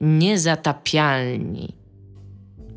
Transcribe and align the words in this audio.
Niezatapialni. 0.00 1.74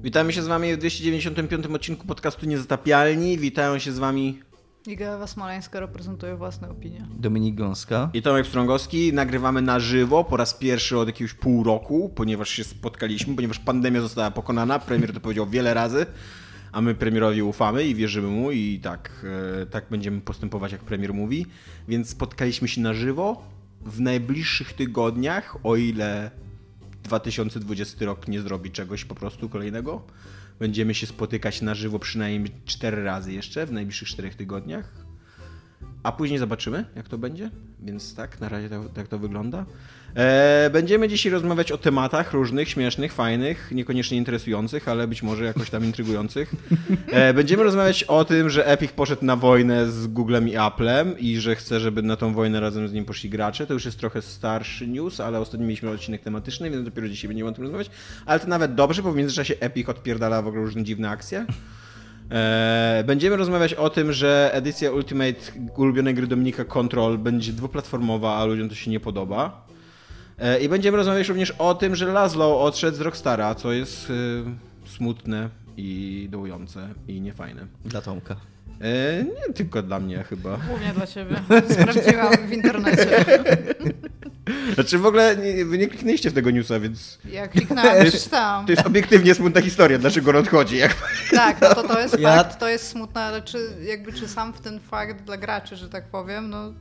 Witamy 0.04 0.34
się 0.34 0.42
z 0.42 0.48
wami 0.48 0.74
w 0.74 0.78
295 0.78 1.66
odcinku 1.66 2.08
podcastu 2.08 2.46
Niezatapialni. 2.46 3.38
Witają 3.38 3.80
się 3.80 3.92
z 3.92 4.00
wami 4.00 4.40
Iga 4.88 5.28
Smoleńska 5.28 5.80
reprezentuje 5.80 6.36
własne 6.36 6.70
opinie. 6.70 7.08
Dominik 7.20 7.56
Gąska. 7.56 8.10
i 8.14 8.22
Tomek 8.22 8.48
Strągowski. 8.48 9.14
Nagrywamy 9.14 9.62
na 9.62 9.80
żywo 9.80 10.24
po 10.24 10.38
raz 10.38 10.54
pierwszy 10.54 10.98
od 10.98 11.08
jakiegoś 11.08 11.34
pół 11.34 11.64
roku, 11.64 12.12
ponieważ 12.16 12.50
się 12.50 12.64
spotkaliśmy, 12.64 13.36
ponieważ 13.36 13.60
pandemia 13.60 14.02
została 14.02 14.32
pokonana. 14.32 14.80
Premier 14.80 15.14
to 15.14 15.20
powiedział 15.20 15.48
wiele 15.48 15.74
razy, 15.74 16.06
a 16.72 16.82
my 16.82 16.96
premierowi 16.96 17.42
ufamy 17.42 17.84
i 17.84 17.96
wierzymy 17.96 18.28
mu 18.28 18.52
i 18.52 18.80
tak, 18.84 19.26
e, 19.62 19.66
tak 19.66 19.86
będziemy 19.90 20.22
postępować, 20.22 20.72
jak 20.72 20.82
premier 20.82 21.14
mówi. 21.14 21.46
Więc 21.88 22.10
spotkaliśmy 22.10 22.68
się 22.68 22.82
na 22.82 22.94
żywo 22.94 23.44
w 23.82 24.00
najbliższych 24.00 24.74
tygodniach, 24.74 25.58
o 25.64 25.76
ile 25.76 26.32
2020 27.04 28.06
rok 28.06 28.28
nie 28.28 28.42
zrobi 28.42 28.72
czegoś 28.72 29.06
po 29.06 29.16
prostu 29.16 29.50
kolejnego. 29.50 30.08
Będziemy 30.60 30.94
się 30.94 31.08
spotykać 31.08 31.62
na 31.62 31.76
żywo 31.76 32.00
przynajmniej 32.00 32.54
cztery 32.66 33.04
razy 33.04 33.34
jeszcze 33.34 33.66
w 33.66 33.72
najbliższych 33.72 34.08
czterech 34.08 34.36
tygodniach. 34.36 35.03
A 36.04 36.12
później 36.12 36.40
zobaczymy, 36.40 36.86
jak 36.96 37.08
to 37.08 37.18
będzie. 37.18 37.50
Więc 37.80 38.16
tak, 38.16 38.40
na 38.40 38.50
razie 38.50 38.70
tak, 38.94 39.08
to 39.08 39.20
wygląda. 39.20 39.66
E, 40.16 40.70
będziemy 40.74 41.08
dzisiaj 41.08 41.32
rozmawiać 41.32 41.72
o 41.72 41.78
tematach 41.78 42.34
różnych, 42.34 42.70
śmiesznych, 42.70 43.14
fajnych, 43.14 43.72
niekoniecznie 43.72 44.18
interesujących, 44.18 44.88
ale 44.88 45.08
być 45.08 45.24
może 45.24 45.44
jakoś 45.44 45.70
tam 45.70 45.86
intrygujących. 45.86 46.56
E, 47.12 47.34
będziemy 47.34 47.64
rozmawiać 47.64 48.04
o 48.04 48.26
tym, 48.26 48.50
że 48.50 48.68
Epic 48.68 48.92
poszedł 48.92 49.26
na 49.26 49.36
wojnę 49.36 49.92
z 49.92 50.08
Googlem 50.08 50.50
i 50.50 50.56
Applem 50.56 51.20
i 51.20 51.38
że 51.38 51.56
chce, 51.56 51.80
żeby 51.80 52.02
na 52.02 52.16
tą 52.16 52.34
wojnę 52.34 52.60
razem 52.60 52.88
z 52.88 52.94
nim 52.94 53.06
poszli 53.06 53.30
gracze. 53.30 53.68
To 53.68 53.74
już 53.74 53.86
jest 53.86 54.00
trochę 54.00 54.22
starszy 54.22 54.88
news, 54.88 55.20
ale 55.20 55.40
ostatnio 55.40 55.66
mieliśmy 55.66 55.90
odcinek 55.90 56.22
tematyczny, 56.22 56.72
więc 56.72 56.86
dopiero 56.86 57.10
dzisiaj 57.10 57.28
będziemy 57.28 57.50
o 57.50 57.54
tym 57.54 57.64
rozmawiać. 57.64 57.90
Ale 58.26 58.40
to 58.40 58.48
nawet 58.48 58.76
dobrze, 58.76 59.04
bo 59.04 59.12
w 59.12 59.16
międzyczasie 59.16 59.56
Epic 59.60 59.90
odpierdala 59.90 60.42
w 60.42 60.48
ogóle 60.48 60.64
różne 60.64 60.84
dziwne 60.84 61.10
akcje. 61.10 61.46
E, 62.34 63.04
Będziemy 63.08 63.36
rozmawiać 63.38 63.74
o 63.74 63.90
tym, 63.90 64.14
że 64.14 64.50
edycja 64.54 64.92
Ultimate 64.92 65.40
ulubionej 65.78 66.14
gry 66.14 66.28
Dominika 66.28 66.66
Control 66.66 67.18
będzie 67.18 67.54
dwuplatformowa, 67.54 68.36
a 68.36 68.46
ludziom 68.46 68.70
to 68.70 68.76
się 68.76 68.92
nie 68.92 69.00
podoba. 69.00 69.68
E, 70.40 70.60
I 70.60 70.70
będziemy 70.70 70.98
rozmawiać 70.98 71.28
również 71.30 71.52
o 71.52 71.76
tym, 71.76 71.96
że 71.96 72.06
Laszlo 72.06 72.62
odszedł 72.64 72.98
z 72.98 73.02
Rockstara, 73.02 73.56
co 73.56 73.72
jest 73.72 74.10
e, 74.10 74.90
smutne 74.90 75.50
i 75.78 76.28
dołujące 76.32 76.90
i 77.08 77.22
niefajne. 77.22 77.68
Dla 77.86 78.02
Tomka. 78.02 78.36
E, 78.82 79.24
Nie 79.48 79.54
tylko 79.54 79.82
dla 79.82 80.00
mnie 80.00 80.24
chyba. 80.24 80.58
Głównie 80.58 80.94
dla 80.94 81.08
ciebie. 81.08 81.36
Sprawdziłam 81.74 82.48
w 82.48 82.52
internecie. 82.54 83.26
Znaczy 84.74 84.98
w 84.98 85.06
ogóle 85.06 85.38
nie, 85.38 85.66
wy 85.66 85.78
nie 85.78 85.88
kliknęliście 85.88 86.30
w 86.30 86.34
tego 86.34 86.52
newsa, 86.52 86.80
więc 86.80 87.18
Jak 87.32 87.52
kliknęłam, 87.52 88.02
przeczytałam. 88.06 88.66
to 88.66 88.72
jest 88.72 88.86
obiektywnie 88.86 89.36
smutna 89.36 89.62
historia, 89.62 89.98
dlaczego 90.00 90.30
on 90.30 90.36
odchodzi. 90.36 90.78
Jak... 90.78 90.96
Tak, 91.32 91.62
no 91.62 91.76
to, 91.76 91.84
to 91.84 92.00
jest 92.00 92.20
Ja- 92.20 92.38
fakt, 92.38 92.60
to 92.60 92.68
jest 92.70 92.88
smutne, 92.88 93.22
ale 93.22 93.42
czy, 93.42 93.58
jakby, 93.84 94.14
czy 94.14 94.28
sam 94.28 94.54
w 94.54 94.62
ten 94.62 94.80
fakt 94.80 95.24
dla 95.24 95.38
graczy, 95.38 95.76
że 95.76 95.90
tak 95.90 96.06
powiem, 96.08 96.50
no 96.50 96.74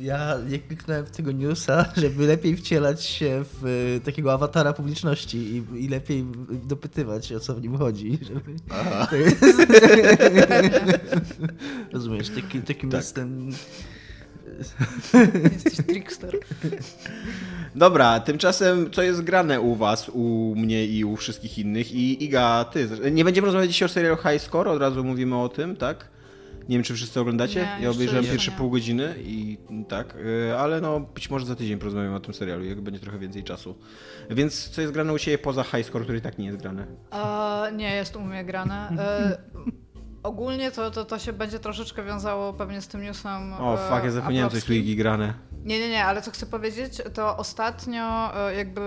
Ja 0.00 0.36
nie 0.48 0.58
kliknąłem 0.58 1.06
w 1.06 1.10
tego 1.10 1.32
newsa, 1.32 1.84
żeby 1.96 2.26
lepiej 2.26 2.56
wcielać 2.56 3.04
się 3.04 3.44
w 3.52 3.66
y, 3.66 4.00
takiego 4.04 4.32
awatara 4.32 4.72
publiczności 4.72 5.38
i, 5.38 5.84
i 5.84 5.88
lepiej 5.88 6.24
dopytywać, 6.64 7.32
o 7.32 7.40
co 7.40 7.54
w 7.54 7.62
nim 7.62 7.78
chodzi. 7.78 8.18
Żeby... 8.28 8.56
To 9.10 9.16
jest... 9.16 9.40
Rozumiesz, 11.92 12.28
taki, 12.28 12.60
takim 12.60 12.90
Tak. 12.90 13.00
jestem... 13.00 13.50
jesteś 15.52 15.86
trickster. 15.86 16.38
Dobra, 17.74 18.20
tymczasem 18.20 18.90
co 18.90 19.02
jest 19.02 19.22
grane 19.22 19.60
u 19.60 19.76
was, 19.76 20.08
u 20.08 20.54
mnie 20.56 20.86
i 20.86 21.04
u 21.04 21.16
wszystkich 21.16 21.58
innych 21.58 21.92
i 21.92 22.24
Iga, 22.24 22.64
ty, 22.64 22.88
nie 23.10 23.24
będziemy 23.24 23.46
rozmawiać 23.46 23.70
dzisiaj 23.70 23.86
o 23.86 23.88
serialu 23.88 24.16
High 24.16 24.42
Score, 24.42 24.70
od 24.70 24.80
razu 24.80 25.04
mówimy 25.04 25.36
o 25.36 25.48
tym, 25.48 25.76
tak? 25.76 26.08
Nie 26.68 26.76
wiem, 26.76 26.82
czy 26.82 26.94
wszyscy 26.94 27.20
oglądacie? 27.20 27.68
Nie, 27.78 27.84
ja 27.84 27.90
obejrzałem 27.90 28.24
pierwsze 28.24 28.50
nie. 28.50 28.56
pół 28.56 28.70
godziny 28.70 29.14
i 29.18 29.58
tak, 29.88 30.16
y, 30.16 30.56
ale 30.58 30.80
no 30.80 31.00
być 31.00 31.30
może 31.30 31.46
za 31.46 31.56
tydzień 31.56 31.78
porozmawiamy 31.78 32.16
o 32.16 32.20
tym 32.20 32.34
serialu, 32.34 32.64
jak 32.64 32.80
będzie 32.80 33.00
trochę 33.00 33.18
więcej 33.18 33.44
czasu. 33.44 33.78
Więc 34.30 34.68
co 34.68 34.80
jest 34.80 34.92
grane 34.92 35.12
u 35.12 35.18
ciebie 35.18 35.38
poza 35.38 35.62
High 35.62 35.86
Score, 35.86 36.02
który 36.02 36.18
i 36.18 36.20
tak 36.20 36.38
nie 36.38 36.46
jest 36.46 36.58
grane? 36.58 36.86
E, 37.12 37.72
nie 37.72 37.94
jest 37.94 38.16
u 38.16 38.20
mnie 38.20 38.44
grane. 38.44 38.90
E, 38.98 39.38
ogólnie 40.22 40.70
to, 40.70 40.90
to, 40.90 41.04
to 41.04 41.18
się 41.18 41.32
będzie 41.32 41.58
troszeczkę 41.58 42.04
wiązało 42.04 42.52
pewnie 42.52 42.80
z 42.80 42.88
tym 42.88 43.02
newsem. 43.02 43.52
O, 43.52 43.74
e, 43.74 43.90
fuck, 43.90 44.04
ja 44.04 44.10
zapomniałem 44.10 44.50
coś 44.50 44.60
tu 44.60 44.64
aplowskim. 44.64 44.76
Igi 44.76 44.96
grane. 44.96 45.34
Nie, 45.64 45.78
nie, 45.78 45.88
nie, 45.88 46.04
ale 46.04 46.22
co 46.22 46.30
chcę 46.30 46.46
powiedzieć, 46.46 47.02
to 47.14 47.36
ostatnio 47.36 48.32
jakby 48.56 48.80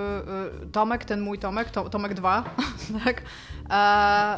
Tomek, 0.71 1.05
ten 1.05 1.21
mój 1.21 1.39
Tomek, 1.39 1.69
to, 1.69 1.89
Tomek 1.89 2.13
2, 2.13 2.43
tak, 3.05 3.21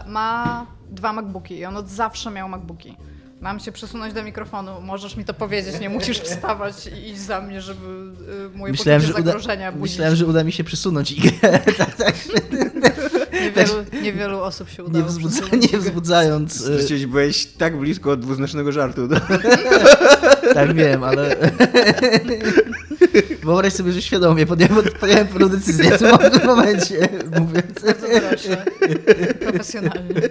ma 0.07 0.65
dwa 0.89 1.13
MacBooki 1.13 1.57
i 1.57 1.65
on 1.65 1.77
od 1.77 1.87
zawsze 1.87 2.31
miał 2.31 2.49
MacBooki. 2.49 2.97
Mam 3.45 3.59
się 3.59 3.71
przesunąć 3.71 4.13
do 4.13 4.23
mikrofonu, 4.23 4.81
możesz 4.81 5.17
mi 5.17 5.25
to 5.25 5.33
powiedzieć, 5.33 5.79
nie 5.79 5.89
musisz 5.89 6.19
wstawać 6.19 6.87
i 6.87 7.09
iść 7.09 7.19
za 7.19 7.41
mnie, 7.41 7.61
żeby 7.61 7.85
e, 8.53 8.57
moje 8.57 8.71
Myślałem 8.71 9.01
że, 9.01 9.07
poczucie 9.07 9.21
uda... 9.21 9.31
zagrożenia 9.31 9.71
budzić. 9.71 9.93
Myślałem, 9.93 10.15
że 10.15 10.25
uda 10.25 10.43
mi 10.43 10.51
się 10.51 10.63
przesunąć 10.63 11.11
i 11.11 11.31
tak, 11.77 11.95
tak, 11.95 12.15
Niewielu, 13.33 13.73
niewielu 14.01 14.39
osób 14.39 14.69
się 14.69 14.83
udało 14.83 15.05
nie, 15.05 15.09
wzbudza... 15.09 15.41
nie 15.71 15.79
wzbudzając... 15.79 16.61
y, 16.61 16.77
Straciłeś, 16.77 17.05
byłeś 17.05 17.45
tak 17.45 17.77
blisko 17.79 18.11
od 18.11 18.19
dwuznacznego 18.19 18.71
żartu. 18.71 19.07
Tak 20.53 20.73
wiem, 20.73 21.03
ale 21.03 21.35
wyobraź 23.43 23.73
sobie, 23.73 23.91
że 23.91 24.01
świadomie 24.01 24.45
podjąłem, 24.45 24.85
podjąłem 24.99 25.27
pewną 25.27 25.49
decyzję 25.49 25.91
w 25.91 25.99
tym 26.31 26.47
momencie, 26.47 27.09
mówiąc. 27.39 27.83
Bardzo 27.85 28.07
proszę. 28.29 28.65
Profesjonalnie. 29.39 30.21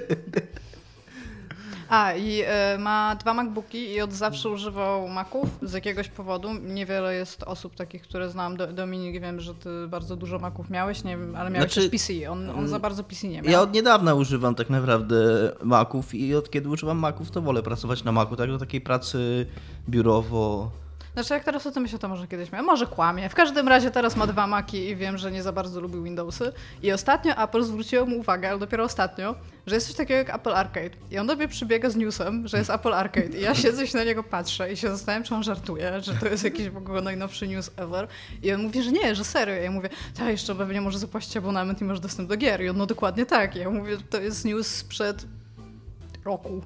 A, 1.95 2.13
i 2.13 2.43
e, 2.47 2.79
ma 2.79 3.17
dwa 3.17 3.35
MacBooki 3.35 3.93
i 3.93 4.01
od 4.01 4.13
zawsze 4.13 4.49
używał 4.49 5.09
Maców 5.09 5.59
z 5.63 5.73
jakiegoś 5.73 6.09
powodu. 6.09 6.49
Niewiele 6.55 7.15
jest 7.15 7.43
osób 7.43 7.75
takich, 7.75 8.03
które 8.03 8.31
znam. 8.31 8.57
Do, 8.57 8.67
Dominik, 8.67 9.23
wiem, 9.23 9.41
że 9.41 9.55
ty 9.55 9.69
bardzo 9.89 10.17
dużo 10.17 10.39
Maców 10.39 10.71
miałeś, 10.71 11.05
nie 11.05 11.17
wiem, 11.17 11.37
ale 11.37 11.51
miałeś 11.51 11.73
Znaczy, 11.73 11.91
też 11.91 12.01
PC. 12.01 12.31
On, 12.31 12.51
on 12.51 12.69
za 12.69 12.79
bardzo 12.79 13.05
PC 13.05 13.29
nie 13.29 13.43
miał. 13.43 13.53
Ja 13.53 13.61
od 13.61 13.73
niedawna 13.75 14.15
używam 14.15 14.55
tak 14.55 14.71
naprawdę 14.71 15.17
Maców 15.63 16.15
i 16.15 16.35
od 16.35 16.51
kiedy 16.51 16.69
używam 16.69 16.99
Maców, 16.99 17.31
to 17.31 17.43
wolę 17.43 17.63
pracować 17.63 18.05
na 18.05 18.13
Macu, 18.13 18.37
tak 18.37 18.51
do 18.51 18.59
takiej 18.59 18.81
pracy 18.81 19.47
biurowo. 19.89 20.71
Znaczy, 21.15 21.35
jak 21.35 21.45
teraz 21.45 21.67
o 21.67 21.71
tym 21.71 21.83
myślę, 21.83 21.99
to 21.99 22.09
może 22.09 22.29
kiedyś 22.29 22.53
miał. 22.53 22.65
Może 22.65 22.87
kłamie. 22.87 23.29
W 23.29 23.35
każdym 23.35 23.69
razie 23.69 23.91
teraz 23.91 24.17
ma 24.17 24.27
dwa 24.27 24.47
Maki 24.47 24.89
i 24.89 24.97
wiem, 24.97 25.19
że 25.19 25.33
nie 25.33 25.43
za 25.43 25.53
bardzo 25.53 25.81
lubił 25.81 26.03
Windowsy. 26.03 26.53
I 26.83 26.93
ostatnio 26.93 27.35
Apple 27.35 27.63
zwróciło 27.63 28.07
mu 28.07 28.19
uwagę, 28.19 28.49
ale 28.51 28.59
dopiero 28.59 28.85
ostatnio, 28.85 29.35
że 29.67 29.75
jest 29.75 29.87
coś 29.87 29.97
takiego 29.97 30.19
jak 30.19 30.35
Apple 30.35 30.55
Arcade. 30.55 30.91
I 31.11 31.19
on 31.19 31.27
do 31.27 31.37
mnie 31.37 31.49
przybiega 31.49 31.91
z 31.91 31.97
newsem, 31.97 32.49
że 32.49 32.59
jest 32.59 32.71
Apple 32.71 32.93
Arcade. 32.95 33.39
I 33.39 33.41
ja 33.41 33.55
siedzę 33.55 33.85
i 33.85 33.89
się 33.89 33.99
na 33.99 34.05
niego 34.05 34.23
patrzę 34.23 34.73
i 34.73 34.77
się 34.77 34.89
zastanawiam, 34.89 35.25
czy 35.25 35.35
on 35.35 35.43
żartuje, 35.43 36.01
że 36.01 36.15
to 36.15 36.29
jest 36.29 36.45
jakiś 36.45 36.71
w 36.71 36.77
ogóle 36.77 37.01
najnowszy 37.01 37.49
news 37.49 37.71
ever. 37.77 38.09
I 38.43 38.53
on 38.53 38.63
mówi, 38.63 38.83
że 38.83 38.93
nie, 38.93 39.15
że 39.15 39.25
serio. 39.25 39.55
Ja 39.55 39.71
mówię, 39.71 39.89
tak, 40.19 40.29
jeszcze 40.29 40.55
pewnie 40.55 40.81
może 40.81 40.99
zapłacić 40.99 41.37
abonament 41.37 41.81
i 41.81 41.85
masz 41.85 42.01
dostęp 42.01 42.29
do 42.29 42.37
gier. 42.37 42.63
I 42.63 42.69
on, 42.69 42.77
no 42.77 42.87
dokładnie 42.87 43.27
tak. 43.27 43.57
I 43.57 43.59
ja 43.59 43.71
mówię, 43.71 43.97
to 44.11 44.21
jest 44.21 44.45
news 44.45 44.67
sprzed 44.67 45.27
roku. 46.25 46.63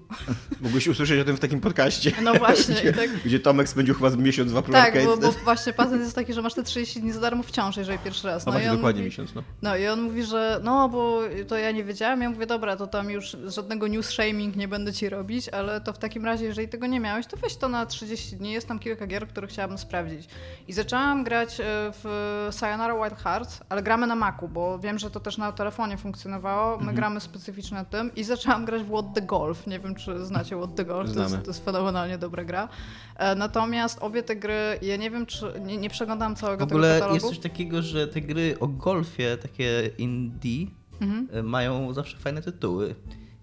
Mógłbyś 0.61 0.89
usłyszeć 0.89 1.21
o 1.21 1.25
tym 1.25 1.37
w 1.37 1.41
takim 1.41 1.61
podcaście. 1.61 2.13
No 2.23 2.35
właśnie. 2.35 2.75
I 2.91 2.95
tak, 2.95 3.11
Gdzie 3.25 3.41
Tomek 3.41 3.69
spędził 3.69 3.95
chyba 3.95 4.11
z 4.11 4.17
miesiąc 4.17 4.53
w 4.53 4.57
Apple 4.57 4.73
tak, 4.73 5.05
bo, 5.05 5.17
bo 5.17 5.33
właśnie 5.33 5.73
patent 5.73 6.01
jest 6.03 6.15
taki, 6.15 6.33
że 6.33 6.43
masz 6.43 6.55
te 6.55 6.63
30 6.63 7.01
dni 7.01 7.13
za 7.13 7.21
darmo 7.21 7.43
wciąż, 7.43 7.77
jeżeli 7.77 7.99
pierwszy 7.99 8.27
raz. 8.27 8.47
No 8.47 8.53
No, 8.53 8.59
właśnie, 8.59 8.77
dokładnie 8.77 9.01
mówi, 9.01 9.05
miesiąc, 9.11 9.35
no. 9.35 9.43
no 9.63 9.77
i 9.77 9.87
on 9.87 10.03
mówi, 10.03 10.25
że 10.25 10.61
no, 10.65 10.89
bo 10.89 11.21
to 11.49 11.57
ja 11.57 11.71
nie 11.71 11.85
wiedziałem. 11.85 12.23
Ja 12.23 12.31
mówię, 12.31 12.47
dobra, 12.47 12.77
to 12.77 12.87
tam 12.87 13.11
już 13.11 13.37
żadnego 13.47 13.87
news 13.89 14.07
shaming 14.09 14.57
nie 14.57 14.69
będę 14.69 14.93
ci 14.93 15.09
robić, 15.09 15.49
ale 15.49 15.81
to 15.81 15.93
w 15.93 15.99
takim 15.99 16.25
razie, 16.25 16.45
jeżeli 16.45 16.69
tego 16.69 16.87
nie 16.87 17.01
miałeś, 17.01 17.27
to 17.27 17.37
weź 17.37 17.57
to 17.57 17.69
na 17.69 17.87
30 17.87 18.37
dni. 18.37 18.53
Jest 18.53 18.69
tam 18.69 18.79
kilka 18.79 19.07
gier, 19.07 19.29
które 19.29 19.47
chciałabym 19.47 19.79
sprawdzić. 19.79 20.29
I 20.69 20.73
zaczęłam 20.73 21.25
grać 21.25 21.61
e, 21.61 21.65
w 22.05 22.49
Sayonara 22.51 22.95
Wild 22.95 23.21
Hearts, 23.23 23.61
ale 23.69 23.83
gramy 23.83 24.07
na 24.07 24.15
Macu, 24.15 24.49
bo 24.49 24.79
wiem, 24.79 24.99
że 24.99 25.11
to 25.11 25.21
też 25.21 25.39
na 25.39 25.53
telefonie 25.53 25.97
funkcjonowało. 25.97 26.73
Mhm. 26.73 26.87
My 26.87 26.93
gramy 26.97 27.21
specyficznie 27.21 27.77
na 27.77 27.85
tym 27.85 28.15
i 28.15 28.25
zaczęłam 28.25 28.65
grać 28.65 28.83
w 28.83 28.89
What 28.93 29.07
the 29.15 29.23
Golf. 29.49 29.67
Nie 29.67 29.81
wiem, 29.81 29.95
czy 29.95 30.27
znacie 30.27 30.57
What 30.57 30.75
the 30.75 30.85
Golf. 30.85 31.15
To 31.15 31.23
jest, 31.23 31.43
to 31.43 31.47
jest 31.51 31.65
fenomenalnie 31.65 32.19
dobra 32.19 32.45
gra. 32.45 32.69
E, 33.17 33.35
Natomiast 33.35 33.99
obie 34.01 34.23
te 34.23 34.37
gry, 34.37 34.79
ja 34.83 34.97
nie 34.97 35.11
wiem, 35.11 35.27
czy 35.27 35.53
nie, 35.61 35.77
nie 35.77 35.91
przeglądam 35.91 36.37
W 36.37 36.39
całego 36.41 36.65
ogóle 36.65 36.89
tego 36.89 36.95
katalogu. 36.95 37.15
jest 37.15 37.27
coś 37.27 37.39
takiego, 37.39 37.83
że 37.83 38.09
te 38.09 38.21
gry 38.21 38.57
o 38.61 38.69
golfie, 38.69 39.37
takie 39.43 39.91
indie, 39.99 40.67
Mhm. 41.01 41.29
e, 41.33 41.43
mają 41.43 41.93
zawsze 41.95 42.17
fajne 42.17 42.43
tytuły. 42.43 42.95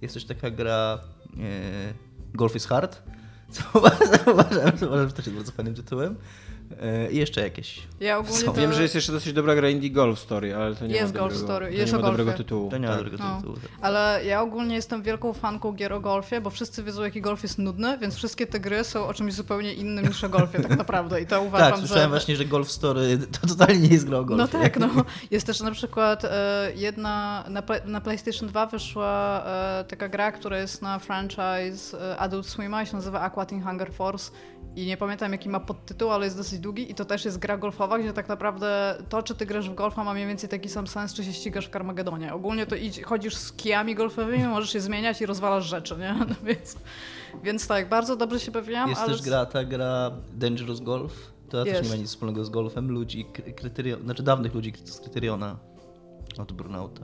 Jest 0.01 0.13
też 0.13 0.25
taka 0.25 0.49
gra 0.51 0.99
e, 1.37 1.93
Golf 2.33 2.55
is 2.55 2.65
Hard, 2.65 3.01
co 3.51 3.63
uważam, 3.79 4.19
uważam, 4.83 5.07
że 5.07 5.13
też 5.13 5.25
jest 5.25 5.37
bardzo 5.37 5.51
fajnym 5.51 5.75
tytułem. 5.75 6.15
E, 6.81 7.11
I 7.11 7.17
jeszcze 7.17 7.41
jakieś. 7.41 7.79
Ja 7.99 8.17
ogólnie 8.17 8.43
to... 8.43 8.53
Wiem, 8.53 8.73
że 8.73 8.81
jest 8.81 8.95
jeszcze 8.95 9.11
dosyć 9.11 9.33
dobra 9.33 9.55
gra 9.55 9.69
Indie 9.69 9.91
Golf 9.91 10.19
Story, 10.19 10.55
ale 10.55 10.75
to 10.75 10.87
nie 10.87 10.95
Jest 10.95 11.13
ma 11.13 11.19
Golf 11.19 11.33
dobrego, 11.33 11.47
Story, 11.53 11.65
to 11.65 11.71
jest 11.71 11.93
nie 11.93 11.99
o 11.99 12.01
ma 12.01 12.07
dobrego 12.07 12.33
tytułu. 12.33 12.69
To 12.69 12.77
nie 12.77 12.87
ma 12.87 12.93
tak. 12.95 13.03
dobrego 13.03 13.23
No. 13.23 13.35
tytułu. 13.37 13.55
tak. 13.55 13.71
Ale 13.81 14.21
ja 14.25 14.41
ogólnie 14.41 14.75
jestem 14.75 15.03
wielką 15.03 15.33
fanką 15.33 15.71
gier 15.71 15.93
o 15.93 15.99
golfie, 15.99 16.41
bo 16.41 16.49
wszyscy 16.49 16.83
wiedzą, 16.83 17.03
jaki 17.03 17.21
golf 17.21 17.43
jest 17.43 17.57
nudny, 17.57 17.97
więc 17.97 18.15
wszystkie 18.15 18.47
te 18.47 18.59
gry 18.59 18.83
są 18.83 19.07
o 19.07 19.13
czymś 19.13 19.33
zupełnie 19.33 19.73
innym 19.73 20.07
niż 20.07 20.23
o 20.23 20.29
golfie 20.29 20.59
tak 20.59 20.77
naprawdę. 20.85 21.21
I 21.21 21.25
to 21.25 21.41
uważam, 21.41 21.69
Tak, 21.71 21.79
słyszałem 21.79 22.03
że... 22.03 22.09
właśnie, 22.09 22.35
że 22.35 22.45
Golf 22.45 22.71
Story 22.71 23.17
to 23.41 23.47
totalnie 23.47 23.79
nie 23.79 23.89
jest 23.93 24.05
gra 24.07 24.17
o 24.17 24.25
golfie. 24.25 24.57
No 24.57 24.63
tak, 24.63 24.79
no. 24.79 24.89
Jest 25.31 25.47
też 25.47 25.59
na 25.59 25.71
przykład 25.71 26.25
e, 26.25 26.71
jedna, 26.75 27.43
na, 27.49 27.61
Play- 27.61 27.85
na 27.85 28.01
PlayStation 28.01 28.49
2 28.49 28.65
wyszła 28.65 29.43
e, 29.45 29.83
taka 29.87 30.09
gra, 30.09 30.31
która 30.31 30.59
jest 30.59 30.81
na 30.81 30.99
franchise 30.99 32.17
Adult 32.19 32.47
Swima 32.47 32.83
i 32.83 32.87
się 32.87 32.95
nazywa 32.95 33.21
Aqua 33.21 33.45
Teen 33.45 33.63
Hunger 33.63 33.93
Force 33.93 34.31
i 34.75 34.85
nie 34.85 34.97
pamiętam 34.97 35.31
jaki 35.31 35.49
ma 35.49 35.59
podtytuł, 35.59 36.11
ale 36.11 36.25
jest 36.25 36.37
dosyć 36.37 36.59
długi 36.59 36.91
i 36.91 36.95
to 36.95 37.05
też 37.05 37.25
jest 37.25 37.39
gra 37.39 37.57
golfowa, 37.57 37.99
gdzie 37.99 38.13
tak 38.13 38.29
naprawdę 38.29 38.97
to, 39.09 39.23
czy 39.23 39.35
ty 39.35 39.45
grasz 39.45 39.69
w 39.69 39.73
golfa 39.75 40.03
ma 40.03 40.13
mniej 40.13 40.27
więcej 40.27 40.49
taki 40.49 40.69
sam 40.69 40.87
sens, 40.87 41.13
czy 41.13 41.23
się 41.23 41.33
ścigasz 41.33 41.67
w 41.67 41.71
Carmagedonie. 41.71 42.33
Ogólnie 42.33 42.65
to 42.65 42.75
idź, 42.75 43.01
chodzisz 43.01 43.35
z 43.35 43.51
kijami 43.53 43.95
golfowymi, 43.95 44.47
możesz 44.47 44.73
je 44.73 44.81
zmieniać 44.81 45.21
i 45.21 45.25
rozwalasz 45.25 45.65
rzeczy, 45.65 45.97
nie? 45.97 46.15
No 46.29 46.35
więc, 46.43 46.75
więc 47.43 47.67
tak, 47.67 47.89
bardzo 47.89 48.15
dobrze 48.15 48.39
się 48.39 48.51
bawiłam, 48.51 48.89
Jest 48.89 49.01
ale... 49.01 49.11
też 49.11 49.21
gra, 49.21 49.45
ta 49.45 49.63
gra 49.63 50.11
Dangerous 50.33 50.79
Golf. 50.79 51.31
To 51.49 51.63
też 51.65 51.83
nie 51.83 51.89
ma 51.89 51.95
nic 51.95 52.07
wspólnego 52.07 52.45
z 52.45 52.49
golfem. 52.49 52.91
Ludzi, 52.91 53.25
Kry- 53.33 53.53
kryterion, 53.53 54.01
znaczy 54.01 54.23
dawnych 54.23 54.53
ludzi 54.53 54.73
z 54.85 54.99
Kryteriona 54.99 55.57
od 56.37 56.51
Burnouta. 56.51 57.01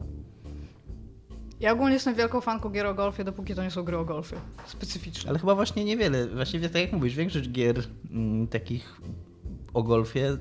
Ja 1.62 1.72
ogólnie 1.72 1.94
jestem 1.94 2.16
wielką 2.16 2.42
fanką 2.42 2.70
gier 2.70 2.86
o 2.86 2.94
golfie, 2.94 3.24
dopóki 3.24 3.56
to 3.56 3.64
nie 3.64 3.72
są 3.72 3.84
gry 3.84 3.98
o 3.98 4.06
golfie. 4.06 4.38
Specyficzne. 4.66 5.30
Ale 5.30 5.40
chyba 5.40 5.56
właśnie 5.56 5.86
niewiele, 5.86 6.28
właśnie 6.28 6.60
tak 6.60 6.82
jak 6.82 6.94
mówisz, 6.94 7.16
większość 7.16 7.50
gier 7.50 7.76
mm, 8.12 8.48
takich 8.48 9.02
o 9.74 9.84
golfie 9.84 10.38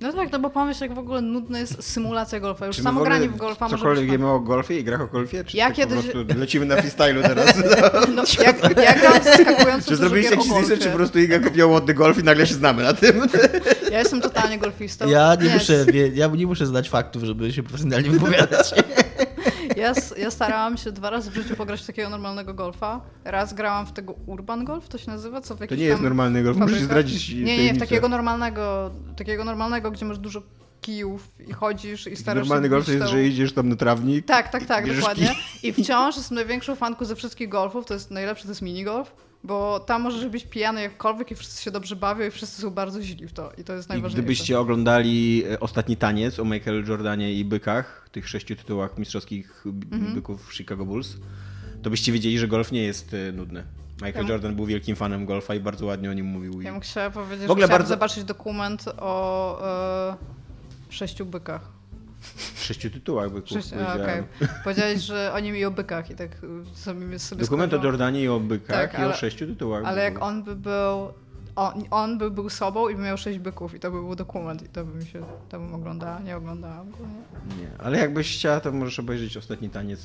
No 0.00 0.12
tak, 0.12 0.32
no 0.32 0.38
bo 0.38 0.50
pomyśl, 0.50 0.82
jak 0.82 0.94
w 0.94 0.98
ogóle 0.98 1.20
nudna 1.20 1.58
jest 1.58 1.82
symulacja 1.82 2.40
golfa. 2.40 2.66
Już 2.66 2.76
samo 2.76 3.04
granie 3.04 3.28
w 3.28 3.36
golfa 3.36 3.64
może 3.64 3.76
Cokolwiek 3.76 4.10
wiemy 4.10 4.28
o 4.28 4.40
golfie 4.40 4.78
i 4.78 4.84
grach 4.84 5.00
o 5.00 5.06
golfie? 5.06 5.44
Czy 5.44 5.56
Ja 5.56 5.66
tak 5.66 5.76
kiedyś- 5.76 6.06
po 6.06 6.12
prostu 6.12 6.38
lecimy 6.38 6.66
na 6.66 6.76
freestylu 6.76 7.22
teraz? 7.22 7.54
No, 8.14 8.22
jak, 8.44 8.76
jak 8.76 9.00
gram 9.00 9.20
w 9.20 9.24
zaskakująco 9.24 9.88
czy 9.88 9.96
zrobiliście 9.96 10.34
jakiś 10.34 10.50
research, 10.50 10.82
czy 10.82 10.88
po 10.88 10.96
prostu 10.96 11.18
Iga 11.18 11.40
kupiła 11.40 11.80
the 11.80 11.94
Golf 11.94 12.18
i 12.18 12.22
nagle 12.22 12.46
się 12.46 12.54
znamy 12.54 12.82
na 12.82 12.94
tym? 12.94 13.22
Ja 13.90 13.98
jestem 13.98 14.20
totalnie 14.20 14.58
golfistą. 14.58 15.08
Ja 15.08 15.34
nie, 15.34 15.48
Nie, 15.48 15.54
muszę, 15.54 15.86
ja 16.14 16.26
nie 16.26 16.46
muszę 16.46 16.66
znać 16.66 16.90
faktów, 16.90 17.22
żeby 17.22 17.52
się 17.52 17.62
profesjonalnie 17.62 18.10
wypowiadać. 18.10 18.74
Ja, 19.82 19.92
ja 20.18 20.30
starałam 20.30 20.76
się 20.76 20.92
dwa 20.92 21.10
razy 21.10 21.30
w 21.30 21.34
życiu 21.34 21.56
pograć 21.56 21.82
w 21.82 21.86
takiego 21.86 22.10
normalnego 22.10 22.54
golfa. 22.54 23.00
Raz 23.24 23.54
grałam 23.54 23.86
w 23.86 23.92
tego 23.92 24.14
Urban 24.26 24.64
Golf, 24.64 24.88
to 24.88 24.98
się 24.98 25.10
nazywa? 25.10 25.40
Co 25.40 25.54
w 25.54 25.58
To 25.66 25.74
nie 25.74 25.84
jest 25.84 26.02
normalny 26.02 26.42
golf, 26.42 26.56
musisz 26.56 26.80
zdradzić 26.80 27.34
Nie, 27.34 27.64
nie, 27.64 27.80
takiego 27.80 28.08
normalnego, 28.08 28.90
takiego 29.16 29.44
normalnego, 29.44 29.90
gdzie 29.90 30.04
masz 30.04 30.18
dużo 30.18 30.42
kijów 30.80 31.28
i 31.48 31.52
chodzisz 31.52 32.06
i 32.06 32.16
starasz 32.16 32.48
Normalny 32.48 32.68
golf 32.68 32.86
to 32.86 32.92
jest, 32.92 33.06
że 33.06 33.24
idziesz 33.24 33.52
tam 33.52 33.68
na 33.68 33.76
trawnik. 33.76 34.26
Tak, 34.26 34.48
tak, 34.48 34.66
tak, 34.66 34.96
dokładnie. 34.96 35.26
kij. 35.60 35.70
I 35.70 35.72
wciąż 35.72 36.16
jestem 36.16 36.34
największą 36.34 36.74
fanką 36.74 37.04
ze 37.04 37.16
wszystkich 37.16 37.48
golfów. 37.48 37.86
To 37.86 37.94
jest 37.94 38.10
najlepsze, 38.10 38.44
to 38.44 38.50
jest 38.50 38.62
minigolf. 38.62 39.14
Bo 39.44 39.80
tam 39.80 40.02
możesz 40.02 40.26
być 40.28 40.44
pijany 40.46 40.82
jakkolwiek 40.82 41.30
i 41.30 41.34
wszyscy 41.34 41.62
się 41.62 41.70
dobrze 41.70 41.96
bawią 41.96 42.26
i 42.26 42.30
wszyscy 42.30 42.62
są 42.62 42.70
bardzo 42.70 43.02
źli 43.02 43.26
w 43.28 43.32
to. 43.32 43.52
I 43.58 43.64
to 43.64 43.72
jest 43.72 43.88
I 43.88 43.92
najważniejsze. 43.92 44.22
gdybyście 44.22 44.60
oglądali 44.60 45.44
e, 45.52 45.60
ostatni 45.60 45.96
taniec 45.96 46.38
o 46.38 46.44
Michael 46.44 46.84
Jordanie 46.88 47.34
i 47.34 47.44
bykach, 47.44 48.08
tych 48.12 48.28
sześciu 48.28 48.56
tytułach 48.56 48.98
mistrzowskich 48.98 49.64
Mhm. 49.92 50.14
byków 50.14 50.54
Chicago 50.54 50.84
Bulls, 50.84 51.16
to 51.82 51.90
byście 51.90 52.12
wiedzieli, 52.12 52.38
że 52.38 52.48
golf 52.48 52.72
nie 52.72 52.82
jest 52.82 53.14
e, 53.14 53.32
nudny. 53.32 53.64
Michael 54.02 54.24
Ja- 54.26 54.32
Jordan 54.32 54.56
był 54.56 54.66
wielkim 54.66 54.96
fanem 54.96 55.26
golfa 55.26 55.54
i 55.54 55.60
bardzo 55.60 55.86
ładnie 55.86 56.10
o 56.10 56.12
nim 56.12 56.26
mówił. 56.26 56.60
I... 56.60 56.64
Ja 56.64 56.72
bym 56.72 56.80
chciała 56.80 57.10
powiedzieć, 57.10 57.46
W 57.46 57.50
ogóle 57.50 57.66
że 57.66 57.72
bardzo- 57.72 57.88
zobaczyć 57.88 58.24
dokument 58.24 58.84
o 58.98 59.58
e, 60.10 60.16
sześciu 60.90 61.26
bykach. 61.26 61.81
W 62.54 62.62
sześciu 62.64 62.90
tytułach 62.90 63.30
byków 63.30 63.48
Sześć, 63.48 63.70
powiedziałem. 63.70 64.00
okej. 64.02 64.48
Powiedziałeś, 64.64 65.00
że 65.00 65.32
o 65.34 65.40
nim 65.40 65.56
i 65.56 65.64
o 65.64 65.70
bykach 65.70 66.10
i 66.10 66.14
tak 66.14 66.30
sobie, 66.74 67.18
sobie 67.18 67.42
Dokument 67.42 67.74
o. 67.74 67.84
Jordanie 67.84 68.22
i 68.22 68.28
o 68.28 68.40
bykach 68.40 68.90
Tak, 68.90 69.00
i 69.00 69.02
o 69.02 69.06
ale- 69.06 69.14
sześciu 69.14 69.46
tytułach. 69.46 69.84
Ale 69.84 70.02
jak 70.04 70.22
on 70.22 70.42
by 70.42 70.56
był... 70.56 70.72
On, 71.56 71.84
on 71.90 72.18
by 72.18 72.30
był 72.30 72.48
sobą 72.50 72.88
i 72.88 72.94
by 72.96 73.02
miał 73.02 73.16
sześć 73.16 73.38
byków 73.38 73.74
i 73.74 73.80
to 73.80 73.90
by 73.90 73.96
był 74.00 74.14
dokument 74.14 74.62
i 74.62 74.68
to 74.68 74.84
by 74.84 74.98
mi 74.98 75.06
się, 75.06 75.22
to 75.48 75.58
bym 75.60 75.74
oglądała, 75.74 76.18
nie 76.20 76.36
oglądałam. 76.36 76.80
ogólnie. 76.94 77.14
Nie, 77.60 77.68
ale 77.78 77.98
jakbyś 77.98 78.36
chciała, 78.36 78.60
to 78.60 78.72
możesz 78.72 78.98
obejrzeć 78.98 79.36
ostatni 79.36 79.70
taniec. 79.70 80.00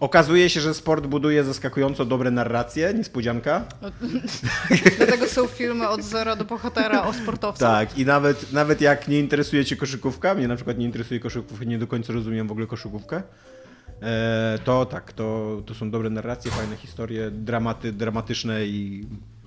Okazuje 0.00 0.50
się, 0.50 0.60
że 0.60 0.74
sport 0.74 1.06
buduje 1.06 1.44
zaskakująco 1.44 2.04
dobre 2.04 2.30
narracje, 2.30 2.94
niespodzianka. 2.94 3.64
Dlatego 4.96 5.26
są 5.26 5.46
filmy 5.46 5.88
od 5.88 6.02
zera 6.02 6.36
do 6.36 6.44
bohatera 6.44 7.06
o 7.06 7.12
sportowcach. 7.12 7.88
Tak, 7.88 7.98
i 7.98 8.06
nawet, 8.06 8.52
nawet 8.52 8.80
jak 8.80 9.08
nie 9.08 9.18
interesuje 9.18 9.64
cię 9.64 9.76
koszykówka, 9.76 10.34
mnie 10.34 10.48
na 10.48 10.56
przykład 10.56 10.78
nie 10.78 10.84
interesuje 10.84 11.20
koszykówka, 11.20 11.64
nie 11.64 11.78
do 11.78 11.86
końca 11.86 12.12
rozumiem 12.12 12.48
w 12.48 12.50
ogóle 12.50 12.66
koszykówkę, 12.66 13.22
e, 14.02 14.58
to 14.64 14.86
tak, 14.86 15.12
to, 15.12 15.56
to 15.66 15.74
są 15.74 15.90
dobre 15.90 16.10
narracje, 16.10 16.50
fajne 16.50 16.76
historie, 16.76 17.30
dramaty, 17.30 17.92
dramatyczne 17.92 18.66
i, 18.66 19.06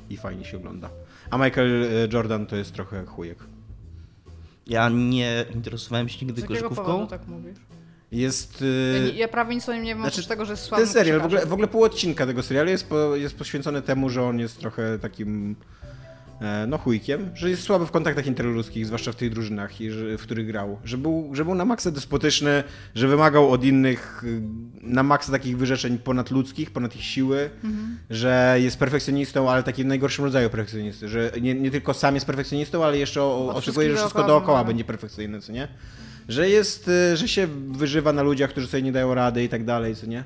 i 0.10 0.18
fajnie 0.18 0.46
się 0.46 0.58
ogląda. 0.58 0.90
A 1.30 1.38
Michael 1.38 1.84
e, 1.84 1.88
Jordan 2.14 2.46
to 2.46 2.56
jest 2.56 2.74
trochę 2.74 3.06
chujek. 3.06 3.38
Ja 4.68 4.90
nie 4.90 5.46
interesowałem 5.56 6.10
się 6.10 6.26
nigdy 6.26 6.44
koszykówką. 6.44 6.86
powodu 6.86 7.08
tak 7.08 7.28
mówisz? 7.28 7.73
Jest... 8.14 8.64
Ja, 8.94 9.00
nie, 9.00 9.20
ja 9.20 9.28
prawie 9.28 9.56
nic 9.56 9.70
o 9.70 9.74
nim 9.74 9.84
nie 9.84 9.90
wiem, 9.90 10.02
Znaczy, 10.02 10.16
oprócz 10.16 10.28
tego, 10.28 10.46
że 10.46 10.54
jest 10.54 10.64
Ten 10.64 10.70
sławnym 10.70 10.90
serial, 10.90 11.22
w 11.22 11.26
ogóle, 11.26 11.46
w 11.46 11.54
ogóle 11.54 11.68
pół 11.68 11.84
odcinka 11.84 12.26
tego 12.26 12.44
serialu 12.44 12.70
jest, 12.70 12.90
po, 12.90 13.16
jest 13.16 13.36
poświęcony 13.36 13.82
temu, 13.82 14.10
że 14.10 14.24
on 14.24 14.40
jest 14.40 14.60
trochę 14.60 15.00
takim 15.00 15.56
e, 16.42 16.66
no 16.68 16.78
chujkiem, 16.78 17.30
że 17.36 17.50
jest 17.50 17.64
słaby 17.64 17.86
w 17.86 17.92
kontaktach 17.92 18.28
interludzkich, 18.28 18.86
zwłaszcza 18.86 19.12
w 19.12 19.16
tych 19.16 19.30
drużynach, 19.30 19.72
w 20.18 20.22
których 20.22 20.48
grał. 20.48 20.80
Że 20.84 20.98
był, 20.98 21.30
że 21.36 21.46
był 21.46 21.56
na 21.56 21.66
maksa 21.66 21.92
despotyczny, 21.92 22.64
że 22.96 23.08
wymagał 23.08 23.52
od 23.52 23.64
innych 23.64 24.24
y, 24.24 24.42
na 24.82 25.04
maksa 25.04 25.32
takich 25.32 25.58
wyrzeczeń 25.58 25.98
ponadludzkich, 25.98 26.72
ponad 26.72 26.96
ich 26.96 27.04
siły, 27.04 27.50
Mhm. 27.64 27.98
że 28.10 28.58
jest 28.60 28.78
perfekcjonistą, 28.78 29.50
ale 29.52 29.64
takim 29.64 29.88
najgorszym 29.88 30.26
rodzaju 30.26 30.50
perfekcjonisty, 30.50 31.10
że 31.10 31.32
nie, 31.42 31.56
nie 31.56 31.72
tylko 31.72 31.94
sam 31.94 32.16
jest 32.16 32.26
perfekcjonistą, 32.28 32.86
ale 32.86 32.98
jeszcze 32.98 33.22
o, 33.24 33.54
oczekuje, 33.56 33.90
że 33.90 33.96
wszystko 33.96 34.20
dookoła 34.20 34.40
dookoła 34.40 34.58
wymaga. 34.58 34.68
będzie 34.68 34.84
perfekcyjne, 34.84 35.42
co 35.42 35.52
nie? 35.52 35.68
Że 36.30 36.50
jest, 36.50 36.88
y, 36.88 37.18
że 37.18 37.28
się 37.28 37.48
wyżywa 37.72 38.14
na 38.14 38.22
ludziach, 38.24 38.50
którzy 38.50 38.68
sobie 38.68 38.84
nie 38.84 38.92
dają 38.92 39.14
rady 39.16 39.44
i 39.44 39.50
tak 39.50 39.66
dalej, 39.66 39.96
co 39.96 40.06
nie? 40.08 40.24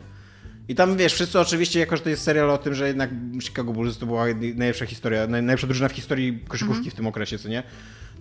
I 0.69 0.75
tam 0.75 0.97
wiesz, 0.97 1.13
wszyscy 1.13 1.39
oczywiście, 1.39 1.79
jako 1.79 1.97
że 1.97 2.03
to 2.03 2.09
jest 2.09 2.23
serial 2.23 2.49
o 2.49 2.57
tym, 2.57 2.73
że 2.73 2.88
jednak 2.88 3.09
Chicago 3.41 3.73
Bulls 3.73 3.97
to 3.97 4.05
była 4.05 4.25
najlepsza 4.55 4.85
historia, 4.85 5.23
naj- 5.25 5.29
najlepsza 5.29 5.67
drużyna 5.67 5.89
w 5.89 5.91
historii 5.91 6.39
koszykówki 6.47 6.77
Mhm. 6.79 6.91
w 6.91 6.95
tym 6.95 7.07
okresie, 7.07 7.38
co 7.39 7.49
nie? 7.49 7.63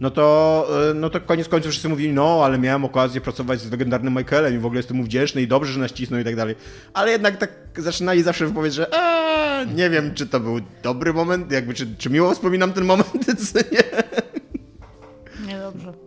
No 0.00 0.11
to, 0.11 0.69
y, 0.90 0.94
no 0.94 1.11
to 1.11 1.20
koniec 1.20 1.49
końców 1.49 1.70
wszyscy 1.70 1.88
mówili, 1.88 2.12
no 2.12 2.40
ale 2.44 2.58
miałem 2.58 2.84
okazję 2.84 3.20
pracować 3.20 3.61
z 3.61 3.70
legendarnym 3.70 4.14
Michaelem 4.14 4.55
i 4.55 4.58
w 4.58 4.67
ogóle 4.67 4.79
jestem 4.79 4.96
mu 4.96 5.02
wdzięczny 5.05 5.43
i 5.43 5.46
dobrze, 5.49 5.72
że 5.72 5.81
nacisnął 5.81 6.20
i 6.20 6.25
tak 6.25 6.37
dalej. 6.37 6.55
Ale 6.94 7.11
jednak 7.11 7.37
tak 7.37 7.50
zaczynali 7.76 8.22
zawsze 8.22 8.46
wypowiedź, 8.46 8.75
że 8.75 8.94
a, 8.94 9.64
nie 9.64 9.90
wiem, 9.90 10.14
czy 10.14 10.26
to 10.26 10.40
był 10.40 10.61
dobry 10.82 11.12
moment, 11.12 11.52
jakby, 11.52 11.75
czy, 11.75 11.87
czy 11.99 12.11
miło 12.11 12.34
wspominam 12.34 12.72
ten 12.72 12.84
moment, 12.84 13.26
co 13.52 13.58
nie? 13.58 13.82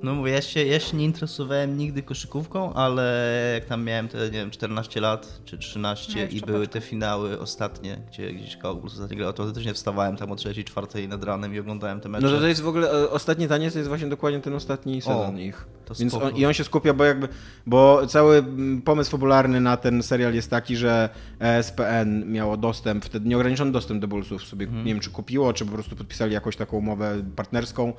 No 0.03 0.13
mówię, 0.15 0.31
ja 0.31 0.41
się, 0.41 0.65
ja 0.65 0.79
się 0.79 0.97
nie 0.97 1.05
interesowałem 1.05 1.77
nigdy 1.77 2.03
koszykówką, 2.03 2.73
ale 2.73 3.31
jak 3.53 3.65
tam 3.65 3.83
miałem 3.83 4.07
te, 4.07 4.17
nie 4.17 4.29
wiem, 4.31 4.51
14 4.51 5.01
lat 5.01 5.41
czy 5.45 5.57
13 5.57 6.13
No, 6.31 6.37
i 6.37 6.41
były 6.41 6.59
paczka. 6.59 6.73
te 6.73 6.81
finały 6.81 7.39
ostatnie, 7.39 7.97
gdzie 8.09 8.33
gdzieś 8.33 8.57
Cowboys 8.57 8.93
ostatnio 8.93 9.17
grał, 9.17 9.33
to 9.33 9.51
też 9.51 9.65
nie 9.65 9.73
wstawałem 9.73 10.17
tam 10.17 10.31
o 10.31 10.35
3, 10.35 10.63
4 10.63 11.07
nad 11.07 11.23
ranem 11.23 11.55
i 11.55 11.59
oglądałem 11.59 11.99
te 12.01 12.09
mecze. 12.09 12.25
No 12.25 12.31
to, 12.31 12.39
to 12.39 12.47
jest 12.47 12.61
w 12.61 12.67
ogóle, 12.67 12.91
e, 12.91 13.09
ostatni 13.09 13.47
taniec 13.47 13.73
to 13.73 13.79
jest 13.79 13.89
właśnie 13.89 14.07
dokładnie 14.07 14.39
ten 14.39 14.53
ostatni 14.53 15.01
sezon 15.01 15.35
O, 15.35 15.39
ich. 15.39 15.65
to 15.85 15.93
Więc 15.95 16.13
on, 16.13 16.35
I 16.35 16.45
on 16.45 16.53
się 16.53 16.63
skupia, 16.63 16.93
bo 16.93 17.03
jakby, 17.03 17.27
bo 17.65 18.07
cały 18.07 18.43
pomysł 18.85 19.11
fabularny 19.11 19.61
na 19.61 19.77
ten 19.77 20.03
serial 20.03 20.33
jest 20.33 20.49
taki, 20.49 20.75
że 20.77 21.09
ESPN 21.39 22.31
miało 22.31 22.57
dostęp, 22.57 23.05
wtedy 23.05 23.29
nieograniczony 23.29 23.71
dostęp 23.71 24.01
do 24.01 24.07
Bullsów 24.07 24.43
sobie, 24.43 24.65
Mhm. 24.65 24.85
nie 24.85 24.93
wiem 24.93 25.01
czy 25.01 25.09
kupiło, 25.09 25.53
czy 25.53 25.65
po 25.65 25.71
prostu 25.71 25.95
podpisali 25.95 26.33
jakąś 26.33 26.55
taką 26.55 26.77
umowę 26.77 27.15
partnerską. 27.35 27.93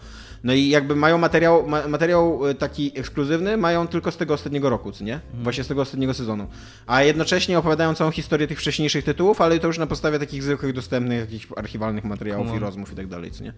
No 0.45 0.53
i 0.53 0.69
jakby 0.69 0.97
mają 0.97 1.19
materiał, 1.19 1.60
ma, 1.67 1.89
materiał 1.89 2.47
e, 2.49 2.55
taki 2.55 2.99
ekskluzywny, 2.99 3.57
mają 3.57 3.89
tylko 3.89 4.11
z 4.11 4.17
tego 4.17 4.35
ostatniego 4.35 4.71
roku, 4.71 4.93
co 4.93 5.05
nie? 5.05 5.15
Mhm. 5.15 5.43
Właśnie 5.43 5.65
z 5.65 5.69
tego 5.69 5.83
ostatniego 5.83 6.15
sezonu. 6.15 6.47
A 6.87 7.03
jednocześnie 7.03 7.59
opowiadają 7.59 7.95
całą 7.95 8.11
historię 8.11 8.47
tych 8.47 8.59
wcześniejszych 8.59 9.05
tytułów, 9.05 9.41
ale 9.41 9.59
to 9.59 9.67
już 9.67 9.79
na 9.79 9.87
podstawie 9.87 10.19
takich 10.19 10.43
zwykłych, 10.43 10.75
dostępnych, 10.75 11.21
jakichś 11.21 11.47
archiwalnych 11.57 12.05
materiałów 12.05 12.47
Come 12.47 12.59
i 12.59 12.59
on. 12.59 12.65
rozmów 12.65 12.93
i 12.93 12.97
tak 12.97 13.07
dalej, 13.07 13.31
co 13.31 13.45
nie? 13.45 13.53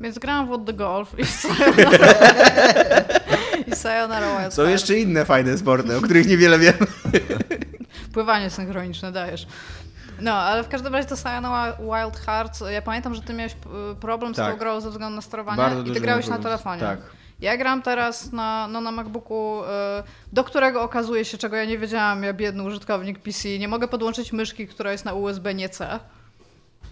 Więc 0.00 0.18
grałam 0.18 0.46
w 0.46 0.48
What 0.48 0.64
the 0.66 0.72
Golf 0.72 1.18
i 1.18 1.24
Sayonara, 1.24 2.08
i 3.72 3.76
Sayonara 3.76 4.40
Wild 4.40 4.54
Są 4.54 4.68
jeszcze 4.68 4.98
inne 4.98 5.24
fajne 5.24 5.58
sporty, 5.58 5.96
o 5.96 6.00
których 6.00 6.28
niewiele 6.28 6.58
wiem. 6.58 6.74
Pływanie 8.12 8.50
synchroniczne 8.50 9.12
dajesz. 9.12 9.46
No, 10.20 10.32
ale 10.32 10.64
w 10.64 10.68
każdym 10.68 10.94
razie 10.94 11.08
to 11.08 11.16
Sayonara 11.16 11.76
Wild 11.76 12.16
Hearts, 12.20 12.62
ja 12.70 12.82
pamiętam, 12.82 13.14
że 13.14 13.22
ty 13.22 13.34
miałeś 13.34 13.54
p- 13.54 13.68
problem 14.00 14.34
z 14.34 14.36
Tak. 14.36 14.52
tą 14.52 14.58
grą 14.58 14.80
ze 14.80 14.90
względu 14.90 15.16
na 15.16 15.22
sterowanie 15.22 15.56
Bardzo 15.56 15.90
i 15.90 15.94
ty 15.94 16.00
grałeś 16.00 16.26
na 16.26 16.38
telefonie. 16.38 16.80
Tak. 16.80 17.00
Ja 17.40 17.56
gram 17.56 17.82
teraz 17.82 18.32
na, 18.32 18.68
no, 18.68 18.80
na 18.80 18.90
MacBooku, 18.92 19.62
y, 19.62 19.66
do 20.32 20.44
którego 20.44 20.82
okazuje 20.82 21.24
się, 21.24 21.38
czego 21.38 21.56
ja 21.56 21.64
nie 21.64 21.78
wiedziałam, 21.78 22.22
ja 22.22 22.32
biedny 22.32 22.62
użytkownik 22.62 23.18
PC, 23.18 23.58
nie 23.58 23.68
mogę 23.68 23.88
podłączyć 23.88 24.32
myszki, 24.32 24.68
która 24.68 24.92
jest 24.92 25.04
na 25.04 25.12
USB, 25.12 25.54
nie 25.54 25.68
C. 25.68 26.00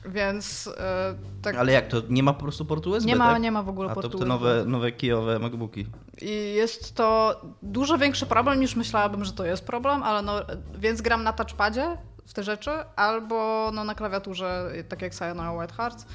Więc 0.08 0.70
e, 0.78 1.14
tak. 1.42 1.56
Ale 1.56 1.72
jak 1.72 1.88
to? 1.88 2.02
Nie 2.08 2.22
ma 2.22 2.32
po 2.32 2.42
prostu 2.42 2.64
portu 2.64 2.90
USB? 2.90 3.06
Nie 3.08 3.16
ma, 3.16 3.32
tak? 3.32 3.42
nie 3.42 3.52
ma 3.52 3.62
w 3.62 3.68
ogóle 3.68 3.90
A 3.90 3.94
portu 3.94 4.08
to 4.10 4.18
te 4.18 4.24
USB. 4.24 4.28
nowe, 4.28 4.64
nowe 4.64 4.92
kijowe 4.92 5.38
MacBooki. 5.38 5.86
I 6.20 6.54
jest 6.54 6.94
to 6.94 7.40
dużo 7.62 7.98
większy 7.98 8.26
problem 8.26 8.60
niż 8.60 8.76
myślałabym, 8.76 9.24
że 9.24 9.32
to 9.32 9.44
jest 9.44 9.66
problem, 9.66 10.02
ale 10.02 10.22
no, 10.22 10.32
więc 10.78 11.00
gram 11.02 11.22
na 11.22 11.32
touchpadzie 11.32 11.96
w 12.26 12.32
te 12.32 12.42
rzeczy, 12.42 12.70
albo 12.96 13.70
no, 13.74 13.84
na 13.84 13.94
klawiaturze, 13.94 14.72
tak 14.88 15.02
jak 15.02 15.14
Sayonara 15.14 15.52
White 15.52 15.74
Hearts. 15.74 16.06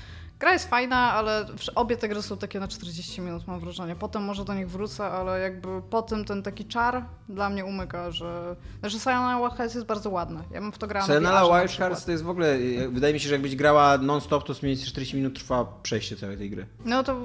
Gra 0.41 0.53
jest 0.53 0.69
fajna, 0.69 1.13
ale 1.13 1.45
obie 1.75 1.97
te 1.97 2.09
gry 2.09 2.21
są 2.21 2.37
takie 2.37 2.59
na 2.59 2.67
40 2.67 3.21
minut, 3.21 3.47
mam 3.47 3.59
wrażenie. 3.59 3.95
Potem 3.95 4.23
może 4.23 4.45
do 4.45 4.53
nich 4.53 4.69
wrócę, 4.69 5.05
ale 5.05 5.39
jakby 5.39 5.81
po 5.81 6.01
tym 6.01 6.25
ten 6.25 6.43
taki 6.43 6.65
czar 6.65 7.05
dla 7.29 7.49
mnie 7.49 7.65
umyka, 7.65 8.11
że... 8.11 8.55
Znaczy 8.79 8.99
Sayonara 8.99 9.39
White 9.39 9.55
Hearts 9.55 9.75
jest 9.75 9.87
bardzo 9.87 10.09
ładne. 10.09 10.43
Ja 10.51 10.61
bym 10.61 10.71
w 10.71 10.77
to 10.77 10.87
grała 10.87 11.07
na 11.07 11.61
Wild. 11.61 11.71
Hearts 11.71 12.05
to 12.05 12.11
jest 12.11 12.23
w 12.23 12.29
ogóle, 12.29 12.57
wydaje 12.91 13.13
mi 13.13 13.19
się, 13.19 13.27
że 13.27 13.35
jakbyś 13.35 13.55
grała 13.55 13.97
non-stop, 13.97 14.43
to 14.43 14.53
mniej 14.53 14.75
więcej 14.75 14.87
40 14.87 15.15
minut 15.15 15.35
trwa 15.35 15.65
przejście 15.83 16.15
całej 16.15 16.37
tej 16.37 16.49
gry. 16.49 16.65
No 16.85 17.03
to, 17.03 17.15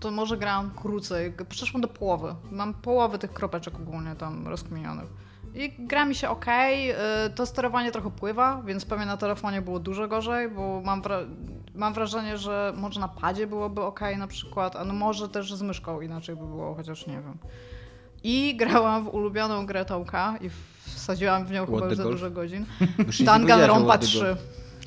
to 0.00 0.10
może 0.10 0.36
grałam 0.36 0.70
krócej. 0.70 1.34
Przeszłam 1.48 1.80
do 1.80 1.88
połowy. 1.88 2.34
Mam 2.50 2.74
połowę 2.74 3.18
tych 3.18 3.32
kropeczek 3.32 3.74
ogólnie 3.74 4.14
tam 4.16 4.48
rozkminionych. 4.48 5.08
I 5.54 5.72
gra 5.78 6.04
mi 6.04 6.14
się 6.14 6.28
ok. 6.28 6.46
To 7.34 7.46
sterowanie 7.46 7.92
trochę 7.92 8.10
pływa, 8.10 8.62
więc 8.66 8.84
pewnie 8.84 9.06
na 9.06 9.16
telefonie 9.16 9.62
było 9.62 9.78
dużo 9.80 10.08
gorzej, 10.08 10.48
bo 10.50 10.80
mam, 10.84 11.02
wra- 11.02 11.26
mam 11.74 11.94
wrażenie, 11.94 12.38
że 12.38 12.72
może 12.76 13.00
na 13.00 13.08
padzie 13.08 13.46
byłoby 13.46 13.80
ok 13.82 14.00
na 14.18 14.26
przykład, 14.26 14.76
a 14.76 14.84
no 14.84 14.94
może 14.94 15.28
też 15.28 15.54
z 15.54 15.62
myszką 15.62 16.00
inaczej 16.00 16.36
by 16.36 16.46
było, 16.46 16.74
chociaż 16.74 17.06
nie 17.06 17.14
wiem. 17.14 17.38
I 18.24 18.54
grałam 18.60 19.04
w 19.04 19.14
ulubioną 19.14 19.66
grę 19.66 19.84
Tomka 19.84 20.34
i 20.40 20.50
wsadziłam 20.84 21.44
w 21.46 21.50
nią 21.50 21.66
chyba 21.66 21.78
What 21.78 21.88
już 21.90 21.96
the 21.96 21.96
za 21.96 22.02
Golf? 22.02 22.14
dużo 22.14 22.30
godzin. 22.30 22.66
Już 23.06 23.22
Danganronpa 23.22 23.88
What 23.88 24.00
the 24.00 24.06
3. 24.06 24.36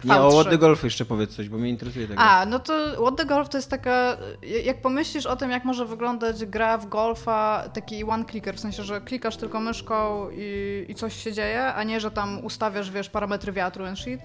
Nie, 0.05 0.21
o 0.21 0.29
V3. 0.29 0.33
What 0.33 0.50
the 0.50 0.57
Golf 0.57 0.83
jeszcze 0.83 1.05
powiedz 1.05 1.35
coś, 1.35 1.50
bo 1.50 1.57
mnie 1.57 1.69
interesuje 1.69 2.07
tego. 2.07 2.21
A, 2.21 2.45
no 2.45 2.59
to 2.59 2.74
What 3.01 3.15
the 3.17 3.25
Golf 3.25 3.50
to 3.50 3.57
jest 3.57 3.69
taka, 3.69 4.17
jak 4.63 4.81
pomyślisz 4.81 5.25
o 5.25 5.35
tym, 5.35 5.51
jak 5.51 5.65
może 5.65 5.85
wyglądać 5.85 6.45
gra 6.45 6.77
w 6.77 6.89
golfa, 6.89 7.63
taki 7.74 8.03
one 8.03 8.25
clicker, 8.25 8.55
w 8.55 8.59
sensie, 8.59 8.83
że 8.83 9.01
klikasz 9.01 9.38
tylko 9.38 9.59
myszką 9.59 10.29
i, 10.31 10.85
i 10.89 10.95
coś 10.95 11.24
się 11.24 11.33
dzieje, 11.33 11.74
a 11.74 11.83
nie, 11.83 12.00
że 12.00 12.12
tam 12.12 12.45
ustawiasz, 12.45 12.91
wiesz, 12.91 13.09
parametry 13.09 13.51
wiatru 13.51 13.85
and 13.85 14.00
shit, 14.00 14.21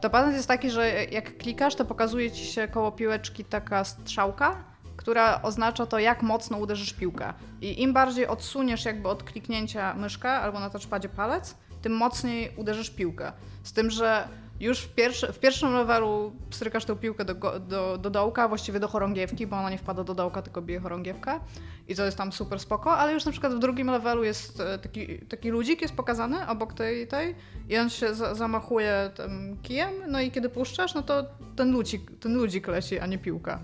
to 0.00 0.10
patent 0.10 0.34
jest 0.34 0.48
taki, 0.48 0.70
że 0.70 1.04
jak 1.04 1.36
klikasz, 1.36 1.74
to 1.74 1.84
pokazuje 1.84 2.30
ci 2.30 2.44
się 2.44 2.68
koło 2.68 2.92
piłeczki 2.92 3.44
taka 3.44 3.84
strzałka, 3.84 4.64
która 4.96 5.42
oznacza 5.42 5.86
to, 5.86 5.98
jak 5.98 6.22
mocno 6.22 6.58
uderzysz 6.58 6.92
piłkę. 6.92 7.32
I 7.60 7.82
im 7.82 7.92
bardziej 7.92 8.26
odsuniesz 8.26 8.84
jakby 8.84 9.08
od 9.08 9.22
kliknięcia 9.22 9.94
myszkę 9.94 10.30
albo 10.30 10.60
na 10.60 10.70
touchpadzie 10.70 11.08
palec, 11.08 11.56
tym 11.82 11.92
mocniej 11.96 12.52
uderzysz 12.56 12.90
piłkę. 12.90 13.32
Z 13.62 13.72
tym, 13.72 13.90
że 13.90 14.28
już 14.62 14.80
w, 14.80 14.94
pierwszy, 14.94 15.32
w 15.32 15.38
pierwszym 15.38 15.74
levelu 15.74 16.32
strykasz 16.50 16.84
tę 16.84 16.96
piłkę 16.96 17.24
do, 17.24 17.34
do, 17.60 17.98
do 17.98 18.10
dołka, 18.10 18.48
właściwie 18.48 18.80
do 18.80 18.88
chorągiewki, 18.88 19.46
bo 19.46 19.56
ona 19.56 19.70
nie 19.70 19.78
wpada 19.78 20.04
do 20.04 20.14
dołka, 20.14 20.42
tylko 20.42 20.62
bije 20.62 20.80
chorągiewkę. 20.80 21.40
I 21.88 21.94
to 21.94 22.04
jest 22.04 22.18
tam 22.18 22.32
super 22.32 22.60
spoko, 22.60 22.96
ale 22.96 23.12
już 23.12 23.24
na 23.24 23.32
przykład 23.32 23.54
w 23.54 23.58
drugim 23.58 23.90
levelu 23.90 24.24
jest 24.24 24.60
e, 24.60 24.78
taki, 24.78 25.18
taki 25.18 25.50
ludzik 25.50 25.82
jest 25.82 25.94
pokazany 25.94 26.48
obok 26.48 26.74
tej, 26.74 27.08
tej 27.08 27.34
i 27.68 27.78
on 27.78 27.90
się 27.90 28.14
za, 28.14 28.34
zamachuje 28.34 29.10
tym 29.14 29.58
kijem, 29.62 29.92
no 30.08 30.20
i 30.20 30.30
kiedy 30.30 30.48
puszczasz, 30.48 30.94
no 30.94 31.02
to 31.02 31.24
ten 31.56 31.72
ludzik, 31.72 32.10
ten 32.20 32.34
ludzik 32.34 32.68
leci, 32.68 32.98
a 32.98 33.06
nie 33.06 33.18
piłka. 33.18 33.60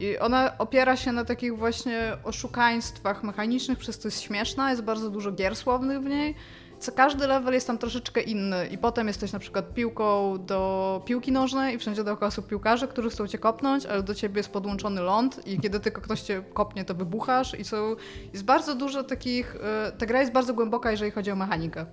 I 0.00 0.18
ona 0.18 0.58
opiera 0.58 0.96
się 0.96 1.12
na 1.12 1.24
takich 1.24 1.56
właśnie 1.56 2.16
oszukaństwach 2.24 3.22
mechanicznych, 3.22 3.78
przez 3.78 3.98
co 3.98 4.08
jest 4.08 4.20
śmieszna, 4.20 4.70
jest 4.70 4.82
bardzo 4.82 5.10
dużo 5.10 5.32
gier 5.32 5.56
słownych 5.56 6.00
w 6.00 6.04
niej. 6.04 6.34
Co 6.80 6.92
każdy 6.92 7.26
level 7.26 7.54
jest 7.54 7.66
tam 7.66 7.78
troszeczkę 7.78 8.20
inny 8.20 8.66
i 8.66 8.78
potem 8.78 9.06
jesteś 9.06 9.32
na 9.32 9.38
przykład 9.38 9.74
piłką 9.74 10.38
do 10.46 11.02
piłki 11.04 11.32
nożnej 11.32 11.74
i 11.74 11.78
wszędzie 11.78 12.04
dookoła 12.04 12.30
są 12.30 12.42
piłkarze, 12.42 12.88
którzy 12.88 13.10
chcą 13.10 13.26
cię 13.26 13.38
kopnąć, 13.38 13.86
ale 13.86 14.02
do 14.02 14.14
ciebie 14.14 14.38
jest 14.38 14.52
podłączony 14.52 15.00
ląd 15.00 15.46
i 15.46 15.60
kiedy 15.60 15.80
tylko 15.80 16.00
ktoś 16.00 16.20
cię 16.20 16.42
kopnie, 16.54 16.84
to 16.84 16.94
wybuchasz 16.94 17.58
i 17.58 17.64
są, 17.64 17.96
jest 18.32 18.44
bardzo 18.44 18.74
dużo 18.74 19.04
takich, 19.04 19.56
e, 19.56 19.92
ta 19.98 20.06
gra 20.06 20.20
jest 20.20 20.32
bardzo 20.32 20.54
głęboka, 20.54 20.90
jeżeli 20.90 21.10
chodzi 21.10 21.30
o 21.30 21.36
mechanikę. 21.36 21.86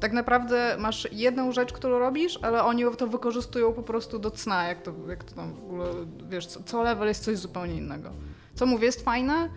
Tak 0.00 0.12
naprawdę 0.12 0.76
masz 0.78 1.08
jedną 1.12 1.52
rzecz, 1.52 1.72
którą 1.72 1.98
robisz, 1.98 2.38
ale 2.42 2.64
oni 2.64 2.84
to 2.98 3.06
wykorzystują 3.06 3.72
po 3.72 3.82
prostu 3.82 4.18
do 4.18 4.30
cna, 4.30 4.68
jak 4.68 4.82
to, 4.82 4.92
jak 5.08 5.24
to 5.24 5.34
tam 5.34 5.54
w 5.54 5.64
ogóle, 5.64 5.84
wiesz, 6.28 6.46
co, 6.46 6.62
co 6.62 6.82
level 6.82 7.08
jest 7.08 7.24
coś 7.24 7.38
zupełnie 7.38 7.74
innego. 7.74 8.10
Co 8.54 8.66
mówię, 8.66 8.86
jest 8.86 9.04
fajne. 9.04 9.48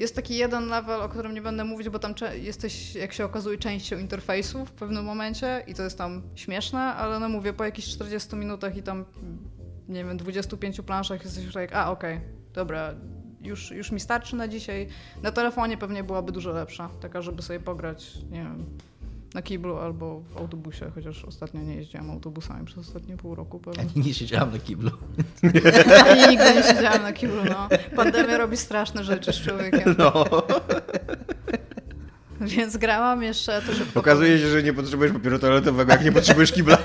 Jest 0.00 0.16
taki 0.16 0.36
jeden 0.36 0.68
level, 0.68 1.00
o 1.02 1.08
którym 1.08 1.34
nie 1.34 1.42
będę 1.42 1.64
mówić, 1.64 1.88
bo 1.88 1.98
tam 1.98 2.14
jesteś, 2.34 2.94
jak 2.94 3.12
się 3.12 3.24
okazuje, 3.24 3.58
częścią 3.58 3.98
interfejsu 3.98 4.64
w 4.66 4.72
pewnym 4.72 5.04
momencie 5.04 5.64
i 5.66 5.74
to 5.74 5.82
jest 5.82 5.98
tam 5.98 6.22
śmieszne, 6.34 6.80
ale 6.80 7.20
no 7.20 7.28
mówię, 7.28 7.52
po 7.52 7.64
jakichś 7.64 7.88
40 7.88 8.36
minutach 8.36 8.76
i 8.76 8.82
tam, 8.82 9.04
nie 9.88 10.04
wiem, 10.04 10.16
25 10.16 10.80
planszach 10.80 11.24
jesteś 11.24 11.44
już 11.44 11.54
jak, 11.54 11.72
a 11.72 11.90
okej, 11.90 12.20
dobra, 12.52 12.94
już, 13.40 13.70
już 13.70 13.92
mi 13.92 14.00
starczy 14.00 14.36
na 14.36 14.48
dzisiaj. 14.48 14.88
Na 15.22 15.32
telefonie 15.32 15.78
pewnie 15.78 16.04
byłaby 16.04 16.32
dużo 16.32 16.52
lepsza, 16.52 16.90
taka, 17.00 17.22
żeby 17.22 17.42
sobie 17.42 17.60
pograć, 17.60 18.16
nie 18.30 18.42
wiem, 18.42 18.66
na 19.34 19.42
kiblu 19.42 19.76
albo 19.76 20.20
w 20.20 20.36
autobusie, 20.36 20.90
chociaż 20.94 21.24
ostatnio 21.24 21.60
nie 21.62 21.74
jeździłam 21.74 22.10
autobusami 22.10 22.66
przez 22.66 22.78
ostatnie 22.78 23.16
pół 23.16 23.34
roku 23.34 23.58
pewnie. 23.58 23.80
Ani 23.80 24.06
nie 24.06 24.14
siedziałam 24.14 24.52
na 24.52 24.58
kiblu. 24.58 24.90
Ani 26.06 26.28
nigdy 26.28 26.54
nie 26.54 26.62
siedziałam 26.62 27.02
na 27.02 27.12
kiblu, 27.12 27.44
no. 27.44 27.68
Pandemia 27.96 28.38
robi 28.38 28.56
straszne 28.56 29.04
rzeczy 29.04 29.32
z 29.32 29.36
człowiekiem. 29.36 29.94
No. 29.98 30.24
Więc 32.40 32.76
grałam 32.76 33.22
jeszcze, 33.22 33.62
to 33.62 33.72
szybko 33.74 34.00
Okazuje 34.00 34.38
się, 34.38 34.48
że 34.48 34.62
nie 34.62 34.72
potrzebujesz 34.72 35.12
papieru 35.12 35.38
toaletowego, 35.38 35.92
jak 35.92 36.04
nie 36.04 36.12
potrzebujesz 36.12 36.52
kibla. 36.52 36.78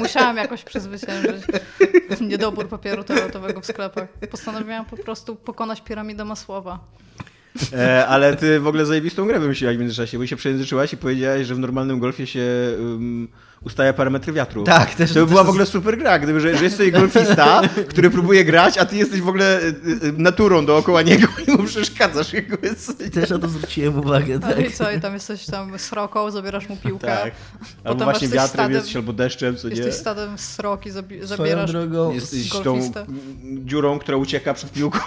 Musiałam 0.00 0.36
jakoś 0.36 0.64
przezwyciężyć 0.64 1.42
niedobór 2.20 2.68
papieru 2.68 3.04
toaletowego 3.04 3.60
w 3.60 3.66
sklepach. 3.66 4.08
Postanowiłam 4.30 4.84
po 4.84 4.96
prostu 4.96 5.36
pokonać 5.36 5.80
piramidę 5.80 6.24
Masłowa. 6.24 6.78
E, 7.72 8.06
ale 8.06 8.36
ty 8.36 8.60
w 8.60 8.66
ogóle 8.66 8.86
zajebistą 8.86 9.26
grę 9.26 9.40
wymyśliłaś 9.40 9.76
w 9.76 9.80
międzyczasie, 9.80 10.18
bo 10.18 10.26
się 10.26 10.36
przejęzyczyłaś 10.36 10.92
i 10.92 10.96
powiedziałaś, 10.96 11.46
że 11.46 11.54
w 11.54 11.58
normalnym 11.58 11.98
golfie 11.98 12.26
się 12.26 12.42
um, 12.78 13.28
ustawia 13.64 13.92
parametry 13.92 14.32
wiatru. 14.32 14.64
Tak, 14.64 14.94
też- 14.94 15.08
To 15.12 15.14
by 15.14 15.20
też 15.20 15.30
była 15.30 15.44
w 15.44 15.48
ogóle 15.48 15.66
super 15.66 15.98
gra, 15.98 16.18
gdyby, 16.18 16.40
że, 16.40 16.56
że 16.58 16.64
jest 16.64 16.76
sobie 16.76 16.92
golfista, 16.92 17.62
który 17.90 18.10
próbuje 18.10 18.44
grać, 18.44 18.78
a 18.78 18.84
ty 18.86 18.96
jesteś 18.96 19.20
w 19.20 19.28
ogóle 19.28 19.60
y, 19.62 19.66
y, 20.06 20.12
naturą 20.12 20.66
dookoła 20.66 21.02
niego 21.02 21.26
i 21.48 21.50
mu 21.50 21.62
przeszkadzasz. 21.64 22.32
Jego. 22.32 22.56
Też 23.14 23.30
na 23.30 23.38
to 23.38 23.48
zwróciłem 23.48 23.98
uwagę, 23.98 24.38
No 24.42 24.48
tak. 24.48 24.70
i 24.70 24.72
co, 24.72 24.90
i 24.90 25.00
tam 25.00 25.14
jesteś 25.14 25.46
tam 25.46 25.78
sroką, 25.78 26.30
zabierasz 26.30 26.68
mu 26.68 26.76
piłkę. 26.76 27.06
Tak. 27.06 27.32
Albo 27.84 28.04
właśnie 28.04 28.24
jesteś 28.24 28.40
wiatrem 28.42 28.66
stadem- 28.66 28.74
jesteś, 28.74 28.96
albo 28.96 29.12
deszczem, 29.12 29.56
co 29.56 29.68
nie? 29.68 29.74
Jesteś 29.76 29.94
stadem 29.94 30.38
sroki, 30.38 30.90
zabi- 30.92 31.24
zabierasz... 31.24 31.72
drogą, 31.72 32.12
Jesteś 32.12 32.48
tą 32.50 32.62
golfistę. 32.62 33.06
dziurą, 33.64 33.98
która 33.98 34.16
ucieka 34.16 34.54
przed 34.54 34.72
piłką. 34.72 34.98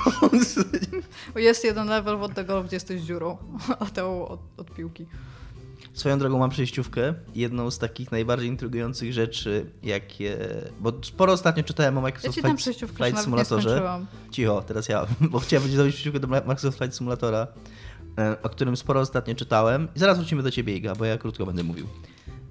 Jest 1.35 1.63
jeden 1.63 1.87
level 1.87 2.15
od 2.23 2.33
tego, 2.33 2.63
gdzie 2.63 2.75
jesteś 2.75 3.01
dziurą, 3.01 3.37
a 3.79 3.85
tą 3.85 4.27
od, 4.27 4.39
od 4.57 4.71
piłki. 4.75 5.05
Swoją 5.97 6.19
drogą 6.19 6.39
mam 6.39 6.49
przejściówkę. 6.49 7.13
Jedną 7.35 7.71
z 7.71 7.79
takich 7.79 8.11
najbardziej 8.11 8.49
intrygujących 8.49 9.13
rzeczy, 9.13 9.65
jakie. 9.83 10.37
Bo 10.79 10.93
sporo 11.01 11.33
ostatnio 11.33 11.63
czytałem 11.63 11.97
o 11.97 11.99
Ja 11.99 12.03
Microsoft 12.03 12.35
tam 12.35 12.43
Flight, 12.43 12.57
przejściówkę 12.57 13.03
Flight 13.03 13.23
Simulatorze. 13.23 13.99
Cicho, 14.31 14.63
teraz 14.67 14.89
ja, 14.89 15.05
bo 15.31 15.39
chciałem 15.39 15.63
będzie 15.63 15.75
zrobić 15.77 15.95
przejściówkę 15.95 16.19
do 16.19 16.27
Microsoft 16.27 16.77
Flight 16.77 16.97
Simulatora, 16.97 17.47
e, 18.17 18.35
o 18.43 18.49
którym 18.49 18.77
sporo 18.77 18.99
ostatnio 19.01 19.35
czytałem. 19.35 19.87
I 19.95 19.99
zaraz 19.99 20.17
wrócimy 20.17 20.43
do 20.43 20.51
ciebie, 20.51 20.75
Iga, 20.77 20.95
bo 20.95 21.05
ja 21.05 21.17
krótko 21.17 21.45
będę 21.45 21.63
mówił. 21.63 21.87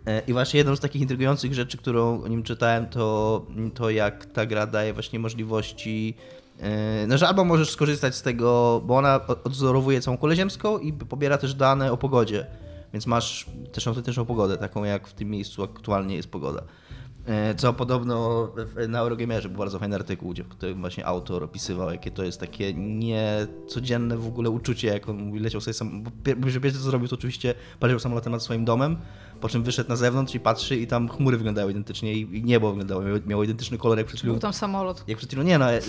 E, 0.07 0.23
I 0.27 0.33
właśnie 0.33 0.59
jedną 0.59 0.77
z 0.77 0.81
takich 0.81 1.03
intrygujących 1.03 1.55
rzeczy, 1.55 1.79
którą 1.79 2.23
o 2.23 2.29
nim 2.29 2.43
czytałem, 2.43 2.87
to, 2.87 3.47
to 3.75 3.91
jak 3.91 4.27
ta 4.27 4.47
gra 4.47 4.67
daje 4.67 4.93
właśnie 4.95 5.19
możliwości. 5.19 6.15
e, 6.61 7.07
No, 7.07 7.19
że 7.19 7.29
albo 7.29 7.45
możesz 7.45 7.71
skorzystać 7.71 8.15
z 8.15 8.23
tego, 8.23 8.81
bo 8.85 8.97
ona 8.97 9.21
o- 9.29 9.43
odwzorowuje 9.45 10.01
całą 10.01 10.17
kulę 10.19 10.37
ziemską 10.37 10.79
i 10.79 10.93
pobiera 10.93 11.39
też 11.39 11.55
dane 11.55 11.93
o 11.93 11.97
pogodzie. 11.97 12.47
Więc 12.97 13.07
masz 13.07 13.47
też 13.73 13.87
autentyczną 13.87 14.25
pogodę, 14.25 14.57
taką 14.57 14.85
jak 14.85 15.09
w 15.09 15.13
tym 15.13 15.31
miejscu 15.31 15.63
aktualnie 15.63 16.17
jest 16.17 16.31
pogoda. 16.31 16.63
E, 17.27 17.55
Co 17.55 17.73
podobno 17.73 18.49
na 18.89 18.99
Eurogamerze 18.99 19.49
był 19.49 19.59
bardzo 19.59 19.79
fajny 19.79 19.97
artykuł, 19.97 20.31
gdzie 20.31 20.45
właśnie 20.75 21.07
autor 21.07 21.45
opisywał, 21.45 21.91
jakie 21.91 22.11
to 22.11 22.25
jest 22.25 22.41
takie 22.41 22.75
niecodzienne 22.75 24.17
w 24.17 24.27
ogóle 24.27 24.51
uczucie, 24.51 24.89
jak 24.89 25.09
on 25.09 25.43
leciał 25.43 25.61
sobie 25.61 25.75
sam, 25.75 26.03
bo 26.03 26.11
pierwsze 26.61 26.73
co 26.73 26.79
zrobił, 26.79 27.09
to 27.09 27.17
oczywiście 27.17 27.55
poleciał 27.81 28.01
samolotem 28.01 28.33
nad 28.33 28.43
swoim 28.43 28.65
domem, 28.65 28.97
po 29.41 29.49
czym 29.49 29.63
wyszedł 29.63 29.89
na 29.89 29.97
zewnątrz 29.97 30.35
i 30.35 30.41
patrzy 30.41 30.77
i 30.77 30.87
tam 30.87 31.09
chmury 31.09 31.37
wyglądały 31.37 31.71
identycznie 31.71 32.13
i 32.13 32.43
niebo 32.45 32.69
wyglądało, 32.71 33.03
miało, 33.03 33.19
miało 33.27 33.45
identyczny 33.45 33.79
kolor 33.79 33.99
jak 33.99 34.07
przed 34.07 34.19
chwilą. 34.21 34.35
Był 34.35 34.41
tam 34.41 34.53
samolot. 34.53 35.05
Jak 35.07 35.19
przed 35.19 35.31
chwilą, 35.31 35.43
nie 35.45 35.59
no, 35.59 35.67
że- 35.69 35.81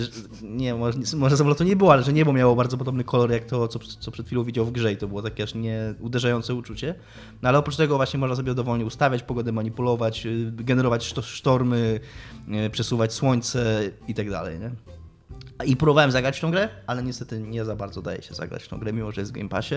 nie, 0.48 0.76
może, 0.76 0.98
może 1.18 1.38
samolotu 1.38 1.64
nie 1.64 1.76
było, 1.76 1.94
ale 1.94 2.04
że 2.04 2.14
niebo 2.14 2.34
miało 2.34 2.56
bardzo 2.56 2.78
podobny 2.78 3.04
kolor 3.04 3.32
jak 3.32 3.46
to, 3.46 3.68
co, 3.68 3.80
co 3.80 4.12
przed 4.12 4.26
chwilą 4.26 4.44
widział 4.44 4.66
w 4.66 4.72
grze 4.72 4.94
i 4.94 4.98
to 4.98 5.08
było 5.08 5.22
takie 5.22 5.44
aż 5.44 5.56
nie 5.56 5.94
uderzające 6.00 6.56
uczucie. 6.56 6.96
No 7.42 7.50
ale 7.50 7.58
oprócz 7.58 7.76
tego 7.76 7.96
właśnie 7.96 8.20
można 8.20 8.36
sobie 8.36 8.54
dowolnie 8.54 8.86
ustawiać 8.86 9.24
pogodę, 9.24 9.52
manipulować, 9.52 10.26
y, 10.26 10.52
generować 10.56 11.06
szto, 11.06 11.22
sztormy, 11.22 12.00
y, 12.66 12.70
przesuwać 12.70 13.14
słońce 13.14 13.82
i 14.08 14.14
tak 14.14 14.30
dalej, 14.30 14.60
nie? 14.60 14.72
I 15.66 15.78
próbowałem 15.78 16.12
zagrać 16.12 16.38
w 16.38 16.42
tą 16.42 16.52
grę, 16.52 16.70
ale 16.88 17.04
niestety 17.04 17.40
nie 17.40 17.66
za 17.66 17.76
bardzo 17.76 18.02
daje 18.02 18.22
się 18.22 18.34
zagrać 18.34 18.64
w 18.64 18.68
tą 18.68 18.78
grę, 18.80 18.94
mimo 18.94 19.12
że 19.12 19.22
jest 19.22 19.32
w 19.32 19.36
Game 19.36 19.50
Passie. 19.50 19.76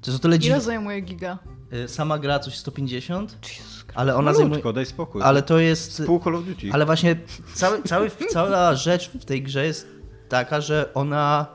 To 0.00 0.10
jest 0.10 0.16
o 0.20 0.22
tyle 0.22 0.36
Ile 0.36 0.42
dziwne. 0.42 0.60
zajmuje 0.60 1.00
giga? 1.00 1.38
Y, 1.72 1.88
Sama 1.88 2.18
gra 2.18 2.38
coś 2.38 2.56
150, 2.56 3.38
Jesus 3.42 3.76
ale 3.96 4.16
ona 4.16 4.32
zajmuje... 4.32 4.50
Malutko, 4.50 4.72
daj 4.72 4.86
spokój. 4.86 5.22
Ale 5.22 5.42
to 5.42 5.58
jest... 5.58 6.02
Pół 6.06 6.20
Call 6.20 6.34
of 6.34 6.44
Duty. 6.44 6.68
Ale 6.72 6.86
właśnie 6.86 7.16
cały, 7.54 7.82
cały, 7.82 8.10
cała 8.30 8.74
rzecz 8.74 9.10
w 9.10 9.24
tej 9.24 9.42
grze 9.42 9.66
jest 9.66 9.88
taka, 10.28 10.60
że 10.60 10.94
ona 10.94 11.46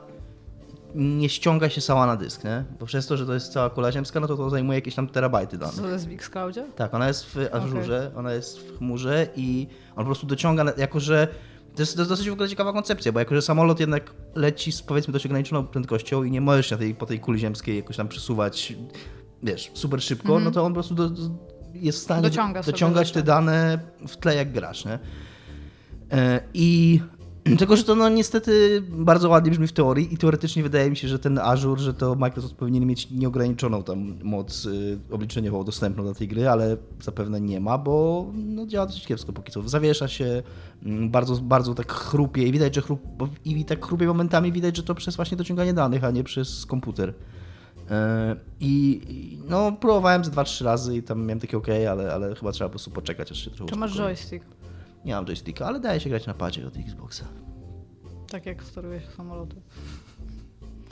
nie 0.94 1.28
ściąga 1.28 1.70
się 1.70 1.80
sama 1.80 2.06
na 2.06 2.16
dysk, 2.16 2.44
nie? 2.44 2.64
Bo 2.80 2.86
przez 2.86 3.06
to, 3.06 3.16
że 3.16 3.26
to 3.26 3.34
jest 3.34 3.52
cała 3.52 3.70
kula 3.70 3.92
ziemska, 3.92 4.20
no 4.20 4.28
to 4.28 4.36
to 4.36 4.50
zajmuje 4.50 4.78
jakieś 4.78 4.94
tam 4.94 5.08
terabajty 5.08 5.58
danych. 5.58 5.74
Co 5.74 5.82
to 5.82 5.88
jest 5.88 6.08
w 6.08 6.12
Xcloudzie? 6.12 6.66
Tak, 6.76 6.94
ona 6.94 7.08
jest 7.08 7.24
w 7.26 7.36
Azurze, 7.52 8.10
ona 8.16 8.32
jest 8.32 8.58
w 8.58 8.78
chmurze 8.78 9.26
i 9.36 9.66
on 9.90 9.96
po 9.96 10.04
prostu 10.04 10.26
dociąga, 10.26 10.64
jako 10.76 11.00
że 11.00 11.28
to 11.74 11.82
jest, 11.82 11.94
to 11.94 12.00
jest 12.00 12.10
dosyć 12.10 12.30
w 12.30 12.32
ogóle 12.32 12.48
ciekawa 12.48 12.72
koncepcja, 12.72 13.12
bo 13.12 13.18
jako 13.18 13.34
że 13.34 13.42
samolot 13.42 13.80
jednak 13.80 14.14
leci 14.34 14.72
z 14.72 14.82
powiedzmy 14.82 15.12
dość 15.12 15.26
ograniczoną 15.26 15.66
prędkością 15.66 16.22
i 16.22 16.30
nie 16.30 16.40
możesz 16.40 16.66
się 16.66 16.74
na 16.74 16.78
tej, 16.78 16.94
po 16.94 17.06
tej 17.06 17.20
kuli 17.20 17.38
ziemskiej 17.38 17.76
jakoś 17.76 17.96
tam 17.96 18.08
przesuwać, 18.08 18.74
wiesz, 19.42 19.70
super 19.74 20.02
szybko, 20.02 20.40
no 20.40 20.50
to 20.50 20.64
on 20.64 20.72
po 20.72 20.74
prostu 20.74 20.94
do, 20.94 21.10
do, 21.10 21.22
jest 21.74 21.98
w 21.98 22.02
stanie 22.02 22.22
Dociąga 22.22 22.62
dociągać 22.62 23.12
te 23.12 23.22
dane 23.22 23.78
w 24.08 24.16
tle 24.16 24.34
jak 24.34 24.52
grasz, 24.52 24.84
nie? 24.84 24.98
E, 26.12 26.40
I 26.54 27.00
tylko, 27.58 27.76
że 27.76 27.84
to 27.84 27.94
no 27.94 28.08
niestety 28.08 28.82
bardzo 28.90 29.28
ładnie 29.28 29.50
brzmi 29.50 29.66
w 29.66 29.72
teorii 29.72 30.14
i 30.14 30.16
teoretycznie 30.16 30.62
wydaje 30.62 30.90
mi 30.90 30.96
się, 30.96 31.08
że 31.08 31.18
ten 31.18 31.38
Azure, 31.38 31.80
że 31.80 31.94
to 31.94 32.14
Microsoft 32.14 32.54
powinien 32.54 32.86
mieć 32.86 33.10
nieograniczoną 33.10 33.82
tam 33.82 34.14
moc 34.22 34.66
y, 34.66 34.98
obliczeniową 35.10 35.64
dostępną 35.64 36.04
do 36.04 36.14
tej 36.14 36.28
gry, 36.28 36.48
ale 36.48 36.76
zapewne 37.00 37.40
nie 37.40 37.60
ma, 37.60 37.78
bo 37.78 38.26
no, 38.34 38.66
działa 38.66 38.86
dosyć 38.86 39.06
kiepsko 39.06 39.32
póki 39.32 39.52
co. 39.52 39.68
Zawiesza 39.68 40.08
się, 40.08 40.42
mm, 40.82 41.10
bardzo, 41.10 41.36
bardzo 41.36 41.74
tak 41.74 41.92
chrupie 41.92 42.42
i 42.42 42.52
widać, 42.52 42.74
że 42.74 42.82
chrup, 42.82 43.00
i 43.44 43.64
tak 43.64 43.86
chrupie 43.86 44.06
momentami 44.06 44.52
widać, 44.52 44.76
że 44.76 44.82
to 44.82 44.94
przez 44.94 45.16
właśnie 45.16 45.36
dociąganie 45.36 45.74
danych, 45.74 46.04
a 46.04 46.10
nie 46.10 46.24
przez 46.24 46.66
komputer. 46.66 47.14
E, 47.92 48.36
I 48.60 49.38
no, 49.48 49.72
próbowałem 49.72 50.24
z 50.24 50.30
2-3 50.30 50.64
razy 50.64 50.96
i 50.96 51.02
tam 51.02 51.22
miałem 51.26 51.40
takie 51.40 51.56
ok, 51.56 51.68
ale, 51.90 52.14
ale 52.14 52.34
chyba 52.34 52.52
trzeba 52.52 52.68
po 52.68 52.72
prostu 52.72 52.90
poczekać, 52.90 53.32
aż 53.32 53.44
się 53.44 53.50
trochę 53.50 53.72
Czy 53.72 53.78
masz 53.78 53.96
joystick? 53.96 54.46
Nie 55.04 55.14
mam 55.14 55.24
joysticka, 55.26 55.66
ale 55.66 55.80
daje 55.80 56.00
się 56.00 56.10
grać 56.10 56.26
na 56.26 56.34
padzie 56.34 56.66
od 56.66 56.76
Xboxa. 56.76 57.24
Tak 58.30 58.46
jak 58.46 58.62
steruje 58.62 59.00
się 59.00 59.10
samolotem. 59.16 59.60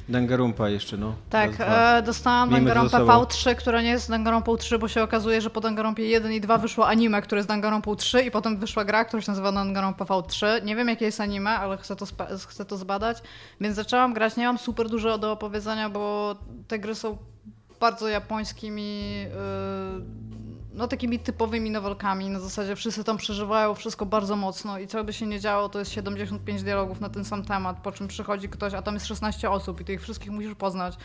Dangarumpa 0.09 0.69
jeszcze, 0.69 0.97
no. 0.97 1.14
Tak, 1.30 1.59
Raz, 1.59 1.99
e, 1.99 2.02
dostałam 2.02 2.49
Miejmy 2.49 2.71
to 2.71 2.75
Danganronpę 2.75 2.99
ze 2.99 3.12
sobą. 3.12 3.25
V3, 3.25 3.54
która 3.54 3.83
nie 3.83 3.88
jest 3.88 4.11
Danganronpą 4.11 4.57
3, 4.57 4.78
bo 4.78 4.88
się 4.88 5.02
okazuje, 5.02 5.40
że 5.40 5.50
po 5.50 5.61
Danganronpie 5.61 6.07
1 6.07 6.33
i 6.33 6.40
2 6.40 6.59
wyszło 6.59 6.88
anime, 6.88 7.23
które 7.23 7.38
jest 7.38 7.49
Danganronpą 7.49 7.97
3 7.97 8.23
i 8.23 8.30
potem 8.30 8.57
wyszła 8.57 8.85
gra, 8.85 9.04
która 9.04 9.23
się 9.23 9.30
nazywa 9.30 9.52
Danganronpa 9.52 10.04
V3. 10.04 10.64
Nie 10.64 10.76
wiem 10.76 10.88
jakie 10.88 11.04
jest 11.04 11.21
anime, 11.21 11.50
ale 11.50 11.78
chcę 11.78 11.97
to, 11.97 12.07
chcę 12.49 12.64
to 12.64 12.76
zbadać, 12.76 13.19
więc 13.61 13.76
zaczęłam 13.76 14.14
grać. 14.14 14.37
Nie 14.37 14.47
mam 14.47 14.59
super 14.59 14.88
dużo 14.88 15.19
do 15.19 15.33
opowiedzenia, 15.33 15.90
bo 15.90 16.35
te 16.69 16.78
gry 16.78 16.95
są 16.95 17.19
bardzo 17.80 18.09
japońskimi, 18.09 19.21
yy, 19.21 19.28
no 20.75 20.89
takimi 20.89 21.19
typowymi 21.19 21.71
nowelkami. 21.71 22.31
Na 22.31 22.41
zasadzie 22.41 22.77
wszyscy 22.77 23.05
tam 23.05 23.17
przeżywają 23.17 23.75
wszystko 23.75 24.07
bardzo 24.07 24.37
mocno 24.37 24.79
i 24.79 24.87
co 24.87 25.05
by 25.05 25.12
się 25.12 25.27
nie 25.27 25.41
działo, 25.41 25.69
to 25.69 25.79
jest 25.79 25.91
75 25.91 26.62
dialogów 26.62 27.00
na 27.00 27.09
ten 27.09 27.25
sam 27.25 27.45
temat, 27.45 27.83
po 27.83 27.93
czym 27.93 28.09
przychodzi 28.09 28.49
ktoś, 28.49 28.75
a 28.75 28.83
tam 28.83 28.95
jest 28.95 29.07
16 29.07 29.50
osób 29.50 29.81
i 29.81 29.85
ty 29.85 29.93
ich 29.93 30.03
wszystkich 30.03 30.31
musisz 30.31 30.55
poznać. 30.55 30.97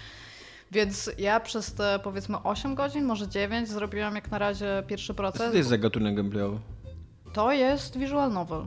Więc 0.71 1.11
ja 1.17 1.39
przez 1.39 1.73
te 1.73 1.99
powiedzmy 2.03 2.37
8 2.43 2.75
godzin, 2.75 3.05
może 3.05 3.27
9 3.27 3.69
zrobiłam 3.69 4.15
jak 4.15 4.31
na 4.31 4.37
razie 4.37 4.83
pierwszy 4.87 5.07
Co 5.07 5.13
proces. 5.13 5.51
to 5.51 5.57
jest 5.57 5.69
za 5.69 5.77
gatunek 5.77 6.15
gameplayowy? 6.15 6.59
To 7.33 7.51
jest 7.51 7.97
visual 7.97 8.31
novel. 8.31 8.65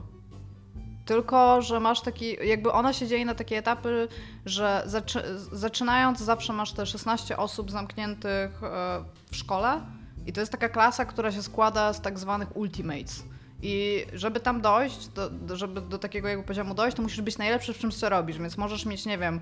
Tylko, 1.05 1.61
że 1.61 1.79
masz 1.79 2.01
taki, 2.01 2.47
jakby 2.47 2.71
ona 2.71 2.93
się 2.93 3.07
dzieje 3.07 3.25
na 3.25 3.35
takie 3.35 3.57
etapy, 3.57 4.07
że 4.45 4.83
zaczy, 4.85 5.23
zaczynając 5.51 6.19
zawsze 6.19 6.53
masz 6.53 6.73
te 6.73 6.85
16 6.85 7.37
osób 7.37 7.71
zamkniętych 7.71 8.63
e, 8.63 9.03
w 9.31 9.35
szkole 9.35 9.81
i 10.29 10.33
to 10.33 10.39
jest 10.39 10.51
taka 10.51 10.69
klasa, 10.69 11.05
która 11.05 11.31
się 11.31 11.43
składa 11.43 11.93
z 11.93 12.01
tak 12.01 12.19
zwanych 12.19 12.57
ultimates. 12.57 13.23
I 13.61 14.05
żeby 14.13 14.39
tam 14.39 14.61
dojść, 14.61 15.07
do, 15.07 15.57
żeby 15.57 15.81
do 15.81 15.99
takiego 15.99 16.27
jakby 16.27 16.43
poziomu 16.43 16.73
dojść, 16.73 16.97
to 16.97 17.03
musisz 17.03 17.21
być 17.21 17.37
najlepszy 17.37 17.73
w 17.73 17.77
czymś, 17.77 17.95
co 17.95 18.09
robisz, 18.09 18.37
więc 18.37 18.57
możesz 18.57 18.85
mieć, 18.85 19.05
nie 19.05 19.17
wiem, 19.17 19.39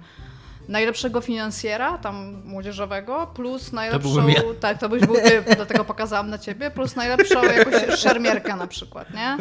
najlepszego 0.68 1.22
finansjera, 1.22 1.98
tam 1.98 2.42
młodzieżowego, 2.46 3.28
plus 3.34 3.74
najlepszą... 3.74 4.28
ja. 4.28 4.42
Tak, 4.60 4.80
to 4.80 4.90
byś 4.90 5.06
był 5.06 5.16
ty, 5.16 5.44
dlatego 5.56 5.86
pokazałam 5.86 6.30
na 6.30 6.38
ciebie, 6.38 6.72
plus 6.72 6.96
najlepszą 6.96 7.44
jakąś 7.44 7.76
szermierkę 8.04 8.56
na 8.56 8.68
przykład, 8.68 9.14
nie? 9.14 9.38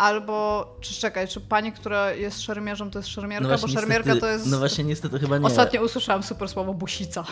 Albo, 0.00 0.66
czy 0.80 0.94
czekaj, 0.94 1.28
czy 1.28 1.40
pani, 1.40 1.72
która 1.72 2.12
jest 2.12 2.42
szermierzem, 2.42 2.90
to 2.90 2.98
jest 2.98 3.08
szermierka, 3.08 3.58
bo 3.58 3.68
szermierka 3.68 4.14
niestety, 4.14 4.20
to 4.20 4.26
jest... 4.26 4.46
No 4.46 4.58
właśnie 4.58 4.84
niestety 4.84 5.18
chyba 5.18 5.38
nie. 5.38 5.46
Ostatnio 5.46 5.82
usłyszałam 5.82 6.22
super 6.22 6.48
słowo 6.48 6.74
busica, 6.74 7.24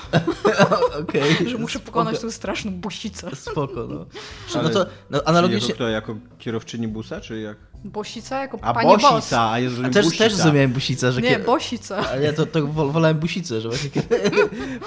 Okej. 1.02 1.48
że 1.48 1.58
muszę 1.58 1.80
pokonać 1.80 2.14
Spoko, 2.14 2.26
tą 2.26 2.32
straszną 2.32 2.70
busicę. 2.70 3.36
Spoko, 3.36 3.86
no. 3.88 4.06
Ale 4.54 4.62
no 4.62 4.70
to 4.70 4.78
no, 5.10 5.18
Czyli 5.18 5.28
analogicznie... 5.28 5.68
Jako, 5.68 5.74
kto, 5.74 5.88
jako 5.88 6.16
kierowczyni 6.38 6.88
busa, 6.88 7.20
czy 7.20 7.40
jak? 7.40 7.56
Bosica 7.84 8.40
jako 8.40 8.58
A 8.62 8.74
pani 8.74 8.88
boss. 8.88 9.02
Bosica, 9.02 9.50
a 9.50 9.58
jest 9.58 9.76
A 9.84 9.88
też, 9.90 10.18
też 10.18 10.34
zrozumiałem 10.34 10.72
busica, 10.72 11.12
że... 11.12 11.20
Nie, 11.20 11.38
kier- 11.38 11.44
bosica. 11.44 11.96
Ale 12.10 12.22
ja 12.22 12.32
to, 12.32 12.46
to 12.46 12.60
wol- 12.60 12.92
wolałem 12.92 13.18
busicę, 13.18 13.60
że 13.60 13.68
właśnie 13.68 14.02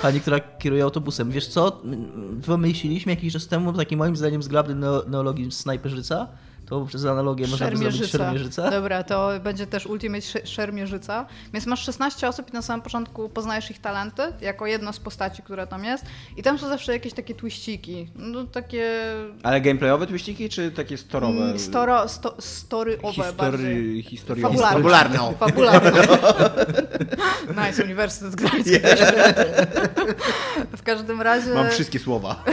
pani, 0.01 0.21
która 0.21 0.39
kieruje 0.39 0.83
autobusem. 0.83 1.31
Wiesz 1.31 1.47
co, 1.47 1.81
wymyśliliśmy 2.31 3.11
jakiś 3.11 3.33
czas 3.33 3.47
temu 3.47 3.73
taki 3.73 3.97
moim 3.97 4.15
zdaniem 4.15 4.43
zgrabny 4.43 4.75
neo- 4.75 5.09
neologizm 5.09 5.51
snajperzyca. 5.51 6.27
To 6.71 6.85
przez 6.85 7.05
analogię 7.05 7.47
można 7.47 7.69
by 7.71 7.77
zrobić 7.77 8.11
Szermierzyca. 8.11 8.69
Dobra, 8.71 9.03
to 9.03 9.29
będzie 9.43 9.67
też 9.67 9.85
Ultimate 9.85 10.21
sze- 10.21 10.45
Szermierzyca. 10.47 11.25
Więc 11.53 11.65
masz 11.65 11.85
16 11.85 12.27
osób 12.27 12.49
i 12.49 12.53
na 12.53 12.61
samym 12.61 12.81
początku 12.81 13.29
poznajesz 13.29 13.71
ich 13.71 13.81
talenty, 13.81 14.21
jako 14.41 14.67
jedna 14.67 14.93
z 14.93 14.99
postaci, 14.99 15.43
która 15.43 15.67
tam 15.67 15.85
jest. 15.85 16.05
I 16.37 16.43
tam 16.43 16.59
są 16.59 16.69
zawsze 16.69 16.93
jakieś 16.93 17.13
takie 17.13 17.35
twiściki. 17.35 18.07
No 18.15 18.43
takie... 18.43 19.01
Ale 19.43 19.61
gameplayowe 19.61 20.07
twiściki, 20.07 20.49
czy 20.49 20.71
takie 20.71 20.97
storowe? 20.97 21.43
mm, 21.43 21.59
Storo, 21.59 22.09
sto, 22.09 22.35
storyowe 22.39 23.33
bardziej. 23.37 24.03
History, 24.03 24.41
historie 24.41 24.43
Fabularne. 24.43 24.77
Fabularne. 24.77 25.31
Fabularne. 25.39 25.91
nice, 27.67 27.83
Uniwersytet 27.83 28.35
Gdański. 28.35 28.71
W 30.77 30.83
każdym 30.83 31.21
razie... 31.21 31.53
Mam 31.53 31.69
wszystkie 31.69 31.99
słowa. 31.99 32.43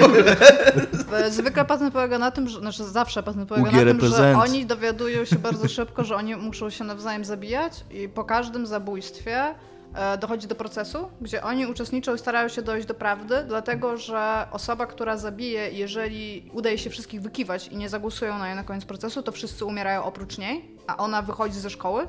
Zwykle 1.31 1.65
patent 1.65 1.93
polega 1.93 2.19
na 2.19 2.31
tym, 2.31 2.49
że, 2.49 2.59
znaczy 2.61 2.85
zawsze 2.85 3.23
patent 3.23 3.49
polega 3.49 3.71
na 3.73 3.85
tym, 3.85 4.08
że 4.17 4.37
oni 4.37 4.67
dowiadują 4.67 5.25
się 5.25 5.37
bardzo 5.39 5.69
szybko, 5.69 6.05
że 6.05 6.17
oni 6.17 6.37
muszą 6.37 6.71
się 6.71 6.85
nawzajem 6.85 7.25
zabijać 7.25 7.85
i 7.91 8.09
po 8.09 8.25
każdym 8.25 8.67
zabójstwie 8.67 9.55
e, 9.95 10.19
dochodzi 10.19 10.49
do 10.49 10.55
procesu, 10.55 11.09
gdzie 11.21 11.43
oni 11.43 11.67
uczestniczą 11.67 12.15
i 12.15 12.19
starają 12.19 12.49
się 12.49 12.63
dojść 12.63 12.87
do 12.87 12.95
prawdy, 12.95 13.35
dlatego 13.47 13.97
że 13.97 14.47
osoba, 14.53 14.87
która 14.87 15.17
zabije, 15.17 15.71
jeżeli 15.71 16.51
udaje 16.53 16.79
się 16.79 16.91
wszystkich 16.91 17.23
wykiwać 17.23 17.69
i 17.69 17.77
nie 17.77 17.89
zagłosują 17.89 18.39
na 18.39 18.49
nią 18.51 18.57
na 18.57 18.65
koniec 18.65 18.85
procesu, 18.85 19.23
to 19.23 19.33
wszyscy 19.33 19.65
umierają 19.65 20.05
oprócz 20.05 20.39
niej, 20.39 20.65
a 20.87 20.97
ona 20.97 21.23
wychodzi 21.23 21.61
ze 21.61 21.71
szkoły. 21.71 22.09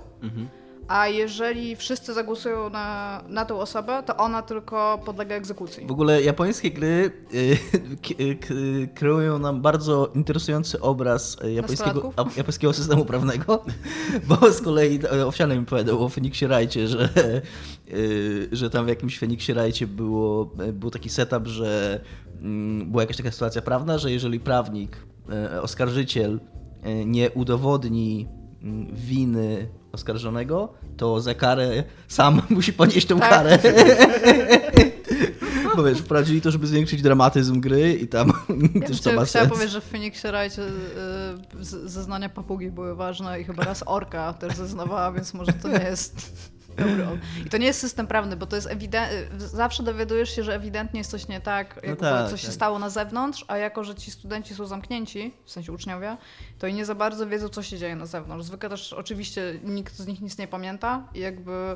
A 0.90 1.08
jeżeli 1.08 1.76
wszyscy 1.76 2.14
zagłosują 2.14 2.70
na, 2.70 3.22
na 3.28 3.46
tą 3.46 3.60
osobę, 3.60 4.04
to 4.06 4.18
ona 4.18 4.42
tylko 4.42 5.00
podlega 5.06 5.36
egzekucji. 5.36 5.88
W 5.88 5.92
ogóle 5.92 6.22
japońskie 6.22 6.72
gry 6.72 7.12
y, 7.34 7.58
y, 8.20 8.38
y, 8.52 8.90
kreują 8.96 9.40
nam 9.40 9.62
bardzo 9.62 10.12
interesujący 10.16 10.82
obraz 10.82 11.38
y, 11.44 11.54
japońskiego, 11.54 12.14
japońskiego 12.38 12.74
systemu 12.74 13.06
prawnego, 13.06 13.64
bo 14.28 14.52
z 14.52 14.62
kolei 14.62 15.00
y, 15.14 15.26
Owsiany 15.26 15.60
mi 15.60 15.66
powiedział 15.66 16.04
o 16.04 16.10
Feniksie 16.10 16.48
Rajcie, 16.48 16.88
że, 16.88 17.10
y, 17.92 18.50
że 18.52 18.70
tam 18.70 18.86
w 18.86 18.90
jakimś 18.90 19.20
Feniksie 19.20 19.54
Rajcie 19.54 19.88
było, 19.88 20.52
y, 20.68 20.74
był 20.74 20.92
taki 20.92 21.10
setup, 21.10 21.48
że 21.48 22.02
mm, 22.42 22.92
była 22.92 23.04
jakaś 23.04 23.18
taka 23.18 23.32
sytuacja 23.32 23.62
prawna, 23.62 23.98
że 23.98 24.12
jeżeli 24.12 24.40
prawnik, 24.40 24.98
y, 25.54 25.62
oskarżyciel 25.62 26.40
y, 26.86 27.06
nie 27.06 27.32
udowodni 27.32 28.28
mm, 28.64 28.96
winy 28.96 29.70
oskarżonego, 29.92 30.74
to 30.98 31.22
za 31.22 31.36
karę 31.36 31.84
sam 32.08 32.42
musi 32.50 32.74
ponieść 32.74 33.08
tą 33.08 33.20
Tak. 33.20 33.30
karę. 33.30 33.60
Bo 35.76 35.84
wiesz, 35.84 36.00
wprowadzili 36.00 36.42
to, 36.42 36.52
żeby 36.52 36.68
zwiększyć 36.68 37.02
dramatyzm 37.02 37.60
gry 37.62 37.94
i 37.94 38.08
tam 38.08 38.28
Ja 38.76 38.88
też 38.88 38.90
to 38.98 39.02
chciałam, 39.02 39.20
ma 39.20 39.26
chciałam 39.26 39.48
sens. 39.48 39.50
powiedzieć, 39.50 39.72
że 39.74 39.82
w 39.82 39.84
Phoenixie 39.84 40.32
Wrightie 40.32 40.62
y, 40.62 41.64
z- 41.66 41.92
zeznania 41.92 42.30
papugi 42.30 42.72
były 42.72 42.96
ważne 42.96 43.42
i 43.42 43.44
chyba 43.44 43.64
raz 43.64 43.84
orka 43.86 44.34
też 44.34 44.56
zeznawała, 44.56 45.12
więc 45.12 45.34
może 45.34 45.54
to 45.54 45.68
nie 45.68 45.84
jest 45.86 46.32
dobry 46.80 47.08
on. 47.08 47.20
I 47.46 47.50
to 47.50 47.58
nie 47.58 47.66
jest 47.66 47.80
system 47.80 48.08
prawny, 48.08 48.36
bo 48.36 48.46
to 48.46 48.56
jest 48.56 48.70
zawsze 49.38 49.84
dowiadujesz 49.84 50.36
się, 50.36 50.44
że 50.44 50.56
ewidentnie 50.56 51.00
jest 51.00 51.12
coś 51.12 51.28
nie 51.28 51.42
tak, 51.42 51.80
jakby 51.84 52.02
tak, 52.02 52.30
coś 52.30 52.42
się 52.42 52.48
tak. 52.48 52.56
stało 52.56 52.80
na 52.80 52.90
zewnątrz, 52.90 53.46
a 53.48 53.58
jako, 53.58 53.84
że 53.84 53.96
ci 53.96 54.12
studenci 54.12 54.56
są 54.56 54.66
zamknięci, 54.66 55.34
w 55.46 55.52
sensie 55.52 55.72
uczniowie, 55.72 56.18
to 56.60 56.68
i 56.68 56.74
nie 56.74 56.86
za 56.86 56.96
bardzo 56.96 57.28
wiedzą, 57.28 57.50
co 57.50 57.64
się 57.64 57.78
dzieje 57.78 57.96
na 57.96 58.06
zewnątrz. 58.06 58.46
Zwykle 58.46 58.70
też 58.70 58.94
oczywiście 58.94 59.60
nikt 59.64 59.96
z 59.96 60.08
nich 60.08 60.22
nic 60.22 60.38
nie 60.38 60.48
pamięta 60.48 61.04
i 61.14 61.20
jakby 61.20 61.76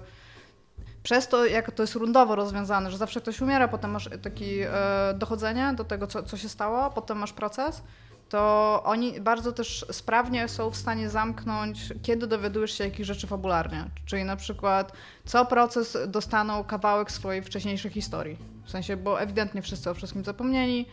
przez 1.04 1.28
to, 1.28 1.46
jak 1.46 1.72
to 1.72 1.84
jest 1.84 1.96
rundowo 1.96 2.36
rozwiązane, 2.36 2.92
że 2.92 2.98
zawsze 2.98 3.22
ktoś 3.22 3.42
umiera, 3.42 3.68
potem 3.68 3.92
masz 3.92 4.10
taki 4.22 4.60
e, 4.62 4.70
dochodzenie 5.16 5.74
do 5.78 5.84
tego, 5.84 6.08
co, 6.08 6.24
co 6.24 6.38
się 6.38 6.50
stało, 6.50 6.90
potem 6.90 7.18
masz 7.18 7.34
proces, 7.34 7.84
to 8.30 8.82
oni 8.86 9.22
bardzo 9.22 9.52
też 9.52 9.86
sprawnie 9.92 10.48
są 10.48 10.70
w 10.70 10.78
stanie 10.78 11.10
zamknąć, 11.10 11.94
kiedy 12.02 12.28
dowiadujesz 12.28 12.78
się 12.78 12.84
jakichś 12.84 13.08
rzeczy 13.08 13.28
fabularnie. 13.28 13.86
Czyli 14.06 14.24
na 14.24 14.36
przykład, 14.36 14.92
co 15.26 15.46
proces 15.46 15.98
dostaną 16.08 16.64
kawałek 16.64 17.12
swojej 17.12 17.42
wcześniejszej 17.42 17.92
historii. 17.92 18.38
W 18.66 18.72
sensie, 18.72 18.98
bo 18.98 19.22
ewidentnie 19.22 19.62
wszyscy 19.62 19.90
o 19.90 19.94
wszystkim 19.94 20.24
zapomnieli 20.24 20.86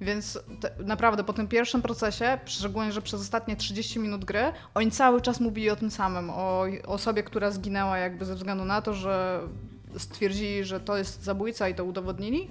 Więc 0.00 0.38
te, 0.60 0.70
naprawdę 0.84 1.24
po 1.24 1.32
tym 1.32 1.48
pierwszym 1.48 1.82
procesie, 1.82 2.38
szczególnie, 2.44 2.92
że 2.92 3.02
przez 3.02 3.20
ostatnie 3.20 3.56
30 3.56 3.98
minut 3.98 4.24
gry, 4.24 4.52
oni 4.74 4.90
cały 4.90 5.20
czas 5.20 5.40
mówili 5.40 5.70
o 5.70 5.76
tym 5.76 5.90
samym, 5.90 6.30
o 6.30 6.66
osobie, 6.86 7.22
która 7.22 7.50
zginęła 7.50 7.98
jakby 7.98 8.24
ze 8.24 8.34
względu 8.34 8.64
na 8.64 8.82
to, 8.82 8.94
że 8.94 9.40
stwierdzili, 9.96 10.64
że 10.64 10.80
to 10.80 10.96
jest 10.96 11.22
zabójca 11.22 11.68
i 11.68 11.74
to 11.74 11.84
udowodnili. 11.84 12.50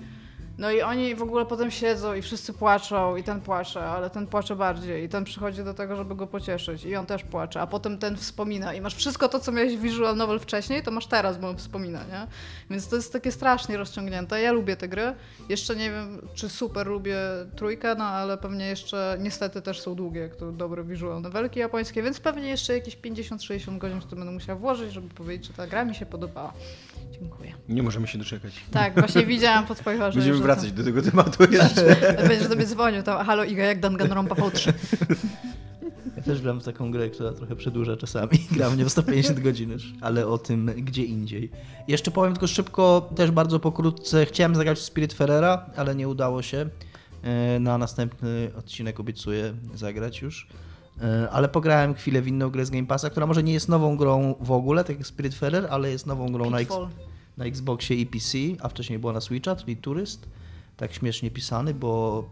No 0.58 0.72
i 0.72 0.82
oni 0.82 1.15
w 1.15 1.22
ogóle 1.22 1.46
potem 1.46 1.72
siedzą 1.72 2.13
i 2.13 2.22
wszyscy 2.22 2.54
płaczą 2.54 3.15
i 3.15 3.24
ten 3.24 3.41
płacze, 3.41 3.86
ale 3.86 4.10
ten 4.10 4.28
płacze 4.28 4.56
bardziej 4.56 5.04
i 5.04 5.10
ten 5.10 5.24
przychodzi 5.24 5.63
do 5.63 5.74
tego, 5.74 5.96
żeby 5.96 6.15
go 6.15 6.28
pocieszyć 6.28 6.86
i 6.86 6.96
on 6.96 7.06
też 7.06 7.24
płacze, 7.24 7.62
a 7.62 7.67
potem 7.67 7.98
ten 7.98 8.17
wspomina 8.17 8.74
i 8.74 8.82
masz 8.82 8.96
wszystko 8.96 9.30
to, 9.30 9.39
co 9.39 9.52
miałeś 9.52 9.78
w 9.78 9.82
visual 9.82 10.15
novel 10.15 10.39
wcześniej, 10.39 10.84
to 10.84 10.91
masz 10.91 11.08
teraz, 11.08 11.38
bo 11.38 11.50
on 11.50 11.58
wspomina, 11.58 12.04
nie? 12.04 12.28
Więc 12.70 12.88
to 12.88 12.96
jest 12.96 13.13
takie 13.13 13.32
strasznie 13.32 13.78
rozciągnięte. 13.78 14.41
Ja 14.41 14.52
lubię 14.52 14.76
te 14.76 14.88
gry. 14.88 15.15
Jeszcze 15.50 15.76
nie 15.76 15.91
wiem, 15.91 16.28
czy 16.34 16.50
super 16.50 16.88
lubię 16.88 17.17
trójkę, 17.56 17.96
no 17.96 18.04
ale 18.04 18.38
pewnie 18.38 18.67
jeszcze 18.67 19.17
niestety 19.20 19.62
też 19.62 19.82
są 19.82 19.96
długie, 19.96 20.22
jak 20.22 20.36
to 20.36 20.52
dobre 20.52 20.84
visual 20.84 21.22
novelki 21.22 21.60
japońskie, 21.60 22.04
więc 22.04 22.20
pewnie 22.20 22.50
jeszcze 22.50 22.74
jakieś 22.74 22.98
50-60 22.98 23.78
godzin 23.78 24.02
w 24.02 24.06
to 24.06 24.15
będę 24.15 24.32
musiała 24.32 24.60
włożyć, 24.60 24.93
żeby 24.93 25.10
powiedzieć, 25.10 25.48
czy 25.48 25.54
ta 25.54 25.67
gra 25.67 25.86
mi 25.86 25.96
się 25.96 26.06
podobała. 26.06 26.54
Dziękuję. 27.21 27.53
Nie 27.69 27.84
możemy 27.84 28.08
się 28.08 28.17
doczekać. 28.17 28.53
Tak, 28.71 28.93
właśnie 28.99 29.25
widziałam 29.36 29.65
po 29.65 29.75
twoich 29.75 30.01
oczach. 30.01 30.15
Będziemy 30.15 30.38
wracać 30.39 30.71
do 30.71 30.84
tego 30.84 31.01
tematu 31.01 31.43
jeszcze. 31.51 31.95
to- 32.15 32.27
Będziesz 32.27 32.47
do 32.49 32.56
mnie 32.56 32.65
dzwonił 32.65 33.03
tam, 33.03 33.25
halo 33.25 33.43
Iga, 33.43 33.63
jak 33.63 33.80
Danganronpa 33.80 34.36
V3. 34.36 34.73
Ja 36.17 36.23
też 36.23 36.41
gram 36.41 36.60
w 36.62 36.63
taką 36.63 36.91
grę, 36.91 37.10
która 37.10 37.32
trochę 37.34 37.56
przedłuża 37.56 37.97
czasami. 37.97 38.39
Gram 38.51 38.71
w 38.73 38.77
nią 38.77 38.89
150 38.89 39.39
godzin 39.39 39.71
już, 39.71 39.93
ale 40.01 40.27
o 40.27 40.38
tym 40.38 40.65
gdzie 40.77 41.03
indziej. 41.03 41.51
Jeszcze 41.88 42.12
powiem 42.12 42.34
tylko 42.34 42.47
szybko, 42.47 43.10
też 43.15 43.32
bardzo 43.32 43.60
pokrótce. 43.60 44.25
Chciałem 44.25 44.56
zagrać 44.56 44.77
w 44.80 44.82
Spirit 44.82 45.13
Ferrera, 45.13 45.65
ale 45.75 45.95
nie 45.95 46.08
udało 46.08 46.41
się. 46.41 46.69
E, 47.23 47.60
Na 47.60 47.77
następny 47.77 48.51
odcinek 48.58 48.99
obiecuję 48.99 49.53
zagrać 49.75 50.21
już. 50.21 50.47
E, 51.01 51.30
Ale 51.32 51.49
pograłem 51.49 51.93
chwilę 51.93 52.21
w 52.21 52.27
inną 52.27 52.49
grę 52.49 52.65
z 52.65 52.69
Game 52.69 52.88
Passa, 52.88 53.10
która 53.10 53.25
może 53.27 53.43
nie 53.43 53.53
jest 53.53 53.69
nową 53.69 53.97
grą 53.97 54.36
w 54.41 54.51
ogóle, 54.51 54.84
tak 54.84 54.97
jak 54.97 55.08
Spirit 55.08 55.36
Ferrer, 55.36 55.67
ale 55.69 55.89
jest 55.91 56.06
nową 56.06 56.32
grą 56.32 56.49
na, 56.49 56.60
X- 56.60 56.67
Pitfall. 56.69 56.84
na 56.88 57.07
Xboxie 57.45 57.95
i 57.97 58.06
PC, 58.06 58.38
a 58.62 58.69
wcześniej 58.69 59.00
była 59.00 59.13
na 59.13 59.21
Switcha, 59.21 59.56
czyli 59.56 59.78
Turyst. 59.78 60.30
Tak 60.78 60.93
śmiesznie 60.93 61.32
pisany, 61.32 61.73
bo 61.73 62.23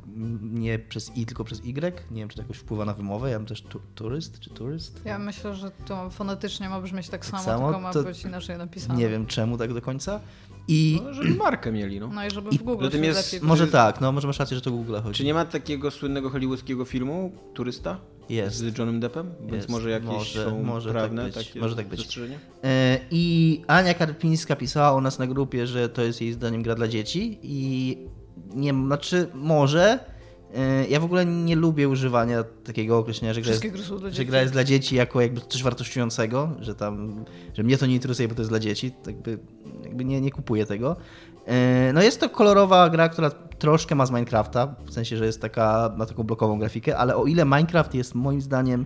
nie 0.42 0.80
przez 0.80 1.18
I, 1.18 1.26
tylko 1.26 1.44
przez 1.44 1.60
Y. 1.66 2.04
Nie 2.12 2.20
wiem, 2.22 2.30
czy 2.30 2.36
to 2.36 2.42
jakoś 2.42 2.58
wpływa 2.58 2.86
na 2.86 2.94
wymowę. 2.94 3.30
Ja 3.30 3.40
mam 3.40 3.46
też 3.46 3.62
tu, 3.62 3.80
turyst 3.96 4.40
czy 4.40 4.50
turyst. 4.50 5.02
Ja 5.06 5.20
myślę, 5.20 5.56
że 5.56 5.72
to 5.86 6.10
fonetycznie 6.10 6.70
ma 6.70 6.82
brzmieć 6.82 7.10
tak 7.10 7.26
samo, 7.26 7.44
samo? 7.44 7.66
tylko 7.68 7.82
ma 7.82 7.94
To 7.94 8.04
być 8.04 8.24
inaczej 8.24 8.58
napisane. 8.58 9.00
Nie 9.00 9.10
wiem 9.10 9.26
czemu 9.26 9.58
tak 9.58 9.74
do 9.74 9.82
końca. 9.82 10.20
I 10.68 11.02
No, 11.04 11.14
żeby 11.14 11.36
markę 11.36 11.72
mieli, 11.72 12.00
no. 12.00 12.08
No 12.08 12.26
i 12.26 12.32
żeby 12.32 12.50
I 12.50 12.58
w 12.58 12.64
Google 12.64 12.90
się 12.90 12.98
jest- 12.98 13.34
lepiej... 13.34 13.48
może 13.48 13.68
tak, 13.68 14.02
no 14.02 14.12
może 14.12 14.28
masz 14.28 14.40
rację, 14.40 14.56
że 14.56 14.62
to 14.62 14.72
Google 14.72 14.96
chodzi. 15.04 15.18
Czy 15.18 15.24
nie 15.24 15.34
ma 15.34 15.46
takiego 15.46 15.92
słynnego 15.92 16.30
hollywoodzkiego 16.30 16.86
filmu 16.86 17.32
Turysta? 17.54 17.98
Jest. 18.30 18.56
Z 18.58 18.78
Johnem 18.78 19.00
Deppem? 19.00 19.32
Więc 19.42 19.54
Jest. 19.54 19.70
może 19.70 19.90
jakieś 19.90 20.08
Może- 20.10 20.46
są 20.46 20.64
może 20.64 20.90
tak 20.90 20.98
prawne 20.98 21.26
być. 21.26 21.34
takie 21.34 21.60
Może 21.60 21.76
tak 21.76 21.88
być. 21.88 22.20
E, 22.64 23.00
I 23.12 23.62
Ania 23.68 23.94
Karpińska 23.94 24.56
pisała 24.56 24.92
o 24.92 25.02
nas 25.02 25.20
na 25.20 25.28
grupie, 25.28 25.68
że 25.68 25.90
to 25.90 26.02
jest 26.02 26.22
jej 26.22 26.34
zdaniem 26.34 26.64
gra 26.64 26.76
dla 26.76 26.88
dzieci 26.88 27.40
i 27.44 27.98
nie 28.56 28.74
znaczy 28.74 29.28
może. 29.34 30.00
e, 30.56 30.88
Ja 30.88 31.00
w 31.00 31.04
ogóle 31.04 31.26
nie 31.26 31.56
lubię 31.56 31.90
używania 31.90 32.44
takiego 32.44 32.98
określenia, 32.98 33.34
że 33.34 33.42
gra, 33.42 33.52
jest, 33.52 33.64
że 34.02 34.12
dzieci. 34.12 34.26
gra 34.26 34.42
jest 34.42 34.54
dla 34.54 34.64
dzieci 34.64 34.96
jako 34.96 35.22
jakby 35.22 35.42
coś 35.42 35.64
wartościującego, 35.64 36.52
że 36.60 36.76
tam, 36.76 37.26
że 37.54 37.64
mnie 37.64 37.78
to 37.78 37.86
nie 37.86 37.94
interesuje, 37.96 38.28
bo 38.28 38.36
to 38.36 38.42
jest 38.42 38.52
dla 38.52 38.60
dzieci, 38.60 38.92
tak 38.92 39.08
jakby, 39.16 39.40
jakby 39.84 40.06
nie, 40.06 40.22
nie 40.22 40.32
kupuję 40.32 40.66
tego. 40.66 40.96
E, 41.46 41.92
No 41.94 42.02
jest 42.02 42.20
to 42.20 42.30
kolorowa 42.30 42.90
gra, 42.90 43.10
która 43.10 43.32
troszkę 43.60 43.96
ma 43.96 44.06
z 44.06 44.12
Minecrafta, 44.12 44.76
w 44.86 44.94
sensie, 44.94 45.18
że 45.18 45.26
jest 45.26 45.42
taka, 45.42 45.94
ma 45.98 46.06
taką 46.06 46.24
blokową 46.24 46.60
grafikę, 46.60 46.98
ale 46.98 47.16
o 47.16 47.26
ile 47.26 47.46
Minecraft 47.46 47.96
jest 47.96 48.16
moim 48.16 48.42
zdaniem 48.42 48.86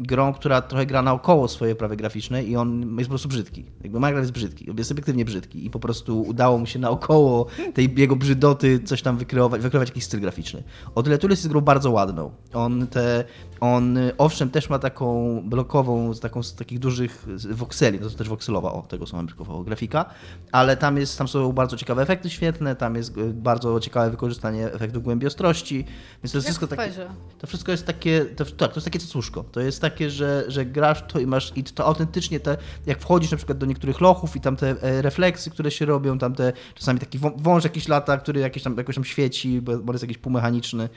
grą, 0.00 0.32
która 0.32 0.62
trochę 0.62 0.86
gra 0.86 1.02
naokoło 1.02 1.48
swojej 1.48 1.72
oprawy 1.72 1.96
graficznej 1.96 2.50
i 2.50 2.56
on 2.56 2.96
jest 2.98 3.08
po 3.08 3.12
prostu 3.12 3.28
brzydki. 3.28 3.64
Jakby 3.82 3.98
Minecraft 3.98 4.22
jest 4.22 4.32
brzydki, 4.32 4.66
jest 4.78 4.92
obiektywnie 4.92 5.24
brzydki 5.24 5.66
i 5.66 5.70
po 5.70 5.78
prostu 5.78 6.22
udało 6.22 6.58
mu 6.58 6.66
się 6.66 6.78
naokoło 6.78 7.46
tej 7.74 7.94
jego 7.96 8.16
brzydoty 8.16 8.80
coś 8.80 9.02
tam 9.02 9.16
wykreować, 9.16 9.60
wykreować 9.60 9.88
jakiś 9.88 10.04
styl 10.04 10.20
graficzny. 10.20 10.62
O 10.94 11.02
tyle 11.02 11.18
Tulis 11.18 11.38
jest 11.38 11.48
grą 11.48 11.60
bardzo 11.60 11.90
ładną. 11.90 12.30
On 12.54 12.86
te, 12.86 13.24
on 13.60 13.98
owszem 14.18 14.50
też 14.50 14.70
ma 14.70 14.78
taką 14.78 15.40
blokową, 15.44 16.14
z 16.14 16.20
taką 16.20 16.42
z 16.42 16.54
takich 16.54 16.78
dużych 16.78 17.26
wokseli, 17.50 17.98
to 17.98 18.04
jest 18.04 18.18
też 18.18 18.28
wokselowa, 18.28 18.72
o 18.72 18.82
tego 18.82 19.06
słowa 19.06 19.24
brakowało, 19.24 19.64
grafika, 19.64 20.04
ale 20.52 20.76
tam 20.76 20.96
jest, 20.96 21.18
tam 21.18 21.28
są 21.28 21.52
bardzo 21.52 21.76
ciekawe 21.76 22.02
efekty 22.02 22.30
świetne, 22.30 22.76
tam 22.76 22.94
jest 22.94 23.18
y, 23.18 23.34
bardzo 23.34 23.80
ciekawe 23.80 24.10
wykorzystanie 24.10 24.72
efektu 24.72 25.00
głębi 25.00 25.26
ostrości, 25.26 25.84
więc 26.22 26.32
to 26.32 26.38
jest 26.38 26.48
Jak 26.48 26.56
wszystko 26.56 26.66
takie... 26.66 26.92
To 27.38 27.46
wszystko 27.46 27.72
jest 27.72 27.86
takie, 27.86 28.24
to, 28.24 28.44
tak, 28.44 28.54
to 28.56 28.74
jest 28.74 28.84
takie 28.84 28.98
cacuszko. 29.08 29.44
To 29.52 29.60
jest 29.60 29.80
takie, 29.80 30.10
że, 30.10 30.44
że 30.48 30.66
grasz 30.66 31.02
to 31.08 31.18
i 31.20 31.26
masz, 31.26 31.52
i 31.56 31.64
to 31.64 31.86
autentycznie 31.86 32.40
te, 32.40 32.56
jak 32.86 33.00
wchodzisz 33.00 33.30
na 33.30 33.36
przykład 33.36 33.58
do 33.58 33.66
niektórych 33.66 34.00
lochów 34.00 34.36
i 34.36 34.40
tam 34.40 34.56
te 34.56 34.70
e, 34.82 35.02
refleksy, 35.02 35.50
które 35.50 35.70
się 35.70 35.84
robią, 35.86 36.18
tam 36.18 36.34
te, 36.34 36.52
czasami 36.74 37.00
taki 37.00 37.18
wą- 37.18 37.32
wąż 37.42 37.64
jakiś 37.64 37.88
lata, 37.88 38.16
który 38.18 38.40
jakiś 38.40 38.62
tam, 38.62 38.76
jakoś 38.76 38.94
tam 38.94 39.04
świeci, 39.04 39.60
bo, 39.60 39.78
bo 39.78 39.92
jest 39.92 40.02
jakiś 40.04 40.18
półmechaniczny. 40.18 40.88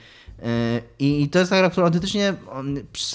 E, 0.42 0.42
I, 0.98 1.22
I 1.22 1.28
to 1.28 1.38
jest 1.38 1.50
ta 1.50 1.58
gra, 1.58 1.70
która 1.70 1.86
autentycznie 1.86 2.34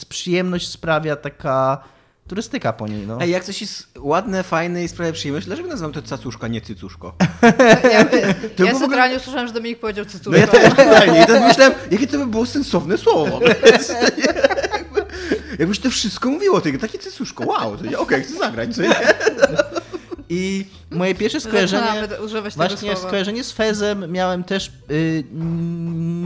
przyjemność 0.10 0.68
sprawia 0.68 1.16
taka 1.16 1.84
turystyka 2.28 2.74
po 2.74 2.88
niej, 2.88 3.08
no. 3.08 3.22
Ej, 3.22 3.32
jak 3.32 3.44
coś 3.44 3.62
jest 3.62 3.88
ładne, 4.00 4.44
fajne 4.44 4.84
i 4.84 4.88
sprawia 4.88 5.12
przyjemność, 5.14 5.48
dlaczego 5.48 5.70
nazywam 5.70 5.92
to 5.94 6.02
cacuszka, 6.02 6.48
nie 6.48 6.62
cycuszko? 6.62 7.14
Ja, 7.84 7.90
ja 7.92 8.06
było 8.06 8.30
w 8.50 8.60
ogóle- 8.60 8.80
centralnie 8.80 9.18
usłyszałem, 9.18 9.48
że 9.48 9.54
Dominik 9.54 9.80
powiedział 9.80 10.06
cycuszko. 10.06 10.32
No 10.32 10.38
ja 10.38 10.48
też 10.48 11.28
to 11.40 11.48
myślałem, 11.48 11.74
jakie 11.92 12.08
to 12.08 12.18
by 12.18 12.28
było 12.28 12.46
sensowne 12.46 12.98
słowo. 12.98 13.40
Jakbyś 15.60 15.80
to 15.80 15.90
wszystko 15.90 16.30
mówiło, 16.30 16.62
tego, 16.62 16.80
takie 16.80 17.00
cycuszko, 17.00 17.46
wow, 17.46 17.78
to 17.78 17.86
nie, 17.86 18.00
okej, 18.00 18.24
chcę 18.24 18.38
zagrać, 18.38 18.76
co 18.76 18.82
nie? 18.82 18.90
I 20.30 20.66
moje 20.92 21.16
pierwsze 21.16 21.40
skojarzenie... 21.40 21.86
Zaczynamy 21.86 22.24
używać 22.24 22.54
tego 22.54 22.68
Właśnie 22.68 22.92
słowa. 22.92 23.08
skojarzenie 23.08 23.44
z 23.44 23.52
Fezem 23.52 24.12
miałem 24.12 24.44
też 24.44 24.72
y, 24.92 25.24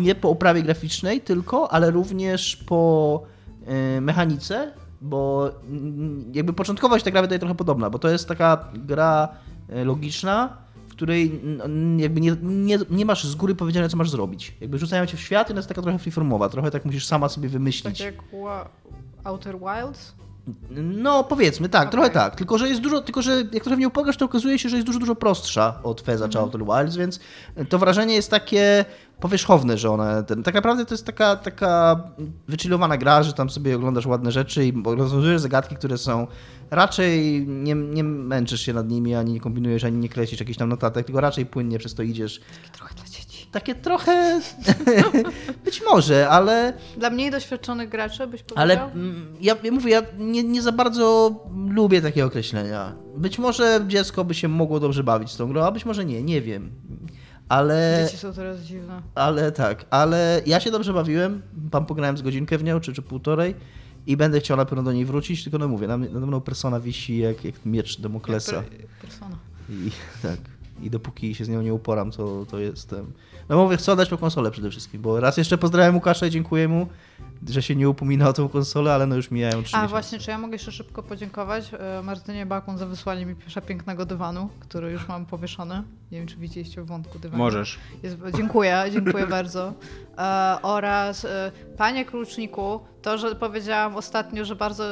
nie 0.02 0.16
po 0.16 0.30
oprawie 0.30 0.64
graficznej 0.64 1.22
tylko, 1.22 1.74
ale 1.74 1.92
również 1.92 2.56
po 2.56 3.24
y, 3.98 4.02
mechanice, 4.02 4.72
bo 5.02 5.52
mm, 5.70 6.32
jakby 6.34 6.54
początkowo 6.54 7.00
się 7.00 7.06
ta 7.06 7.12
gra 7.12 7.22
wydaje 7.22 7.40
trochę 7.40 7.56
podobna, 7.56 7.90
bo 7.90 8.00
to 8.00 8.10
jest 8.10 8.28
taka 8.28 8.68
gra 8.74 9.30
y, 9.70 9.86
logiczna, 9.86 10.58
w 10.88 10.92
której 10.92 11.42
jakby 11.98 12.22
nie, 12.22 12.36
nie, 12.42 12.80
nie 12.90 13.06
masz 13.06 13.24
z 13.24 13.36
góry 13.36 13.56
powiedziane, 13.56 13.90
co 13.90 13.98
masz 13.98 14.10
zrobić. 14.10 14.54
Jakby 14.62 14.80
rzucają 14.80 15.06
cię 15.06 15.18
w 15.18 15.22
świat 15.22 15.50
i 15.50 15.52
ona 15.52 15.60
jest 15.60 15.70
taka 15.70 15.82
trochę 15.82 16.00
freeformowa, 16.00 16.50
trochę 16.50 16.72
tak 16.72 16.86
musisz 16.86 17.06
sama 17.06 17.30
sobie 17.30 17.50
wymyślić. 17.50 17.98
Tak 17.98 18.06
jak 18.06 18.24
Outer 19.24 19.56
Wilds? 19.60 20.14
No, 20.82 21.24
powiedzmy, 21.24 21.70
tak, 21.70 21.82
Okej. 21.82 21.92
trochę 21.92 22.10
tak. 22.10 22.36
Tylko, 22.36 22.58
że 22.58 22.70
jest 22.70 22.82
dużo, 22.82 23.02
tylko, 23.02 23.22
że 23.22 23.44
jak 23.52 23.64
trochę 23.64 23.76
w 23.76 23.80
nią 23.80 23.90
pograsz, 23.90 24.18
to 24.18 24.26
okazuje 24.26 24.60
się, 24.60 24.70
że 24.70 24.76
jest 24.76 24.88
dużo, 24.88 25.00
dużo 25.00 25.16
prostsza 25.16 25.80
od 25.84 26.02
Feza 26.02 26.30
czy 26.30 26.40
Outer 26.40 26.62
Wilds, 26.66 26.96
więc 26.96 27.20
to 27.70 27.80
wrażenie 27.80 28.16
jest 28.16 28.32
takie 28.32 28.86
powierzchowne, 29.20 29.78
że 29.78 29.90
ona, 29.90 30.24
ten, 30.24 30.44
tak 30.44 30.54
naprawdę 30.54 30.86
to 30.86 30.94
jest 30.94 31.06
taka, 31.06 31.36
taka 31.36 32.00
wychillowana 32.48 32.98
gra, 32.98 33.24
że 33.24 33.34
tam 33.34 33.50
sobie 33.50 33.76
oglądasz 33.76 34.06
ładne 34.06 34.32
rzeczy 34.32 34.66
i 34.66 34.74
rozwiązujesz 34.86 35.42
zagadki, 35.42 35.76
które 35.76 35.98
są 35.98 36.28
raczej 36.72 37.46
nie, 37.48 37.76
nie 37.76 38.04
męczysz 38.04 38.62
się 38.62 38.74
nad 38.74 38.90
nimi, 38.90 39.16
ani 39.16 39.34
nie 39.34 39.40
kombinujesz, 39.40 39.84
ani 39.84 39.98
nie 39.98 40.10
kreślisz 40.10 40.40
jakichś 40.40 40.58
tam 40.60 40.70
notatek, 40.70 41.06
tylko 41.06 41.22
raczej 41.22 41.46
płynnie 41.46 41.80
przez 41.80 41.94
to 41.96 42.04
idziesz. 42.04 42.42
Trochę 42.74 42.96
dla 42.96 43.06
dzieci. 43.06 43.31
Takie 43.52 43.76
trochę, 43.76 44.42
być 45.66 45.82
może, 45.92 46.30
ale 46.30 46.74
Dla 46.98 47.10
mniej 47.10 47.32
doświadczonych 47.32 47.90
graczy 47.90 48.28
byś 48.28 48.44
powiedział? 48.44 48.62
ale 48.64 48.92
mm, 48.94 49.36
ja, 49.42 49.56
ja 49.64 49.72
mówię, 49.72 49.92
ja 49.92 50.02
nie, 50.18 50.44
nie 50.44 50.62
za 50.62 50.72
bardzo 50.72 51.36
lubię 51.70 52.02
takie 52.02 52.26
określenia. 52.26 52.96
Być 53.18 53.40
może 53.40 53.86
dziecko 53.88 54.24
by 54.24 54.34
się 54.34 54.48
mogło 54.48 54.80
dobrze 54.80 55.04
bawić 55.04 55.32
z 55.32 55.38
tą 55.38 55.48
grą, 55.52 55.64
a 55.64 55.72
być 55.72 55.86
może 55.86 56.06
nie, 56.06 56.24
nie 56.24 56.42
wiem. 56.42 56.72
Ale, 57.50 58.04
Dzieci 58.06 58.18
są 58.18 58.34
teraz 58.34 58.60
dziwne. 58.62 59.02
ale 59.16 59.52
tak, 59.52 59.86
ale 59.90 60.42
ja 60.46 60.60
się 60.60 60.72
dobrze 60.72 60.94
bawiłem. 60.94 61.42
Tam 61.72 61.86
pograłem 61.86 62.18
z 62.18 62.22
godzinkę 62.22 62.58
w 62.58 62.64
nią, 62.64 62.80
czy, 62.80 62.94
czy 62.94 63.02
półtorej. 63.02 63.56
I 64.08 64.18
będę 64.18 64.40
chciał 64.40 64.58
na 64.58 64.66
pewno 64.66 64.84
do 64.84 64.94
niej 64.94 65.06
wrócić, 65.06 65.44
tylko 65.44 65.58
no 65.58 65.68
mówię, 65.68 65.88
na- 65.88 65.98
nade 65.98 66.26
mną 66.26 66.42
persona 66.42 66.80
wisi 66.80 67.18
jak, 67.18 67.46
jak 67.46 67.66
miecz 67.66 68.00
Demoklesa. 68.02 68.52
Per- 68.52 68.66
Persona. 69.02 69.38
I 69.70 69.92
tak. 70.22 70.38
I 70.82 70.90
dopóki 70.90 71.36
się 71.36 71.46
z 71.46 71.50
nią 71.50 71.62
nie 71.62 71.74
uporam, 71.74 72.12
to, 72.12 72.46
to 72.52 72.60
jestem. 72.60 73.12
No 73.50 73.58
mówię, 73.58 73.78
chcę 73.78 73.92
oddać 73.92 74.10
tą 74.10 74.18
konsolę 74.18 74.52
przede 74.52 74.70
wszystkim, 74.70 75.02
bo 75.02 75.20
raz 75.20 75.38
jeszcze 75.38 75.58
pozdrawiam 75.58 75.96
Łukasza 75.96 76.28
i 76.28 76.30
dziękuję 76.30 76.68
mu, 76.68 76.88
że 77.50 77.62
się 77.62 77.76
nie 77.76 77.90
upomina 77.90 78.30
o 78.30 78.34
tą 78.34 78.50
konsolę, 78.50 78.94
ale 78.94 79.08
no 79.08 79.16
już 79.16 79.32
mijają 79.32 79.64
trzy 79.64 79.76
A 79.76 79.80
miesiące. 79.80 79.88
właśnie, 79.88 80.20
czy 80.20 80.32
ja 80.32 80.38
mogę 80.38 80.54
jeszcze 80.54 80.72
szybko 80.72 81.04
podziękować 81.04 81.72
e, 81.74 82.02
Martynie 82.04 82.46
Bakun 82.46 82.78
za 82.78 82.86
wysłanie 82.86 83.26
mi 83.26 83.36
przepięknego 83.36 84.06
dywanu, 84.06 84.50
który 84.60 84.92
już 84.92 85.08
mam 85.08 85.26
powieszony. 85.26 85.84
Nie 86.12 86.18
wiem, 86.18 86.28
czy 86.28 86.38
widzieliście 86.38 86.82
w 86.82 86.86
wątku 86.86 87.20
dywanu. 87.20 87.44
Możesz. 87.44 87.80
Jest, 88.04 88.18
dziękuję, 88.38 88.84
dziękuję 88.92 89.28
bardzo. 89.38 89.74
E, 90.18 90.58
oraz 90.62 91.26
e, 91.26 91.52
panie 91.78 92.06
Kluczniku, 92.06 92.80
To, 93.02 93.18
że 93.18 93.36
powiedziałam 93.36 93.96
ostatnio, 93.96 94.46
że 94.46 94.56
bardzo 94.56 94.84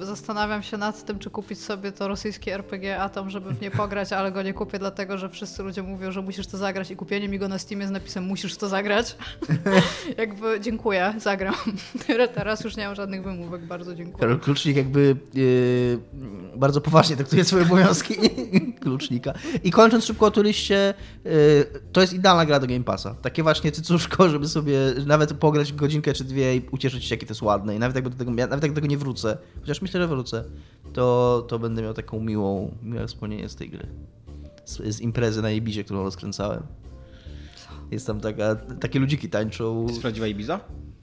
y, 0.00 0.06
zastanawiam 0.06 0.62
się 0.62 0.76
nad 0.76 1.04
tym, 1.04 1.18
czy 1.18 1.30
kupić 1.30 1.60
sobie 1.60 1.92
to 1.92 2.08
rosyjskie 2.08 2.54
RPG 2.54 3.00
Atom, 3.00 3.30
żeby 3.30 3.54
w 3.54 3.60
nie 3.60 3.70
pograć, 3.70 4.12
ale 4.12 4.32
go 4.32 4.42
nie 4.42 4.54
kupię, 4.54 4.78
dlatego 4.78 5.18
że 5.18 5.28
wszyscy 5.28 5.62
ludzie 5.62 5.82
mówią, 5.82 6.12
że 6.12 6.22
musisz 6.22 6.46
to 6.46 6.56
zagrać 6.56 6.90
i 6.90 6.96
kupienie 6.96 7.28
mi 7.28 7.38
go 7.38 7.48
na 7.48 7.58
Steamie 7.58 7.86
z 7.86 7.90
napisem 7.90 8.24
musisz 8.24 8.56
to 8.56 8.68
zagrać. 8.68 9.16
jakby 10.18 10.60
dziękuję, 10.60 11.14
zagram. 11.18 11.47
Teraz 12.34 12.64
już 12.64 12.76
nie 12.76 12.86
mam 12.86 12.94
żadnych 12.94 13.22
wymówek, 13.22 13.66
bardzo 13.66 13.94
dziękuję. 13.94 14.18
Karol 14.18 14.40
Klucznik 14.40 14.76
jakby 14.76 15.16
yy, 15.34 15.98
bardzo 16.56 16.80
poważnie 16.80 17.16
traktuje 17.16 17.44
swoje 17.44 17.62
obowiązki 17.64 18.14
klucznika. 18.82 19.34
I 19.64 19.70
kończąc 19.70 20.04
szybko 20.04 20.26
o 20.26 20.30
turyście, 20.30 20.94
yy, 21.24 21.30
to 21.92 22.00
jest 22.00 22.12
idealna 22.12 22.46
gra 22.46 22.60
do 22.60 22.66
Game 22.66 22.84
Passa. 22.84 23.14
Takie 23.14 23.42
właśnie 23.42 23.72
cycuszko, 23.72 24.28
żeby 24.28 24.48
sobie 24.48 24.78
nawet 25.06 25.32
pograć 25.32 25.72
godzinkę 25.72 26.12
czy 26.12 26.24
dwie 26.24 26.56
i 26.56 26.62
ucieszyć 26.70 27.04
się, 27.04 27.14
jakie 27.14 27.26
to 27.26 27.30
jest 27.30 27.42
ładne. 27.42 27.76
I 27.76 27.78
nawet 27.78 27.96
jak 27.96 28.08
do 28.08 28.16
tego, 28.16 28.30
nawet 28.30 28.62
jak 28.62 28.72
do 28.72 28.74
tego 28.74 28.86
nie 28.86 28.98
wrócę, 28.98 29.38
chociaż 29.60 29.82
myślę, 29.82 30.00
że 30.00 30.08
wrócę, 30.08 30.44
to, 30.92 31.46
to 31.48 31.58
będę 31.58 31.82
miał 31.82 31.94
taką 31.94 32.20
miłą, 32.20 32.76
miłe 32.82 33.06
wspomnienie 33.06 33.48
z 33.48 33.56
tej 33.56 33.70
gry. 33.70 33.86
Z, 34.64 34.96
z 34.96 35.00
imprezy 35.00 35.42
na 35.42 35.50
Ibizie, 35.50 35.84
którą 35.84 36.04
rozkręcałem. 36.04 36.62
Jest 37.90 38.06
tam 38.06 38.20
taka, 38.20 38.56
takie 38.80 38.98
ludziki 38.98 39.28
tańczą. 39.28 39.86
Jest 39.88 40.00
prawdziwa 40.00 40.26
Ibiza? 40.26 40.60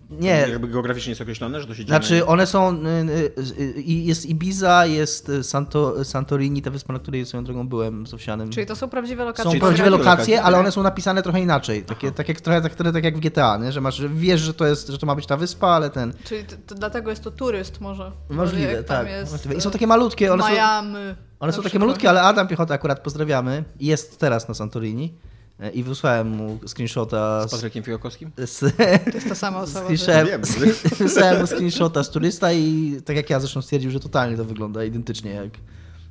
Nie. 0.09 0.29
Jakby 0.29 0.67
geograficznie 0.67 1.11
jest 1.11 1.21
określone, 1.21 1.61
że 1.61 1.67
to 1.67 1.73
się 1.73 1.85
dzieje 1.85 1.99
Znaczy, 1.99 2.19
na... 2.19 2.25
one 2.25 2.47
są. 2.47 2.85
y, 2.85 2.87
y, 2.87 3.53
y, 3.59 3.81
Jest 3.81 4.25
Ibiza, 4.25 4.85
jest 4.85 5.31
Santo, 5.41 6.05
Santorini, 6.05 6.61
ta 6.61 6.71
wyspa, 6.71 6.93
na 6.93 6.99
której 6.99 7.25
swoją 7.25 7.43
drogą 7.43 7.67
byłem 7.67 8.07
z 8.07 8.13
Owsianym. 8.13 8.49
Czyli 8.49 8.65
to 8.65 8.75
są 8.75 8.89
prawdziwe 8.89 9.25
lokacje. 9.25 9.51
Są 9.51 9.59
prawdziwe 9.59 9.89
lokacje, 9.89 10.11
lokacje, 10.11 10.37
tak? 10.37 10.53
one 10.53 10.71
są 10.71 10.83
napisane 10.83 11.23
trochę 11.23 11.39
inaczej. 11.39 11.83
Takie, 11.83 12.11
tak, 12.11 12.29
jak, 12.29 12.41
trochę, 12.41 12.61
tak, 12.61 12.75
trochę 12.75 12.93
tak 12.93 13.03
jak 13.03 13.17
w 13.17 13.19
GTA, 13.19 13.57
nie? 13.57 13.71
że 13.71 13.81
masz, 13.81 13.95
że 13.95 14.09
wiesz, 14.09 14.41
że 14.41 14.53
to, 14.53 14.65
jest, 14.65 14.87
że 14.87 14.97
to 14.97 15.05
ma 15.05 15.15
być 15.15 15.25
ta 15.25 15.37
wyspa, 15.37 15.67
ale 15.67 15.89
ten. 15.89 16.13
Czyli 16.23 16.43
to, 16.43 16.55
to 16.67 16.75
dlatego 16.75 17.09
jest 17.09 17.23
to 17.23 17.31
turyst 17.31 17.81
może. 17.81 18.11
Możliwe, 18.29 18.83
tak. 18.83 19.07
Jest. 19.07 19.51
I 19.57 19.61
są 19.61 19.71
takie 19.71 19.87
malutkie, 19.87 20.33
one 20.33 20.43
są, 20.43 20.49
Miami. 20.49 20.95
one 21.39 21.53
są 21.53 21.61
takie 21.61 21.79
malutkie, 21.79 22.09
ale 22.09 22.21
Adam 22.21 22.47
Piechota 22.47 22.73
akurat 22.73 22.99
pozdrawiamy. 22.99 23.63
Jest 23.79 24.19
teraz 24.19 24.47
na 24.47 24.53
Santorini 24.53 25.13
e, 25.13 25.35
i 25.73 25.83
wysłałem 25.83 26.27
mu 26.29 26.59
screenshota 26.67 27.47
Z 27.47 27.51
Patrykiem 27.51 27.83
Fiłkowskim? 27.83 28.31
z, 28.45 28.59
To 29.05 29.11
jest 29.13 29.29
ta 29.29 29.35
sama 29.35 29.59
osoba. 29.59 29.87
Słyszałem, 29.87 30.27
Wiem. 30.27 30.41
wysłałem 30.99 31.41
mu 31.41 31.47
screenshota 31.47 32.03
z 32.03 32.09
turysta 32.09 32.53
i 32.53 32.97
tak 33.05 33.15
jak 33.15 33.29
ja 33.29 33.39
zresztą 33.39 33.61
stwierdził, 33.61 33.91
że 33.91 33.99
totalnie 33.99 34.37
to 34.37 34.45
wygląda 34.45 34.83
identycznie 34.83 35.31
jak, 35.31 35.49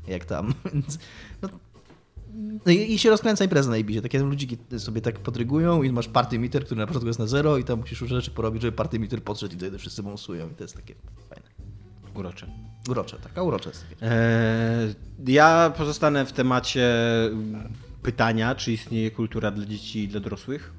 jak 0.08 0.24
tam. 0.24 0.54
Więc, 0.74 0.98
no, 1.42 1.48
no 2.66 2.72
i, 2.72 2.92
i 2.92 2.98
się 2.98 3.10
rozkręca 3.10 3.44
impreza 3.44 3.70
na 3.70 3.76
Ibizie. 3.76 4.02
Takie 4.02 4.18
ludziki 4.18 4.58
sobie 4.78 5.00
tak 5.00 5.18
podrygują 5.18 5.82
i 5.82 5.92
masz 5.92 6.08
party 6.08 6.38
meter, 6.38 6.64
który 6.64 6.80
na 6.80 6.86
początku 6.86 7.06
jest 7.06 7.18
na 7.18 7.26
zero 7.26 7.58
i 7.58 7.64
tam 7.64 7.78
musisz 7.80 8.00
już 8.00 8.10
rzeczy 8.10 8.30
porobić, 8.30 8.62
żeby 8.62 8.76
party 8.76 8.98
meter 8.98 9.22
podszedł 9.22 9.54
i 9.54 9.56
wtedy 9.56 9.78
wszyscy 9.78 10.02
bonsują 10.02 10.50
i 10.50 10.54
to 10.54 10.64
jest 10.64 10.74
takie 10.74 10.94
fajne. 11.28 11.46
Urocze. 12.14 12.46
Urocze, 12.88 13.16
taka 13.16 13.42
urocze 13.42 13.68
jest 13.68 13.84
takie. 13.88 14.12
Eee, 14.12 14.94
ja 15.26 15.72
pozostanę 15.76 16.26
w 16.26 16.32
temacie 16.32 16.90
pytania, 18.08 18.54
czy 18.54 18.72
istnieje 18.72 19.10
kultura 19.10 19.50
dla 19.50 19.66
dzieci 19.66 19.98
i 20.04 20.08
dla 20.08 20.20
dorosłych, 20.20 20.72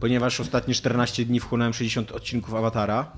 ponieważ 0.00 0.40
ostatnie 0.40 0.74
14 0.74 1.24
dni 1.24 1.40
wchłonąłem 1.40 1.72
60 1.74 2.12
odcinków 2.12 2.54
Awatara. 2.54 3.12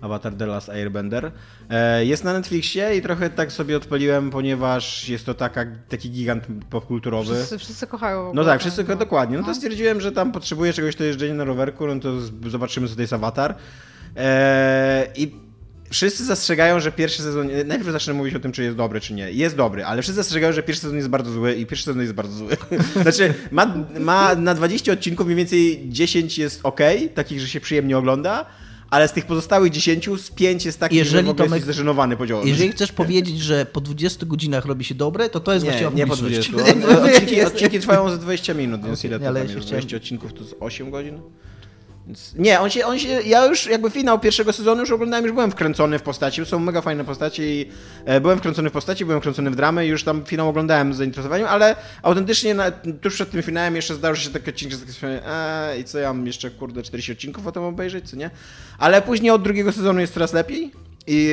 Avatar 0.00 0.34
The 0.34 0.46
Last 0.46 0.68
Airbender. 0.68 1.32
E, 1.70 2.04
Jest 2.06 2.24
na 2.24 2.32
Netflixie 2.32 2.96
i 2.96 3.02
trochę 3.02 3.30
tak 3.30 3.52
sobie 3.52 3.76
odpaliłem, 3.76 4.30
ponieważ 4.30 5.08
jest 5.08 5.26
to 5.26 5.34
taka, 5.34 5.64
taki 5.88 6.10
gigant 6.10 6.44
popkulturowy. 6.70 7.34
Wszyscy, 7.34 7.58
wszyscy 7.58 7.86
kochają. 7.86 8.32
No 8.34 8.44
tak, 8.44 8.52
ten- 8.62 8.70
wszyscy 8.72 8.96
dokładnie. 8.96 9.38
No 9.38 9.44
to 9.44 9.54
stwierdziłem, 9.54 10.00
że 10.00 10.12
tam 10.12 10.32
potrzebuję 10.32 10.72
czegoś 10.72 10.96
do 10.96 11.04
jeżdżenia 11.04 11.34
na 11.34 11.44
rowerku, 11.44 11.86
no 11.86 12.00
to 12.00 12.12
zobaczymy, 12.50 12.88
co 12.88 12.94
to 12.94 13.00
jest 13.00 13.12
awatar. 13.12 13.54
Eee, 14.16 15.06
I 15.22 15.34
wszyscy 15.94 16.24
zastrzegają, 16.24 16.80
że 16.80 16.92
pierwszy 16.92 17.22
sezon. 17.22 17.46
Najpierw 17.66 17.92
zacznę 17.92 18.14
mówić 18.14 18.34
o 18.34 18.40
tym, 18.40 18.52
czy 18.52 18.62
jest 18.62 18.76
dobry, 18.76 19.00
czy 19.00 19.14
nie. 19.14 19.32
Jest 19.32 19.56
dobry, 19.56 19.84
ale 19.84 20.02
wszyscy 20.02 20.16
zastrzegają, 20.16 20.52
że 20.52 20.62
pierwszy 20.62 20.82
sezon 20.82 20.96
jest 20.96 21.08
bardzo 21.08 21.32
zły 21.32 21.54
i 21.54 21.66
pierwszy 21.66 21.84
sezon 21.84 22.00
jest 22.02 22.12
bardzo 22.12 22.36
zły. 22.36 22.56
znaczy, 23.02 23.34
ma, 23.50 23.74
ma 24.00 24.34
na 24.34 24.54
20 24.54 24.92
odcinków 24.92 25.26
mniej 25.26 25.36
więcej 25.36 25.84
10 25.88 26.38
jest 26.38 26.60
ok, 26.62 26.80
takich, 27.14 27.40
że 27.40 27.48
się 27.48 27.60
przyjemnie 27.60 27.98
ogląda. 27.98 28.46
Ale 28.90 29.08
z 29.08 29.12
tych 29.12 29.26
pozostałych 29.26 29.72
10, 29.72 30.08
z 30.16 30.30
5 30.30 30.64
jest 30.64 30.80
takich, 30.80 30.98
Jeżeli 30.98 31.26
że 31.26 31.32
w 31.32 31.36
Tomek- 31.36 31.54
jesteś 31.54 31.76
podziałem. 32.18 32.48
Jeżeli 32.48 32.72
chcesz 32.72 32.92
powiedzieć, 32.92 33.38
że 33.40 33.66
po 33.66 33.80
20 33.80 34.26
godzinach 34.26 34.64
robi 34.66 34.84
się 34.84 34.94
dobre, 34.94 35.28
to 35.28 35.40
to 35.40 35.52
jest 35.52 35.64
Nie, 35.64 35.70
właściwa 35.70 35.90
nie 35.94 36.06
po 36.06 36.16
publiczność. 36.16 36.50
20. 36.50 37.02
Odcinki, 37.04 37.42
odcinki 37.42 37.80
trwają 37.80 38.10
za 38.10 38.16
20 38.16 38.54
minut, 38.54 38.84
więc 38.86 39.04
ile 39.04 39.18
to 39.18 39.24
tam 39.24 39.34
jest? 39.36 39.46
chciałem- 39.48 39.66
20 39.68 39.96
odcinków 39.96 40.32
to 40.32 40.44
z 40.44 40.54
8 40.60 40.90
godzin? 40.90 41.20
Nie, 42.36 42.60
on 42.60 42.70
się, 42.70 42.86
on 42.86 42.98
się, 42.98 43.08
ja 43.08 43.46
już 43.46 43.66
jakby 43.66 43.90
finał 43.90 44.18
pierwszego 44.18 44.52
sezonu 44.52 44.80
już 44.80 44.90
oglądałem, 44.90 45.24
już 45.24 45.34
byłem 45.34 45.50
wkręcony 45.50 45.98
w 45.98 46.02
postaci, 46.02 46.46
są 46.46 46.58
mega 46.58 46.80
fajne 46.80 47.04
postacie 47.04 47.54
i 47.54 47.70
e, 48.04 48.20
byłem 48.20 48.38
wkręcony 48.38 48.70
w 48.70 48.72
postaci, 48.72 49.04
byłem 49.04 49.20
wkręcony 49.20 49.50
w 49.50 49.56
dramę 49.56 49.86
i 49.86 49.88
już 49.88 50.04
tam 50.04 50.24
finał 50.24 50.48
oglądałem 50.48 50.94
z 50.94 50.96
zainteresowaniem, 50.96 51.46
ale 51.46 51.76
autentycznie 52.02 52.54
na, 52.54 52.70
tuż 53.00 53.14
przed 53.14 53.30
tym 53.30 53.42
finałem 53.42 53.76
jeszcze 53.76 53.94
zdarzył 53.94 54.24
się 54.24 54.30
taki 54.30 54.50
odcinek, 54.50 54.72
że 54.72 54.78
tak 54.78 54.90
sobie, 54.90 55.26
eee, 55.26 55.80
i 55.80 55.84
co 55.84 55.98
ja 55.98 56.12
mam 56.12 56.26
jeszcze, 56.26 56.50
kurde, 56.50 56.82
40 56.82 57.12
odcinków 57.12 57.46
o 57.46 57.52
tym 57.52 57.62
obejrzeć, 57.62 58.10
co 58.10 58.16
nie? 58.16 58.30
Ale 58.78 59.02
później 59.02 59.30
od 59.30 59.42
drugiego 59.42 59.72
sezonu 59.72 60.00
jest 60.00 60.14
coraz 60.14 60.32
lepiej 60.32 60.72
i, 61.06 61.30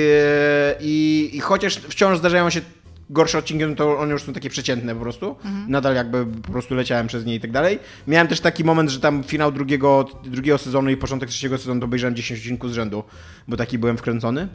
i, 0.80 1.30
i 1.34 1.40
chociaż 1.40 1.76
wciąż 1.76 2.18
zdarzają 2.18 2.50
się 2.50 2.62
gorsze 3.12 3.38
odcinki, 3.38 3.66
no 3.66 3.76
to 3.76 4.00
one 4.00 4.12
już 4.12 4.24
są 4.24 4.34
takie 4.34 4.50
przeciętne 4.50 4.96
po 4.96 5.02
prostu. 5.02 5.36
Nadal 5.68 5.96
jakby 5.96 6.26
po 6.26 6.52
prostu 6.52 6.76
leciałem 6.76 7.08
przez 7.08 7.26
nie 7.26 7.36
i 7.36 7.40
tak 7.40 7.52
dalej. 7.52 7.80
Miałem 8.08 8.28
też 8.28 8.40
taki 8.40 8.64
moment, 8.64 8.90
że 8.90 9.00
tam 9.00 9.24
finał 9.24 9.52
drugiego, 9.52 10.06
drugiego 10.24 10.58
sezonu 10.58 10.90
i 10.90 10.98
początek 10.98 11.30
trzeciego 11.30 11.58
sezonu 11.58 11.80
to 11.80 11.86
obejrzałem 11.86 12.16
10 12.16 12.40
odcinków 12.40 12.72
z 12.72 12.74
rzędu, 12.74 13.04
bo 13.48 13.58
taki 13.58 13.80
byłem 13.80 13.98
wkręcony. 13.98 14.48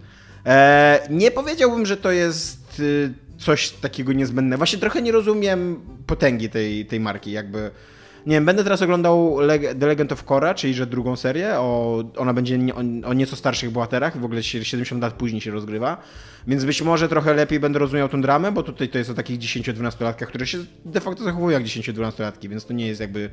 E, 0.46 1.06
nie 1.10 1.30
powiedziałbym, 1.30 1.86
że 1.86 1.96
to 1.96 2.10
jest 2.10 2.80
y, 2.80 3.12
coś 3.38 3.70
takiego 3.70 4.12
niezbędnego. 4.12 4.58
Właśnie 4.58 4.78
trochę 4.78 5.02
nie 5.02 5.12
rozumiem 5.12 5.80
potęgi 6.06 6.50
tej, 6.50 6.86
tej 6.86 7.00
marki, 7.00 7.32
jakby... 7.32 7.70
Nie 8.26 8.36
wiem, 8.36 8.44
będę 8.44 8.64
teraz 8.64 8.82
oglądał 8.82 9.36
Leg- 9.40 9.78
The 9.80 9.86
Legend 9.86 10.12
of 10.12 10.24
Korra, 10.24 10.54
czyli 10.54 10.74
że 10.74 10.86
drugą 10.86 11.16
serię. 11.16 11.54
O, 11.60 12.02
ona 12.16 12.34
będzie 12.34 12.58
nie, 12.58 12.74
o, 12.74 12.78
o 13.04 13.14
nieco 13.14 13.36
starszych 13.36 13.70
bohaterach, 13.70 14.20
w 14.20 14.24
ogóle 14.24 14.42
się 14.42 14.64
70 14.64 15.02
lat 15.02 15.14
później 15.14 15.40
się 15.40 15.50
rozgrywa. 15.50 15.96
Więc 16.46 16.64
być 16.64 16.82
może 16.82 17.08
trochę 17.08 17.34
lepiej 17.34 17.60
będę 17.60 17.78
rozumiał 17.78 18.08
tę 18.08 18.20
dramę, 18.20 18.52
bo 18.52 18.62
tutaj 18.62 18.88
to 18.88 18.98
jest 18.98 19.10
o 19.10 19.14
takich 19.14 19.38
10-12-latkach, 19.38 20.26
które 20.26 20.46
się 20.46 20.58
de 20.84 21.00
facto 21.00 21.24
zachowują 21.24 21.58
jak 21.58 21.62
10-12-latki, 21.68 22.48
więc 22.48 22.66
to 22.66 22.72
nie 22.72 22.86
jest 22.86 23.00
jakby 23.00 23.30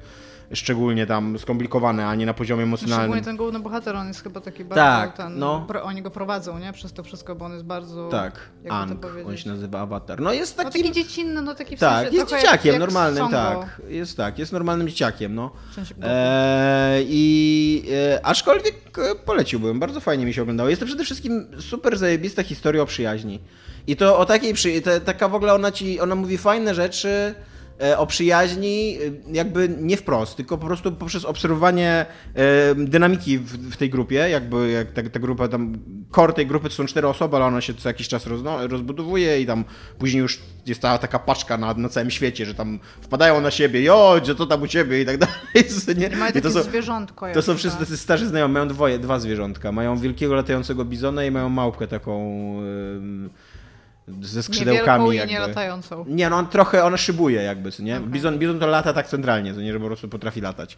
szczególnie 0.53 1.05
tam 1.05 1.39
skomplikowane, 1.39 2.07
ani 2.07 2.25
na 2.25 2.33
poziomie 2.33 2.63
emocjonalnym. 2.63 3.03
Szczególnie 3.05 3.21
ten 3.23 3.37
główny 3.37 3.59
bohater, 3.59 3.95
on 3.95 4.07
jest 4.07 4.23
chyba 4.23 4.41
taki 4.41 4.65
bardzo 4.65 4.75
Tak, 4.83 5.17
ten, 5.17 5.39
no. 5.39 5.65
pro, 5.67 5.83
oni 5.83 6.01
go 6.01 6.11
prowadzą, 6.11 6.59
nie? 6.59 6.73
Przez 6.73 6.93
to 6.93 7.03
wszystko, 7.03 7.35
bo 7.35 7.45
on 7.45 7.51
jest 7.53 7.65
bardzo... 7.65 8.09
Tak, 8.09 8.39
Ang, 8.69 9.05
on 9.27 9.37
się 9.37 9.49
nazywa 9.49 9.79
Awatar. 9.79 10.21
No 10.21 10.33
jest 10.33 10.57
No 10.57 10.63
takim... 10.63 10.81
taki 10.81 10.93
dziecinny, 10.93 11.41
no 11.41 11.55
taki 11.55 11.77
w 11.77 11.79
tak, 11.79 12.03
sensie 12.03 12.17
jest 12.17 12.29
dzieciakiem, 12.29 12.51
jak, 12.51 12.65
jak 12.65 12.79
normalnym, 12.79 13.27
tak. 13.29 13.81
Jest 13.87 14.17
tak, 14.17 14.39
jest 14.39 14.51
normalnym 14.53 14.87
dzieciakiem, 14.87 15.35
no. 15.35 15.51
W 15.71 15.73
sensie 15.73 15.95
go- 15.95 16.07
E, 16.07 16.97
I 17.03 17.83
e, 18.13 18.25
aczkolwiek 18.25 18.75
e, 18.97 19.15
poleciłbym, 19.15 19.79
bardzo 19.79 19.99
fajnie 19.99 20.25
mi 20.25 20.33
się 20.33 20.41
oglądało. 20.41 20.69
Jest 20.69 20.79
to 20.79 20.85
przede 20.85 21.03
wszystkim 21.03 21.47
super 21.59 21.97
zajebista 21.97 22.43
historia 22.43 22.81
o 22.81 22.85
przyjaźni. 22.85 23.39
I 23.87 23.95
to 23.95 24.17
o 24.17 24.25
takiej 24.25 24.53
przy... 24.53 24.81
ta- 24.81 24.99
taka 24.99 25.27
w 25.27 25.35
ogóle 25.35 25.53
ona 25.53 25.71
ci, 25.71 25.99
ona 25.99 26.15
mówi 26.15 26.37
fajne 26.37 26.75
rzeczy 26.75 27.35
o 27.97 28.07
przyjaźni, 28.07 28.97
e, 28.97 29.33
jakby 29.33 29.69
nie 29.79 29.97
wprost, 29.97 30.35
tylko 30.35 30.57
po 30.57 30.65
prostu 30.65 30.91
poprzez 30.91 31.25
obserwowanie 31.25 32.05
e, 32.35 32.75
dynamiki 32.75 33.37
w, 33.37 33.77
tej 33.77 33.89
grupie, 33.89 34.15
jakby 34.15 34.71
jak 34.71 34.91
ta, 34.91 35.09
ta 35.09 35.19
grupa 35.19 35.47
tam, 35.47 35.73
core 36.15 36.33
tej 36.33 36.47
grupy 36.47 36.69
to 36.69 36.75
są 36.75 36.85
cztery 36.85 37.07
osoby, 37.07 37.35
ale 37.35 37.45
ona 37.45 37.61
się 37.61 37.73
co 37.73 37.89
jakiś 37.89 38.07
czas 38.07 38.27
rozbudowuje 38.67 39.41
i 39.41 39.45
tam 39.45 39.65
później 39.99 40.21
już 40.21 40.39
jest 40.65 40.81
cała 40.81 40.97
taka 40.97 41.19
paczka 41.19 41.57
na, 41.57 41.73
na 41.73 41.89
całym 41.89 42.11
świecie, 42.11 42.45
że 42.45 42.53
tam 42.53 42.79
wpadają 43.01 43.41
na 43.41 43.51
siebie, 43.51 43.83
jo, 43.83 44.19
że 44.23 44.35
to 44.35 44.45
tam 44.45 44.61
u 44.61 44.67
ciebie 44.67 45.01
i 45.01 45.05
tak 45.05 45.17
dalej. 45.17 45.35
Nie? 45.97 46.09
Mają 46.09 46.25
takie 46.25 46.41
to 46.41 46.51
są, 46.51 46.63
zwierzątko. 46.63 47.25
to 47.33 47.41
są 47.41 47.55
wszyscy 47.55 47.77
tak. 47.79 47.87
tacy 47.87 47.97
starzy 47.97 48.27
znajomi, 48.27 48.53
mają 48.53 48.67
dwoje, 48.67 48.99
dwa 48.99 49.19
zwierzątka. 49.19 49.71
Mają 49.71 49.97
wielkiego 49.97 50.35
latającego 50.35 50.85
bizona 50.85 51.25
i 51.25 51.31
mają 51.31 51.49
małpkę 51.49 51.87
taką 51.87 52.21
ym, 52.61 53.29
ze 54.21 54.43
skrzydełkami 54.43 55.05
Niewielką 55.05 55.11
jakby. 55.11 55.33
nie 55.33 55.39
latającą. 55.39 56.05
Nie, 56.07 56.29
no 56.29 56.35
on 56.37 56.47
trochę, 56.47 56.83
ona 56.83 56.97
szybuje 56.97 57.43
jakby, 57.43 57.69
nie? 57.79 57.97
Okej. 57.97 58.07
Bizon, 58.09 58.39
bizon 58.39 58.59
to 58.59 58.67
lata 58.67 58.93
tak 58.93 59.07
centralnie, 59.07 59.53
co 59.53 59.61
nie, 59.61 59.73
że 59.73 59.79
po 59.79 59.85
prostu 59.85 60.09
potrafi 60.09 60.41
latać. 60.41 60.77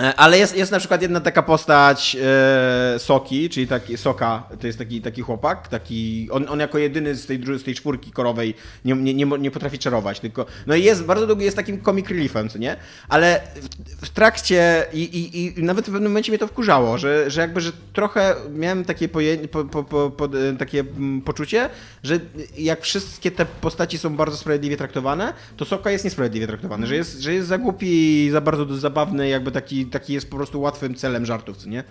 E, 0.00 0.14
Ale 0.16 0.38
jest, 0.38 0.56
jest 0.56 0.72
na 0.72 0.78
przykład 0.78 1.02
jedna 1.02 1.20
taka 1.20 1.42
postać 1.42 2.16
e, 2.22 2.98
Soki, 2.98 3.50
czyli 3.50 3.66
taki 3.66 3.96
Soka, 3.96 4.42
to 4.60 4.66
jest 4.66 4.78
taki, 4.78 5.00
taki 5.00 5.22
chłopak, 5.22 5.68
taki, 5.68 6.28
on, 6.30 6.46
on 6.48 6.60
jako 6.60 6.78
jedyny 6.78 7.14
z 7.14 7.26
tej, 7.26 7.40
z 7.58 7.62
tej 7.62 7.74
czwórki 7.74 8.10
korowej 8.12 8.54
nie, 8.84 8.94
nie, 8.94 9.14
nie, 9.14 9.24
nie 9.24 9.50
potrafi 9.50 9.78
czarować, 9.78 10.20
tylko, 10.20 10.46
no 10.66 10.74
i 10.74 10.82
jest, 10.82 11.04
bardzo 11.04 11.26
długo 11.26 11.42
jest 11.42 11.56
takim 11.56 11.82
comic 11.82 12.08
reliefem, 12.08 12.48
co 12.48 12.58
nie? 12.58 12.76
Ale 13.08 13.40
w, 13.54 14.06
w 14.06 14.10
trakcie 14.10 14.86
i, 14.92 15.02
i, 15.02 15.60
i 15.60 15.62
nawet 15.62 15.84
w 15.84 15.92
pewnym 15.92 16.10
momencie 16.12 16.32
mnie 16.32 16.38
to 16.38 16.46
wkurzało, 16.46 16.98
że, 16.98 17.30
że 17.30 17.40
jakby, 17.40 17.60
że 17.60 17.72
trochę 17.92 18.34
miałem 18.54 18.84
takie, 18.84 19.08
poje, 19.08 19.48
po, 19.48 19.64
po, 19.64 19.84
po, 19.84 20.10
po, 20.10 20.28
takie 20.58 20.80
mm, 20.80 21.22
poczucie, 21.22 21.70
że 22.02 22.20
jak 22.58 22.82
wszystkie 22.82 23.30
te 23.30 23.46
postaci 23.46 23.98
są 23.98 24.16
bardzo 24.16 24.36
sprawiedliwie 24.36 24.76
traktowane, 24.76 25.32
to 25.56 25.64
Soka 25.64 25.90
jest 25.90 26.04
niesprawiedliwie 26.04 26.46
traktowany, 26.46 26.86
że 26.86 26.96
jest, 26.96 27.20
że 27.20 27.34
jest 27.34 27.48
za 27.48 27.58
głupi 27.58 28.30
za 28.30 28.40
bardzo 28.40 28.76
zabawny, 28.76 29.28
jakby 29.28 29.52
taki, 29.52 29.85
taki 29.86 30.12
jest 30.12 30.30
po 30.30 30.36
prostu 30.36 30.60
łatwym 30.60 30.94
celem 30.94 31.26
żartów, 31.26 31.66
nie? 31.66 31.84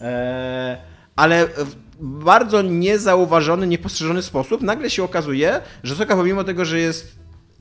Eee, 0.00 0.76
ale 1.16 1.46
w 1.46 1.76
bardzo 2.00 2.62
niezauważony, 2.62 3.66
niepostrzeżony 3.66 4.22
sposób 4.22 4.62
nagle 4.62 4.90
się 4.90 5.04
okazuje, 5.04 5.60
że 5.82 5.94
Soka 5.94 6.16
pomimo 6.16 6.44
tego, 6.44 6.64
że 6.64 6.78
jest 6.78 7.18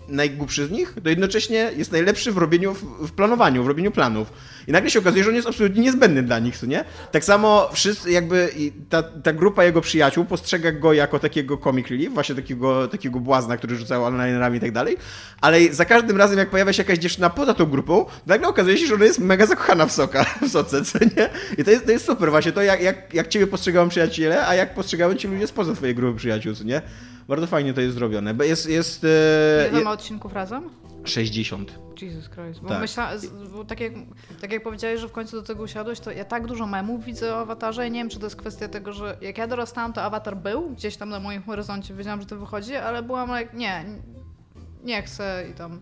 najgłupszy 0.07 0.67
z 0.67 0.71
nich, 0.71 0.95
to 1.03 1.09
jednocześnie 1.09 1.71
jest 1.77 1.91
najlepszy 1.91 2.31
w 2.31 2.37
robieniu, 2.37 2.73
w 2.99 3.11
planowaniu, 3.11 3.63
w 3.63 3.67
robieniu 3.67 3.91
planów. 3.91 4.33
I 4.67 4.71
nagle 4.71 4.89
się 4.89 4.99
okazuje, 4.99 5.23
że 5.23 5.29
on 5.29 5.35
jest 5.35 5.47
absolutnie 5.47 5.81
niezbędny 5.81 6.23
dla 6.23 6.39
nich, 6.39 6.57
co 6.57 6.65
nie? 6.65 6.85
Tak 7.11 7.23
samo 7.25 7.69
wszyscy, 7.73 8.11
jakby 8.11 8.49
ta, 8.89 9.03
ta 9.03 9.33
grupa 9.33 9.63
jego 9.63 9.81
przyjaciół 9.81 10.25
postrzega 10.25 10.71
go 10.71 10.93
jako 10.93 11.19
takiego 11.19 11.57
comic 11.57 11.87
relief, 11.87 12.13
właśnie 12.13 12.35
takiego, 12.35 12.87
takiego 12.87 13.19
błazna, 13.19 13.57
który 13.57 13.75
rzucał 13.75 14.05
onlinerami 14.05 14.57
i 14.57 14.61
tak 14.61 14.71
dalej, 14.71 14.97
ale 15.41 15.73
za 15.73 15.85
każdym 15.85 16.17
razem, 16.17 16.37
jak 16.37 16.49
pojawia 16.49 16.73
się 16.73 16.83
jakaś 16.83 16.99
dziewczyna 16.99 17.29
poza 17.29 17.53
tą 17.53 17.65
grupą, 17.65 18.05
nagle 18.25 18.47
okazuje 18.47 18.77
się, 18.77 18.87
że 18.87 18.95
ona 18.95 19.05
jest 19.05 19.19
mega 19.19 19.45
zakochana 19.45 19.85
w 19.85 19.91
soka, 19.91 20.25
w 20.47 20.49
soce, 20.49 20.85
co 20.85 20.99
nie? 20.99 21.29
I 21.57 21.63
to 21.63 21.71
jest, 21.71 21.85
to 21.85 21.91
jest 21.91 22.05
super 22.05 22.29
właśnie, 22.29 22.51
to 22.51 22.61
jak, 22.61 22.81
jak, 22.81 23.13
jak 23.13 23.27
ciebie 23.27 23.47
postrzegają 23.47 23.89
przyjaciele, 23.89 24.47
a 24.47 24.55
jak 24.55 24.73
postrzegają 24.73 25.15
ci 25.15 25.27
ludzie 25.27 25.47
spoza 25.47 25.73
twojej 25.73 25.95
grupy 25.95 26.17
przyjaciół, 26.17 26.53
co 26.53 26.63
nie? 26.63 26.81
Bardzo 27.27 27.47
fajnie 27.47 27.73
to 27.73 27.81
jest 27.81 27.95
zrobione. 27.95 28.33
Bo 28.33 28.43
jest. 28.43 28.69
jest 28.69 29.03
e, 29.03 29.69
Ile 29.71 29.81
ma 29.81 29.91
odcinków 29.91 30.33
razem? 30.33 30.69
60. 31.03 31.79
Jesus 32.01 32.29
Christ. 32.29 32.61
Bo, 32.61 32.69
tak. 32.69 32.81
myśla, 32.81 33.11
bo 33.51 33.65
tak, 33.65 33.79
jak, 33.79 33.93
tak 34.41 34.51
jak 34.51 34.63
powiedziałeś, 34.63 34.99
że 34.99 35.07
w 35.07 35.11
końcu 35.11 35.35
do 35.35 35.43
tego 35.43 35.63
usiadłeś, 35.63 35.99
to 35.99 36.11
ja 36.11 36.25
tak 36.25 36.47
dużo 36.47 36.67
memów 36.67 37.05
widzę 37.05 37.33
o 37.33 37.39
awatarze 37.39 37.87
i 37.87 37.91
nie 37.91 37.99
wiem, 37.99 38.09
czy 38.09 38.19
to 38.19 38.25
jest 38.25 38.35
kwestia 38.35 38.67
tego, 38.67 38.93
że 38.93 39.17
jak 39.21 39.37
ja 39.37 39.47
dorastałam, 39.47 39.93
to 39.93 40.03
awatar 40.03 40.37
był 40.37 40.69
gdzieś 40.69 40.97
tam 40.97 41.09
na 41.09 41.19
moim 41.19 41.43
horyzoncie, 41.43 41.93
wiedziałam, 41.93 42.21
że 42.21 42.27
to 42.27 42.37
wychodzi, 42.37 42.75
ale 42.75 43.03
byłam 43.03 43.29
jak, 43.29 43.53
nie, 43.53 43.85
nie 44.83 45.01
chcę 45.01 45.45
i 45.51 45.53
tam 45.53 45.79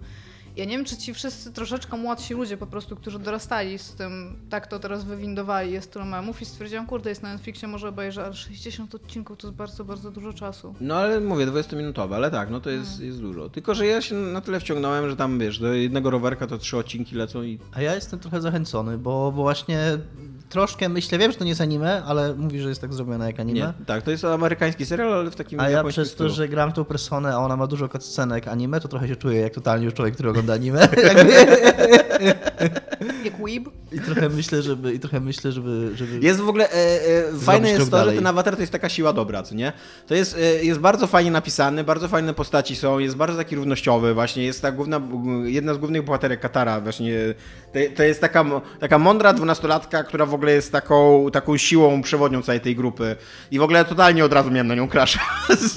ja 0.58 0.65
nie 0.65 0.78
wiem, 0.78 0.86
czy 0.86 0.98
ci 0.98 1.13
wszyscy 1.13 1.54
troszeczkę 1.54 1.98
młodsi 1.98 2.34
ludzie 2.34 2.58
po 2.58 2.68
prostu, 2.68 2.96
którzy 2.96 3.20
dorastali 3.20 3.80
z 3.80 3.96
tym, 3.96 4.39
tak 4.50 4.68
to 4.68 4.80
teraz 4.80 5.04
wywindowali, 5.04 5.72
jest 5.72 5.94
tyle 5.94 6.06
memów 6.06 6.41
i 6.41 6.46
stwierdziłam, 6.46 6.88
kurde, 6.88 7.10
jest 7.10 7.24
na 7.24 7.34
Netflixie, 7.34 7.68
może 7.68 7.89
obejrzę, 7.89 8.26
ale 8.26 8.34
60 8.34 8.96
odcinków 8.96 9.38
to 9.38 9.48
jest 9.48 9.58
bardzo, 9.58 9.86
bardzo 9.86 10.12
dużo 10.12 10.34
czasu. 10.34 10.76
No 10.82 10.96
ale 10.96 11.20
mówię, 11.20 11.48
20-minutowe, 11.48 12.15
ale 12.15 12.32
tak, 12.32 12.50
no 12.50 12.62
to 12.62 12.70
jest, 12.70 12.89
hmm. 12.89 13.08
jest 13.08 13.22
dużo. 13.22 13.50
Tylko, 13.50 13.76
że 13.76 13.88
ja 13.88 14.02
się 14.02 14.15
na 14.15 14.41
tyle 14.41 14.60
wciągnąłem, 14.60 15.10
że 15.10 15.15
tam, 15.15 15.39
wiesz, 15.39 15.60
do 15.60 15.74
jednego 15.74 16.10
rowerka 16.10 16.48
to 16.48 16.58
trzy 16.58 16.78
odcinki 16.78 17.15
lecą 17.15 17.44
i... 17.44 17.60
A 17.74 17.82
ja 17.82 17.96
jestem 17.96 18.20
trochę 18.20 18.41
zachęcony, 18.41 18.98
bo, 18.98 19.32
bo 19.32 19.41
właśnie 19.41 19.98
troszkę 20.49 20.89
myślę, 20.89 21.17
wiem, 21.17 21.31
że 21.31 21.38
to 21.38 21.43
nie 21.43 21.49
jest 21.49 21.62
anime, 21.62 22.03
ale 22.05 22.34
mówi, 22.34 22.60
że 22.60 22.69
jest 22.69 22.81
tak 22.81 22.93
zrobione 22.93 23.25
jak 23.25 23.39
anime. 23.39 23.60
Nie, 23.60 23.86
tak, 23.86 24.03
to 24.03 24.12
jest 24.12 24.25
amerykański 24.25 24.86
serial, 24.86 25.13
ale 25.13 25.31
w 25.31 25.36
takim 25.36 25.60
A 25.60 25.69
ja 25.69 25.84
przez 25.84 26.15
to, 26.15 26.29
że 26.29 26.47
gram 26.47 26.71
tą 26.71 26.86
personę, 26.86 27.34
a 27.34 27.38
ona 27.38 27.58
ma 27.58 27.67
dużo 27.67 27.89
cutscenek 27.89 28.47
anime, 28.47 28.79
to 28.79 28.88
trochę 28.88 29.08
się 29.08 29.15
czuję 29.15 29.41
jak 29.41 29.53
totalnie 29.53 29.86
już 29.86 29.93
człowiek, 29.93 30.13
który 30.13 30.29
ogląda 30.29 30.53
anime. 30.53 30.88
jak 33.25 33.38
weeb. 33.38 33.63
I 33.91 33.99
trochę 33.99 34.29
myślę, 34.29 34.62
żeby, 34.62 34.93
i 34.93 34.99
trochę 34.99 35.19
myślę, 35.19 35.51
żeby, 35.51 35.91
żeby 35.95 36.19
Jest 36.19 36.39
w 36.39 36.49
ogóle, 36.49 36.71
e, 36.71 36.73
e, 36.73 37.39
fajne 37.39 37.69
jest 37.69 37.86
to, 37.86 37.97
dalej. 37.97 38.15
że 38.15 38.15
ten 38.15 38.27
awatar 38.27 38.55
to 38.55 38.62
jest 38.62 38.71
taka 38.71 38.89
siła 38.89 39.13
dobra, 39.13 39.43
co 39.43 39.55
nie? 39.55 39.73
To 40.08 40.15
jest, 40.15 40.38
e, 40.38 40.63
jest 40.63 40.79
bardzo 40.79 41.08
fajnie 41.08 41.31
napisany, 41.31 41.84
bardzo 41.84 42.08
fajne 42.08 42.34
postaci 42.34 42.75
są, 42.75 42.99
jest 42.99 43.15
bardzo 43.15 43.38
taki 43.38 43.55
równościowy 43.55 44.13
właśnie, 44.13 44.43
jest 44.43 44.62
ta 44.62 44.71
główna, 44.71 45.01
jedna 45.43 45.73
z 45.73 45.77
głównych 45.77 46.05
bohaterek 46.05 46.39
Katara 46.39 46.81
właśnie, 46.81 47.13
to, 47.73 47.79
to 47.95 48.03
jest 48.03 48.21
taka, 48.21 48.45
taka 48.79 48.99
mądra 48.99 49.34
dwunastolatka, 49.34 50.03
która 50.03 50.25
w 50.25 50.34
ogóle 50.36 50.52
jest 50.52 50.71
taką, 50.71 51.28
taką 51.34 51.58
siłą 51.58 52.02
przewodnią 52.02 52.41
całej 52.41 52.62
tej 52.62 52.76
grupy 52.76 53.15
i 53.52 53.60
w 53.60 53.62
ogóle 53.62 53.86
totalnie 53.86 54.26
od 54.26 54.34
razu 54.34 54.52
miałem 54.52 54.67
na 54.67 54.76
nią 54.76 54.88
crash. 54.88 55.19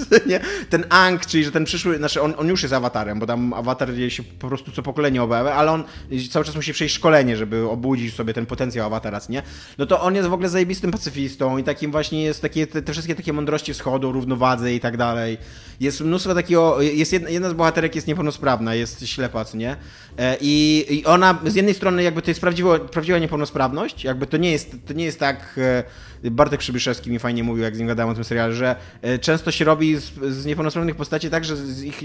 ten 0.71 0.85
Ang, 0.88 1.27
czyli 1.27 1.44
że 1.44 1.53
ten 1.53 1.64
przyszły, 1.64 1.97
znaczy 1.97 2.23
on, 2.23 2.35
on 2.37 2.49
już 2.49 2.62
jest 2.62 2.75
awatarem, 2.75 3.18
bo 3.18 3.27
tam 3.27 3.53
awatar 3.53 3.88
się 4.09 4.23
po 4.23 4.49
prostu 4.49 4.73
co 4.73 4.83
pokolenie 4.83 5.23
objawia, 5.23 5.53
ale 5.53 5.73
on 5.73 5.85
cały 6.31 6.44
czas 6.44 6.55
musi 6.55 6.73
przejść 6.73 6.94
szkolenie, 6.94 7.37
żeby 7.37 7.68
obudzić 7.68 8.14
sobie 8.14 8.35
ten 8.35 8.47
potencjał 8.47 8.87
awatara, 8.87 9.21
nie? 9.29 9.42
No 9.79 9.87
to 9.87 10.01
on 10.01 10.14
jest 10.14 10.29
w 10.29 10.33
ogóle 10.33 10.49
zajebistym 10.49 10.90
pacyfistą 10.90 11.59
i 11.59 11.64
takim 11.64 11.90
właśnie 11.90 12.23
jest 12.23 12.42
takie, 12.42 12.66
te, 12.66 12.83
te 12.83 12.92
wszystkie 12.92 13.14
takie 13.14 13.33
mądrości 13.33 13.75
wschodu, 13.75 14.12
równowadze 14.12 14.75
i 14.75 14.81
tak 14.81 14.97
dalej. 14.97 15.38
Jest 15.81 16.01
mnóstwo 16.01 16.35
takiego, 16.35 16.83
jest 16.83 17.12
jedna, 17.12 17.31
jedna 17.31 17.51
z 17.51 17.53
bohaterek 17.53 17.94
jest 17.94 18.07
niepełnosprawna, 18.07 18.75
jest 18.75 19.09
ślepa, 19.09 19.44
nie? 19.55 19.77
E, 20.18 20.37
I, 20.40 20.87
I 20.90 21.05
ona 21.05 21.38
z 21.47 21.55
jednej 21.55 21.75
strony 21.75 22.03
jakby 22.03 22.23
to 22.23 22.31
jest 22.31 22.40
prawdziwa, 22.40 22.79
prawdziwa 22.79 23.18
niepełnosprawność, 23.18 24.05
jakby 24.05 24.27
to 24.27 24.37
nie 24.37 24.47
jest, 24.50 24.76
to 24.87 24.92
nie 24.92 25.04
jest 25.04 25.18
tak 25.18 25.58
e, 25.58 25.84
Bartek 26.22 26.61
Przybyszewski 26.61 27.11
mi 27.11 27.18
fajnie 27.18 27.44
mówił, 27.44 27.64
jak 27.64 27.76
z 27.76 27.78
nim 27.78 27.88
gadałem 27.88 28.12
o 28.12 28.14
tym 28.14 28.24
serialu, 28.24 28.54
że 28.54 28.76
e, 29.02 29.18
często 29.18 29.50
się 29.50 29.64
robi 29.64 29.96
z, 29.96 30.12
z 30.28 30.46
niepełnosprawnych 30.46 30.96
postaci 30.96 31.31
tak, 31.31 31.44
że 31.44 31.57
z 31.57 31.83
ich 31.83 32.02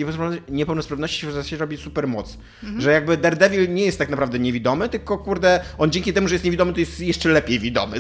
niepełnosprawności 0.49 1.27
się 1.43 1.57
robi 1.57 1.77
super 1.77 2.07
moc. 2.07 2.37
Mhm. 2.63 2.81
Że 2.81 2.91
jakby 2.91 3.17
Daredevil 3.17 3.73
nie 3.73 3.85
jest 3.85 3.97
tak 3.97 4.09
naprawdę 4.09 4.39
niewidomy, 4.39 4.89
tylko 4.89 5.17
kurde, 5.17 5.61
on 5.77 5.91
dzięki 5.91 6.13
temu, 6.13 6.27
że 6.27 6.35
jest 6.35 6.45
niewidomy, 6.45 6.73
to 6.73 6.79
jest 6.79 6.99
jeszcze 6.99 7.29
lepiej 7.29 7.59
widomy. 7.59 7.97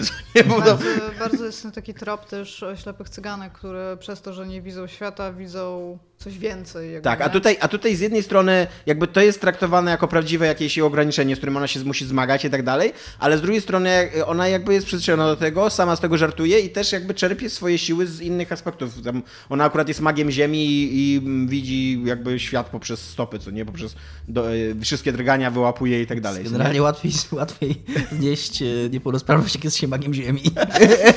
Bardzo, 0.49 0.77
bardzo 1.19 1.45
jest 1.45 1.67
taki 1.75 1.93
trop 1.93 2.25
też 2.25 2.63
ślepych 2.75 3.09
cyganek, 3.09 3.53
które 3.53 3.97
przez 3.99 4.21
to, 4.21 4.33
że 4.33 4.47
nie 4.47 4.61
widzą 4.61 4.87
świata, 4.87 5.33
widzą 5.33 5.97
coś 6.17 6.37
więcej. 6.37 7.01
tak, 7.01 7.21
a 7.21 7.29
tutaj, 7.29 7.57
a 7.61 7.67
tutaj 7.67 7.95
z 7.95 7.99
jednej 7.99 8.23
strony 8.23 8.67
jakby 8.85 9.07
to 9.07 9.21
jest 9.21 9.41
traktowane 9.41 9.91
jako 9.91 10.07
prawdziwe 10.07 10.47
jakieś 10.47 10.79
ograniczenie, 10.79 11.35
z 11.35 11.37
którym 11.37 11.57
ona 11.57 11.67
się 11.67 11.79
musi 11.79 12.05
zmagać 12.05 12.45
i 12.45 12.49
tak 12.49 12.63
dalej, 12.63 12.93
ale 13.19 13.37
z 13.37 13.41
drugiej 13.41 13.61
strony 13.61 14.09
ona 14.25 14.47
jakby 14.47 14.73
jest 14.73 14.85
przyzwyczajona 14.85 15.25
do 15.25 15.35
tego, 15.35 15.69
sama 15.69 15.95
tego 16.03 16.17
żartuje 16.17 16.59
i 16.59 16.69
też 16.69 16.91
jakby 16.91 17.13
czerpie 17.13 17.49
swoje 17.49 17.77
siły 17.77 18.07
z 18.07 18.21
innych 18.21 18.51
aspektów. 18.51 19.01
Tam 19.01 19.23
ona 19.49 19.63
akurat 19.63 19.87
jest 19.87 20.01
magiem 20.01 20.31
ziemi 20.31 20.65
i, 20.65 20.89
i 20.93 21.21
widzi 21.47 22.01
jakby 22.05 22.39
świat 22.39 22.69
poprzez 22.69 22.99
stopy, 22.99 23.39
co 23.39 23.51
nie? 23.51 23.65
Poprzez 23.65 23.95
do, 24.27 24.55
e, 24.55 24.55
wszystkie 24.81 25.11
drgania 25.11 25.51
wyłapuje 25.51 26.01
i 26.01 26.07
tak 26.07 26.21
dalej. 26.21 26.43
Generalnie 26.43 26.81
łatwiej, 26.81 27.11
łatwiej 27.31 27.75
znieść 28.11 28.61
e, 28.61 28.65
niepełnosprawność, 28.91 29.55
jak 29.55 29.63
jest 29.63 29.77
się 29.77 29.87
magiem 29.87 30.13
ziemi. 30.13 30.41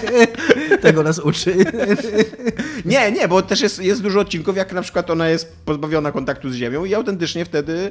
tego 0.83 1.03
nas 1.03 1.19
uczy. 1.19 1.57
nie, 2.85 3.13
nie, 3.13 3.29
bo 3.29 3.43
też 3.43 3.61
jest, 3.61 3.83
jest 3.83 4.03
dużo 4.03 4.21
odcinków, 4.21 4.57
jak 4.57 4.73
na 4.73 4.83
przykład 4.83 5.11
ona 5.11 5.29
jest 5.29 5.57
pozbawiona 5.65 6.13
kontaktu 6.13 6.51
z 6.51 6.55
ziemią 6.55 6.85
i 6.85 6.95
autentycznie 6.95 7.45
wtedy 7.45 7.91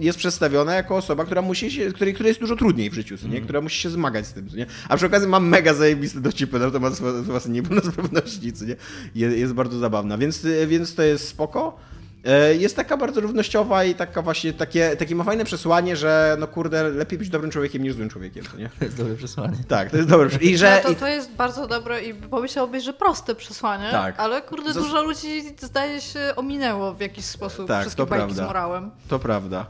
jest 0.00 0.18
przedstawiona 0.18 0.74
jako 0.74 0.96
osoba, 0.96 1.24
która 1.24 1.42
musi 1.42 1.70
się, 1.70 1.92
której, 1.92 2.14
której 2.14 2.30
jest 2.30 2.40
dużo 2.40 2.56
trudniej 2.56 2.90
w 2.90 2.94
życiu, 2.94 3.14
nie? 3.22 3.28
Mm. 3.28 3.44
która 3.44 3.60
musi 3.60 3.80
się 3.80 3.90
zmagać 3.90 4.26
z 4.26 4.32
tym, 4.32 4.48
nie? 4.54 4.66
A 4.88 4.96
przy 4.96 5.06
okazji 5.06 5.28
mam 5.28 5.48
mega 5.48 5.74
zajebiste 5.74 6.17
dowcipy 6.22 6.58
na 6.58 6.70
temat 6.70 6.94
własnej 7.22 7.54
niepełnosprawności, 7.54 8.52
co 8.52 8.64
nie? 8.64 8.76
Jest, 9.14 9.36
jest 9.36 9.52
bardzo 9.52 9.78
zabawna, 9.78 10.18
więc, 10.18 10.46
więc 10.66 10.94
to 10.94 11.02
jest 11.02 11.28
spoko. 11.28 11.78
E, 12.24 12.54
jest 12.54 12.76
taka 12.76 12.96
bardzo 12.96 13.20
równościowa 13.20 13.84
i 13.84 13.94
taka 13.94 14.22
właśnie 14.22 14.52
takie, 14.52 14.96
takie 14.96 15.14
ma 15.14 15.24
fajne 15.24 15.44
przesłanie, 15.44 15.96
że 15.96 16.36
no 16.40 16.46
kurde, 16.46 16.88
lepiej 16.88 17.18
być 17.18 17.28
dobrym 17.28 17.50
człowiekiem 17.50 17.82
niż 17.82 17.94
złym 17.94 18.08
człowiekiem, 18.08 18.44
to 18.44 18.56
nie? 18.56 18.70
To 18.78 18.84
jest 18.84 18.96
dobre 18.96 19.14
przesłanie. 19.14 19.56
Tak, 19.68 19.90
to 19.90 19.96
jest 19.96 20.08
dobre 20.08 20.28
przesłanie. 20.28 20.52
I 20.52 20.56
że... 20.58 20.80
No 20.84 20.90
to, 20.90 21.00
to 21.00 21.08
jest 21.08 21.32
bardzo 21.32 21.66
dobre 21.66 22.02
i 22.02 22.14
pomyślałbyś, 22.14 22.84
że 22.84 22.92
proste 22.92 23.34
przesłanie, 23.34 23.88
tak. 23.90 24.20
ale 24.20 24.42
kurde, 24.42 24.72
Zas... 24.72 24.82
dużo 24.82 25.02
ludzi 25.02 25.42
zdaje 25.60 26.00
się 26.00 26.20
ominęło 26.36 26.94
w 26.94 27.00
jakiś 27.00 27.24
sposób 27.24 27.68
tak, 27.68 27.80
wszystkie 27.80 28.02
to 28.02 28.06
bajki 28.06 28.24
prawda. 28.24 28.44
z 28.44 28.46
morałem. 28.46 28.90
To 29.08 29.18
prawda. 29.18 29.66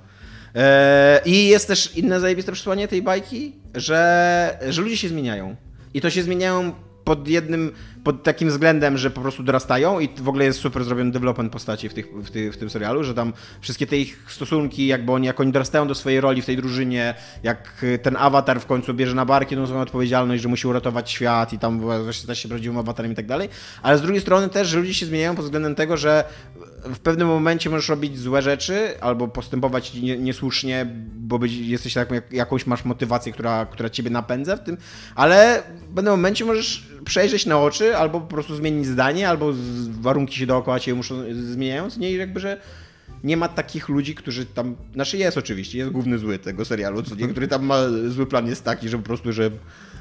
Eee, 0.54 1.20
I 1.30 1.48
jest 1.48 1.68
też 1.68 1.96
inne 1.96 2.20
zajebiste 2.20 2.52
przesłanie 2.52 2.88
tej 2.88 3.02
bajki, 3.02 3.56
że, 3.74 4.58
że 4.68 4.82
ludzie 4.82 4.96
się 4.96 5.08
zmieniają. 5.08 5.56
I 5.98 6.00
to 6.00 6.10
się 6.10 6.22
zmieniają 6.22 6.72
pod 7.04 7.28
jednym, 7.28 7.72
pod 8.08 8.22
takim 8.22 8.48
względem, 8.48 8.98
że 8.98 9.10
po 9.10 9.20
prostu 9.20 9.42
dorastają 9.42 10.00
i 10.00 10.08
w 10.16 10.28
ogóle 10.28 10.44
jest 10.44 10.60
super 10.60 10.84
zrobiony 10.84 11.10
development 11.10 11.52
postaci 11.52 11.88
w, 11.88 11.94
tych, 11.94 12.06
w, 12.12 12.30
tych, 12.30 12.54
w 12.54 12.56
tym 12.56 12.70
serialu, 12.70 13.04
że 13.04 13.14
tam 13.14 13.32
wszystkie 13.60 13.86
te 13.86 13.96
ich 13.96 14.24
stosunki, 14.28 14.86
jakby 14.86 15.12
oni, 15.12 15.26
jak 15.26 15.40
oni 15.40 15.52
dorastają 15.52 15.88
do 15.88 15.94
swojej 15.94 16.20
roli 16.20 16.42
w 16.42 16.46
tej 16.46 16.56
drużynie, 16.56 17.14
jak 17.42 17.84
ten 18.02 18.16
awatar 18.16 18.60
w 18.60 18.66
końcu 18.66 18.94
bierze 18.94 19.14
na 19.14 19.24
barki 19.24 19.56
tą 19.56 19.66
swoją 19.66 19.80
odpowiedzialność, 19.80 20.42
że 20.42 20.48
musi 20.48 20.68
uratować 20.68 21.10
świat 21.10 21.52
i 21.52 21.58
tam 21.58 21.80
właśnie 21.80 22.24
stać 22.24 22.38
się 22.38 22.48
prawdziwym 22.48 22.78
awatarem 22.78 23.12
i 23.12 23.14
tak 23.14 23.26
dalej, 23.26 23.48
ale 23.82 23.98
z 23.98 24.02
drugiej 24.02 24.20
strony 24.20 24.48
też, 24.48 24.68
że 24.68 24.78
ludzie 24.78 24.94
się 24.94 25.06
zmieniają 25.06 25.36
pod 25.36 25.44
względem 25.44 25.74
tego, 25.74 25.96
że 25.96 26.24
w 26.84 26.98
pewnym 26.98 27.28
momencie 27.28 27.70
możesz 27.70 27.88
robić 27.88 28.18
złe 28.18 28.42
rzeczy 28.42 29.00
albo 29.00 29.28
postępować 29.28 29.94
niesłusznie, 29.94 30.86
bo 31.14 31.38
być, 31.38 31.52
jesteś 31.52 31.94
tak, 31.94 32.08
jakąś 32.30 32.66
masz 32.66 32.84
motywację, 32.84 33.32
która, 33.32 33.66
która 33.66 33.90
ciebie 33.90 34.10
napędza 34.10 34.56
w 34.56 34.64
tym, 34.64 34.76
ale 35.14 35.62
w 35.90 35.94
pewnym 35.94 36.12
momencie 36.12 36.44
możesz 36.44 36.86
przejrzeć 37.04 37.46
na 37.46 37.60
oczy, 37.60 37.96
albo 37.98 38.20
po 38.20 38.26
prostu 38.26 38.56
zmienić 38.56 38.86
zdanie, 38.86 39.28
albo 39.28 39.52
warunki 40.00 40.38
się 40.38 40.46
dookoła 40.46 40.80
ciebie 40.80 40.96
muszą 40.96 41.14
zmieniając, 41.32 41.96
nie 41.96 42.12
jakby, 42.12 42.40
że 42.40 42.60
nie 43.24 43.36
ma 43.36 43.48
takich 43.48 43.88
ludzi, 43.88 44.14
którzy 44.14 44.46
tam. 44.46 44.76
Znaczy 44.94 45.18
jest 45.18 45.38
oczywiście, 45.38 45.78
jest 45.78 45.90
główny 45.90 46.18
zły 46.18 46.38
tego 46.38 46.64
serialu, 46.64 47.02
co 47.02 47.14
nie, 47.14 47.28
który 47.28 47.48
tam 47.48 47.66
ma 47.66 47.78
zły 48.08 48.26
plan 48.26 48.46
jest 48.46 48.64
taki, 48.64 48.88
że 48.88 48.98
po 48.98 49.04
prostu, 49.04 49.32
że. 49.32 49.50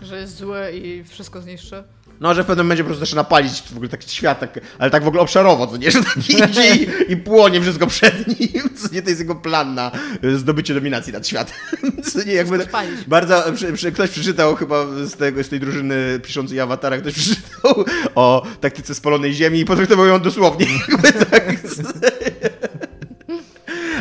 Że 0.01 0.19
jest 0.19 0.36
zły 0.36 0.71
i 0.71 1.03
wszystko 1.03 1.41
zniszczy. 1.41 1.83
No, 2.19 2.34
że 2.34 2.43
w 2.43 2.45
pewnym 2.45 2.65
momencie 2.65 2.84
po 2.84 2.88
prostu 2.88 3.06
zaczyna 3.06 3.23
palić 3.23 3.62
w 3.62 3.75
ogóle 3.75 3.89
taki 3.89 4.10
świat, 4.10 4.39
tak, 4.39 4.60
ale 4.80 4.91
tak 4.91 5.03
w 5.03 5.08
ogóle 5.08 5.23
obszarowo, 5.23 5.67
co 5.67 5.77
nie, 5.77 5.91
że 5.91 6.03
tak 6.03 6.30
idzie 6.30 6.75
i, 6.75 7.12
i, 7.12 7.17
płonie 7.17 7.62
wszystko 7.62 7.88
przed 7.88 8.39
nim, 8.39 8.63
co 8.77 8.93
nie, 8.93 9.01
to 9.01 9.10
jest 9.10 9.21
jego 9.21 9.36
plan 9.36 9.75
na 9.75 9.91
zdobycie 10.36 10.73
dominacji 10.73 11.13
nad 11.13 11.27
światem. 11.27 11.56
Co 12.12 12.23
nie, 12.23 12.34
jakby 12.34 12.67
bardzo, 13.08 13.43
przy, 13.56 13.73
przy, 13.73 13.91
ktoś 13.91 14.10
przeczytał 14.10 14.56
chyba 14.56 14.86
z, 14.86 15.15
tego, 15.15 15.43
z 15.43 15.49
tej 15.49 15.60
drużyny 15.60 16.19
piszącej 16.23 16.60
awatara, 16.60 16.97
ktoś 16.97 17.13
przeczytał 17.13 17.86
o 18.15 18.43
taktyce 18.62 18.95
spalonej 18.95 19.34
ziemi 19.34 19.60
i 19.60 19.65
potraktował 19.65 20.06
ją 20.06 20.19
dosłownie. 20.19 20.65
Jakby 20.89 21.13
tak. 21.25 21.56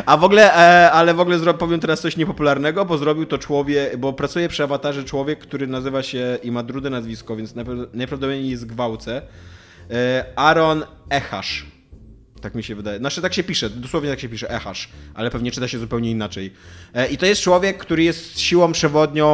A 0.07 0.17
w 0.17 0.23
ogóle, 0.23 0.53
e, 0.55 0.91
ale 0.91 1.13
w 1.13 1.19
ogóle 1.19 1.53
powiem 1.53 1.79
teraz 1.79 2.01
coś 2.01 2.17
niepopularnego, 2.17 2.85
bo 2.85 2.97
zrobił 2.97 3.25
to 3.25 3.37
człowiek, 3.37 3.97
bo 3.97 4.13
pracuje 4.13 4.49
przy 4.49 4.63
awatarze 4.63 5.03
człowiek, 5.03 5.39
który 5.39 5.67
nazywa 5.67 6.03
się 6.03 6.37
i 6.43 6.51
ma 6.51 6.63
drugie 6.63 6.89
nazwisko, 6.89 7.35
więc 7.35 7.55
najprawd- 7.55 7.87
najprawdopodobniej 7.93 8.49
jest 8.49 8.65
gwałce. 8.65 9.21
E, 9.91 10.25
Aaron 10.35 10.83
Echasz. 11.09 11.65
Tak 12.41 12.55
mi 12.55 12.63
się 12.63 12.75
wydaje. 12.75 12.99
Znaczy 12.99 13.21
tak 13.21 13.33
się 13.33 13.43
pisze, 13.43 13.69
dosłownie 13.69 14.09
tak 14.09 14.19
się 14.19 14.29
pisze, 14.29 14.49
Echasz, 14.49 14.89
ale 15.13 15.29
pewnie 15.29 15.51
czyta 15.51 15.67
się 15.67 15.79
zupełnie 15.79 16.11
inaczej. 16.11 16.53
E, 16.93 17.07
I 17.07 17.17
to 17.17 17.25
jest 17.25 17.41
człowiek, 17.41 17.77
który 17.77 18.03
jest 18.03 18.39
siłą 18.39 18.71
przewodnią 18.71 19.27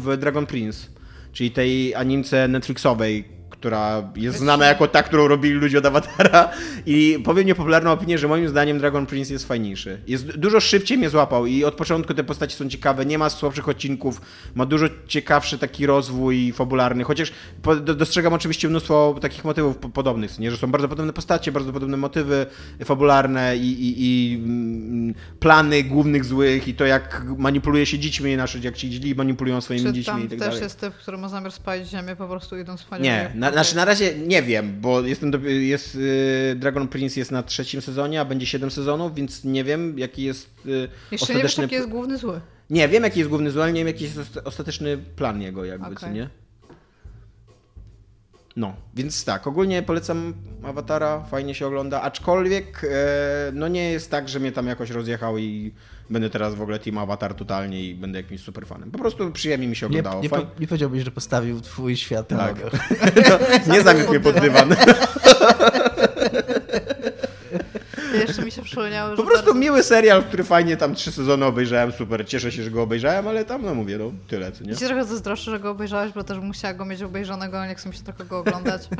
w 0.00 0.16
Dragon 0.16 0.46
Prince, 0.46 0.88
czyli 1.32 1.50
tej 1.50 1.94
animce 1.94 2.48
Netflixowej, 2.48 3.39
która 3.60 4.12
jest 4.16 4.38
znana 4.38 4.66
jako 4.66 4.88
ta, 4.88 5.02
którą 5.02 5.28
robili 5.28 5.54
ludzie 5.54 5.78
od 5.78 5.86
Avatara. 5.86 6.48
I 6.86 7.18
powiem 7.24 7.46
niepopularną 7.46 7.92
opinię, 7.92 8.18
że 8.18 8.28
moim 8.28 8.48
zdaniem 8.48 8.78
Dragon 8.78 9.06
Prince 9.06 9.30
jest 9.30 9.48
fajniejszy. 9.48 10.00
Jest 10.06 10.36
dużo 10.36 10.60
szybciej 10.60 10.98
mnie 10.98 11.10
złapał 11.10 11.46
i 11.46 11.64
od 11.64 11.74
początku 11.74 12.14
te 12.14 12.24
postaci 12.24 12.56
są 12.56 12.68
ciekawe, 12.68 13.06
nie 13.06 13.18
ma 13.18 13.30
słabszych 13.30 13.68
odcinków, 13.68 14.20
ma 14.54 14.66
dużo 14.66 14.86
ciekawszy 15.06 15.58
taki 15.58 15.86
rozwój 15.86 16.52
fabularny, 16.52 17.04
chociaż 17.04 17.32
dostrzegam 17.96 18.32
oczywiście 18.32 18.68
mnóstwo 18.68 19.16
takich 19.20 19.44
motywów 19.44 19.76
po, 19.76 19.88
podobnych, 19.88 20.38
nie? 20.38 20.50
że 20.50 20.56
są 20.56 20.70
bardzo 20.70 20.88
podobne 20.88 21.12
postacie, 21.12 21.52
bardzo 21.52 21.72
podobne 21.72 21.96
motywy 21.96 22.46
fabularne 22.84 23.56
i, 23.56 23.60
i, 23.60 23.94
i 23.98 24.34
mm, 24.44 25.14
plany 25.40 25.82
głównych 25.82 26.24
złych 26.24 26.68
i 26.68 26.74
to 26.74 26.84
jak 26.84 27.24
manipuluje 27.38 27.86
się 27.86 27.98
dziećmi 27.98 28.36
nasze, 28.36 28.58
jak 28.58 28.76
ci 28.76 28.92
źli 28.92 29.14
manipulują 29.14 29.60
swoimi 29.60 29.84
Czy 29.84 29.92
dziećmi 29.92 30.12
tam 30.12 30.24
i 30.24 30.28
tak 30.28 30.38
też 30.38 30.48
dalej. 30.48 30.62
jest 30.62 30.80
typ, 30.80 30.94
który 30.94 31.18
ma 31.18 31.28
zamiar 31.28 31.52
spalić 31.52 31.88
ziemię, 31.88 32.16
po 32.16 32.28
prostu 32.28 32.58
idąc 32.58 32.82
w 32.82 33.00
Nie, 33.00 33.30
na, 33.34 33.49
znaczy 33.52 33.76
na 33.76 33.84
razie 33.84 34.14
nie 34.18 34.42
wiem, 34.42 34.80
bo 34.80 35.00
jestem 35.00 35.30
do, 35.30 35.38
jest, 35.48 35.94
y, 35.94 36.54
Dragon 36.56 36.88
Prince 36.88 37.16
jest 37.16 37.30
na 37.30 37.42
trzecim 37.42 37.80
sezonie, 37.82 38.20
a 38.20 38.24
będzie 38.24 38.46
7 38.46 38.70
sezonów, 38.70 39.14
więc 39.14 39.44
nie 39.44 39.64
wiem 39.64 39.98
jaki 39.98 40.22
jest 40.22 40.50
y, 40.66 40.88
Jeszcze 41.10 41.34
nie 41.34 41.42
wiesz, 41.42 41.44
ostateczny... 41.44 41.62
jaki 41.62 41.74
jest 41.74 41.88
główny 41.88 42.18
zły. 42.18 42.40
Nie, 42.70 42.88
wiem 42.88 43.02
jaki 43.04 43.18
jest 43.18 43.28
główny 43.28 43.50
zły, 43.50 43.62
ale 43.62 43.72
nie 43.72 43.80
wiem 43.80 43.86
jaki 43.88 44.04
jest 44.04 44.16
osta- 44.18 44.40
ostateczny 44.44 44.98
plan 45.16 45.42
jego 45.42 45.64
jakby, 45.64 45.86
co 45.96 46.06
Okej. 46.06 46.14
nie? 46.14 46.28
No, 48.56 48.74
więc 48.94 49.24
tak, 49.24 49.46
ogólnie 49.46 49.82
polecam 49.82 50.34
Awatara, 50.64 51.20
fajnie 51.30 51.54
się 51.54 51.66
ogląda, 51.66 52.02
aczkolwiek 52.02 52.84
e, 52.84 52.88
no 53.52 53.68
nie 53.68 53.90
jest 53.90 54.10
tak, 54.10 54.28
że 54.28 54.40
mnie 54.40 54.52
tam 54.52 54.66
jakoś 54.66 54.90
rozjechał 54.90 55.38
i 55.38 55.72
będę 56.10 56.30
teraz 56.30 56.54
w 56.54 56.62
ogóle 56.62 56.78
Team 56.78 56.98
Avatar 56.98 57.34
totalnie 57.34 57.84
i 57.84 57.94
będę 57.94 58.18
jakimś 58.20 58.40
super 58.40 58.66
fanem. 58.66 58.90
Po 58.90 58.98
prostu 58.98 59.30
przyjemnie 59.30 59.68
mi 59.68 59.76
się 59.76 59.86
Nie, 59.88 59.98
oglądało. 59.98 60.22
nie, 60.22 60.28
Faj- 60.30 60.46
po, 60.46 60.60
nie 60.60 60.66
powiedziałbyś, 60.66 61.02
że 61.02 61.10
postawił 61.10 61.60
twój 61.60 61.96
świat 61.96 62.30
na 62.30 62.38
Tak. 62.38 62.56
nogach. 62.64 63.66
nie 63.72 63.82
zamiótł 63.82 64.10
mnie 64.10 64.20
pod 64.20 64.40
dywan. 64.40 64.74
Przypomniało, 68.82 69.16
Po 69.16 69.22
prostu 69.22 69.44
bardzo... 69.46 69.60
miły 69.60 69.82
serial, 69.82 70.22
który 70.24 70.44
fajnie 70.44 70.76
tam 70.76 70.94
trzy 70.94 71.12
sezony 71.12 71.46
obejrzałem, 71.46 71.92
super, 71.92 72.26
cieszę 72.28 72.52
się, 72.52 72.62
że 72.62 72.70
go 72.70 72.82
obejrzałem, 72.82 73.28
ale 73.28 73.44
tam, 73.44 73.62
no 73.62 73.74
mówię, 73.74 73.98
no 73.98 74.12
tyle, 74.28 74.52
co 74.52 74.64
nie? 74.64 74.70
Ja 74.70 74.76
się 74.76 74.86
trochę 74.86 75.04
zazdroszczę, 75.04 75.50
że 75.50 75.60
go 75.60 75.70
obejrzałeś, 75.70 76.12
bo 76.12 76.24
też 76.24 76.38
musiała 76.38 76.74
go 76.74 76.84
mieć 76.84 77.02
obejrzanego, 77.02 77.66
nie 77.66 77.74
chcę 77.74 77.88
mi 77.88 77.94
się 77.94 78.02
trochę 78.02 78.24
go 78.24 78.38
oglądać. 78.38 78.88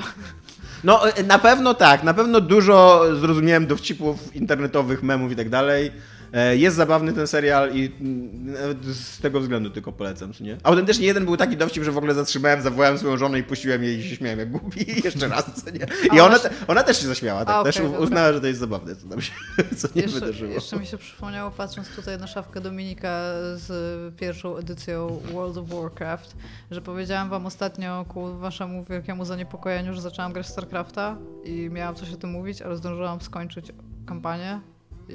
No 0.84 1.00
na 1.26 1.38
pewno 1.38 1.74
tak, 1.74 2.04
na 2.04 2.14
pewno 2.14 2.40
dużo 2.40 3.02
zrozumiałem 3.20 3.66
dowcipów 3.66 4.36
internetowych, 4.36 5.02
memów 5.02 5.32
i 5.32 5.36
tak 5.36 5.48
dalej. 5.48 5.92
E, 6.32 6.56
Jest 6.56 6.76
zabawny 6.76 7.12
ten 7.12 7.26
serial 7.26 7.70
i 7.74 7.92
mm, 8.00 8.54
z 8.94 9.18
tego 9.18 9.40
względu 9.40 9.70
tylko 9.70 9.92
polecam, 9.92 10.32
co 10.32 10.44
nie? 10.44 10.56
Autentycznie 10.62 11.06
jeden 11.06 11.24
był 11.24 11.36
taki 11.36 11.56
dowcip, 11.56 11.82
że 11.84 11.92
w 11.92 11.96
ogóle 11.98 12.14
zatrzymałem, 12.14 12.62
zawołałem 12.62 12.98
swoją 12.98 13.16
żonę 13.16 13.38
i 13.38 13.42
puściłem 13.42 13.82
jej 13.84 13.98
i 13.98 14.08
się 14.08 14.16
śmiałem 14.16 14.38
jak 14.38 14.50
głupi 14.50 14.86
jeszcze 15.04 15.28
raz, 15.28 15.64
co 15.64 15.70
nie? 15.70 15.86
I 16.16 16.20
ona, 16.20 16.38
ona 16.68 16.82
też 16.82 17.00
się 17.00 17.06
zaśmiała, 17.06 17.44
tak? 17.44 17.56
A, 17.56 17.64
też 17.64 17.76
okej, 17.76 17.86
u- 17.88 17.90
dobra. 17.92 18.04
uznała, 18.06 18.32
że 18.32 18.40
to 18.40 18.46
jest 18.46 18.60
zabawne, 18.60 18.96
co 18.96 19.08
tam 19.08 19.20
się 19.20 19.32
co 19.78 19.88
nie 19.94 20.02
jeszcze, 20.02 20.20
wydarzyło. 20.20 20.52
jeszcze 20.52 20.76
mi 20.78 20.86
się 20.86 20.98
przypomniało, 20.98 21.50
patrząc 21.50 21.88
tutaj 21.96 22.18
na 22.18 22.26
szafkę 22.26 22.60
Dominika 22.60 23.08
z 23.54 23.68
pierwszą 24.16 24.56
edycją 24.56 25.20
World 25.32 25.56
of 25.56 25.68
Warcraft, 25.68 26.36
że 26.70 26.82
powiedziałam 26.82 27.30
wam 27.30 27.46
ostatnio 27.46 28.04
ku 28.08 28.38
waszemu 28.38 28.84
wielkiemu 28.84 29.24
zaniepokojeniu, 29.24 29.94
że 29.94 30.00
zaczęłam 30.00 30.32
grać 30.32 30.46
StarCrafta 30.46 31.16
i 31.44 31.68
miałam 31.72 31.94
coś 31.94 32.12
o 32.12 32.16
tym 32.16 32.30
mówić, 32.30 32.62
ale 32.62 32.76
zdążyłam 32.76 33.20
skończyć 33.20 33.66
kampanię 34.06 34.60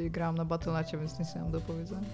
grałam 0.09 0.37
na 0.37 0.45
Battle.necie, 0.45 0.97
więc 0.97 1.19
nic 1.19 1.35
nie 1.35 1.41
mam 1.41 1.51
do 1.51 1.61
powiedzenia. 1.61 2.07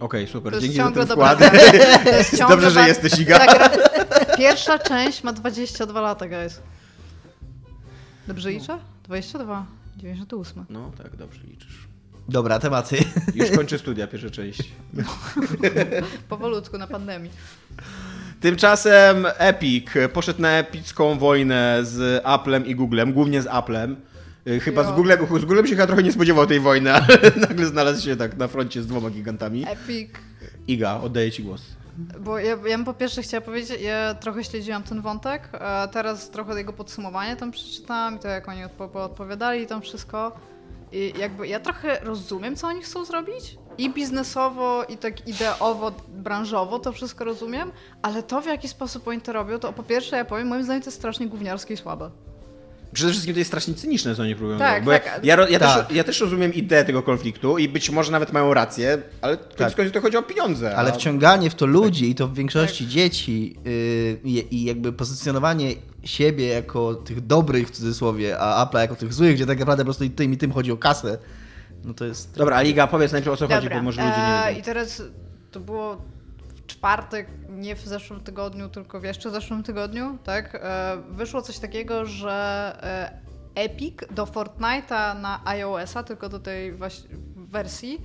Okej, 0.00 0.28
super, 0.28 0.52
To 0.52 0.60
dzięki 0.60 0.76
za 0.76 0.82
ciągle 0.82 1.06
ten 1.06 1.16
wkład. 1.16 1.38
Dobrze, 2.48 2.70
że 2.70 2.80
ba- 2.80 2.88
jesteś, 2.88 3.18
Iga. 3.18 3.38
Ta 3.38 3.54
gra, 3.54 3.70
pierwsza 4.38 4.78
część 4.78 5.24
ma 5.24 5.32
22 5.32 6.00
lata, 6.00 6.28
guys. 6.28 6.60
Dobrze 8.28 8.50
liczę? 8.50 8.78
22. 9.04 9.66
98. 9.96 10.64
No 10.70 10.92
tak, 10.98 11.16
dobrze 11.16 11.40
liczysz. 11.44 11.88
Dobra, 12.28 12.58
tematy. 12.58 12.96
Już 13.34 13.50
kończę 13.50 13.78
studia, 13.78 14.06
pierwsza 14.06 14.30
część. 14.30 14.72
Powolutku 16.28 16.78
na 16.78 16.86
pandemii. 16.86 17.30
Tymczasem 18.40 19.26
Epic 19.38 19.86
poszedł 20.12 20.42
na 20.42 20.50
epicką 20.50 21.18
wojnę 21.18 21.78
z 21.82 22.22
Applem 22.26 22.66
i 22.66 22.74
Googlem, 22.74 23.12
głównie 23.12 23.42
z 23.42 23.46
Applem. 23.46 23.96
Y, 24.48 24.60
Chyba 24.60 24.84
z 24.84 24.86
Jo. 24.88 24.92
Googlem, 24.94 25.18
z 25.26 25.44
Googlem 25.44 25.66
się 25.66 25.74
chyba 25.76 25.86
trochę 25.86 26.02
nie 26.02 26.12
spodziewał 26.12 26.46
tej 26.46 26.60
wojny, 26.60 26.92
ale 26.92 27.06
nagle 27.48 27.66
znalazł 27.66 28.04
się 28.04 28.16
tak 28.16 28.36
na 28.36 28.48
froncie 28.48 28.82
z 28.82 28.86
dwoma 28.86 29.10
gigantami. 29.10 29.64
Epic. 29.68 30.10
Iga, 30.68 31.00
oddaję 31.02 31.30
ci 31.32 31.42
głos. 31.42 31.62
Bo 32.20 32.38
ja, 32.38 32.46
ja 32.50 32.56
bym 32.56 32.84
po 32.84 32.94
pierwsze 32.94 33.22
chciała 33.22 33.40
powiedzieć, 33.40 33.80
ja 33.80 34.14
trochę 34.14 34.44
śledziłam 34.44 34.82
ten 34.82 35.00
wątek, 35.02 35.48
a 35.60 35.88
teraz 35.92 36.30
trochę 36.30 36.58
jego 36.58 36.72
podsumowanie 36.72 37.36
tam 37.36 37.50
przeczytałam 37.50 38.16
i 38.16 38.18
to 38.18 38.28
jak 38.28 38.48
oni 38.48 38.60
odpo- 38.64 38.96
odpowiadali 38.96 39.62
i 39.62 39.66
tam 39.66 39.82
wszystko. 39.82 40.32
I 40.92 41.12
jakby 41.18 41.48
ja 41.48 41.60
trochę 41.60 42.00
rozumiem, 42.02 42.56
co 42.56 42.66
oni 42.66 42.82
chcą 42.82 43.04
zrobić. 43.04 43.56
I 43.78 43.90
biznesowo, 43.90 44.84
i 44.88 44.96
tak 44.96 45.28
ideowo, 45.28 45.92
branżowo 46.08 46.78
to 46.78 46.92
wszystko 46.92 47.24
rozumiem, 47.24 47.72
ale 48.02 48.22
to 48.22 48.40
w 48.40 48.46
jaki 48.46 48.68
sposób 48.68 49.08
oni 49.08 49.20
to 49.20 49.32
robią, 49.32 49.58
to 49.58 49.72
po 49.72 49.82
pierwsze 49.82 50.16
ja 50.16 50.24
powiem, 50.24 50.48
moim 50.48 50.64
zdaniem 50.64 50.82
to 50.82 50.86
jest 50.88 50.98
strasznie 50.98 51.26
gówniarskie 51.28 51.74
i 51.74 51.76
słabe. 51.76 52.10
Przede 52.92 53.10
wszystkim 53.10 53.34
to 53.34 53.38
jest 53.38 53.48
strasznie 53.50 53.74
cyniczne, 53.74 54.14
co 54.14 54.22
oni 54.22 54.34
próbują 54.36 54.58
Tak, 54.58 54.84
zrobić. 54.84 54.84
Bo 55.04 55.10
tak. 55.10 55.24
ja, 55.24 55.36
ja, 55.48 55.58
Tak. 55.58 55.86
też, 55.88 55.96
ja 55.96 56.04
też 56.04 56.20
rozumiem 56.20 56.54
ideę 56.54 56.84
tego 56.84 57.02
konfliktu 57.02 57.58
i 57.58 57.68
być 57.68 57.90
może 57.90 58.12
nawet 58.12 58.32
mają 58.32 58.54
rację, 58.54 59.02
ale 59.20 59.36
koniec 59.36 59.56
Tak. 59.56 59.74
końców 59.74 59.94
to 59.94 60.00
chodzi 60.00 60.16
o 60.16 60.22
pieniądze. 60.22 60.76
Ale 60.76 60.90
a- 60.90 60.94
wciąganie 60.94 61.50
w 61.50 61.54
to 61.54 61.66
ludzi 61.66 62.10
i 62.10 62.14
to 62.14 62.26
w 62.26 62.30
Tak. 62.30 62.36
większości 62.36 62.88
dzieci 62.88 63.56
yy, 64.24 64.40
i- 64.50 64.64
jakby 64.64 64.92
pozycjonowanie 64.92 65.74
siebie 66.04 66.46
jako 66.46 66.94
tych 66.94 67.26
dobrych 67.26 67.68
w 67.68 67.70
cudzysłowie, 67.70 68.38
a 68.38 68.64
Apple 68.66 68.76
jako 68.78 68.96
tych 68.96 69.12
złych, 69.14 69.34
gdzie 69.34 69.46
tak 69.46 69.58
naprawdę 69.58 69.82
po 69.82 69.86
prostu 69.86 70.04
i 70.04 70.10
tym 70.10 70.32
i 70.32 70.36
tym 70.36 70.52
chodzi 70.52 70.72
o 70.72 70.76
kasę, 70.76 71.18
no 71.84 71.94
to 71.94 72.04
jest... 72.04 72.36
Dobra, 72.36 72.56
a 72.56 72.62
Liga, 72.62 72.86
powiedz 72.86 73.12
najpierw 73.12 73.34
o 73.34 73.36
co 73.36 73.48
chodzi, 73.48 73.60
Dobra, 73.66 73.76
bo 73.76 73.82
może 73.82 74.00
ludzie 74.02 74.16
nie 74.18 74.24
e, 74.24 74.48
wiedzą. 74.48 74.60
I 74.60 74.62
teraz 74.62 75.02
to 75.50 75.60
było 75.60 76.02
czwartek, 76.82 77.26
nie 77.48 77.76
w 77.76 77.80
zeszłym 77.80 78.20
tygodniu, 78.20 78.68
tylko 78.68 79.00
w 79.00 79.04
jeszcze 79.04 79.30
zeszłym 79.30 79.62
tygodniu, 79.62 80.18
tak? 80.24 80.54
E, 80.54 80.96
wyszło 81.10 81.42
coś 81.42 81.58
takiego, 81.58 82.04
że 82.04 82.32
e, 83.54 83.62
Epic 83.62 83.96
do 84.10 84.24
Fortnite'a 84.24 85.20
na 85.20 85.40
iOS-a, 85.44 86.02
tylko 86.02 86.28
do 86.28 86.38
tej 86.38 86.74
wersji, 87.36 88.02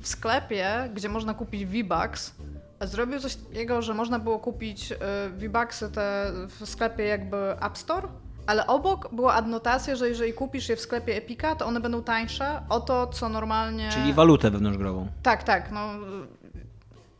w 0.00 0.08
sklepie, 0.08 0.90
gdzie 0.94 1.08
można 1.08 1.34
kupić 1.34 1.66
V-Bucks, 1.66 2.34
zrobił 2.80 3.20
coś 3.20 3.36
takiego, 3.36 3.82
że 3.82 3.94
można 3.94 4.18
było 4.18 4.38
kupić 4.38 4.92
e, 4.92 4.96
V-Bucksy 5.30 5.90
te 5.90 6.32
w 6.48 6.68
sklepie 6.68 7.04
jakby 7.04 7.36
App 7.60 7.78
Store, 7.78 8.08
ale 8.46 8.66
obok 8.66 9.14
była 9.14 9.34
adnotacja, 9.34 9.96
że 9.96 10.08
jeżeli 10.08 10.32
kupisz 10.32 10.68
je 10.68 10.76
w 10.76 10.80
sklepie 10.80 11.16
Epica, 11.16 11.54
to 11.54 11.66
one 11.66 11.80
będą 11.80 12.02
tańsze 12.02 12.62
o 12.68 12.80
to, 12.80 13.06
co 13.06 13.28
normalnie... 13.28 13.90
Czyli 13.92 14.12
walutę 14.12 14.50
wewnątrzgrową. 14.50 15.08
Tak, 15.22 15.42
tak, 15.42 15.72
no 15.72 15.90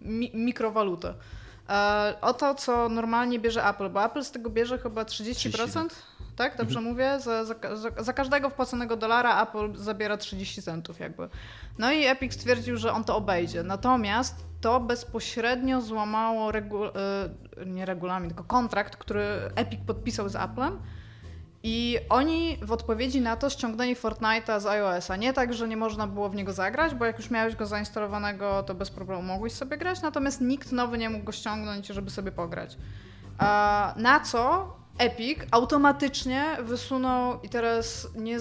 mi, 0.04 0.30
mikrowalutę. 0.34 1.14
E, 1.68 2.14
o 2.20 2.34
to, 2.34 2.54
co 2.54 2.88
normalnie 2.88 3.38
bierze 3.38 3.64
Apple, 3.68 3.90
bo 3.90 4.04
Apple 4.04 4.24
z 4.24 4.30
tego 4.30 4.50
bierze 4.50 4.78
chyba 4.78 5.02
30%, 5.02 5.34
30, 5.34 5.70
tak? 6.36 6.56
Dobrze 6.56 6.80
mówię? 6.80 7.20
Za, 7.20 7.44
za, 7.44 7.54
za, 7.76 7.90
za 7.98 8.12
każdego 8.12 8.50
wpłaconego 8.50 8.96
dolara 8.96 9.42
Apple 9.42 9.76
zabiera 9.76 10.16
30 10.16 10.62
centów 10.62 11.00
jakby. 11.00 11.28
No 11.78 11.92
i 11.92 12.04
Epic 12.04 12.34
stwierdził, 12.34 12.76
że 12.76 12.92
on 12.92 13.04
to 13.04 13.16
obejdzie. 13.16 13.62
Natomiast 13.62 14.44
to 14.60 14.80
bezpośrednio 14.80 15.80
złamało 15.80 16.52
regu, 16.52 16.84
e, 16.84 16.90
nie 17.66 17.86
regulamin, 17.86 18.30
tylko 18.30 18.44
kontrakt, 18.44 18.96
który 18.96 19.24
Epic 19.54 19.80
podpisał 19.86 20.28
z 20.28 20.36
Applem. 20.36 20.78
I 21.64 21.98
oni 22.08 22.58
w 22.62 22.72
odpowiedzi 22.72 23.20
na 23.20 23.36
to 23.36 23.50
ściągnęli 23.50 23.96
Fortnite'a 23.96 24.60
z 24.60 24.66
iOS-a. 24.66 25.16
Nie 25.16 25.32
tak, 25.32 25.54
że 25.54 25.68
nie 25.68 25.76
można 25.76 26.06
było 26.06 26.28
w 26.28 26.34
niego 26.34 26.52
zagrać, 26.52 26.94
bo 26.94 27.04
jak 27.04 27.18
już 27.18 27.30
miałeś 27.30 27.56
go 27.56 27.66
zainstalowanego, 27.66 28.62
to 28.62 28.74
bez 28.74 28.90
problemu 28.90 29.22
mogłeś 29.22 29.52
sobie 29.52 29.76
grać, 29.76 30.02
natomiast 30.02 30.40
nikt 30.40 30.72
nowy 30.72 30.98
nie 30.98 31.10
mógł 31.10 31.24
go 31.24 31.32
ściągnąć, 31.32 31.86
żeby 31.86 32.10
sobie 32.10 32.32
pograć. 32.32 32.76
Na 33.96 34.20
co 34.20 34.72
Epic 34.98 35.38
automatycznie 35.50 36.44
wysunął, 36.62 37.40
i 37.42 37.48
teraz 37.48 38.08
nie, 38.14 38.38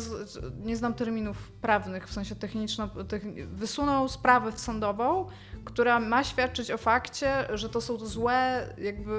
nie 0.63 0.75
znam 0.77 0.93
terminów 0.93 1.51
prawnych, 1.51 2.07
w 2.07 2.13
sensie 2.13 2.35
techniczno, 2.35 2.87
techni- 2.87 3.45
wysunął 3.45 4.09
sprawę 4.09 4.51
sądową, 4.51 5.27
która 5.65 5.99
ma 5.99 6.23
świadczyć 6.23 6.71
o 6.71 6.77
fakcie, 6.77 7.47
że 7.53 7.69
to 7.69 7.81
są 7.81 7.97
złe 7.97 8.67
jakby 8.77 9.11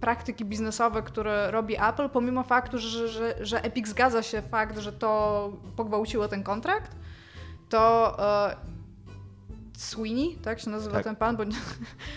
praktyki 0.00 0.44
biznesowe, 0.44 1.02
które 1.02 1.50
robi 1.50 1.76
Apple, 1.76 2.08
pomimo 2.08 2.42
faktu, 2.42 2.78
że, 2.78 3.08
że, 3.08 3.34
że 3.40 3.64
Epic 3.64 3.88
zgadza 3.88 4.22
się 4.22 4.42
fakt, 4.42 4.78
że 4.78 4.92
to 4.92 5.52
pogwałciło 5.76 6.28
ten 6.28 6.42
kontrakt, 6.42 6.96
to 7.68 8.16
e, 8.50 8.56
Sweeney, 9.76 10.38
tak 10.42 10.60
się 10.60 10.70
nazywa 10.70 10.94
Tak. 10.96 11.04
ten 11.04 11.16
pan? 11.16 11.36
Bo... 11.36 11.44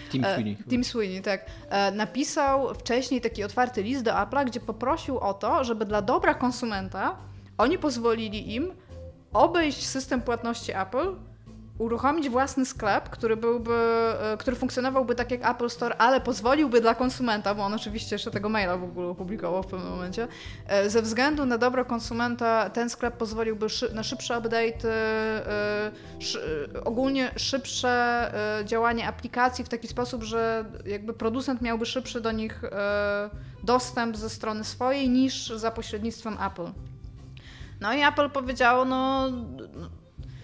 Tim 0.09 0.23
E, 0.25 0.33
Sweeney. 0.33 0.57
Tim 0.69 0.83
Sweeney, 0.83 1.21
tak. 1.21 1.45
E, 1.69 1.91
Napisał 1.91 2.73
wcześniej 2.73 3.21
taki 3.21 3.43
otwarty 3.43 3.83
list 3.83 4.03
do 4.03 4.11
Apple'a, 4.11 4.45
gdzie 4.45 4.59
poprosił 4.59 5.19
o 5.19 5.33
to, 5.33 5.63
żeby 5.63 5.85
dla 5.85 6.01
dobra 6.01 6.33
konsumenta 6.33 7.15
oni 7.57 7.77
pozwolili 7.77 8.55
im 8.55 8.73
obejść 9.33 9.87
system 9.87 10.21
płatności 10.21 10.71
Apple, 10.75 11.15
uruchomić 11.79 12.29
własny 12.29 12.65
sklep, 12.65 13.09
który 13.09 13.37
byłby, 13.37 13.73
e, 13.73 14.37
który 14.37 14.55
funkcjonowałby 14.55 15.15
tak 15.15 15.31
jak 15.31 15.55
Apple 15.55 15.69
Store, 15.69 15.95
ale 15.97 16.21
pozwoliłby 16.21 16.81
dla 16.81 16.95
konsumenta, 16.95 17.55
bo 17.55 17.63
on 17.63 17.73
oczywiście 17.73 18.15
jeszcze 18.15 18.31
tego 18.31 18.49
maila 18.49 18.77
w 18.77 18.83
ogóle 18.83 19.07
opublikował 19.07 19.63
w 19.63 19.67
pewnym 19.67 19.89
momencie, 19.89 20.27
e, 20.67 20.89
ze 20.89 21.01
względu 21.01 21.45
na 21.45 21.57
dobro 21.57 21.85
konsumenta 21.85 22.69
ten 22.69 22.89
sklep 22.89 23.17
pozwoliłby 23.17 23.67
na 23.93 24.03
szybsze 24.03 24.39
update, 24.39 24.89
e, 24.89 25.91
ogólnie 26.85 27.31
szybsze 27.35 27.99
działanie 28.65 29.07
aplikacji 29.07 29.63
w 29.63 29.69
taki 29.69 29.87
sposób, 29.87 30.23
że 30.23 30.65
jakby 30.85 31.13
producent 31.13 31.61
miałby 31.61 31.85
szybszy 31.85 32.21
do 32.21 32.31
nich 32.31 32.61
dostęp 33.63 34.17
ze 34.17 34.29
strony 34.29 34.63
swojej 34.63 35.09
niż 35.09 35.47
za 35.49 35.71
pośrednictwem 35.71 36.37
Apple. 36.47 36.71
No 37.81 37.93
i 37.93 38.01
Apple 38.01 38.29
powiedziało, 38.29 38.85
no 38.85 39.29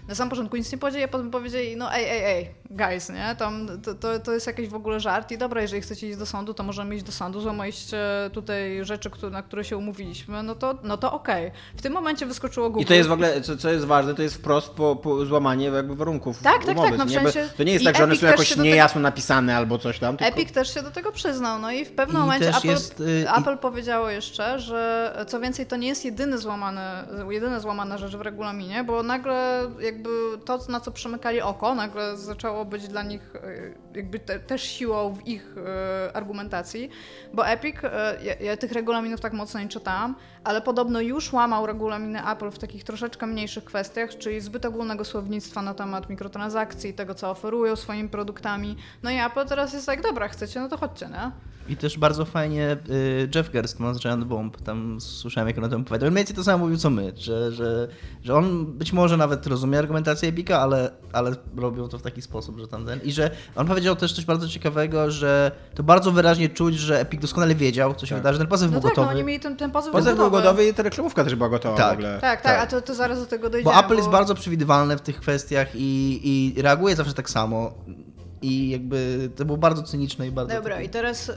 na 0.08 0.16
samym 0.16 0.30
początku 0.30 0.58
nic 0.58 0.72
nie 0.72 0.78
powiedzieli, 0.78 1.04
a 1.04 1.08
potem 1.08 1.32
powiedzieli, 1.32 1.78
no 1.78 1.94
ej, 1.94 2.06
ej, 2.10 2.24
ej, 2.24 2.50
guys, 2.70 3.10
nie? 3.10 3.36
Tam, 3.40 3.68
to, 3.84 3.96
to, 3.96 4.20
to 4.20 4.32
jest 4.34 4.48
jakiś 4.48 4.68
w 4.70 4.76
ogóle 4.76 5.00
żart 5.00 5.32
i 5.32 5.38
dobra, 5.38 5.62
jeżeli 5.62 5.82
chcecie 5.82 6.10
iść 6.10 6.18
do 6.18 6.26
sądu, 6.26 6.54
to 6.54 6.64
możemy 6.64 6.96
iść 6.96 7.04
do 7.04 7.12
sądu, 7.12 7.42
złamaliście 7.42 7.98
tutaj 8.34 8.80
rzeczy, 8.86 9.10
które, 9.10 9.32
na 9.32 9.42
które 9.44 9.64
się 9.66 9.78
umówiliśmy, 9.78 10.44
no 10.44 10.56
to, 10.56 10.74
no 10.84 10.98
to 10.98 11.14
okej. 11.14 11.52
W 11.78 11.82
tym 11.82 11.94
momencie 11.94 12.26
wyskoczyło 12.26 12.70
Google. 12.70 12.82
I 12.84 12.86
to 12.86 12.94
jest 12.94 13.10
w 13.10 13.12
ogóle, 13.12 13.42
co, 13.42 13.58
co 13.58 13.70
jest 13.70 13.86
ważne, 13.86 14.16
to 14.16 14.22
jest 14.22 14.36
wprost 14.36 14.70
po, 14.70 14.96
po 14.96 15.26
złamanie 15.26 15.66
jakby 15.66 15.96
warunków 15.96 16.42
Tak, 16.42 16.66
tak, 16.66 16.78
umowy. 16.78 16.90
tak, 16.90 16.98
no 16.98 17.06
w 17.06 17.12
sensie- 17.12 17.50
To 17.58 17.64
nie 17.64 17.74
jest 17.74 17.86
tak, 17.86 17.98
że 17.98 18.04
one 18.04 18.12
Epic 18.14 18.22
są 18.22 18.28
jakoś 18.28 18.50
do 18.50 18.56
tego- 18.56 18.64
niejasno 18.64 19.02
napisane 19.02 19.58
albo 19.58 19.78
coś 19.78 20.00
tam. 20.00 20.18
Tylko... 20.18 20.34
Epic 20.34 20.52
też 20.52 20.74
się 20.74 20.82
do 20.84 20.92
tego 20.92 21.12
przyznał, 21.12 21.60
no 21.60 21.72
i 21.72 21.86
w 21.86 21.92
pewnym 21.92 22.18
I 22.18 22.20
momencie 22.20 22.50
Apple, 22.58 22.68
jest, 22.68 23.00
y, 23.00 23.26
i- 23.36 23.40
Apple 23.42 23.58
powiedziało 23.58 24.10
jeszcze, 24.10 24.60
że 24.60 25.12
co 25.28 25.40
więcej, 25.40 25.66
to 25.66 25.76
nie 25.76 25.88
jest 25.88 26.06
jedyny 26.06 26.38
złamany, 26.38 26.82
jedyna 27.30 27.60
złamana 27.60 27.98
rzecz 27.98 28.16
w 28.16 28.22
regulaminie, 28.22 28.84
bo 28.84 29.04
nagle 29.04 29.62
jakby 29.80 30.10
to, 30.46 30.60
na 30.70 30.80
co 30.80 30.92
przymykali 30.92 31.42
oko, 31.42 31.76
nagle 31.76 32.18
zaczęło 32.18 32.55
być 32.66 32.88
dla 32.88 33.04
nich 33.04 33.36
y, 33.36 33.78
jakby 33.96 34.20
te, 34.20 34.40
też 34.40 34.62
siłą 34.62 35.14
w 35.14 35.28
ich 35.28 35.56
y, 35.58 36.14
argumentacji, 36.14 36.90
bo 37.34 37.48
Epic, 37.48 37.76
y, 37.76 37.90
ja, 38.24 38.36
ja 38.36 38.58
tych 38.58 38.72
regulaminów 38.72 39.22
tak 39.22 39.34
mocno 39.34 39.60
nie 39.60 39.68
czytałam, 39.68 40.16
ale 40.44 40.62
podobno 40.62 41.02
już 41.02 41.34
łamał 41.34 41.66
regulaminy 41.66 42.30
Apple 42.32 42.52
w 42.52 42.60
takich 42.60 42.84
troszeczkę 42.84 43.28
mniejszych 43.28 43.64
kwestiach, 43.64 44.18
czyli 44.18 44.42
zbyt 44.42 44.66
ogólnego 44.66 45.06
słownictwa 45.06 45.62
na 45.62 45.74
temat 45.74 46.10
mikrotransakcji, 46.10 46.94
tego 46.94 47.16
co 47.16 47.30
oferują 47.30 47.76
swoimi 47.76 48.10
produktami. 48.10 48.76
No 49.04 49.12
i 49.12 49.18
Apple 49.18 49.46
teraz 49.46 49.74
jest 49.74 49.86
tak, 49.86 50.02
dobra, 50.02 50.28
chcecie, 50.28 50.60
no 50.60 50.70
to 50.70 50.78
chodźcie, 50.78 51.08
nie? 51.08 51.32
I 51.70 51.78
też 51.78 51.98
bardzo 51.98 52.26
fajnie 52.26 52.78
Jeff 53.36 53.52
Gerstmann 53.52 53.96
z 53.96 54.00
Giant 54.00 54.24
Bomb, 54.24 54.62
tam 54.62 55.02
słyszałem 55.02 55.48
jak 55.48 55.58
on 55.58 55.64
o 55.64 55.70
tym 55.70 55.82
opowiadał. 55.82 56.10
On 56.10 56.36
to 56.36 56.44
samo 56.44 56.58
mówił 56.58 56.78
co 56.78 56.90
my, 56.90 57.14
że, 57.16 57.52
że, 57.52 57.88
że 58.24 58.36
on 58.36 58.66
być 58.66 58.94
może 58.94 59.18
nawet 59.18 59.48
rozumie 59.48 59.80
argumentację 59.80 60.30
Epika, 60.30 60.60
ale, 60.60 60.92
ale 61.14 61.36
robią 61.56 61.88
to 61.88 61.98
w 61.98 62.02
taki 62.02 62.22
sposób, 62.22 62.45
że 62.60 62.68
tamten. 62.68 63.00
I 63.04 63.12
że 63.12 63.32
on 63.56 63.68
powiedział 63.68 63.96
też 63.96 64.14
coś 64.14 64.26
bardzo 64.26 64.48
ciekawego, 64.48 65.12
że 65.12 65.52
to 65.76 65.84
bardzo 65.84 66.12
wyraźnie 66.12 66.50
czuć, 66.50 66.76
że 66.76 67.00
Epic 67.00 67.22
doskonale 67.22 67.56
wiedział, 67.56 67.94
co 67.96 68.06
się 68.06 68.10
Tak. 68.16 68.18
wydarzy. 68.24 68.38
Ten 68.40 68.48
pozew 68.48 68.72
No 68.72 68.80
był 68.80 68.90
tak, 68.90 68.98
no 68.98 69.04
gotowy. 69.04 69.16
oni 69.20 69.26
mieli 69.28 69.40
ten, 69.40 69.58
ten 69.58 69.72
pozew 69.72 69.92
Pozew 69.92 70.16
był 70.16 70.26
gotowy. 70.26 70.44
gotowy 70.44 70.68
i 70.68 70.74
ta 70.74 70.84
reklamówka 70.84 71.24
też 71.24 71.36
była 71.36 71.50
gotowa 71.50 71.78
Tak. 71.78 71.90
w 71.90 71.94
ogóle. 71.94 72.18
Tak, 72.22 72.42
tak, 72.42 72.60
a 72.60 72.68
to, 72.68 72.82
to 72.82 72.96
zaraz 72.96 73.20
do 73.20 73.26
tego 73.26 73.50
dojdziemy. 73.50 73.74
Bo 73.76 73.80
Apple 73.86 73.96
jest 73.96 74.10
bardzo 74.10 74.36
przewidywalne 74.36 74.98
w 74.98 75.02
tych 75.02 75.20
kwestiach 75.20 75.68
i, 75.76 76.22
i 76.58 76.62
reaguje 76.62 76.96
zawsze 76.96 77.14
tak 77.14 77.30
samo. 77.30 77.74
I 78.42 78.70
jakby 78.70 79.30
to 79.36 79.46
było 79.46 79.58
bardzo 79.58 79.84
cyniczne 79.84 80.28
i 80.28 80.32
bardzo. 80.32 80.56
Dobra, 80.56 80.82
i 80.82 80.90
teraz 80.90 81.30
y, 81.30 81.34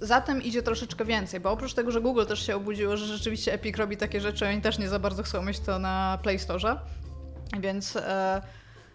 za 0.00 0.20
tym 0.20 0.42
idzie 0.42 0.62
troszeczkę 0.62 1.04
więcej, 1.04 1.40
bo 1.40 1.50
oprócz 1.50 1.74
tego, 1.74 1.90
że 1.90 2.00
Google 2.00 2.24
też 2.24 2.46
się 2.46 2.56
obudziło, 2.56 2.96
że 2.96 3.06
rzeczywiście 3.06 3.52
Epic 3.52 3.76
robi 3.76 3.96
takie 3.96 4.20
rzeczy, 4.20 4.46
oni 4.48 4.60
też 4.60 4.78
nie 4.78 4.88
za 4.88 4.98
bardzo 4.98 5.22
chcą 5.22 5.42
mieć 5.42 5.60
to 5.60 5.78
na 5.78 6.18
Play 6.22 6.38
Store, 6.38 6.76
więc, 7.60 7.96
y, 7.96 8.00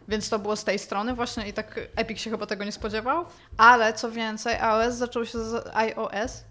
więc 0.07 0.29
to 0.29 0.39
było 0.39 0.55
z 0.55 0.63
tej 0.63 0.79
strony 0.79 1.13
właśnie 1.13 1.47
i 1.47 1.53
tak 1.53 1.79
Epic 1.95 2.19
się 2.19 2.29
chyba 2.29 2.45
tego 2.45 2.63
nie 2.63 2.71
spodziewał, 2.71 3.25
ale 3.57 3.93
co 3.93 4.11
więcej, 4.11 4.55
iOS 4.55 4.95
zaczął 4.95 5.25
się 5.25 5.39
z 5.39 5.69
iOS, 5.73 6.43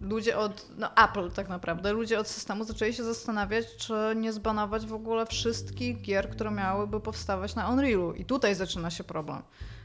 ludzie 0.00 0.38
od, 0.38 0.66
no 0.76 0.90
Apple 1.04 1.30
tak 1.30 1.48
naprawdę, 1.48 1.92
ludzie 1.92 2.18
od 2.20 2.28
systemu 2.28 2.64
zaczęli 2.64 2.92
się 2.92 3.04
zastanawiać, 3.04 3.76
czy 3.76 3.94
nie 4.16 4.32
zbanować 4.32 4.86
w 4.86 4.94
ogóle 4.94 5.26
wszystkich 5.26 6.02
gier, 6.02 6.30
które 6.30 6.50
miałyby 6.50 7.00
powstawać 7.00 7.54
na 7.54 7.68
Unrealu. 7.68 8.12
I 8.12 8.24
tutaj 8.24 8.54
zaczyna 8.54 8.90
się 8.90 9.04
problem, 9.04 9.42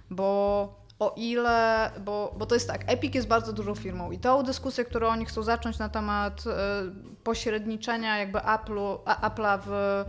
bo 0.09 0.83
o 0.99 1.13
ile, 1.17 1.91
bo, 2.05 2.35
bo 2.37 2.45
to 2.45 2.55
jest 2.55 2.67
tak, 2.67 2.91
Epic 2.91 3.15
jest 3.15 3.27
bardzo 3.27 3.53
dużą 3.53 3.75
firmą 3.75 4.11
i 4.11 4.19
tą 4.19 4.43
dyskusję, 4.43 4.85
którą 4.85 5.07
oni 5.07 5.25
chcą 5.25 5.43
zacząć 5.43 5.79
na 5.79 5.89
temat 5.89 6.43
e, 6.47 6.83
pośredniczenia 7.23 8.17
jakby 8.17 8.39
Apple'u, 8.39 8.97
Apple'a 9.05 9.59
w 9.65 10.05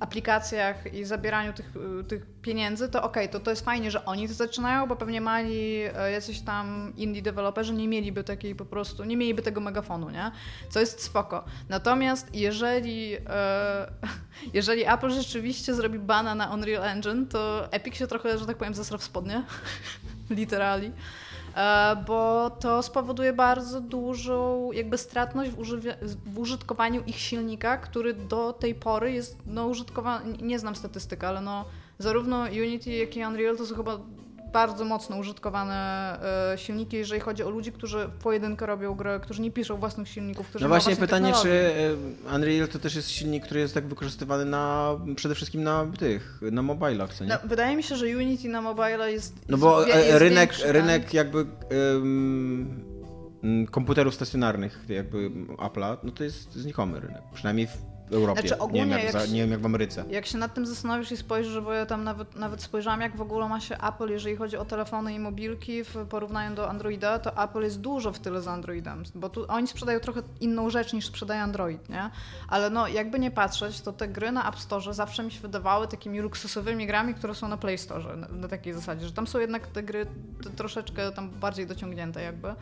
aplikacjach 0.00 0.94
i 0.94 1.04
zabieraniu 1.04 1.52
tych, 1.52 1.72
y, 2.00 2.04
tych 2.04 2.26
pieniędzy, 2.42 2.88
to 2.88 3.02
okej, 3.02 3.28
to, 3.28 3.40
to 3.40 3.50
jest 3.50 3.64
fajnie, 3.64 3.90
że 3.90 4.04
oni 4.04 4.28
to 4.28 4.34
zaczynają, 4.34 4.86
bo 4.86 4.96
pewnie 4.96 5.20
mali 5.20 5.82
e, 5.94 6.10
jacyś 6.10 6.40
tam 6.40 6.92
indie 6.96 7.22
deweloperzy 7.22 7.74
nie 7.74 7.88
mieliby 7.88 8.24
takiej 8.24 8.54
po 8.54 8.64
prostu, 8.64 9.04
nie 9.04 9.16
mieliby 9.16 9.42
tego 9.42 9.60
megafonu, 9.60 10.10
nie? 10.10 10.30
Co 10.70 10.80
jest 10.80 11.02
spoko. 11.02 11.44
Natomiast 11.68 12.34
jeżeli, 12.34 13.14
e, 13.14 13.86
jeżeli 14.54 14.84
Apple 14.84 15.10
rzeczywiście 15.10 15.74
zrobi 15.74 15.98
bana 15.98 16.34
na 16.34 16.54
Unreal 16.54 16.84
Engine, 16.84 17.26
to 17.26 17.72
Epic 17.72 17.96
się 17.96 18.06
trochę, 18.06 18.38
że 18.38 18.46
tak 18.46 18.56
powiem, 18.56 18.74
zasra 18.74 18.98
w 18.98 19.04
spodnie. 19.04 19.42
Literally. 20.30 20.92
E, 21.54 21.96
Bo 22.06 22.50
to 22.50 22.82
spowoduje 22.82 23.32
bardzo 23.32 23.80
dużą 23.80 24.72
jakby 24.72 24.98
stratność 24.98 25.50
w, 25.50 25.56
w 26.26 26.38
użytkowaniu 26.38 27.02
ich 27.06 27.18
silnika, 27.18 27.76
który 27.76 28.14
do 28.14 28.52
tej 28.52 28.74
pory 28.74 29.12
jest 29.12 29.38
no, 29.46 29.66
użytkowany, 29.66 30.38
nie 30.42 30.58
znam 30.58 30.76
statystyk, 30.76 31.24
ale 31.24 31.40
no 31.40 31.64
zarówno 31.98 32.42
Unity, 32.42 32.90
jak 32.90 33.16
i 33.16 33.24
Unreal 33.24 33.56
to 33.56 33.66
są 33.66 33.74
chyba 33.74 33.98
bardzo 34.54 34.84
mocno 34.84 35.16
użytkowane 35.16 35.74
e, 36.52 36.58
silniki, 36.58 36.96
jeżeli 36.96 37.20
chodzi 37.20 37.42
o 37.42 37.50
ludzi, 37.50 37.72
którzy 37.72 38.08
w 38.08 38.22
pojedynkę 38.22 38.66
robią 38.66 38.94
grę, 38.94 39.20
którzy 39.22 39.42
nie 39.42 39.50
piszą 39.50 39.76
własnych 39.76 40.08
silników, 40.08 40.48
którzy 40.48 40.64
No 40.64 40.68
właśnie 40.68 40.96
pytanie, 40.96 41.32
czy 41.32 41.42
technologie. 41.42 41.90
e, 42.30 42.34
Unreal 42.36 42.68
to 42.68 42.78
też 42.78 42.94
jest 42.96 43.10
silnik, 43.10 43.44
który 43.44 43.60
jest 43.60 43.74
tak 43.74 43.86
wykorzystywany 43.86 44.44
na 44.44 44.94
przede 45.16 45.34
wszystkim 45.34 45.62
na 45.62 45.86
tych, 45.98 46.40
na 46.52 46.62
mobilach, 46.62 47.14
co 47.14 47.24
nie? 47.24 47.30
No, 47.30 47.36
wydaje 47.44 47.76
mi 47.76 47.82
się, 47.82 47.96
że 47.96 48.06
Unity 48.06 48.48
na 48.48 48.62
mobile 48.62 49.12
jest. 49.12 49.34
No 49.48 49.58
bo 49.58 49.80
jest, 49.86 49.96
e, 49.96 50.06
jest 50.06 50.18
rynek, 50.18 50.50
większy, 50.50 50.72
rynek 50.72 51.14
jakby 51.14 51.46
mm, 51.70 52.84
komputerów 53.70 54.14
stacjonarnych 54.14 54.84
jakby 54.88 55.30
Apple'a, 55.58 55.96
no 56.02 56.10
to 56.12 56.24
jest 56.24 56.52
znikomy 56.52 57.00
rynek, 57.00 57.22
przynajmniej 57.34 57.66
w 57.66 57.93
Europie. 58.14 58.40
Znaczy, 58.40 58.54
nie, 58.54 58.58
ogólnie 58.58 58.80
wiem 58.80 58.90
jak, 58.90 59.02
jak 59.02 59.12
za, 59.12 59.26
nie 59.26 59.40
wiem 59.40 59.50
jak 59.50 59.60
w 59.60 59.66
Ameryce. 59.66 60.04
Jak 60.10 60.26
się 60.26 60.38
nad 60.38 60.54
tym 60.54 60.66
zastanowisz 60.66 61.12
i 61.12 61.16
spojrzysz, 61.16 61.60
bo 61.60 61.72
ja 61.72 61.86
tam 61.86 62.04
nawet, 62.04 62.36
nawet 62.36 62.62
spojrzałam, 62.62 63.00
jak 63.00 63.16
w 63.16 63.20
ogóle 63.20 63.48
ma 63.48 63.60
się 63.60 63.76
Apple, 63.78 64.08
jeżeli 64.08 64.36
chodzi 64.36 64.56
o 64.56 64.64
telefony 64.64 65.14
i 65.14 65.18
mobilki 65.18 65.84
w 65.84 66.06
porównaniu 66.08 66.54
do 66.54 66.68
Androida, 66.68 67.18
to 67.18 67.44
Apple 67.44 67.62
jest 67.62 67.80
dużo 67.80 68.12
w 68.12 68.18
tyle 68.18 68.42
z 68.42 68.48
Androidem, 68.48 69.02
bo 69.14 69.28
tu 69.28 69.44
oni 69.48 69.66
sprzedają 69.66 70.00
trochę 70.00 70.22
inną 70.40 70.70
rzecz 70.70 70.92
niż 70.92 71.06
sprzedaje 71.06 71.42
Android, 71.42 71.88
nie? 71.88 72.10
Ale 72.48 72.70
no, 72.70 72.88
jakby 72.88 73.18
nie 73.18 73.30
patrzeć, 73.30 73.80
to 73.80 73.92
te 73.92 74.08
gry 74.08 74.32
na 74.32 74.48
App 74.48 74.58
Store 74.58 74.94
zawsze 74.94 75.22
mi 75.22 75.30
się 75.30 75.40
wydawały 75.40 75.88
takimi 75.88 76.20
luksusowymi 76.20 76.86
grami, 76.86 77.14
które 77.14 77.34
są 77.34 77.48
na 77.48 77.56
Play 77.56 77.78
Store, 77.78 78.16
na, 78.16 78.28
na 78.28 78.48
takiej 78.48 78.72
zasadzie, 78.72 79.06
że 79.06 79.12
tam 79.12 79.26
są 79.26 79.38
jednak 79.38 79.66
te 79.66 79.82
gry 79.82 80.06
troszeczkę 80.56 81.12
tam 81.12 81.30
bardziej 81.30 81.66
dociągnięte 81.66 82.22
jakby. 82.22 82.54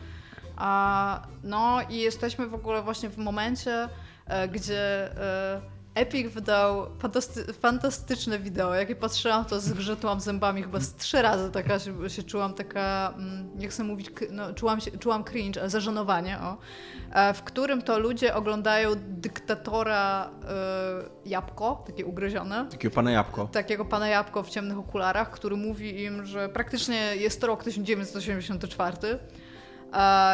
A, 0.55 1.21
no 1.43 1.79
i 1.89 1.97
jesteśmy 1.97 2.47
w 2.47 2.53
ogóle 2.53 2.81
właśnie 2.81 3.09
w 3.09 3.17
momencie, 3.17 3.89
gdzie 4.51 5.11
e, 5.17 5.73
Epic 5.95 6.33
wydał 6.33 6.85
fantasty- 6.99 7.53
fantastyczne 7.53 8.39
wideo. 8.39 8.73
Jak 8.75 8.89
je 8.89 8.95
patrzyłam, 8.95 9.45
to 9.45 9.59
zgrzytłam 9.59 10.19
zębami 10.21 10.63
chyba 10.63 10.79
z 10.79 10.95
trzy 10.95 11.21
razy 11.21 11.51
taka 11.51 11.79
się, 11.79 12.09
się 12.09 12.23
czułam 12.23 12.53
taka, 12.53 13.13
mm, 13.17 13.49
nie 13.59 13.67
chcę 13.67 13.83
mówić, 13.83 14.09
no, 14.31 14.53
czułam, 14.53 14.81
się, 14.81 14.91
czułam 14.91 15.23
cringe, 15.23 15.61
ale 15.61 15.69
zażenowanie, 15.69 16.39
o, 16.39 16.57
e, 17.11 17.33
w 17.33 17.43
którym 17.43 17.81
to 17.81 17.99
ludzie 17.99 18.35
oglądają 18.35 18.89
dyktatora 18.97 20.29
e, 20.47 21.29
jabłko, 21.29 21.83
takie 21.87 22.05
ugryzione, 22.05 22.65
Takiego 22.71 22.95
pana 22.95 23.11
jabłko. 23.11 23.47
takiego 23.51 23.85
pana 23.85 24.07
Jabłko 24.07 24.43
w 24.43 24.49
ciemnych 24.49 24.77
okularach, 24.77 25.31
który 25.31 25.55
mówi 25.55 26.03
im, 26.03 26.25
że 26.25 26.49
praktycznie 26.49 27.15
jest 27.15 27.41
to 27.41 27.47
rok 27.47 27.63
1984 27.63 28.97
e, 29.07 29.19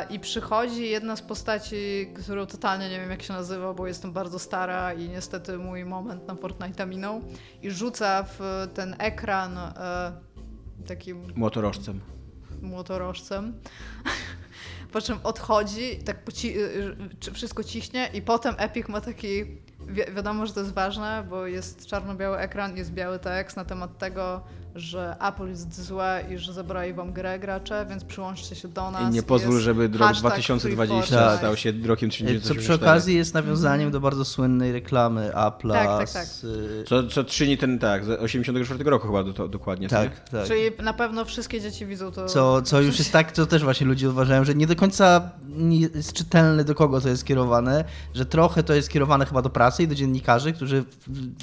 i 0.09 0.19
przychodzi 0.19 0.89
jedna 0.89 1.15
z 1.15 1.21
postaci, 1.21 2.07
którą 2.23 2.45
totalnie 2.45 2.89
nie 2.89 2.99
wiem 2.99 3.09
jak 3.09 3.23
się 3.23 3.33
nazywa, 3.33 3.73
bo 3.73 3.87
jestem 3.87 4.13
bardzo 4.13 4.39
stara 4.39 4.93
i 4.93 5.09
niestety 5.09 5.57
mój 5.57 5.85
moment 5.85 6.27
na 6.27 6.33
Fortnite'a 6.35 6.87
minął 6.87 7.21
i 7.61 7.71
rzuca 7.71 8.23
w 8.23 8.67
ten 8.73 8.95
ekran 8.99 9.57
e, 9.57 9.71
takim 10.87 11.33
Motorożcem. 11.35 11.99
młotorożcem. 12.61 13.53
Po 14.93 15.01
czym 15.01 15.19
odchodzi, 15.23 15.97
tak 16.05 16.25
poci- 16.25 16.55
y, 16.57 16.95
y, 17.29 17.31
wszystko 17.33 17.63
ciśnie 17.63 18.09
i 18.13 18.21
potem 18.21 18.55
Epic 18.57 18.87
ma 18.87 19.01
taki, 19.01 19.45
wi- 19.87 20.13
wiadomo, 20.15 20.45
że 20.45 20.53
to 20.53 20.59
jest 20.59 20.73
ważne, 20.73 21.25
bo 21.29 21.45
jest 21.47 21.85
czarno-biały 21.85 22.37
ekran, 22.37 22.77
jest 22.77 22.91
biały 22.93 23.19
tekst 23.19 23.57
na 23.57 23.65
temat 23.65 23.97
tego, 23.97 24.41
że 24.75 25.15
Apple 25.27 25.47
jest 25.47 25.81
złe 25.85 26.23
i 26.29 26.37
że 26.37 26.53
zabrali 26.53 26.93
wam 26.93 27.13
grę 27.13 27.39
gracze, 27.39 27.85
więc 27.89 28.03
przyłączcie 28.03 28.55
się 28.55 28.67
do 28.67 28.91
nas. 28.91 29.11
I 29.11 29.15
nie 29.15 29.23
pozwól, 29.23 29.53
jest 29.53 29.63
żeby 29.63 29.87
rok 29.87 29.97
hashtag 29.97 30.31
2020 30.31 31.05
FreeFortnite. 31.05 31.37
stał 31.37 31.57
się 31.57 31.71
rokiem 31.71 32.09
Co 32.11 32.17
1984. 32.17 32.59
przy 32.59 32.73
okazji 32.73 33.15
jest 33.15 33.33
nawiązaniem 33.33 33.91
do 33.91 33.99
bardzo 33.99 34.25
słynnej 34.25 34.71
reklamy 34.71 35.31
Apple'a 35.35 35.73
Tak, 35.73 35.87
tak, 35.87 36.11
tak. 36.11 36.25
z... 36.25 36.43
y, 36.43 36.83
Co, 36.87 37.07
co 37.07 37.23
czyni 37.23 37.57
ten, 37.57 37.79
tak, 37.79 38.05
z 38.05 38.09
84 38.09 38.83
roku 38.89 39.07
chyba 39.07 39.23
do, 39.23 39.33
to, 39.33 39.47
dokładnie. 39.47 39.89
co 39.89 40.03
nie? 40.03 40.09
Tak, 40.09 40.29
tak. 40.29 40.47
Czyli 40.47 40.61
na 40.83 40.93
pewno 40.93 41.25
wszystkie 41.25 41.61
dzieci 41.61 41.85
widzą 41.85 42.11
to. 42.11 42.25
Co, 42.25 42.61
co 42.61 42.81
już 42.81 42.99
jest 42.99 43.11
tak, 43.11 43.31
to 43.31 43.45
też 43.45 43.63
właśnie 43.63 43.87
ludzie 43.87 44.09
uważają, 44.09 44.45
że 44.45 44.55
nie 44.55 44.67
do 44.67 44.75
końca 44.75 45.31
jest 45.95 46.13
czytelne 46.13 46.63
do 46.63 46.75
kogo 46.75 47.01
to 47.01 47.09
jest 47.09 47.21
skierowane, 47.21 47.83
że 48.13 48.25
trochę 48.25 48.63
to 48.63 48.73
jest 48.73 48.87
skierowane 48.87 49.25
chyba 49.25 49.41
do 49.41 49.49
prasy 49.49 49.83
i 49.83 49.87
do 49.87 49.95
dziennikarzy, 49.95 50.53
którzy, 50.53 50.83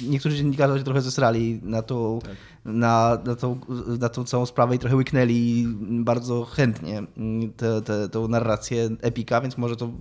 niektórzy 0.07 0.37
dziennikarze 0.37 0.77
się 0.77 0.83
trochę 0.83 1.01
zesrali 1.01 1.59
na 1.63 1.81
tą, 1.81 2.19
Tak. 2.23 2.31
Na, 2.67 3.17
na, 3.25 3.35
tą, 3.35 3.59
na 3.99 4.09
tą 4.09 4.23
całą 4.23 4.45
sprawę 4.45 4.75
i 4.75 4.79
trochę 4.79 4.95
łyknęli 4.95 5.65
bardzo 5.89 6.45
chętnie 6.45 7.03
tę 8.11 8.19
narrację 8.29 8.89
Epika, 9.01 9.41
więc 9.41 9.57
może 9.57 9.75
to 9.75 9.91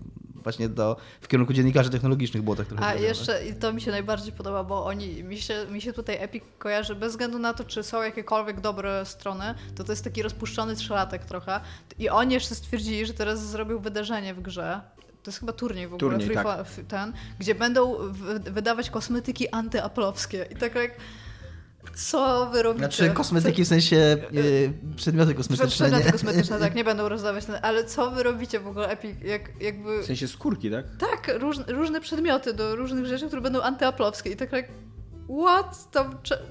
właśnie 0.43 0.69
do, 0.69 0.97
w 1.21 1.29
kierunku 1.29 1.53
dziennikarzy 1.53 1.91
technologicznych 1.91 2.43
było 2.43 2.57
tak 2.57 2.67
trochę 2.67 2.85
A 2.87 2.95
jeszcze 2.95 3.47
i 3.47 3.55
to 3.55 3.73
mi 3.73 3.81
się 3.81 3.91
najbardziej 3.91 4.33
podoba, 4.33 4.64
bo 4.64 4.85
oni, 4.85 5.25
mi 5.25 5.39
się, 5.39 5.67
mi 5.71 5.81
się 5.81 5.93
tutaj 5.93 6.17
Epic 6.21 6.45
kojarzy 6.59 6.95
bez 6.95 7.12
względu 7.12 7.39
na 7.39 7.55
to, 7.55 7.64
czy 7.64 7.83
są 7.83 8.03
jakiekolwiek 8.03 8.61
dobre 8.61 9.07
strony, 9.07 9.55
to 9.75 9.85
to 9.85 9.93
jest 9.93 10.05
taki 10.05 10.23
rozpuszczony 10.23 10.77
trzylatek 10.77 11.25
trochę. 11.25 11.61
I 11.99 12.09
oni 12.09 12.35
jeszcze 12.35 12.55
stwierdzili, 12.55 13.07
że 13.07 13.14
teraz 13.14 13.47
zrobił 13.47 13.81
wydarzenie 13.81 14.35
w 14.35 14.43
grze. 14.43 14.81
To 15.23 15.31
jest 15.31 15.41
chyba 15.41 15.53
turniej 15.53 15.89
w 15.89 15.95
ogóle, 15.95 16.11
Turniej, 16.11 16.27
free 16.27 16.45
tak. 16.45 16.67
ten, 16.89 17.12
gdzie 17.39 17.55
będą 17.55 17.97
w- 17.97 18.51
wydawać 18.51 18.91
kosmetyki 18.91 19.49
antyaplowskie. 19.49 20.47
I 20.51 20.57
tak 20.57 20.75
jak, 20.75 20.91
co 21.95 22.51
wy 22.53 22.62
robicie? 22.62 22.87
Znaczy 22.87 23.11
kosmetyki 23.11 23.64
w 23.64 23.68
sensie 23.68 24.16
y, 24.34 24.72
przedmioty 24.97 25.34
kosmetyczne. 25.34 25.68
Przedmioty 25.68 26.05
nie? 26.05 26.12
kosmetyczne, 26.12 26.59
tak, 26.59 26.74
nie 26.80 26.84
będą 26.84 27.09
rozdawać, 27.09 27.45
ale 27.62 27.84
co 27.84 28.11
wy 28.11 28.22
robicie 28.22 28.61
w 28.61 28.66
ogóle 28.66 28.89
Epic? 28.89 29.16
Jak, 29.24 29.43
jakby... 29.61 30.03
W 30.03 30.07
sensie 30.07 30.28
skórki, 30.28 30.70
tak? 30.70 30.84
Tak, 30.99 31.41
róż, 31.41 31.57
różne 31.66 32.01
przedmioty 32.01 32.53
do 32.53 32.76
różnych 32.76 33.07
rzeczy, 33.07 33.26
które 33.26 33.43
będą 33.43 33.61
antyaplowskie. 33.62 34.30
I 34.30 34.37
tak 34.37 34.53
jak, 34.53 34.68
what? 35.45 35.91
Tam, 35.91 36.18
cze- 36.22 36.43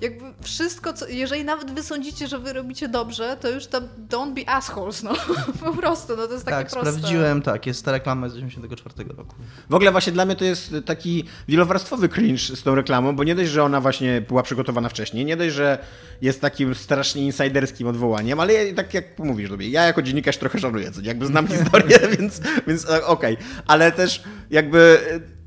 jakby 0.00 0.24
wszystko, 0.42 0.92
co, 0.92 1.08
jeżeli 1.08 1.44
nawet 1.44 1.70
wy 1.70 1.82
sądzicie, 1.82 2.28
że 2.28 2.38
wy 2.38 2.52
robicie 2.52 2.88
dobrze, 2.88 3.36
to 3.40 3.50
już 3.50 3.66
tam 3.66 3.88
don't 4.10 4.34
be 4.34 4.48
assholes, 4.50 5.02
no. 5.02 5.12
po 5.64 5.72
prostu, 5.72 6.16
no 6.16 6.26
to 6.26 6.32
jest 6.32 6.44
takie 6.44 6.56
Tak, 6.56 6.70
proste. 6.70 6.92
sprawdziłem, 6.92 7.42
tak, 7.42 7.66
jest 7.66 7.84
ta 7.84 7.92
reklama 7.92 8.28
z 8.28 8.36
84 8.36 9.08
roku. 9.16 9.34
W 9.70 9.74
ogóle 9.74 9.92
właśnie 9.92 10.12
dla 10.12 10.24
mnie 10.24 10.36
to 10.36 10.44
jest 10.44 10.74
taki 10.86 11.24
wielowarstwowy 11.48 12.08
cringe 12.08 12.56
z 12.56 12.62
tą 12.62 12.74
reklamą, 12.74 13.16
bo 13.16 13.24
nie 13.24 13.34
dość, 13.34 13.50
że 13.50 13.62
ona 13.62 13.80
właśnie 13.80 14.20
była 14.20 14.42
przygotowana 14.42 14.88
wcześniej, 14.88 15.24
nie 15.24 15.36
dość, 15.36 15.54
że 15.54 15.78
jest 16.22 16.40
takim 16.40 16.74
strasznie 16.74 17.22
insiderskim 17.24 17.88
odwołaniem, 17.88 18.40
ale 18.40 18.52
ja, 18.52 18.74
tak 18.74 18.94
jak 18.94 19.18
mówisz 19.18 19.50
sobie, 19.50 19.68
ja 19.68 19.84
jako 19.84 20.02
dziennikarz 20.02 20.36
trochę 20.36 20.58
szanuję, 20.58 20.92
co 20.92 21.00
jakby 21.02 21.26
znam 21.26 21.48
historię, 21.58 21.98
więc, 22.18 22.40
więc 22.66 22.90
e, 22.90 23.06
okej. 23.06 23.36
Ale 23.66 23.92
też 23.92 24.22
jakby 24.50 25.00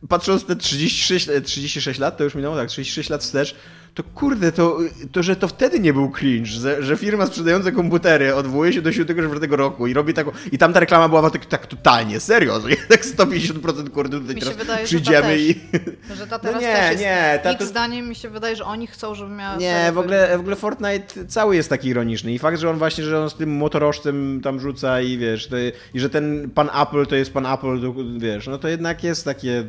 e, 0.03 0.07
patrząc 0.07 0.45
te 0.45 0.55
36, 0.55 1.29
e, 1.29 1.41
36 1.41 1.99
lat, 1.99 2.17
to 2.17 2.23
już 2.23 2.35
minęło, 2.35 2.55
tak, 2.55 2.69
36 2.69 3.09
lat 3.09 3.21
wstecz, 3.21 3.55
to 3.93 4.03
kurde, 4.03 4.51
to, 4.51 4.77
to 5.11 5.23
że 5.23 5.35
to 5.35 5.47
wtedy 5.47 5.79
nie 5.79 5.93
był 5.93 6.09
cringe, 6.09 6.45
że, 6.49 6.83
że 6.83 6.97
firma 6.97 7.25
sprzedająca 7.25 7.71
komputery 7.71 8.35
odwołuje 8.35 8.73
się 8.73 8.81
do 8.81 8.91
74 8.91 9.47
roku 9.57 9.87
i 9.87 9.93
robi 9.93 10.13
taką, 10.13 10.31
i 10.51 10.57
tam 10.57 10.73
ta 10.73 10.79
reklama 10.79 11.09
była 11.09 11.29
tak, 11.29 11.45
tak 11.45 11.67
totalnie, 11.67 12.19
serio, 12.19 12.59
że 12.61 12.75
tak 12.89 13.05
150% 13.05 13.89
kurde 13.89 14.19
tutaj 14.19 14.35
Mi 14.35 14.41
teraz 14.41 14.57
wydaje, 14.57 14.79
że 14.79 14.85
przyjdziemy 14.85 15.21
ta 15.21 15.27
też. 15.27 15.41
i... 15.41 16.15
Że 16.15 16.27
ta 16.27 16.35
No 16.35 16.39
teraz 16.39 16.61
nie, 16.61 16.73
też 16.73 16.91
jest, 16.91 17.03
nie, 17.03 17.39
ta 17.43 17.51
ich 17.51 17.57
to- 17.57 17.65
zdaniem 17.65 18.09
mi 18.09 18.15
się 18.15 18.29
wydaje, 18.29 18.55
że 18.55 18.65
oni 18.65 18.87
chcą, 18.87 19.15
żeby 19.15 19.35
miała 19.35 19.55
Nie, 19.57 19.91
w 19.93 19.97
ogóle, 19.97 20.37
w 20.37 20.39
ogóle 20.39 20.55
Fortnite 20.55 21.25
cały 21.27 21.55
jest 21.55 21.69
taki 21.69 21.87
ironiczny 21.87 22.33
i 22.33 22.39
fakt, 22.39 22.59
że 22.59 22.69
on 22.69 22.77
właśnie, 22.77 23.03
że 23.03 23.19
on 23.21 23.29
z 23.29 23.35
tym 23.35 23.55
motorożcem 23.57 24.41
tam 24.43 24.59
rzuca 24.59 25.01
i 25.01 25.17
wiesz, 25.17 25.47
to, 25.47 25.55
i 25.93 25.99
że 25.99 26.09
ten 26.09 26.49
pan 26.55 26.69
Apple 26.81 27.05
to 27.05 27.15
jest 27.15 27.33
pan 27.33 27.45
Apple, 27.45 27.81
to, 27.81 27.93
wiesz, 28.17 28.47
no 28.47 28.57
to 28.57 28.67
jednak 28.67 29.03
jest 29.03 29.25
takie 29.25 29.63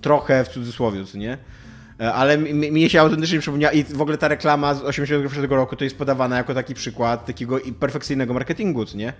trochę 0.00 0.44
w 0.44 0.48
cudzysłowie, 0.48 1.04
co 1.04 1.18
nie? 1.18 1.38
E, 2.00 2.12
Ale 2.12 2.38
mnie 2.38 2.90
się 2.90 3.00
autentycznie 3.00 3.40
przypomniała 3.40 3.72
i 3.72 3.84
w 3.84 4.00
ogóle 4.00 4.18
ta 4.18 4.28
reklama 4.28 4.74
z 4.74 4.82
81 4.82 5.50
roku 5.50 5.76
to 5.76 5.84
jest 5.84 5.98
podawana 5.98 6.36
jako 6.36 6.54
taki 6.54 6.74
przykład 6.74 7.26
takiego 7.26 7.58
perfekcyjnego 7.80 8.34
marketingu, 8.34 8.84
nie? 8.94 9.12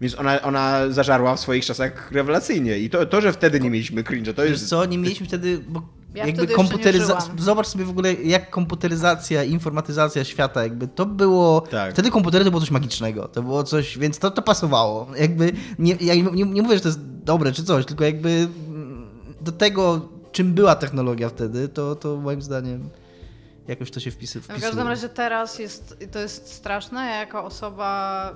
Więc 0.00 0.18
ona, 0.18 0.42
ona 0.42 0.90
zażarła 0.90 1.36
w 1.36 1.40
swoich 1.40 1.64
czasach 1.64 2.12
rewelacyjnie 2.12 2.78
i 2.78 2.90
to, 2.90 3.06
to 3.06 3.20
że 3.20 3.32
wtedy 3.32 3.60
nie 3.60 3.70
mieliśmy 3.70 4.02
cringe'a, 4.02 4.34
to 4.34 4.42
Wiesz 4.42 4.50
jest... 4.50 4.68
co, 4.68 4.84
nie 4.84 4.98
mieliśmy 4.98 5.26
wtedy, 5.26 5.58
bo 5.68 5.82
Ja 6.14 6.26
jakby 6.26 6.32
wtedy 6.32 6.52
jeszcze 6.52 6.62
nie 6.62 6.68
komputeryzacja, 6.68 7.34
zobacz 7.38 7.66
sobie 7.66 7.84
w 7.84 7.90
ogóle 7.90 8.14
jak 8.14 8.50
komputeryzacja, 8.50 9.44
informatyzacja 9.44 10.24
świata, 10.24 10.62
jakby 10.62 10.88
to 10.88 11.06
było, 11.06 11.60
Tak. 11.60 11.92
wtedy 11.92 12.10
komputery 12.10 12.44
to 12.44 12.50
było 12.50 12.60
coś 12.60 12.70
magicznego, 12.70 13.28
to 13.28 13.42
było 13.42 13.64
coś, 13.64 13.98
więc 13.98 14.18
to, 14.18 14.30
to 14.30 14.42
pasowało, 14.42 15.06
jakby, 15.18 15.52
nie, 15.78 15.96
ja 16.00 16.14
nie, 16.14 16.44
nie, 16.44 16.62
mówię, 16.62 16.74
że 16.74 16.80
to 16.80 16.88
jest 16.88 17.00
dobre 17.24 17.52
czy 17.52 17.64
coś, 17.64 17.86
tylko 17.86 18.04
jakby 18.04 18.48
do 19.40 19.52
tego, 19.52 20.08
czym 20.32 20.54
była 20.54 20.74
technologia 20.74 21.28
wtedy, 21.28 21.68
to, 21.68 21.94
to 21.96 22.16
moim 22.16 22.42
zdaniem 22.42 22.90
jakoś 23.68 23.90
to 23.90 24.00
się 24.00 24.10
wpisy, 24.10 24.40
W 24.40 24.44
wpisuje. 24.44 24.66
każdym 24.66 24.88
razie 24.88 25.08
teraz 25.08 25.58
jest, 25.58 25.96
to 26.12 26.18
jest 26.18 26.52
straszne. 26.54 27.00
Ja 27.00 27.16
jako 27.16 27.44
osoba 27.44 28.32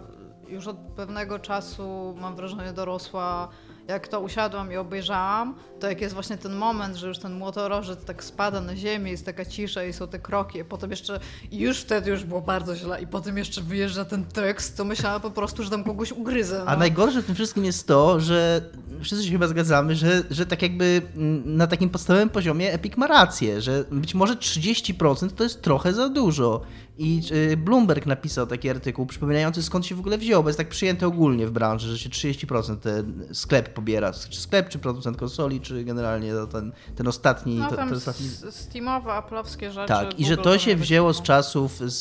już 0.48 0.66
od 0.66 0.76
pewnego 0.76 1.38
czasu, 1.38 2.14
mam 2.20 2.36
wrażenie, 2.36 2.72
dorosła, 2.72 3.48
jak 3.88 4.08
to 4.08 4.20
usiadłam 4.20 4.72
i 4.72 4.76
obejrzałam, 4.76 5.54
to 5.80 5.88
jak 5.88 6.00
jest 6.00 6.14
właśnie 6.14 6.38
ten 6.38 6.52
moment, 6.52 6.96
że 6.96 7.08
już 7.08 7.18
ten 7.18 7.34
młotorożec 7.34 8.04
tak 8.04 8.24
spada 8.24 8.60
na 8.60 8.76
ziemię, 8.76 9.10
jest 9.10 9.26
taka 9.26 9.44
cisza 9.44 9.84
i 9.84 9.92
są 9.92 10.08
te 10.08 10.18
kroki, 10.18 10.60
a 10.60 10.64
potem 10.64 10.90
jeszcze, 10.90 11.20
i 11.50 11.58
już 11.58 11.78
wtedy 11.78 12.10
już 12.10 12.24
było 12.24 12.40
bardzo 12.40 12.76
źle, 12.76 13.02
i 13.02 13.06
potem 13.06 13.38
jeszcze 13.38 13.60
wyjeżdża 13.62 14.04
ten 14.04 14.24
tekst, 14.24 14.76
to 14.76 14.84
myślałam 14.84 15.20
po 15.20 15.30
prostu, 15.30 15.62
że 15.62 15.70
tam 15.70 15.84
kogoś 15.84 16.12
ugryzę. 16.12 16.62
No. 16.64 16.70
A 16.70 16.76
najgorsze 16.76 17.22
w 17.22 17.26
tym 17.26 17.34
wszystkim 17.34 17.64
jest 17.64 17.86
to, 17.86 18.20
że 18.20 18.62
wszyscy 19.02 19.24
się 19.24 19.30
chyba 19.30 19.48
zgadzamy, 19.48 19.94
że, 19.94 20.22
że 20.30 20.46
tak 20.46 20.62
jakby 20.62 21.02
mm, 21.16 21.56
na 21.56 21.66
takim 21.66 21.90
podstawowym 21.90 22.28
poziomie 22.28 22.72
Epic 22.72 22.96
ma 22.96 23.06
rację, 23.06 23.60
że 23.60 23.84
być 23.90 24.14
może 24.14 24.34
30% 24.34 25.30
to 25.30 25.44
jest 25.44 25.62
trochę 25.62 25.92
za 25.92 26.08
dużo. 26.08 26.60
I 26.98 27.22
y, 27.52 27.56
Bloomberg 27.56 28.06
napisał 28.06 28.46
taki 28.46 28.70
artykuł 28.70 29.06
przypominający 29.06 29.62
skąd 29.62 29.86
się 29.86 29.94
w 29.94 30.00
ogóle 30.00 30.18
wzięło, 30.18 30.42
bo 30.42 30.48
jest 30.48 30.58
tak 30.58 30.68
przyjęte 30.68 31.06
ogólnie 31.06 31.46
w 31.46 31.50
branży, 31.50 31.88
że 31.88 31.98
się 31.98 32.08
30% 32.08 32.76
ten 32.76 33.26
sklep 33.32 33.74
pobiera. 33.74 34.12
Czy 34.30 34.40
sklep, 34.40 34.68
czy 34.68 34.78
producent 34.78 35.16
konsoli, 35.16 35.60
czy 35.60 35.84
generalnie 35.84 36.32
ten, 36.52 36.72
ten 36.96 37.08
ostatni... 37.08 37.54
No 37.54 37.70
ten 37.70 37.92
ostatni... 37.92 38.28
Steamowe, 38.50 39.12
aplowskie 39.12 39.70
rzeczy. 39.70 39.88
Tak, 39.88 40.20
i 40.20 40.24
że 40.26 40.36
Google 40.36 40.50
to 40.50 40.58
się 40.58 40.76
wzięło 40.76 41.12
z 41.12 41.22
czasów 41.22 41.78
z, 41.78 42.00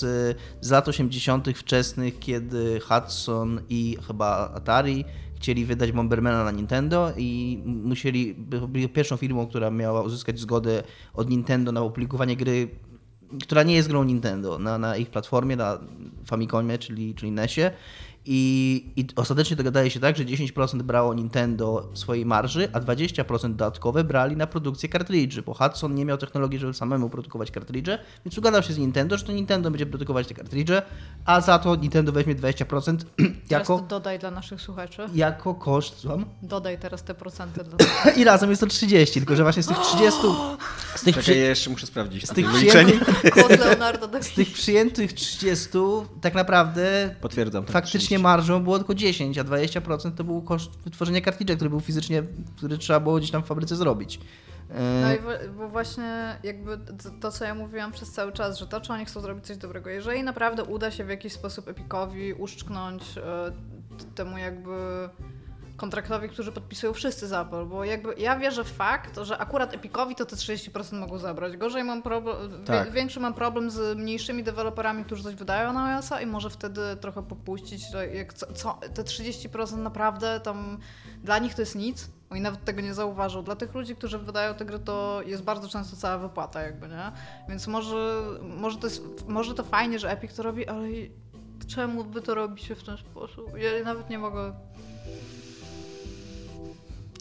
z 0.61 0.71
lat 0.71 0.87
80. 0.87 1.47
wczesnych, 1.57 2.19
kiedy 2.19 2.79
Hudson 2.79 3.61
i 3.69 3.97
chyba 4.07 4.51
Atari 4.55 5.05
chcieli 5.35 5.65
wydać 5.65 5.91
Bombermana 5.91 6.43
na 6.43 6.51
Nintendo 6.51 7.11
i 7.17 7.61
musieli, 7.65 8.33
by- 8.33 8.67
byli 8.67 8.89
pierwszą 8.89 9.17
firmą, 9.17 9.47
która 9.47 9.71
miała 9.71 10.01
uzyskać 10.01 10.39
zgodę 10.39 10.83
od 11.13 11.29
Nintendo 11.29 11.71
na 11.71 11.81
opublikowanie 11.81 12.35
gry, 12.37 12.69
która 13.43 13.63
nie 13.63 13.75
jest 13.75 13.87
grą 13.87 14.03
Nintendo, 14.03 14.59
na, 14.59 14.77
na 14.77 14.97
ich 14.97 15.09
platformie, 15.09 15.55
na 15.55 15.79
Famicomie, 16.25 16.77
czyli, 16.77 17.15
czyli 17.15 17.31
NESie. 17.31 17.71
I, 18.27 18.85
I 18.95 19.07
ostatecznie 19.15 19.55
dogadaje 19.55 19.89
się 19.89 19.99
tak, 19.99 20.17
że 20.17 20.25
10% 20.25 20.81
brało 20.81 21.13
Nintendo 21.13 21.89
swojej 21.93 22.25
marży, 22.25 22.67
a 22.73 22.79
20% 22.79 23.49
dodatkowe 23.49 24.03
brali 24.03 24.37
na 24.37 24.47
produkcję 24.47 24.89
kartridży, 24.89 25.41
bo 25.41 25.53
Hudson 25.53 25.95
nie 25.95 26.05
miał 26.05 26.17
technologii, 26.17 26.59
żeby 26.59 26.73
samemu 26.73 27.09
produkować 27.09 27.51
kartridże, 27.51 27.99
więc 28.25 28.37
ugadał 28.37 28.63
się 28.63 28.73
z 28.73 28.77
Nintendo, 28.77 29.17
że 29.17 29.23
to 29.23 29.31
Nintendo 29.31 29.71
będzie 29.71 29.85
produkować 29.85 30.27
te 30.27 30.33
kartridże, 30.33 30.81
a 31.25 31.41
za 31.41 31.59
to 31.59 31.75
Nintendo 31.75 32.11
weźmie 32.11 32.35
20% 32.35 32.97
Teraz 33.05 33.05
jako, 33.49 33.79
to 33.79 33.85
dodaj 33.85 34.19
dla 34.19 34.31
naszych 34.31 34.61
słuchaczy. 34.61 35.09
jako 35.13 35.55
koszt. 35.55 35.99
Słucham? 35.99 36.25
Dodaj 36.41 36.77
teraz 36.79 37.03
te 37.03 37.15
procenty. 37.15 37.63
Dla... 37.63 37.77
I 38.19 38.23
razem 38.23 38.49
jest 38.49 38.61
to 38.61 38.67
30, 38.67 39.19
tylko 39.19 39.35
że 39.35 39.43
właśnie 39.43 39.63
z 39.63 39.67
tych 39.67 39.77
30, 39.77 40.21
z 40.21 40.23
tych, 41.05 41.15
Czekaj, 41.15 41.23
przy, 41.23 41.35
ja 41.35 41.45
jeszcze 41.45 41.69
muszę 41.69 41.87
sprawdzić 41.87 42.29
z 42.29 42.33
tych 42.33 42.49
przyjętych, 42.53 43.03
z 44.21 44.29
tych 44.35 44.53
przyjętych 44.53 45.13
30 45.13 45.69
tak 46.21 46.33
naprawdę 46.33 47.15
Potwierdzam. 47.21 47.63
tak, 47.63 47.73
faktycznie 47.73 47.99
30. 47.99 48.23
marżą 48.23 48.63
było 48.63 48.77
tylko 48.77 48.93
10, 48.95 49.37
a 49.37 49.43
20% 49.43 50.11
to 50.11 50.23
był 50.23 50.41
koszt 50.41 50.71
wytworzenia 50.83 51.21
kartridża, 51.21 51.55
który 51.55 51.69
był 51.69 51.79
fizycznie, 51.79 52.23
który 52.57 52.77
trzeba 52.77 52.99
było 52.99 53.17
gdzieś 53.17 53.31
tam 53.31 53.43
w 53.43 53.45
fabryce 53.45 53.75
zrobić. 53.75 54.19
E, 54.69 55.01
No 55.01 55.13
i 55.13 55.47
bo 55.57 55.69
właśnie 55.69 56.37
jakby 56.43 56.77
to, 56.77 57.09
to, 57.21 57.31
co 57.31 57.45
ja 57.45 57.55
mówiłam 57.55 57.91
przez 57.91 58.11
cały 58.11 58.31
czas, 58.31 58.59
że 58.59 58.67
to, 58.67 58.81
czy 58.81 58.93
oni 58.93 59.05
chcą 59.05 59.21
zrobić 59.21 59.45
coś 59.45 59.57
dobrego, 59.57 59.89
jeżeli 59.89 60.23
naprawdę 60.23 60.63
uda 60.63 60.91
się 60.91 61.03
w 61.05 61.09
jakiś 61.09 61.33
sposób 61.33 61.67
Epicowi 61.67 62.33
uszczknąć 62.33 63.03
e, 63.17 63.51
temu 64.15 64.37
jakby 64.37 64.71
kontraktowi, 65.77 66.29
którzy 66.29 66.51
podpisują 66.51 66.93
wszyscy 66.93 67.27
z 67.27 67.33
Apple, 67.33 67.65
bo 67.65 67.83
jakby 67.83 68.13
ja 68.17 68.39
wierzę 68.39 68.63
w 68.63 68.71
fakt, 68.71 69.19
że 69.21 69.37
akurat 69.37 69.73
Epicowi 69.73 70.15
to 70.15 70.25
te 70.25 70.35
30% 70.35 70.99
mogą 70.99 71.17
zabrać. 71.17 71.57
Gorzej 71.57 71.83
mam 71.83 72.01
problem, 72.01 72.63
Tak. 72.65 72.91
większy 72.91 73.19
mam 73.19 73.33
problem 73.33 73.71
z 73.71 73.97
mniejszymi 73.97 74.43
deweloperami, 74.43 75.05
którzy 75.05 75.23
coś 75.23 75.35
wydają 75.35 75.73
na 75.73 75.85
iOS-a 75.85 76.21
i 76.21 76.25
może 76.25 76.49
wtedy 76.49 76.81
trochę 77.01 77.23
popuścić, 77.23 77.83
jak 78.13 78.33
co, 78.33 78.53
co, 78.53 78.79
te 78.93 79.03
30% 79.03 79.77
naprawdę 79.77 80.39
tam 80.39 80.77
dla 81.23 81.39
nich 81.39 81.53
to 81.55 81.61
jest 81.61 81.75
nic. 81.75 82.09
Oni 82.29 82.41
nawet 82.41 82.63
tego 82.65 82.81
nie 82.81 82.93
zauważą. 82.93 83.43
Dla 83.43 83.55
tych 83.55 83.73
ludzi, 83.73 83.95
którzy 83.95 84.19
wydają 84.19 84.53
te 84.53 84.65
gry, 84.65 84.79
to 84.79 85.21
jest 85.25 85.43
bardzo 85.43 85.67
często 85.67 85.95
cała 85.95 86.17
wypłata 86.17 86.61
jakby, 86.61 86.87
nie? 86.87 87.11
Więc 87.49 87.67
może, 87.67 88.21
może, 88.41 88.77
to, 88.77 88.87
jest, 88.87 89.27
może 89.27 89.53
to 89.53 89.63
fajnie, 89.63 89.99
że 89.99 90.11
Epic 90.11 90.35
to 90.35 90.43
robi, 90.43 90.67
ale 90.67 90.87
czemu 91.67 92.03
wy 92.03 92.21
to 92.21 92.35
robicie 92.35 92.75
w 92.75 92.83
ten 92.83 92.97
sposób? 92.97 93.57
Ja 93.57 93.83
nawet 93.85 94.09
nie 94.09 94.19
mogę... 94.19 94.53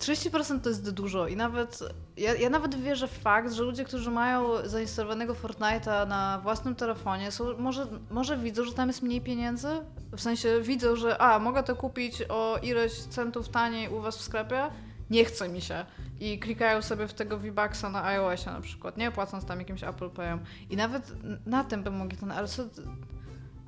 30% 0.04 0.60
to 0.60 0.68
jest 0.68 0.90
dużo 0.90 1.28
i 1.28 1.36
nawet 1.36 1.78
ja, 2.16 2.34
ja 2.34 2.50
nawet 2.50 2.74
wierzę 2.74 3.08
w 3.08 3.18
fakt, 3.18 3.52
że 3.52 3.62
ludzie, 3.62 3.84
którzy 3.84 4.10
mają 4.10 4.68
zainstalowanego 4.68 5.34
Fortnite'a 5.34 6.08
na 6.08 6.40
własnym 6.42 6.74
telefonie, 6.74 7.30
są, 7.30 7.56
może, 7.58 7.86
może 8.10 8.38
widzą, 8.38 8.64
że 8.64 8.72
tam 8.72 8.88
jest 8.88 9.02
mniej 9.02 9.20
pieniędzy. 9.20 9.68
W 10.16 10.20
sensie 10.20 10.60
widzą, 10.62 10.96
że 10.96 11.18
a, 11.18 11.38
mogę 11.38 11.62
to 11.62 11.76
kupić 11.76 12.22
o 12.28 12.58
ileś 12.62 12.92
centów 12.92 13.48
taniej 13.48 13.88
u 13.88 14.00
was 14.00 14.18
w 14.18 14.22
sklepie, 14.22 14.70
nie 15.10 15.24
chce 15.24 15.48
mi 15.48 15.60
się. 15.60 15.86
I 16.20 16.38
klikają 16.38 16.82
sobie 16.82 17.08
w 17.08 17.14
tego 17.14 17.38
V-Bucksa 17.38 17.90
na 17.90 18.04
iOSie 18.04 18.50
na 18.50 18.60
przykład, 18.60 18.96
nie 18.96 19.10
płacąc 19.10 19.44
tam 19.44 19.58
jakimś 19.58 19.84
Apple 19.84 20.10
Payem. 20.10 20.40
I 20.70 20.76
nawet 20.76 21.12
na 21.46 21.64
tym 21.64 21.82
bym 21.82 21.96
mogli 21.96 22.16
ten, 22.16 22.32
co, 22.48 22.62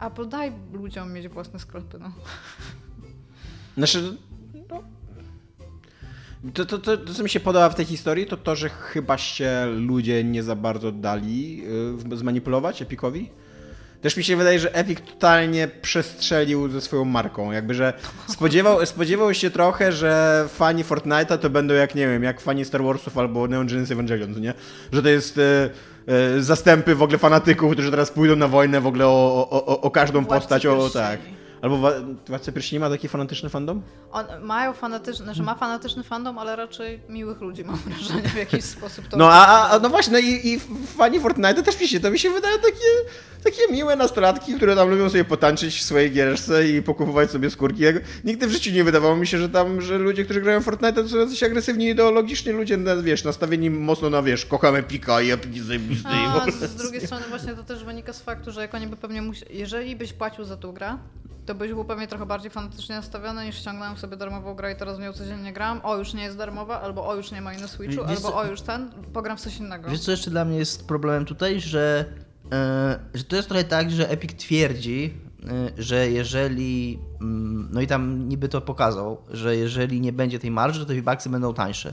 Apple 0.00 0.28
daj 0.28 0.52
ludziom 0.72 1.12
mieć 1.12 1.28
własne 1.28 1.58
sklepy, 1.58 1.98
no. 1.98 2.12
Znaczy, 3.76 4.16
to, 6.54 6.66
to, 6.66 6.78
to, 6.78 6.96
to, 6.96 7.14
co 7.14 7.22
mi 7.22 7.28
się 7.28 7.40
podoba 7.40 7.68
w 7.68 7.74
tej 7.74 7.84
historii, 7.84 8.26
to 8.26 8.36
to, 8.36 8.56
że 8.56 8.68
chyba 8.68 9.18
się 9.18 9.66
ludzie 9.66 10.24
nie 10.24 10.42
za 10.42 10.56
bardzo 10.56 10.92
dali 10.92 11.62
y, 12.12 12.16
zmanipulować 12.16 12.82
Epicowi. 12.82 13.30
Też 14.00 14.16
mi 14.16 14.24
się 14.24 14.36
wydaje, 14.36 14.58
że 14.58 14.74
Epic 14.74 14.98
totalnie 15.00 15.68
przestrzelił 15.82 16.68
ze 16.68 16.80
swoją 16.80 17.04
marką. 17.04 17.52
Jakby, 17.52 17.74
że 17.74 17.92
spodziewał, 18.28 18.86
spodziewał 18.86 19.34
się 19.34 19.50
trochę, 19.50 19.92
że 19.92 20.44
fani 20.48 20.84
Fortnite'a 20.84 21.38
to 21.38 21.50
będą 21.50 21.74
jak, 21.74 21.94
nie 21.94 22.08
wiem, 22.08 22.22
jak 22.22 22.40
fani 22.40 22.64
Star 22.64 22.82
Warsów 22.82 23.18
albo 23.18 23.48
Neon 23.48 23.66
Genesis 23.66 23.90
Evangelion, 23.90 24.40
nie? 24.40 24.54
Że 24.92 25.02
to 25.02 25.08
jest 25.08 25.38
y, 25.38 25.70
y, 26.36 26.42
zastępy 26.42 26.94
w 26.94 27.02
ogóle 27.02 27.18
fanatyków, 27.18 27.72
którzy 27.72 27.90
teraz 27.90 28.10
pójdą 28.10 28.36
na 28.36 28.48
wojnę 28.48 28.80
w 28.80 28.86
ogóle 28.86 29.06
o, 29.06 29.48
o, 29.50 29.80
o 29.80 29.90
każdą 29.90 30.24
Władcy 30.24 30.40
postać, 30.40 30.66
o 30.66 30.90
tak. 30.90 31.20
Albo 31.62 31.92
Władcy 32.26 32.52
Pierścieni 32.52 32.80
ma 32.80 32.90
taki 32.90 33.08
fanatyczny 33.08 33.48
fandom? 33.48 33.82
On, 34.12 34.26
mają 34.42 34.72
fanatyczny, 34.72 35.24
znaczy 35.24 35.42
ma 35.42 35.54
fanatyczny 35.54 36.02
fandom, 36.02 36.38
ale 36.38 36.56
raczej 36.56 37.00
miłych 37.08 37.40
ludzi, 37.40 37.64
mam 37.64 37.76
wrażenie, 37.76 38.28
w 38.28 38.36
jakiś 38.36 38.64
sposób 38.64 39.08
to 39.08 39.16
No 39.16 39.32
a, 39.32 39.68
a 39.68 39.78
no 39.78 39.88
właśnie, 39.88 40.12
no 40.12 40.18
i, 40.18 40.48
i 40.48 40.60
fani 40.96 41.20
Fortnite 41.20 41.62
też 41.62 41.76
się, 41.78 42.00
to 42.00 42.10
mi 42.10 42.18
się 42.18 42.30
wydają 42.30 42.58
takie, 42.58 43.16
takie 43.44 43.72
miłe 43.72 43.96
nastolatki, 43.96 44.54
które 44.54 44.76
tam 44.76 44.90
lubią 44.90 45.10
sobie 45.10 45.24
potańczyć 45.24 45.78
w 45.78 45.82
swojej 45.82 46.12
gierce 46.12 46.68
i 46.68 46.82
pokupować 46.82 47.30
sobie 47.30 47.50
skórki. 47.50 47.82
Jak, 47.82 47.96
nigdy 48.24 48.46
w 48.46 48.50
życiu 48.50 48.70
nie 48.70 48.84
wydawało 48.84 49.16
mi 49.16 49.26
się, 49.26 49.38
że 49.38 49.48
tam, 49.48 49.80
że 49.80 49.98
ludzie, 49.98 50.24
którzy 50.24 50.40
grają 50.40 50.60
w 50.60 50.64
Fortnite 50.64 51.02
to 51.02 51.08
są 51.08 51.16
jacyś 51.16 51.42
agresywni 51.42 51.88
ideologicznie 51.88 52.52
ludzie, 52.52 52.76
na, 52.76 52.96
wiesz, 52.96 53.24
nastawieni 53.24 53.70
mocno 53.70 54.10
na, 54.10 54.22
wiesz, 54.22 54.46
kochamy 54.46 54.82
Pika 54.82 55.20
i 55.20 55.30
Epic 55.30 55.56
jest 55.56 55.66
zajebisty 55.66 56.08
i 56.48 56.52
z, 56.52 56.70
z 56.70 56.74
drugiej 56.74 57.06
strony 57.06 57.24
właśnie 57.28 57.54
to 57.54 57.64
też 57.64 57.84
wynika 57.84 58.12
z 58.12 58.20
faktu, 58.20 58.52
że 58.52 58.60
jak 58.60 58.74
oni 58.74 58.86
by 58.86 58.96
pewnie 58.96 59.22
musieli, 59.22 59.58
jeżeli 59.58 59.96
byś 59.96 60.12
płacił 60.12 60.44
za 60.44 60.56
tą 60.56 60.72
grę, 60.72 60.98
to 61.46 61.54
byś 61.54 61.72
był 61.72 61.84
pewnie 61.84 62.06
trochę 62.06 62.26
bardziej 62.26 62.50
fanatycznie 62.50 62.96
nastawiony 62.96 63.46
niż 63.46 63.56
ściągnąłem 63.56 63.96
sobie 63.96 64.16
darmową 64.16 64.54
grę 64.54 64.72
i 64.72 64.76
teraz 64.76 64.98
w 64.98 65.00
nią 65.00 65.12
codziennie 65.12 65.52
gram. 65.52 65.80
O, 65.82 65.96
już 65.96 66.14
nie 66.14 66.22
jest 66.22 66.36
darmowa, 66.36 66.80
albo 66.80 67.08
o, 67.08 67.14
już 67.14 67.30
nie 67.30 67.40
ma 67.40 67.52
jej 67.52 67.62
na 67.62 67.68
Switchu, 67.68 68.06
Wiesz 68.08 68.16
albo 68.16 68.36
o, 68.36 68.44
już 68.44 68.60
ten, 68.60 68.90
pogram 69.12 69.36
w 69.36 69.40
coś 69.40 69.56
innego. 69.56 69.90
Wiesz 69.90 70.00
co 70.00 70.10
jeszcze 70.10 70.30
dla 70.30 70.44
mnie 70.44 70.58
jest 70.58 70.86
problemem 70.86 71.24
tutaj, 71.24 71.60
że, 71.60 72.04
e, 72.52 72.98
że 73.14 73.24
to 73.24 73.36
jest 73.36 73.48
trochę 73.48 73.64
tak, 73.64 73.90
że 73.90 74.10
Epic 74.10 74.32
twierdzi, 74.36 75.14
e, 75.44 75.82
że 75.82 76.10
jeżeli, 76.10 76.98
mm, 77.20 77.68
no 77.72 77.80
i 77.80 77.86
tam 77.86 78.28
niby 78.28 78.48
to 78.48 78.60
pokazał, 78.60 79.22
że 79.30 79.56
jeżeli 79.56 80.00
nie 80.00 80.12
będzie 80.12 80.38
tej 80.38 80.50
marży, 80.50 80.86
to 80.86 80.94
V-Bucksy 80.94 81.30
będą 81.30 81.54
tańsze. 81.54 81.92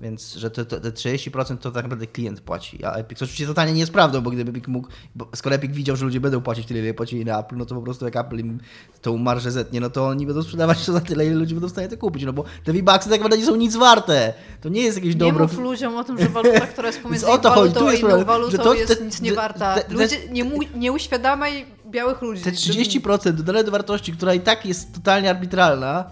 Więc, 0.00 0.34
że 0.34 0.50
te, 0.50 0.64
te, 0.64 0.80
te 0.80 0.90
30% 0.90 1.56
to 1.58 1.70
tak 1.70 1.82
naprawdę 1.84 2.06
klient 2.06 2.40
płaci, 2.40 2.84
a 2.84 2.92
Epic, 2.92 3.18
co 3.18 3.24
oczywiście 3.24 3.46
totalnie 3.46 3.72
nie 3.72 3.80
jest 3.80 3.92
prawdą, 3.92 4.20
bo 4.20 4.30
gdyby 4.30 4.50
Epic 4.50 4.66
mógł, 4.66 4.88
bo 5.14 5.28
skoro 5.34 5.54
Epic 5.56 5.72
widział, 5.72 5.96
że 5.96 6.04
ludzie 6.04 6.20
będą 6.20 6.40
płacić 6.40 6.66
tyle, 6.66 6.80
ile 6.80 6.94
płacili 6.94 7.24
na 7.24 7.40
Apple, 7.40 7.56
no 7.56 7.66
to 7.66 7.74
po 7.74 7.82
prostu 7.82 8.04
jak 8.04 8.16
Apple 8.16 8.38
im 8.38 8.58
tą 9.02 9.16
marżę 9.18 9.50
zetnie, 9.50 9.80
no 9.80 9.90
to 9.90 10.06
oni 10.06 10.26
będą 10.26 10.42
sprzedawać 10.42 10.86
to 10.86 10.92
za 10.92 11.00
tyle, 11.00 11.26
ile 11.26 11.34
ludzie 11.34 11.54
będą 11.54 11.68
w 11.68 11.70
stanie 11.70 11.88
to 11.88 11.96
kupić, 11.96 12.24
no 12.24 12.32
bo 12.32 12.44
te 12.64 12.72
V-Bucksy 12.72 13.10
tak 13.10 13.18
naprawdę 13.20 13.38
nie 13.38 13.46
są 13.46 13.56
nic 13.56 13.76
warte. 13.76 14.34
To 14.60 14.68
nie 14.68 14.82
jest 14.82 14.96
jakieś 14.96 15.14
Nie 15.14 15.18
dobro. 15.20 15.44
mów 15.44 15.58
ludziom 15.58 15.96
o 15.96 16.04
tym, 16.04 16.18
że 16.18 16.28
waluta, 16.28 16.60
która 16.60 16.86
jest 16.88 17.00
pomiędzy 17.02 17.26
o 17.26 17.38
to 17.38 17.50
chodzi, 17.50 17.74
walutą 17.74 17.80
tu 17.80 17.90
jest 17.90 18.00
problem, 18.02 18.24
walutą 18.26 18.50
że 18.50 18.58
to- 18.58 18.74
jest 18.74 18.98
te- 18.98 19.04
nic 19.04 19.20
nie 19.20 19.32
warta. 19.32 19.76
Ludzie, 19.90 20.16
nie, 20.30 20.44
mu, 20.44 20.58
nie 20.76 20.92
uświadamaj 20.92 21.66
białych 21.90 22.22
ludzi. 22.22 22.42
Te 22.42 22.50
30% 22.50 23.32
dodane 23.32 23.64
do 23.64 23.70
wartości, 23.70 24.12
która 24.12 24.34
i 24.34 24.40
tak 24.40 24.66
jest 24.66 24.94
totalnie 24.94 25.30
arbitralna, 25.30 26.10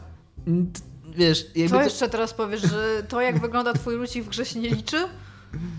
wiesz, 1.17 1.47
jakby 1.55 1.71
Co 1.71 1.77
to, 1.77 1.85
jeszcze 1.85 2.09
teraz 2.09 2.35
powiesz, 2.35 2.63
że 2.63 3.03
to 3.09 3.21
jak 3.21 3.41
wygląda 3.41 3.73
twój 3.73 3.97
ludzi 3.97 4.23
w 4.23 4.29
grze 4.29 4.45
się 4.45 4.61
nie 4.61 4.71
liczy? 4.71 5.09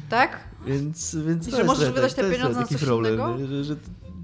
Tak? 0.09 0.39
Więc, 0.65 1.15
więc 1.15 1.47
I 1.47 1.51
że 1.51 1.63
możesz 1.63 1.83
trochę 1.83 1.93
wydać 1.93 2.13
tak- 2.13 2.25
te 2.25 2.31
pieniądze 2.31 2.59
na 2.59 2.61
taki 2.61 2.75
coś 2.75 2.83
problem, 2.83 3.13
innego? 3.13 3.47
Że, 3.47 3.63
że, 3.63 3.75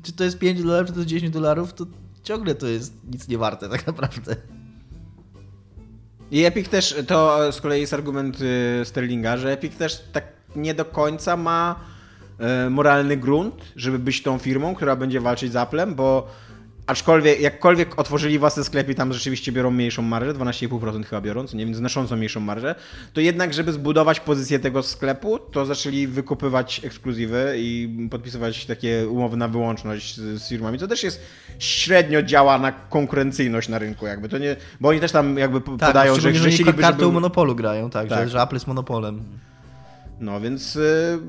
czy 0.03 0.13
to 0.13 0.23
jest 0.23 0.39
5 0.39 0.61
dolarów, 0.61 0.87
czy 0.87 0.93
to 0.93 0.99
jest 0.99 1.09
10 1.09 1.33
dolarów, 1.33 1.73
to 1.73 1.85
ciągle 2.23 2.55
to 2.55 2.67
jest 2.67 2.93
nic 3.11 3.27
nie 3.27 3.37
warte 3.37 3.69
tak 3.69 3.87
naprawdę. 3.87 4.35
I 6.31 6.45
Epic 6.45 6.69
też, 6.69 6.95
to 7.07 7.51
z 7.51 7.61
kolei 7.61 7.81
jest 7.81 7.93
argument 7.93 8.37
y, 8.41 8.85
Sterlinga, 8.85 9.37
że 9.37 9.51
Epic 9.51 9.75
też 9.75 10.03
tak 10.11 10.23
nie 10.55 10.73
do 10.73 10.85
końca 10.85 11.37
ma 11.37 11.75
y, 12.65 12.69
moralny 12.69 13.17
grunt, 13.17 13.55
żeby 13.75 13.99
być 13.99 14.23
tą 14.23 14.37
firmą, 14.37 14.75
która 14.75 14.95
będzie 14.95 15.21
walczyć 15.21 15.51
z 15.51 15.55
Applem, 15.55 15.95
bo 15.95 16.27
aczkolwiek, 16.89 17.41
jakkolwiek 17.41 17.99
otworzyli 17.99 18.39
własne 18.39 18.63
sklepy 18.63 18.95
tam 18.95 19.13
rzeczywiście 19.13 19.51
biorą 19.51 19.71
mniejszą 19.71 20.01
marżę, 20.01 20.33
12,5% 20.33 21.03
chyba 21.05 21.21
biorą, 21.21 21.47
co 21.47 21.57
nie 21.57 21.65
wiem, 21.65 21.75
znacząco 21.75 22.15
mniejszą 22.15 22.39
marżę, 22.39 22.75
to 23.13 23.21
jednak, 23.21 23.53
żeby 23.53 23.71
zbudować 23.71 24.19
pozycję 24.19 24.59
tego 24.59 24.83
sklepu, 24.83 25.39
to 25.39 25.65
zaczęli 25.65 26.07
wykupywać 26.07 26.81
ekskluzywy 26.85 27.53
i 27.57 27.97
podpisywać 28.11 28.65
takie 28.65 29.09
umowy 29.09 29.37
na 29.37 29.47
wyłączność 29.47 30.15
z, 30.15 30.41
z 30.41 30.49
firmami, 30.49 30.79
co 30.79 30.87
też 30.87 31.03
jest 31.03 31.21
średnio 31.59 32.23
działa 32.23 32.59
na 32.59 32.71
konkurencyjność 32.71 33.69
na 33.69 33.79
rynku, 33.79 34.05
jakby 34.05 34.29
to 34.29 34.37
nie, 34.37 34.55
bo 34.79 34.89
oni 34.89 34.99
też 34.99 35.11
tam 35.11 35.37
jakby 35.37 35.61
Tak, 35.61 35.89
podają, 35.89 36.15
że, 36.15 36.33
że 36.33 36.49
chcieliby, 36.49 36.81
kartą 36.81 36.99
żeby... 36.99 37.13
monopolu 37.13 37.55
grają, 37.55 37.89
tak, 37.89 38.09
Tak. 38.09 38.23
Że, 38.23 38.29
że 38.29 38.41
Apple 38.41 38.55
jest 38.55 38.67
monopolem. 38.67 39.23
No 40.19 40.41
więc 40.41 40.75
y, 40.75 41.19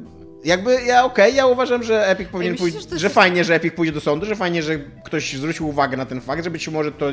jakby 0.44 0.82
ja 0.82 1.04
okej, 1.04 1.34
ja 1.34 1.46
uważam, 1.46 1.82
że 1.82 2.08
Epic 2.08 2.28
powinien 2.28 2.52
myślisz, 2.52 2.72
pójść, 2.74 2.90
że 2.90 2.98
że 2.98 3.08
fajnie, 3.10 3.44
że 3.44 3.54
Epic 3.54 3.74
pójdzie 3.74 3.92
do 3.92 4.00
sądu, 4.00 4.26
że 4.26 4.36
fajnie, 4.36 4.62
że 4.62 4.78
ktoś 5.04 5.32
zwrócił 5.36 5.68
uwagę 5.68 5.96
na 5.96 6.06
ten 6.06 6.20
fakt, 6.20 6.44
że 6.44 6.50
być 6.50 6.68
może 6.68 6.92
to 6.92 7.06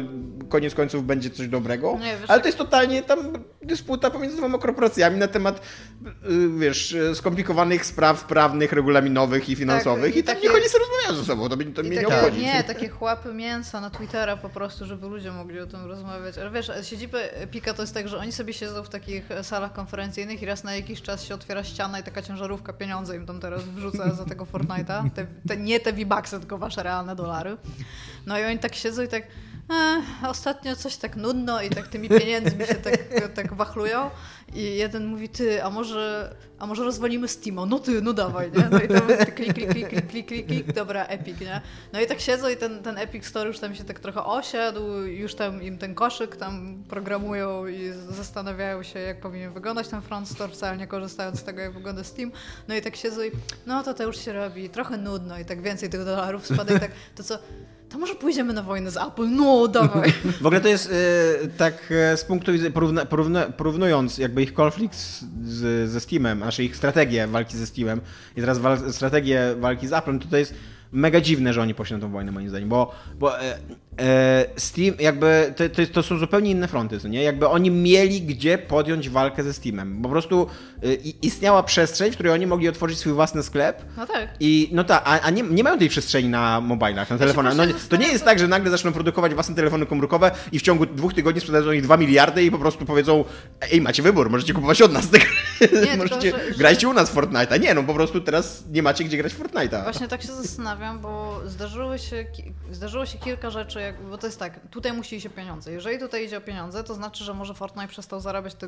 koniec 0.49 0.73
końców 0.75 1.05
będzie 1.05 1.29
coś 1.29 1.47
dobrego, 1.47 1.97
Nie, 2.01 2.17
wiesz, 2.17 2.29
ale 2.29 2.41
to 2.41 2.47
jest 2.47 2.57
totalnie 2.57 3.01
tam 3.03 3.33
dysputa 3.61 4.09
pomiędzy 4.11 4.37
dwoma 4.37 4.57
korporacjami 4.57 5.17
na 5.17 5.27
temat 5.27 5.61
y, 6.05 6.59
wiesz, 6.59 6.91
y, 6.91 7.15
skomplikowanych 7.15 7.85
spraw 7.85 8.23
prawnych, 8.23 8.71
regulaminowych 8.73 9.49
i 9.49 9.55
finansowych 9.55 10.05
Tak, 10.05 10.15
i 10.15 10.19
i 10.19 10.23
takie- 10.23 10.41
niech 10.41 10.55
oni 10.55 10.69
sobie 10.69 10.83
rozmawiają 10.85 11.23
ze 11.23 11.25
sobą, 11.27 11.49
to, 11.49 11.55
mnie- 11.55 11.65
to 11.65 11.81
mnie 11.81 11.89
nie 11.89 11.95
takie, 12.01 12.15
obchodzi. 12.17 12.41
nie, 12.41 12.63
takie 12.63 12.89
chłapy 12.89 13.33
mięsa 13.33 13.81
na 13.81 13.89
Twittera 13.89 14.37
po 14.37 14.49
prostu, 14.49 14.85
żeby 14.85 15.07
ludzie 15.07 15.31
mogli 15.31 15.59
o 15.59 15.67
tym 15.67 15.85
rozmawiać. 15.85 16.37
Ale 16.37 16.51
wiesz, 16.51 16.71
siedziby 16.83 17.17
Pika 17.51 17.73
to 17.73 17.81
jest 17.83 17.93
tak, 17.93 18.07
że 18.07 18.17
oni 18.17 18.31
sobie 18.31 18.53
siedzą 18.53 18.83
w 18.83 18.89
takich 18.89 19.29
salach 19.43 19.73
konferencyjnych 19.73 20.41
i 20.41 20.45
raz 20.45 20.63
na 20.63 20.75
jakiś 20.75 21.01
czas 21.01 21.23
się 21.23 21.35
otwiera 21.35 21.63
ściana 21.63 21.99
i 21.99 22.03
taka 22.03 22.21
ciężarówka 22.21 22.73
pieniądze 22.73 23.16
im 23.17 23.25
tam 23.25 23.39
teraz 23.39 23.63
wrzuca 23.63 24.13
za 24.13 24.25
tego 24.25 24.45
Fortnite'a. 24.45 25.09
Te, 25.09 25.27
te, 25.47 25.57
nie 25.57 25.79
te 25.79 25.93
V-Bucksy, 25.93 26.39
tylko 26.39 26.57
wasze 26.57 26.83
realne 26.83 27.15
dolary. 27.15 27.57
No 28.25 28.39
i 28.39 28.43
oni 28.43 28.59
tak 28.59 28.75
siedzą 28.75 29.01
i 29.03 29.07
tak 29.07 29.23
e, 29.69 30.01
ostatnio 30.27 30.75
coś 30.75 30.95
tak 30.95 31.15
nudno 31.15 31.61
i 31.61 31.69
tak 31.69 31.87
tymi 31.87 32.09
pieniędzmi 32.09 32.65
się 32.65 32.75
tak, 32.75 32.97
tak 33.35 33.53
wachlują. 33.53 34.09
I 34.53 34.75
jeden 34.75 35.05
mówi, 35.05 35.29
ty, 35.29 35.63
a 35.63 35.69
może, 35.69 36.35
a 36.59 36.67
może 36.67 36.83
rozwalimy 36.83 37.27
Steama? 37.27 37.65
No 37.65 37.79
ty, 37.79 38.01
no 38.01 38.13
dawaj, 38.13 38.51
nie? 38.51 38.69
No 38.71 38.79
i 38.79 38.87
tam 38.87 39.07
klik, 39.35 39.53
klik, 39.53 39.69
klik, 39.69 39.89
klik, 39.89 40.07
klik, 40.07 40.27
klik, 40.27 40.47
klik, 40.47 40.73
dobra, 40.73 41.05
Epic, 41.05 41.39
nie? 41.39 41.61
No 41.93 42.01
i 42.01 42.07
tak 42.07 42.19
siedzą 42.19 42.49
i 42.49 42.57
ten, 42.57 42.83
ten 42.83 42.97
Epic 42.97 43.25
Store 43.25 43.47
już 43.47 43.59
tam 43.59 43.75
się 43.75 43.83
tak 43.83 43.99
trochę 43.99 44.23
osiadł, 44.23 44.93
już 44.97 45.35
tam 45.35 45.63
im 45.63 45.77
ten 45.77 45.95
koszyk 45.95 46.35
tam 46.35 46.83
programują 46.89 47.67
i 47.67 47.91
zastanawiają 48.09 48.83
się, 48.83 48.99
jak 48.99 49.19
powinien 49.19 49.53
wyglądać 49.53 49.87
ten 49.87 50.01
front 50.01 50.29
store, 50.29 50.53
wcale 50.53 50.77
nie 50.77 50.87
korzystając 50.87 51.39
z 51.39 51.43
tego, 51.43 51.61
jak 51.61 51.73
wygląda 51.73 52.03
Steam. 52.03 52.31
No 52.67 52.75
i 52.75 52.81
tak 52.81 52.95
siedzą 52.95 53.23
i 53.23 53.31
no 53.65 53.83
to 53.83 53.93
to 53.93 54.03
już 54.03 54.17
się 54.17 54.33
robi 54.33 54.69
trochę 54.69 54.97
nudno 54.97 55.39
i 55.39 55.45
tak 55.45 55.61
więcej 55.61 55.89
tych 55.89 56.05
dolarów 56.05 56.45
spada 56.45 56.75
i 56.75 56.79
tak, 56.79 56.91
to 57.15 57.23
co, 57.23 57.39
to 57.89 57.97
może 57.97 58.15
pójdziemy 58.15 58.53
na 58.53 58.63
wojnę 58.63 58.91
z 58.91 58.97
Apple? 58.97 59.29
No, 59.29 59.67
dawaj. 59.67 60.13
W 60.41 60.45
ogóle 60.45 60.61
to 60.61 60.67
jest 60.67 60.91
y, 60.91 61.47
tak 61.57 61.91
y, 62.13 62.17
z 62.17 62.23
punktu 62.23 62.51
widzenia, 62.51 62.71
porówna, 62.71 63.05
porówna, 63.05 63.45
porównując 63.45 64.17
jakby 64.17 64.43
ich 64.43 64.53
konflikt 64.53 64.95
z, 65.43 65.89
ze 65.89 65.99
Steamem, 65.99 66.37
znaczy 66.37 66.63
ich 66.63 66.75
strategię 66.75 67.27
walki 67.27 67.57
ze 67.57 67.67
Steamem 67.67 68.01
i 68.37 68.41
teraz 68.41 68.59
wal, 68.59 68.93
strategię 68.93 69.55
walki 69.59 69.87
z 69.87 69.93
Applem, 69.93 70.19
to 70.19 70.27
to 70.27 70.37
jest 70.37 70.53
mega 70.97 71.21
dziwne, 71.21 71.53
że 71.53 71.61
oni 71.61 71.73
poszli 71.73 71.95
na 71.95 72.01
tą 72.01 72.11
wojnę 72.11 72.31
moim 72.31 72.49
zdaniem, 72.49 72.69
bo, 72.69 72.95
bo 73.19 73.41
e, 73.41 73.57
e, 73.99 74.45
Steam, 74.55 74.95
jakby 74.99 75.53
to, 75.55 75.69
to, 75.69 75.93
to, 75.93 76.03
są 76.03 76.17
zupełnie 76.17 76.51
inne 76.51 76.67
fronty, 76.67 76.99
co 76.99 77.07
nie? 77.07 77.23
Jakby 77.23 77.47
oni 77.47 77.71
mieli 77.71 78.21
gdzie 78.21 78.57
podjąć 78.57 79.09
walkę 79.09 79.43
ze 79.43 79.53
Steamem. 79.53 80.01
Po 80.01 80.09
prostu 80.09 80.47
y, 80.83 80.95
istniała 81.21 81.63
przestrzeń, 81.63 82.11
w 82.11 82.13
której 82.13 82.33
oni 82.33 82.47
mogli 82.47 82.69
otworzyć 82.69 82.97
swój 82.99 83.13
własny 83.13 83.43
sklep. 83.43 83.81
No 83.97 84.07
tak. 84.07 84.29
I 84.39 84.69
no 84.71 84.83
tak, 84.83 85.03
a, 85.05 85.21
a 85.21 85.29
nie, 85.29 85.43
nie 85.43 85.63
mają 85.63 85.77
tej 85.77 85.89
przestrzeni 85.89 86.29
na 86.29 86.61
mobilach, 86.61 87.09
na 87.09 87.17
telefonach. 87.17 87.55
No, 87.55 87.63
to 87.89 87.95
nie 87.95 88.07
jest 88.07 88.25
tak, 88.25 88.39
że 88.39 88.47
nagle 88.47 88.71
zaczną 88.71 88.93
produkować 88.93 89.33
własne 89.33 89.55
telefony 89.55 89.85
komórkowe 89.85 90.31
i 90.51 90.59
w 90.59 90.61
ciągu 90.61 90.85
dwóch 90.85 91.13
tygodni 91.13 91.41
sprzedadzą 91.41 91.71
ich 91.71 91.81
2 91.81 91.97
miliardy 91.97 92.43
i 92.43 92.51
po 92.51 92.59
prostu 92.59 92.85
powiedzą, 92.85 93.23
ej, 93.71 93.81
macie 93.81 94.03
wybór, 94.03 94.29
możecie 94.29 94.53
kupować 94.53 94.81
od 94.81 94.93
nas. 94.93 95.07
Nie, 95.85 95.97
możecie, 96.03 96.31
tylko, 96.31 96.37
że, 96.37 96.53
grajcie 96.57 96.87
u 96.87 96.93
nas 96.93 97.15
Fortnite'a. 97.15 97.59
Nie, 97.59 97.73
no 97.73 97.83
po 97.83 97.93
prostu 97.93 98.21
teraz 98.21 98.63
nie 98.71 98.83
macie 98.83 99.03
gdzie 99.03 99.17
grać 99.17 99.33
Fortnite'a. 99.33 99.83
Właśnie 99.83 100.07
tak 100.07 100.21
się 100.21 100.33
zastanawiam, 100.33 100.86
bo 100.93 101.41
zdarzyło 101.45 101.97
się, 101.97 102.25
zdarzyło 102.71 103.05
się 103.05 103.17
kilka 103.17 103.49
rzeczy, 103.49 103.81
jak, 103.81 104.01
bo 104.01 104.17
to 104.17 104.27
jest 104.27 104.39
tak, 104.39 104.59
tutaj 104.69 104.93
musi 104.93 105.15
iść 105.15 105.25
o 105.25 105.29
pieniądze. 105.29 105.71
Jeżeli 105.71 105.99
tutaj 105.99 106.25
idzie 106.25 106.37
o 106.37 106.41
pieniądze, 106.41 106.83
to 106.83 106.93
znaczy, 106.93 107.23
że 107.23 107.33
może 107.33 107.53
Fortnite 107.53 107.87
przestał 107.87 108.19
zarabiać 108.19 108.55
te 108.55 108.67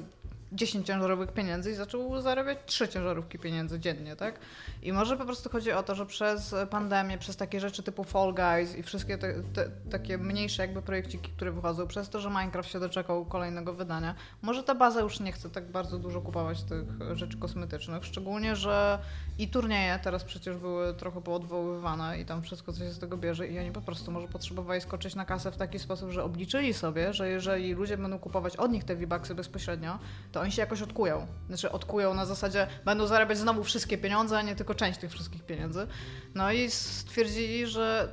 10 0.52 0.88
ciężarówek 0.88 1.32
pieniędzy 1.32 1.72
i 1.72 1.76
zaczął 1.76 2.22
zarabiać 2.22 2.58
3 2.66 2.88
ciężarówki 2.88 3.40
pieniędzy 3.40 3.80
dziennie, 3.80 4.16
tak? 4.16 4.40
I 4.82 4.94
może 4.94 5.18
po 5.18 5.26
prostu 5.26 5.50
chodzi 5.50 5.72
o 5.72 5.84
to, 5.84 5.96
że 5.96 6.06
przez 6.06 6.56
pandemię, 6.70 7.18
przez 7.18 7.38
takie 7.38 7.60
rzeczy 7.60 7.84
typu 7.84 8.04
Fall 8.04 8.34
Guys 8.34 8.76
i 8.76 8.84
wszystkie 8.84 9.18
te, 9.18 9.34
te, 9.54 9.70
takie 9.92 10.18
mniejsze 10.18 10.62
jakby 10.62 10.82
projekciki, 10.82 11.32
które 11.32 11.52
wychodzą, 11.52 11.88
przez 11.88 12.10
to, 12.10 12.20
że 12.20 12.30
Minecraft 12.30 12.70
się 12.70 12.80
doczekał 12.80 13.26
kolejnego 13.26 13.74
wydania, 13.74 14.16
może 14.42 14.64
ta 14.64 14.76
baza 14.76 15.02
już 15.02 15.20
nie 15.20 15.32
chce 15.32 15.50
tak 15.50 15.72
bardzo 15.72 16.00
dużo 16.00 16.22
kupować 16.22 16.64
tych 16.64 17.18
rzeczy 17.18 17.38
kosmetycznych, 17.38 18.06
szczególnie, 18.06 18.56
że 18.56 19.00
i 19.38 19.48
turnieje 19.48 20.00
teraz 20.04 20.24
przecież 20.24 20.58
były 20.58 20.94
trochę 20.94 21.22
poodwoływane 21.22 22.20
i 22.20 22.26
tam 22.26 22.42
wszystko, 22.42 22.74
co 22.74 22.80
się 22.80 22.92
z 22.92 23.00
tego 23.00 23.18
bierze 23.18 23.48
i 23.48 23.60
oni 23.60 23.72
po 23.72 23.82
prostu 23.82 24.12
może 24.12 24.28
potrzebowali 24.28 24.82
skoczyć 24.82 25.16
na 25.16 25.26
kasę 25.26 25.52
w 25.52 25.58
taki 25.58 25.80
sposób, 25.80 26.12
że 26.12 26.24
obliczyli 26.24 26.74
sobie, 26.74 27.14
że 27.14 27.30
jeżeli 27.30 27.74
ludzie 27.74 27.98
będą 27.98 28.20
kupować 28.20 28.56
od 28.56 28.72
nich 28.72 28.84
te 28.84 28.96
V-Bucksy 28.96 29.36
bezpośrednio, 29.36 30.00
to 30.32 30.39
oni 30.42 30.52
się 30.52 30.62
jakoś 30.62 30.82
odkują. 30.82 31.28
Znaczy 31.48 31.72
odkują 31.72 32.14
na 32.14 32.26
zasadzie, 32.26 32.68
będą 32.86 33.08
zarabiać 33.08 33.38
znowu 33.38 33.64
wszystkie 33.64 33.98
pieniądze, 33.98 34.38
a 34.38 34.42
nie 34.42 34.56
tylko 34.56 34.76
część 34.76 35.00
tych 35.00 35.12
wszystkich 35.12 35.46
pieniędzy. 35.46 35.88
No 36.36 36.52
i 36.52 36.70
stwierdzili, 36.70 37.68
że 37.68 38.10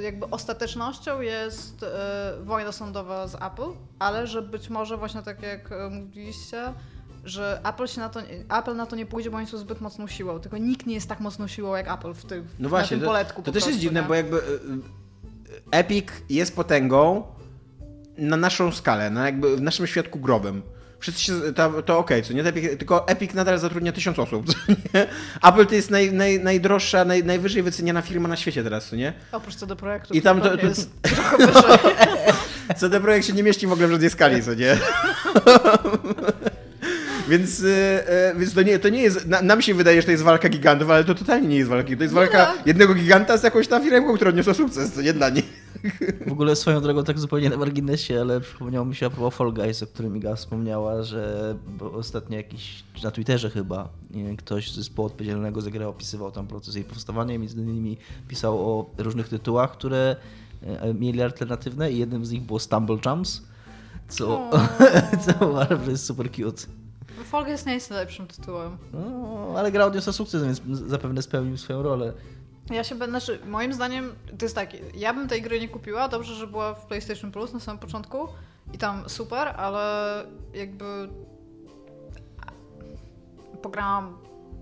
jakby 0.00 0.26
ostatecznością 0.26 1.20
jest 1.20 1.82
e, 1.82 2.32
wojna 2.44 2.72
sądowa 2.72 3.28
z 3.28 3.34
Apple, 3.34 3.72
ale 3.98 4.26
że 4.26 4.42
być 4.42 4.70
może 4.70 4.96
właśnie 4.96 5.22
tak 5.22 5.42
jak 5.42 5.72
e, 5.72 5.90
mówiliście, 5.90 6.72
że 7.24 7.60
Apple 7.64 7.86
się 7.86 8.00
na 8.00 8.08
to, 8.08 8.20
Apple 8.58 8.76
na 8.76 8.86
to 8.86 8.96
nie 8.96 9.06
pójdzie, 9.06 9.30
bo 9.30 9.36
oni 9.36 9.46
są 9.46 9.58
zbyt 9.58 9.80
mocną 9.80 10.06
siłą. 10.06 10.40
Tylko 10.40 10.58
nikt 10.58 10.86
nie 10.86 10.94
jest 10.94 11.08
tak 11.08 11.20
mocną 11.20 11.46
siłą 11.46 11.74
jak 11.74 11.92
Apple 11.92 12.14
w, 12.14 12.24
tych, 12.24 12.44
no 12.58 12.68
właśnie, 12.68 12.96
tym 12.96 13.06
poletku. 13.06 13.42
To, 13.42 13.46
to 13.46 13.52
też 13.52 13.52
prostu, 13.52 13.70
jest 13.70 13.80
dziwne, 13.80 14.02
nie? 14.02 14.08
bo 14.08 14.14
jakby 14.14 14.42
Epic 15.70 16.08
jest 16.28 16.56
potęgą 16.56 17.22
na 18.18 18.36
naszą 18.36 18.72
skalę, 18.72 19.10
na 19.10 19.26
jakby 19.26 19.56
w 19.56 19.60
naszym 19.60 19.86
świadku 19.86 20.18
growym. 20.18 20.62
Wszyscy 21.00 21.22
się, 21.22 21.32
to, 21.54 21.82
to 21.82 21.98
okej, 21.98 22.18
okay, 22.18 22.28
co 22.28 22.32
nie? 22.34 22.42
Epic, 22.42 22.78
tylko 22.78 23.08
Epic 23.08 23.34
nadal 23.34 23.58
zatrudnia 23.58 23.92
tysiąc 23.92 24.18
osób? 24.18 24.46
Apple 25.48 25.66
to 25.66 25.74
jest 25.74 25.90
naj, 25.90 26.12
naj, 26.12 26.40
najdroższa, 26.40 27.04
naj, 27.04 27.24
najwyżej 27.24 27.62
wyceniana 27.62 28.02
firma 28.02 28.28
na 28.28 28.36
świecie 28.36 28.62
teraz, 28.62 28.86
co 28.86 28.96
nie? 28.96 29.12
Oprócz 29.32 29.54
co 29.54 29.66
do 29.66 29.76
projektu. 29.76 30.14
I 30.14 30.22
tam 30.22 30.40
to, 30.40 30.56
to, 30.56 30.66
jest 30.66 30.90
Co 32.76 32.88
do 32.88 33.00
projekt 33.00 33.26
się 33.26 33.32
nie 33.32 33.42
mieści 33.42 33.66
w 33.66 33.72
ogóle 33.72 33.88
w 33.88 33.90
żadnej 33.90 34.10
skali, 34.10 34.42
co 34.42 34.54
nie? 34.54 34.76
Więc, 37.28 37.64
e, 37.64 38.34
więc 38.36 38.54
to, 38.54 38.62
nie, 38.62 38.78
to 38.78 38.88
nie 38.88 39.02
jest. 39.02 39.26
Na, 39.26 39.42
nam 39.42 39.62
się 39.62 39.74
wydaje, 39.74 40.00
że 40.00 40.06
to 40.06 40.10
jest 40.10 40.22
walka 40.22 40.48
gigantów, 40.48 40.90
ale 40.90 41.04
to 41.04 41.14
totalnie 41.14 41.48
nie 41.48 41.56
jest 41.56 41.70
walka. 41.70 41.96
To 41.96 42.02
jest 42.02 42.14
walka 42.14 42.52
no. 42.56 42.62
jednego 42.66 42.94
giganta 42.94 43.36
z 43.36 43.42
jakąś 43.42 43.68
tam 43.68 43.82
firmą, 43.82 44.14
która 44.14 44.28
odniosła 44.28 44.54
sukces. 44.54 44.92
To 44.92 45.02
nie 45.02 45.12
dla 45.12 45.28
nich. 45.28 45.44
W 46.26 46.32
ogóle 46.32 46.56
swoją 46.56 46.80
drogą 46.80 47.04
tak 47.04 47.18
zupełnie 47.18 47.50
na 47.50 47.56
marginesie, 47.56 48.20
ale 48.20 48.40
przypomniało 48.40 48.86
mi 48.86 48.94
się 48.94 49.06
a 49.06 49.10
propos 49.10 49.34
Fall 49.34 49.52
Guys, 49.52 49.82
o 49.82 49.86
którym 49.86 50.16
Iga 50.16 50.34
wspomniała, 50.34 51.02
że 51.02 51.54
ostatnio 51.92 52.36
jakiś, 52.36 52.84
na 53.04 53.10
Twitterze 53.10 53.50
chyba, 53.50 53.88
ktoś 54.38 54.70
z 54.70 54.74
zespołu 54.74 55.06
odpowiedzialnego 55.06 55.60
za 55.60 55.70
grę 55.70 55.88
opisywał 55.88 56.30
tam 56.30 56.46
proces 56.46 56.74
jej 56.74 56.84
powstawania 56.84 57.34
i 57.34 57.38
między 57.38 57.56
innymi 57.56 57.96
pisał 58.28 58.58
o 58.58 58.90
różnych 58.98 59.28
tytułach, 59.28 59.72
które 59.72 60.16
e, 60.62 60.94
mieli 60.94 61.22
alternatywne 61.22 61.92
i 61.92 61.98
jednym 61.98 62.26
z 62.26 62.30
nich 62.30 62.42
było 62.42 62.58
Stumble 62.58 62.98
Jumps, 63.06 63.42
co, 64.08 64.50
co 65.38 65.48
uważam, 65.48 65.84
że 65.84 65.90
jest 65.90 66.06
super 66.06 66.30
cute. 66.30 66.62
Fall 67.24 67.44
Guys 67.44 67.66
nie 67.66 67.74
jest 67.74 67.90
najlepszym 67.90 68.26
tytułem. 68.26 68.76
No, 68.92 69.54
ale 69.56 69.72
gra 69.72 69.84
odniosła 69.84 70.12
sukces, 70.12 70.42
więc 70.44 70.62
zapewne 70.88 71.22
spełnił 71.22 71.56
swoją 71.56 71.82
rolę. 71.82 72.12
Ja 72.70 72.84
się 72.84 72.94
będę, 72.94 73.20
znaczy, 73.20 73.38
moim 73.46 73.72
zdaniem 73.72 74.12
to 74.38 74.44
jest 74.44 74.54
tak, 74.54 74.70
ja 74.94 75.14
bym 75.14 75.28
tej 75.28 75.42
gry 75.42 75.60
nie 75.60 75.68
kupiła, 75.68 76.08
dobrze, 76.08 76.34
że 76.34 76.46
była 76.46 76.74
w 76.74 76.86
PlayStation 76.86 77.32
Plus 77.32 77.52
na 77.52 77.60
samym 77.60 77.78
początku 77.78 78.28
i 78.74 78.78
tam 78.78 79.08
super, 79.08 79.48
ale 79.48 80.24
jakby 80.54 80.84
pograłam 83.62 84.18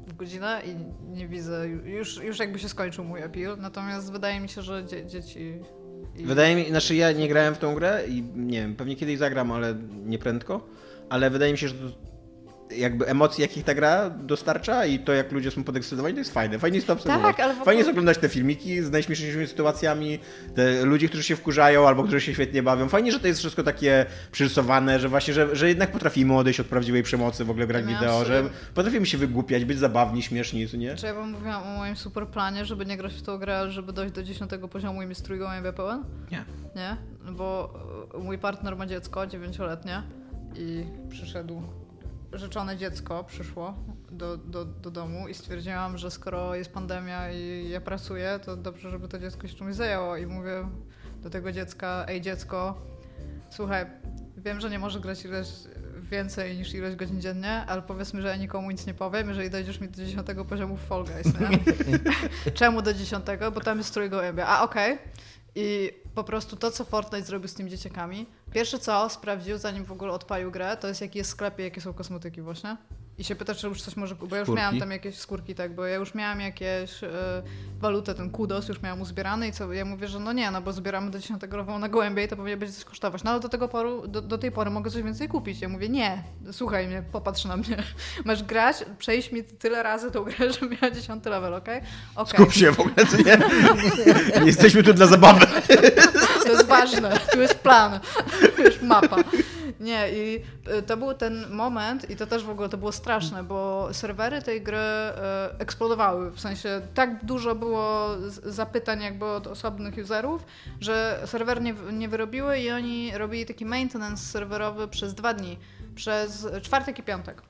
w 0.06 0.16
godzinę 0.16 0.62
i 0.66 0.74
nie 1.16 1.28
widzę, 1.28 1.68
już, 1.68 2.22
już 2.22 2.38
jakby 2.38 2.58
się 2.58 2.68
skończył 2.68 3.04
mój 3.04 3.22
appeal, 3.22 3.56
natomiast 3.58 4.12
wydaje 4.12 4.40
mi 4.40 4.48
się, 4.48 4.62
że 4.62 4.84
dzie 4.84 5.06
dzieci... 5.06 5.60
I... 6.16 6.24
Wydaje 6.24 6.56
mi, 6.56 6.68
znaczy 6.68 6.94
ja 6.94 7.12
nie 7.12 7.28
grałem 7.28 7.54
w 7.54 7.58
tą 7.58 7.74
grę 7.74 8.04
i 8.08 8.22
nie 8.22 8.60
wiem, 8.60 8.76
pewnie 8.76 8.96
kiedyś 8.96 9.18
zagram, 9.18 9.52
ale 9.52 9.74
nie 10.04 10.18
prędko, 10.18 10.66
ale 11.08 11.30
wydaje 11.30 11.52
mi 11.52 11.58
się, 11.58 11.68
że 11.68 11.74
to 11.74 12.07
jakby 12.76 13.06
emocji, 13.06 13.42
jakich 13.42 13.64
ta 13.64 13.74
gra 13.74 14.10
dostarcza 14.10 14.86
i 14.86 14.98
to, 14.98 15.12
jak 15.12 15.32
ludzie 15.32 15.50
są 15.50 15.64
podekscytowani, 15.64 16.14
to 16.14 16.18
jest 16.18 16.34
fajne. 16.34 16.58
Fajnie 16.58 16.76
jest 16.76 16.86
to 16.86 16.92
obserwować. 16.92 17.36
Tak, 17.36 17.44
ale 17.44 17.52
ogóle... 17.52 17.64
Fajnie 17.64 17.78
jest 17.78 17.90
oglądać 17.90 18.18
te 18.18 18.28
filmiki 18.28 18.82
z 18.82 18.90
najśmieszniejszymi 18.90 19.46
sytuacjami, 19.46 20.18
te 20.54 20.84
ludzi, 20.84 21.08
którzy 21.08 21.22
się 21.22 21.36
wkurzają 21.36 21.88
albo 21.88 22.02
którzy 22.02 22.20
się 22.20 22.34
świetnie 22.34 22.62
bawią. 22.62 22.88
Fajnie, 22.88 23.12
że 23.12 23.20
to 23.20 23.26
jest 23.26 23.40
wszystko 23.40 23.62
takie 23.62 24.06
przyrysowane, 24.32 25.00
że 25.00 25.08
właśnie, 25.08 25.34
że, 25.34 25.56
że 25.56 25.68
jednak 25.68 25.92
potrafimy 25.92 26.36
odejść 26.36 26.60
od 26.60 26.66
prawdziwej 26.66 27.02
przemocy 27.02 27.44
w 27.44 27.50
ogóle 27.50 27.66
grać 27.66 27.84
ja 27.84 27.88
wideo, 27.88 28.24
że 28.24 28.42
potrafimy 28.74 29.06
się 29.06 29.18
wygłupiać, 29.18 29.64
być 29.64 29.78
zabawni, 29.78 30.22
śmieszni, 30.22 30.68
co 30.68 30.76
nie? 30.76 30.94
Czy 30.94 31.06
ja 31.06 31.14
wam 31.14 31.30
mówiłam 31.30 31.62
o 31.62 31.76
moim 31.76 31.96
super 31.96 32.26
planie, 32.26 32.64
żeby 32.64 32.86
nie 32.86 32.96
grać 32.96 33.14
w 33.14 33.22
tą 33.22 33.38
grę, 33.38 33.58
ale 33.58 33.70
żeby 33.70 33.92
dojść 33.92 34.14
do 34.14 34.22
dziesiątego 34.22 34.68
poziomu 34.68 35.02
i 35.02 35.06
mieć 35.06 35.20
trójgołębia 35.20 35.72
pełen? 35.72 36.04
Nie. 36.30 36.44
Nie? 36.76 36.96
Bo 37.32 37.74
mój 38.22 38.38
partner 38.38 38.76
ma 38.76 38.86
dziecko, 38.86 39.26
dziewięcioletnie 39.26 40.02
i 40.56 40.84
przyszedł 41.10 41.62
rzeczone 42.32 42.76
dziecko 42.76 43.24
przyszło 43.24 43.74
do, 44.10 44.36
do, 44.36 44.64
do 44.64 44.90
domu 44.90 45.28
i 45.28 45.34
stwierdziłam, 45.34 45.98
że 45.98 46.10
skoro 46.10 46.54
jest 46.54 46.72
pandemia 46.72 47.32
i 47.32 47.68
ja 47.70 47.80
pracuję, 47.80 48.40
to 48.44 48.56
dobrze, 48.56 48.90
żeby 48.90 49.08
to 49.08 49.18
dziecko 49.18 49.48
się 49.48 49.54
czymś 49.54 49.74
zajęło. 49.74 50.16
I 50.16 50.26
mówię 50.26 50.68
do 51.22 51.30
tego 51.30 51.52
dziecka, 51.52 52.04
ej 52.08 52.20
dziecko, 52.20 52.80
słuchaj, 53.50 53.86
wiem, 54.36 54.60
że 54.60 54.70
nie 54.70 54.78
może 54.78 55.00
grać 55.00 55.24
ileś 55.24 55.48
więcej 56.10 56.56
niż 56.56 56.74
ilość 56.74 56.96
godzin 56.96 57.20
dziennie, 57.20 57.64
ale 57.66 57.82
powiedzmy, 57.82 58.22
że 58.22 58.28
ja 58.28 58.36
nikomu 58.36 58.70
nic 58.70 58.86
nie 58.86 58.94
powiem, 58.94 59.28
jeżeli 59.28 59.50
dojdziesz 59.50 59.80
mi 59.80 59.88
do 59.88 59.96
dziesiątego 59.96 60.44
poziomu 60.44 60.76
w 60.76 60.80
Fall 60.80 61.04
Guys, 61.04 61.40
nie? 61.40 61.58
Czemu 62.58 62.82
do 62.82 62.94
dziesiątego? 62.94 63.52
Bo 63.52 63.60
tam 63.60 63.78
jest 63.78 63.94
trójgołębia. 63.94 64.46
A, 64.46 64.62
okej. 64.62 64.94
Okay. 64.94 65.08
I 65.54 65.90
po 66.18 66.24
prostu 66.24 66.56
to, 66.56 66.70
co 66.70 66.84
Fortnite 66.84 67.26
zrobił 67.26 67.48
z 67.48 67.54
tymi 67.54 67.70
dzieciakami, 67.70 68.26
pierwsze 68.52 68.78
co 68.78 69.08
sprawdził, 69.08 69.58
zanim 69.58 69.84
w 69.84 69.92
ogóle 69.92 70.12
odpalił 70.12 70.50
grę, 70.50 70.76
to 70.76 70.88
jest 70.88 71.00
jaki 71.00 71.18
jest 71.18 71.30
sklep 71.30 71.58
i 71.58 71.62
jakie 71.62 71.80
są 71.80 71.94
kosmetyki 71.94 72.42
właśnie. 72.42 72.76
I 73.18 73.24
się 73.24 73.36
pyta, 73.36 73.54
czy 73.54 73.66
już 73.66 73.82
coś 73.82 73.96
może. 73.96 74.14
Bo 74.14 74.36
ja 74.36 74.40
już 74.40 74.48
miałam 74.48 74.78
tam 74.78 74.90
jakieś 74.90 75.14
skórki, 75.14 75.54
tak, 75.54 75.74
bo 75.74 75.86
ja 75.86 75.96
już 75.96 76.14
miałam 76.14 76.40
jakieś 76.40 77.02
y, 77.02 77.08
walutę, 77.80 78.14
ten 78.14 78.30
kudos, 78.30 78.68
już 78.68 78.82
miałam 78.82 79.00
uzbierany 79.00 79.48
i 79.48 79.52
co 79.52 79.72
ja 79.72 79.84
mówię, 79.84 80.08
że 80.08 80.20
no 80.20 80.32
nie, 80.32 80.50
no 80.50 80.62
bo 80.62 80.72
zbieramy 80.72 81.10
do 81.10 81.18
10 81.18 81.42
rową 81.50 81.78
na 81.78 81.88
gołębie 81.88 82.24
i 82.24 82.28
to 82.28 82.36
powinno 82.36 82.56
być 82.58 82.74
coś 82.74 82.84
kosztować. 82.84 83.24
No 83.24 83.30
ale 83.30 83.40
do 83.40 83.48
tego 83.48 83.68
poru, 83.68 84.08
do, 84.08 84.22
do, 84.22 84.38
tej 84.38 84.52
pory 84.52 84.70
mogę 84.70 84.90
coś 84.90 85.02
więcej 85.02 85.28
kupić. 85.28 85.60
Ja 85.60 85.68
mówię, 85.68 85.88
nie, 85.88 86.22
słuchaj 86.52 86.86
mnie, 86.86 87.02
popatrz 87.12 87.44
na 87.44 87.56
mnie. 87.56 87.82
Masz 88.24 88.42
grać, 88.42 88.84
przejść 88.98 89.32
mi 89.32 89.44
tyle 89.44 89.82
razy 89.82 90.10
tą 90.10 90.24
grę, 90.24 90.52
żebym 90.52 90.70
miała 90.70 90.94
10 90.94 91.24
level, 91.24 91.54
okej? 91.54 91.78
Okay? 91.78 91.88
Okay. 92.14 92.34
Skup 92.34 92.52
się 92.52 92.72
w 92.72 92.80
ogóle, 92.80 93.06
co 93.06 93.16
nie? 93.16 93.38
nie 94.40 94.46
jesteśmy 94.46 94.82
tu 94.82 94.92
dla 94.94 95.06
zabawy. 95.06 95.46
to 96.42 96.52
jest 96.52 96.66
ważne, 96.66 97.20
tu 97.32 97.40
jest 97.40 97.54
plan, 97.54 98.00
już 98.58 98.82
mapa. 98.82 99.16
Nie, 99.80 100.08
i 100.12 100.42
y, 100.78 100.82
to 100.82 100.96
był 100.96 101.14
ten 101.14 101.50
moment, 101.50 102.10
i 102.10 102.16
to 102.16 102.26
też 102.26 102.44
w 102.44 102.50
ogóle 102.50 102.68
to 102.68 102.76
było 102.76 102.92
straszne, 102.92 103.44
bo 103.44 103.88
serwery 103.92 104.42
tej 104.42 104.62
gry 104.62 104.78
e, 104.78 105.54
eksplodowały. 105.58 106.30
W 106.30 106.40
sensie 106.40 106.80
tak 106.94 107.24
dużo 107.24 107.54
było 107.54 108.08
zapytań 108.44 109.02
jakby 109.02 109.24
od 109.24 109.46
osobnych 109.46 109.94
userów, 110.04 110.44
że 110.80 111.22
serwery 111.26 111.60
nie, 111.60 111.74
nie 111.92 112.08
wyrobiły 112.08 112.58
i 112.58 112.70
oni 112.70 113.18
robili 113.18 113.46
taki 113.46 113.64
maintenance 113.64 114.24
serwerowy 114.24 114.88
przez 114.88 115.14
dwa 115.14 115.34
dni, 115.34 115.58
przez 115.94 116.46
czwartek 116.62 116.98
i 116.98 117.02
piątek. 117.02 117.42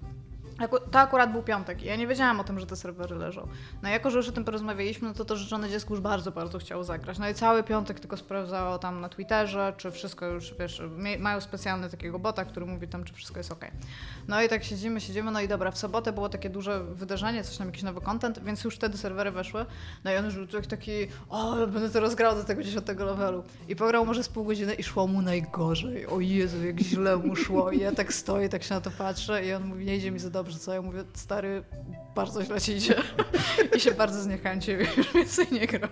To 0.91 0.99
akurat 0.99 1.33
był 1.33 1.43
piątek 1.43 1.83
i 1.83 1.87
ja 1.87 1.97
nie 1.97 2.07
wiedziałam 2.07 2.41
o 2.41 2.45
tym, 2.45 2.61
że 2.61 2.67
te 2.67 2.77
serwery 2.77 3.17
leżą. 3.17 3.49
No 3.83 3.89
i 3.89 3.93
jako, 3.93 4.11
że 4.11 4.19
już 4.19 4.29
o 4.29 4.33
tym 4.33 4.45
porozmawialiśmy, 4.45 5.09
no 5.09 5.15
to 5.15 5.25
to 5.25 5.37
życzone 5.37 5.71
dziecko 5.71 5.95
już 5.95 6.01
bardzo, 6.01 6.33
bardzo 6.33 6.59
chciało 6.59 6.85
zagrać. 6.85 7.19
No 7.19 7.29
i 7.29 7.35
cały 7.35 7.63
piątek 7.63 8.01
tylko 8.01 8.17
sprawdzało 8.17 8.79
tam 8.79 9.01
na 9.01 9.09
Twitterze, 9.09 9.75
czy 9.77 9.91
wszystko 9.91 10.27
już, 10.27 10.55
wiesz, 10.55 10.83
mają 11.19 11.41
specjalny 11.41 11.91
takiego 11.91 12.19
bota, 12.19 12.45
który 12.45 12.67
mówi 12.67 12.89
tam, 12.89 13.05
czy 13.05 13.15
wszystko 13.15 13.41
jest 13.41 13.53
ok. 13.53 13.65
No 14.29 14.43
i 14.43 14.49
tak 14.49 14.65
siedzimy, 14.65 15.01
siedzimy, 15.01 15.31
no 15.31 15.41
i 15.41 15.49
dobra, 15.49 15.71
w 15.71 15.79
sobotę 15.79 16.13
było 16.13 16.29
takie 16.29 16.51
duże 16.51 16.85
wydarzenie, 16.85 17.45
coś 17.45 17.57
tam, 17.57 17.67
jakiś 17.67 17.83
nowy 17.83 18.01
content, 18.01 18.45
więc 18.45 18.65
już 18.65 18.75
wtedy 18.75 18.99
serwery 18.99 19.31
weszły. 19.31 19.67
No 20.05 20.13
i 20.13 20.17
on 20.17 20.25
już 20.25 20.35
był 20.35 20.47
taki, 20.47 20.93
o, 21.29 21.55
będę 21.55 21.91
to 21.91 22.01
rozgrał 22.01 22.35
do 22.35 22.45
tego 22.45 22.63
10 22.63 22.87
levelu. 22.99 23.45
I 23.69 23.77
pograł 23.77 24.07
może 24.07 24.23
z 24.23 24.29
pół 24.29 24.45
godziny 24.45 24.75
i 24.75 24.83
szło 24.83 25.07
mu 25.07 25.23
najgorzej. 25.23 26.07
O 26.07 26.21
Jezu, 26.21 26.67
jak 26.67 26.81
źle 26.81 27.17
mu 27.17 27.37
szło. 27.37 27.71
I 27.71 27.79
ja 27.79 27.93
tak 27.93 28.13
stoję, 28.13 28.49
tak 28.49 28.63
się 28.63 28.75
na 28.75 28.81
to 28.81 28.91
patrzę 28.91 29.47
i 29.47 29.53
on 29.53 29.65
mówi, 29.65 29.85
nie 29.85 29.97
idzie 29.97 30.11
mi 30.11 30.19
za 30.19 30.31
dobrze, 30.31 30.48
co? 30.57 30.75
Ja 30.75 30.83
mówię, 30.83 31.05
stary, 31.15 31.63
bardzo 32.15 32.45
źle 32.45 32.61
ci 32.61 32.73
idzie. 32.73 32.95
I 33.77 33.81
się 33.81 33.91
bardzo 33.91 34.23
zniechęcił, 34.23 34.75
już 34.97 35.13
więcej 35.13 35.47
nie 35.53 35.67
grał. 35.67 35.91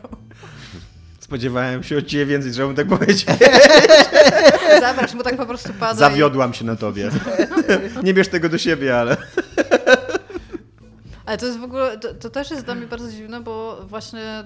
Spodziewałem 1.21 1.83
się 1.83 1.99
od 1.99 2.07
ciebie 2.07 2.27
więcej, 2.27 2.53
żebym 2.53 2.77
tak 2.77 2.87
powiedział. 2.87 3.37
Zabrać 4.81 5.15
mu 5.15 5.23
tak 5.23 5.37
po 5.37 5.47
prostu 5.47 5.73
pada. 5.73 5.95
Zawiodłam 5.95 6.51
i... 6.51 6.55
się 6.55 6.65
na 6.65 6.77
tobie. 6.77 7.11
nie 8.03 8.15
bierz 8.15 8.29
tego 8.29 8.49
do 8.49 8.59
siebie, 8.59 8.99
ale... 8.99 9.17
Ale 11.27 11.39
to 11.39 11.47
jest 11.47 11.59
w 11.59 11.65
ogóle, 11.65 11.99
to, 11.99 12.15
to, 12.15 12.31
też 12.31 12.51
jest 12.51 12.65
dla 12.65 12.75
mnie 12.75 12.87
bardzo 12.87 13.11
dziwne, 13.11 13.41
bo 13.41 13.85
właśnie 13.87 14.45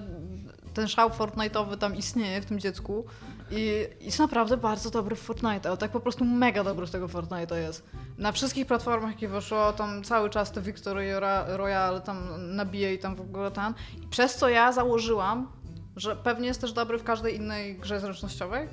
ten 0.73 0.87
szał 0.87 1.09
Fortnite'owy 1.09 1.77
tam 1.77 1.95
istnieje 1.95 2.41
w 2.41 2.45
tym 2.45 2.59
dziecku 2.59 3.05
i 3.51 3.87
jest 4.01 4.19
naprawdę 4.19 4.57
bardzo 4.57 4.89
dobry 4.89 5.15
w 5.15 5.19
Fortnite. 5.19 5.77
Tak 5.77 5.91
po 5.91 5.99
prostu 5.99 6.25
mega 6.25 6.63
dobry 6.63 6.87
w 6.87 6.91
tego 6.91 7.07
Fortnite'a 7.07 7.55
jest. 7.55 7.83
Na 8.17 8.31
wszystkich 8.31 8.67
platformach, 8.67 9.11
jakie 9.11 9.27
wyszło, 9.27 9.73
tam 9.73 10.03
cały 10.03 10.29
czas 10.29 10.51
te 10.51 10.61
Victory 10.61 11.13
Royale 11.47 12.01
tam 12.01 12.17
nabije 12.55 12.93
i 12.93 12.99
tam 12.99 13.15
w 13.15 13.21
ogóle 13.21 13.51
tam. 13.51 13.75
I 14.03 14.07
przez 14.07 14.35
co 14.35 14.49
ja 14.49 14.71
założyłam, 14.71 15.51
że 15.95 16.15
pewnie 16.15 16.47
jest 16.47 16.61
też 16.61 16.73
dobry 16.73 16.97
w 16.97 17.03
każdej 17.03 17.35
innej 17.35 17.75
grze 17.75 17.99
zręcznościowej, 17.99 18.67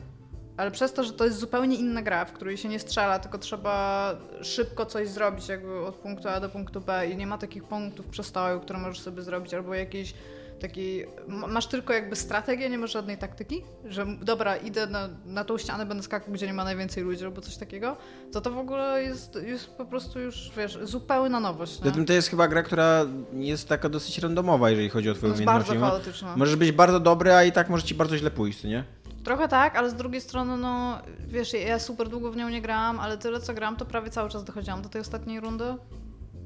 ale 0.56 0.70
przez 0.70 0.92
to, 0.92 1.04
że 1.04 1.12
to 1.12 1.24
jest 1.24 1.38
zupełnie 1.38 1.76
inna 1.76 2.02
gra, 2.02 2.24
w 2.24 2.32
której 2.32 2.56
się 2.56 2.68
nie 2.68 2.78
strzela, 2.78 3.18
tylko 3.18 3.38
trzeba 3.38 4.14
szybko 4.42 4.86
coś 4.86 5.08
zrobić 5.08 5.48
jakby 5.48 5.86
od 5.86 5.94
punktu 5.94 6.28
A 6.28 6.40
do 6.40 6.48
punktu 6.48 6.80
B 6.80 7.08
i 7.10 7.16
nie 7.16 7.26
ma 7.26 7.38
takich 7.38 7.64
punktów 7.64 8.06
przestoju, 8.06 8.60
które 8.60 8.78
możesz 8.78 9.00
sobie 9.00 9.22
zrobić, 9.22 9.54
albo 9.54 9.74
jakieś 9.74 10.14
taki, 10.58 11.02
masz 11.28 11.66
tylko 11.66 11.92
jakby 11.92 12.16
strategię, 12.16 12.70
nie 12.70 12.78
masz 12.78 12.92
żadnej 12.92 13.18
taktyki, 13.18 13.64
że 13.84 14.06
dobra, 14.22 14.56
idę 14.56 14.86
na, 14.86 15.08
na 15.26 15.44
tą 15.44 15.58
ścianę, 15.58 15.86
będę 15.86 16.02
skakał, 16.02 16.34
gdzie 16.34 16.46
nie 16.46 16.52
ma 16.52 16.64
najwięcej 16.64 17.04
ludzi 17.04 17.24
albo 17.24 17.40
coś 17.40 17.56
takiego, 17.56 17.96
to 18.32 18.40
to 18.40 18.50
w 18.50 18.58
ogóle 18.58 19.02
jest, 19.02 19.38
jest 19.46 19.70
po 19.70 19.84
prostu 19.84 20.20
już, 20.20 20.52
wiesz, 20.56 20.78
zupełna 20.82 21.40
nowość. 21.40 21.80
Zatem 21.82 22.06
to 22.06 22.12
jest 22.12 22.28
chyba 22.28 22.48
gra, 22.48 22.62
która 22.62 23.06
jest 23.32 23.68
taka 23.68 23.88
dosyć 23.88 24.18
randomowa, 24.18 24.70
jeżeli 24.70 24.88
chodzi 24.88 25.10
o 25.10 25.14
twoją 25.14 25.32
umiejętności. 25.32 25.72
bardzo 25.72 25.86
chaotyczna. 25.86 26.36
Możesz 26.36 26.56
być 26.56 26.72
bardzo 26.72 27.00
dobry, 27.00 27.32
a 27.32 27.44
i 27.44 27.52
tak 27.52 27.68
może 27.70 27.82
ci 27.82 27.94
bardzo 27.94 28.18
źle 28.18 28.30
pójść, 28.30 28.64
nie? 28.64 28.84
Trochę 29.24 29.48
tak, 29.48 29.76
ale 29.76 29.90
z 29.90 29.94
drugiej 29.94 30.20
strony, 30.20 30.56
no 30.56 30.98
wiesz, 31.26 31.52
ja 31.52 31.78
super 31.78 32.08
długo 32.08 32.32
w 32.32 32.36
nią 32.36 32.48
nie 32.48 32.62
grałam, 32.62 33.00
ale 33.00 33.18
tyle 33.18 33.40
co 33.40 33.54
gram, 33.54 33.76
to 33.76 33.84
prawie 33.84 34.10
cały 34.10 34.30
czas 34.30 34.44
dochodziłam 34.44 34.82
do 34.82 34.88
tej 34.88 35.00
ostatniej 35.00 35.40
rundy 35.40 35.74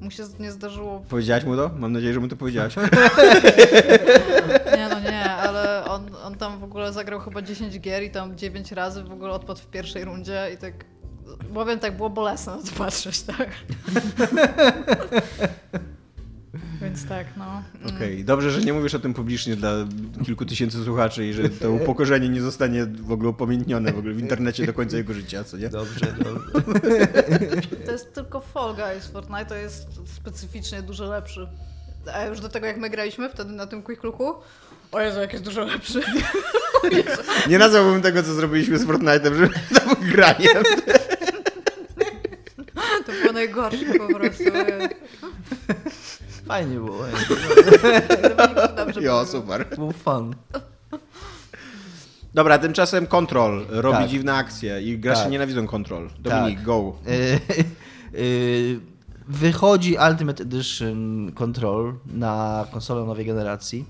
mu 0.03 0.11
się 0.11 0.23
nie 0.39 0.51
zdarzyło. 0.51 1.03
Powiedziałaś 1.09 1.43
mu 1.43 1.55
to? 1.55 1.71
Mam 1.79 1.91
nadzieję, 1.91 2.13
że 2.13 2.19
mu 2.19 2.27
to 2.27 2.35
powiedziałaś. 2.35 2.75
nie, 4.77 4.87
no 4.89 4.99
nie, 4.99 5.31
ale 5.31 5.85
on, 5.85 6.15
on 6.23 6.35
tam 6.35 6.59
w 6.59 6.63
ogóle 6.63 6.93
zagrał 6.93 7.19
chyba 7.19 7.41
10 7.41 7.79
gier 7.79 8.03
i 8.03 8.11
tam 8.11 8.37
9 8.37 8.71
razy 8.71 9.03
w 9.03 9.11
ogóle 9.11 9.31
odpadł 9.31 9.59
w 9.59 9.67
pierwszej 9.67 10.05
rundzie 10.05 10.49
i 10.53 10.57
tak 10.57 10.73
powiem 11.53 11.79
tak, 11.79 11.97
było 11.97 12.09
bolesne 12.09 12.53
to 12.53 12.77
patrzeć, 12.77 13.21
tak. 13.21 13.49
Więc 16.81 17.05
tak, 17.05 17.27
no. 17.37 17.45
Mm. 17.45 17.95
Okej, 17.95 18.13
okay. 18.13 18.23
dobrze, 18.23 18.51
że 18.51 18.61
nie 18.61 18.73
mówisz 18.73 18.95
o 18.95 18.99
tym 18.99 19.13
publicznie 19.13 19.55
dla 19.55 19.71
kilku 20.25 20.45
tysięcy 20.45 20.83
słuchaczy 20.83 21.27
i 21.27 21.33
że 21.33 21.49
to 21.49 21.71
upokorzenie 21.71 22.29
nie 22.29 22.41
zostanie 22.41 22.85
w 22.85 23.11
ogóle 23.11 23.29
upamiętnione 23.29 23.93
w, 23.93 23.97
ogóle 23.97 24.13
w 24.13 24.19
internecie 24.19 24.65
do 24.65 24.73
końca 24.73 24.97
jego 24.97 25.13
życia, 25.13 25.43
co 25.43 25.57
nie? 25.57 25.69
Dobrze, 25.69 26.15
dobrze. 26.23 26.61
To 27.85 27.91
jest 27.91 28.13
tylko 28.13 28.41
Fall 28.41 28.75
Guys. 28.75 29.07
Fortnite 29.07 29.45
to 29.45 29.55
jest 29.55 29.87
specyficznie 30.15 30.81
dużo 30.81 31.05
lepszy. 31.05 31.47
A 32.13 32.25
już 32.25 32.39
do 32.39 32.49
tego, 32.49 32.65
jak 32.67 32.77
my 32.77 32.89
graliśmy 32.89 33.29
wtedy 33.29 33.51
na 33.51 33.67
tym 33.67 33.83
Quick 33.83 34.03
Looku, 34.03 34.33
o 34.91 35.01
Jezu, 35.01 35.19
jak 35.19 35.33
jest 35.33 35.45
dużo 35.45 35.65
lepszy. 35.65 36.01
Nie 37.49 37.59
nazwałbym 37.59 38.01
tego, 38.01 38.23
co 38.23 38.33
zrobiliśmy 38.33 38.79
z 38.79 38.85
Fortnite'em, 38.85 39.33
że 39.33 39.49
tam 39.79 39.95
graniem. 40.11 40.63
To 43.05 43.11
było 43.11 43.33
najgorsze 43.33 43.85
po 43.97 44.19
prostu. 44.19 44.43
Fajnie 46.47 46.75
było. 46.75 46.97
Jo, 49.01 49.25
super. 49.25 49.65
Był 49.75 49.91
fun. 49.91 50.35
Dobra, 52.33 52.57
tymczasem 52.57 53.07
Control 53.07 53.65
robi 53.69 53.97
tak. 53.97 54.09
dziwne 54.09 54.33
akcje 54.33 54.81
i 54.81 54.99
gracze 54.99 55.21
tak. 55.21 55.31
nienawidzą 55.31 55.67
Control. 55.67 56.09
Dominik, 56.19 56.55
tak. 56.55 56.65
go. 56.65 56.95
Y, 57.07 57.39
y, 58.19 58.79
wychodzi 59.27 59.97
Ultimate 60.09 60.43
Edition 60.43 61.31
Control 61.35 61.93
na 62.05 62.65
konsolę 62.71 63.05
nowej 63.05 63.25
generacji 63.25 63.85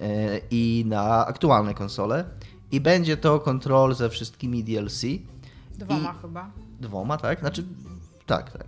y, 0.00 0.04
i 0.50 0.84
na 0.86 1.26
aktualne 1.26 1.74
konsole 1.74 2.24
i 2.72 2.80
będzie 2.80 3.16
to 3.16 3.40
Control 3.40 3.94
ze 3.94 4.10
wszystkimi 4.10 4.64
DLC. 4.64 5.02
Dwoma 5.78 6.14
I... 6.18 6.22
chyba. 6.22 6.50
Dwoma, 6.80 7.16
tak? 7.16 7.40
Znaczy, 7.40 7.64
tak, 8.26 8.50
tak. 8.50 8.64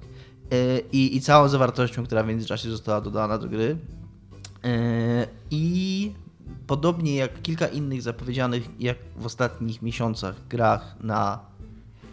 E, 0.55 0.81
i, 0.93 1.17
i 1.17 1.21
całą 1.21 1.49
zawartością, 1.49 2.05
która 2.05 2.23
w 2.23 2.27
międzyczasie 2.27 2.71
została 2.71 3.01
dodana 3.01 3.39
do 3.39 3.49
gry. 3.49 3.77
E, 4.65 5.27
I 5.51 6.13
podobnie 6.67 7.17
jak 7.17 7.43
kilka 7.43 7.67
innych 7.67 8.03
zapowiedzianych 8.03 8.81
jak 8.81 8.97
w 9.17 9.27
ostatnich 9.27 9.83
miesiącach 9.83 10.49
grach 10.49 10.97
na 11.01 11.41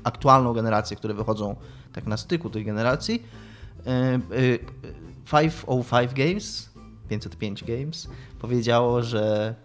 aktualną 0.04 0.54
generację, 0.54 0.98
które 0.98 1.14
wychodzą 1.14 1.56
tak 1.94 2.08
na 2.08 2.18
styku 2.18 2.50
tej 2.50 2.66
generacji, 2.66 3.24
505 5.32 6.12
e, 6.12 6.14
Games, 6.16 6.70
505 7.10 7.64
Games 7.64 8.08
powiedziało, 8.40 9.04
że 9.04 9.56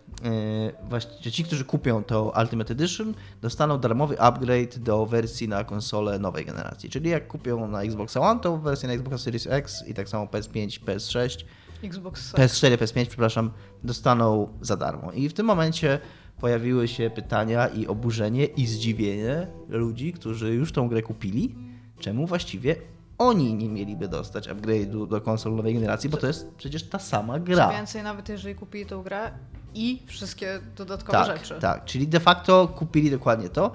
właśnie 0.88 1.32
ci, 1.32 1.44
którzy 1.44 1.64
kupią 1.64 2.04
to 2.04 2.32
Ultimate 2.42 2.72
Edition, 2.72 3.14
dostaną 3.42 3.78
darmowy 3.78 4.20
upgrade 4.20 4.78
do 4.78 5.06
wersji 5.06 5.48
na 5.48 5.64
konsolę 5.64 6.18
nowej 6.18 6.44
generacji. 6.44 6.90
Czyli 6.90 7.10
jak 7.10 7.28
kupią 7.28 7.68
na 7.68 7.82
Xbox 7.82 8.16
One, 8.16 8.40
to 8.40 8.56
wersję 8.56 8.88
na 8.88 8.94
Xbox 8.94 9.22
Series 9.22 9.46
X 9.46 9.84
i 9.88 9.94
tak 9.94 10.08
samo 10.08 10.24
PS5, 10.24 10.80
PS6, 10.84 11.44
Xbox 11.84 12.32
PS4, 12.32 12.76
PS5, 12.76 13.06
przepraszam, 13.06 13.50
dostaną 13.84 14.48
za 14.60 14.76
darmo. 14.76 15.12
I 15.12 15.28
w 15.28 15.32
tym 15.32 15.46
momencie 15.46 15.98
pojawiły 16.40 16.88
się 16.88 17.10
pytania 17.10 17.68
i 17.68 17.86
oburzenie 17.86 18.44
i 18.44 18.66
zdziwienie 18.66 19.46
ludzi, 19.68 20.12
którzy 20.12 20.54
już 20.54 20.72
tą 20.72 20.88
grę 20.88 21.02
kupili, 21.02 21.54
czemu 21.98 22.26
właściwie 22.26 22.76
oni 23.18 23.54
nie 23.54 23.68
mieliby 23.68 24.08
dostać 24.08 24.48
upgrade'u 24.48 25.08
do 25.08 25.20
konsol 25.20 25.56
nowej 25.56 25.74
generacji, 25.74 26.10
bo 26.10 26.16
to 26.16 26.26
jest 26.26 26.54
przecież 26.54 26.82
ta 26.82 26.98
sama 26.98 27.38
gra. 27.38 27.66
Co 27.68 27.72
więcej, 27.72 28.02
nawet 28.02 28.28
jeżeli 28.28 28.54
kupili 28.54 28.86
tą 28.86 29.02
grę 29.02 29.30
i 29.74 30.02
wszystkie 30.06 30.60
dodatkowe 30.76 31.18
tak, 31.18 31.38
rzeczy. 31.38 31.60
Tak, 31.60 31.84
czyli 31.84 32.08
de 32.08 32.20
facto 32.20 32.68
kupili 32.68 33.10
dokładnie 33.10 33.48
to 33.48 33.72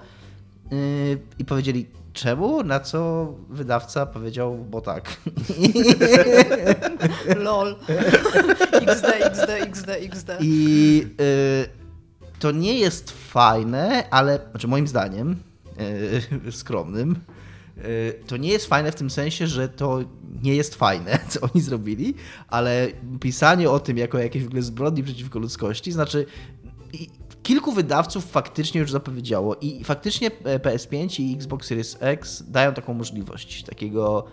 yy, 0.71 0.77
i 1.39 1.45
powiedzieli 1.45 1.87
czemu, 2.13 2.63
na 2.63 2.79
co 2.79 3.33
wydawca 3.49 4.05
powiedział, 4.05 4.57
bo 4.57 4.81
tak. 4.81 5.17
LOL. 7.45 7.75
XD, 8.87 9.05
XD, 9.05 9.49
XD, 9.49 9.89
XD. 9.89 10.29
I 10.39 11.07
yy, 11.19 11.69
to 12.39 12.51
nie 12.51 12.79
jest 12.79 13.11
fajne, 13.11 14.03
ale, 14.09 14.39
znaczy 14.51 14.67
moim 14.67 14.87
zdaniem, 14.87 15.35
yy, 16.43 16.51
skromnym, 16.51 17.15
to 18.27 18.37
nie 18.37 18.49
jest 18.49 18.65
fajne 18.65 18.91
w 18.91 18.95
tym 18.95 19.09
sensie, 19.09 19.47
że 19.47 19.69
to 19.69 19.99
nie 20.43 20.55
jest 20.55 20.75
fajne, 20.75 21.19
co 21.29 21.39
oni 21.41 21.61
zrobili, 21.61 22.13
ale 22.47 22.87
pisanie 23.19 23.69
o 23.69 23.79
tym 23.79 23.97
jako 23.97 24.17
jakieś 24.17 24.43
w 24.43 24.47
ogóle 24.47 24.61
zbrodni 24.61 25.03
przeciwko 25.03 25.39
ludzkości, 25.39 25.91
znaczy 25.91 26.25
kilku 27.43 27.71
wydawców 27.71 28.25
faktycznie 28.25 28.81
już 28.81 28.91
zapowiedziało 28.91 29.55
i 29.61 29.83
faktycznie 29.83 30.29
PS5 30.43 31.21
i 31.21 31.35
Xbox 31.35 31.67
Series 31.67 31.97
X 31.99 32.43
dają 32.47 32.73
taką 32.73 32.93
możliwość, 32.93 33.63
takiego 33.63 34.25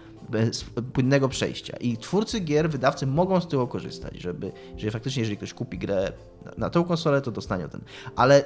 płynnego 0.93 1.29
przejścia. 1.29 1.77
I 1.81 1.97
twórcy 1.97 2.41
gier, 2.41 2.71
wydawcy 2.71 3.07
mogą 3.07 3.41
z 3.41 3.49
tego 3.49 3.67
korzystać, 3.67 4.21
żeby, 4.21 4.53
że 4.77 4.91
faktycznie, 4.91 5.21
jeżeli 5.21 5.37
ktoś 5.37 5.55
kupi 5.55 5.79
grę 5.79 6.13
na, 6.45 6.53
na 6.59 6.71
tą 6.71 6.85
konsolę, 6.85 7.21
to 7.21 7.31
dostanie 7.31 7.69
ten. 7.69 7.81
Ale 8.17 8.45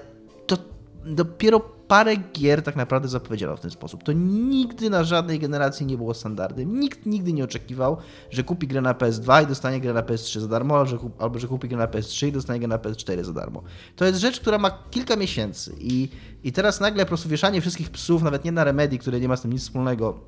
dopiero 1.05 1.61
parę 1.61 2.17
gier 2.17 2.63
tak 2.63 2.77
naprawdę 2.77 3.09
zapowiedziano 3.09 3.57
w 3.57 3.61
ten 3.61 3.71
sposób. 3.71 4.03
To 4.03 4.13
nigdy 4.13 4.91
na 4.91 5.05
żadnej 5.05 5.39
generacji 5.39 5.87
nie 5.87 5.97
było 5.97 6.15
standardem. 6.15 6.81
Nikt 6.81 7.07
nigdy 7.07 7.33
nie 7.33 7.45
oczekiwał, 7.45 7.97
że 8.31 8.43
kupi 8.43 8.67
grę 8.67 8.81
na 8.81 8.95
PS2 8.95 9.45
i 9.45 9.47
dostanie 9.47 9.81
grę 9.81 9.93
na 9.93 10.03
PS3 10.03 10.41
za 10.41 10.49
darmo, 10.49 10.79
albo 10.79 10.91
że, 10.91 10.99
albo 11.19 11.39
że 11.39 11.49
kupi 11.49 11.69
grę 11.69 11.79
na 11.79 11.87
PS3 11.87 12.27
i 12.27 12.33
dostanie 12.33 12.61
grę 12.61 12.69
na 12.69 12.79
PS4 12.79 13.25
za 13.25 13.33
darmo. 13.33 13.63
To 13.97 14.05
jest 14.05 14.21
rzecz, 14.21 14.41
która 14.41 14.59
ma 14.59 14.71
kilka 14.91 15.17
miesięcy 15.17 15.75
i, 15.79 16.09
i 16.45 16.53
teraz 16.53 16.81
nagle 16.81 17.05
po 17.05 17.09
prostu 17.09 17.29
wieszanie 17.29 17.61
wszystkich 17.61 17.91
psów, 17.91 18.23
nawet 18.23 18.45
nie 18.45 18.53
na 18.53 18.65
Remedy, 18.65 18.99
które 18.99 19.21
nie 19.21 19.29
ma 19.29 19.37
z 19.37 19.43
tym 19.43 19.53
nic 19.53 19.63
wspólnego, 19.63 20.21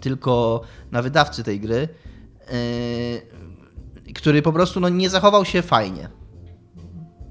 tylko 0.00 0.60
na 0.90 1.02
wydawcy 1.02 1.44
tej 1.44 1.60
gry, 1.60 1.88
yy, 4.06 4.12
który 4.12 4.42
po 4.42 4.52
prostu 4.52 4.80
no, 4.80 4.88
nie 4.88 5.10
zachował 5.10 5.44
się 5.44 5.62
fajnie. 5.62 6.17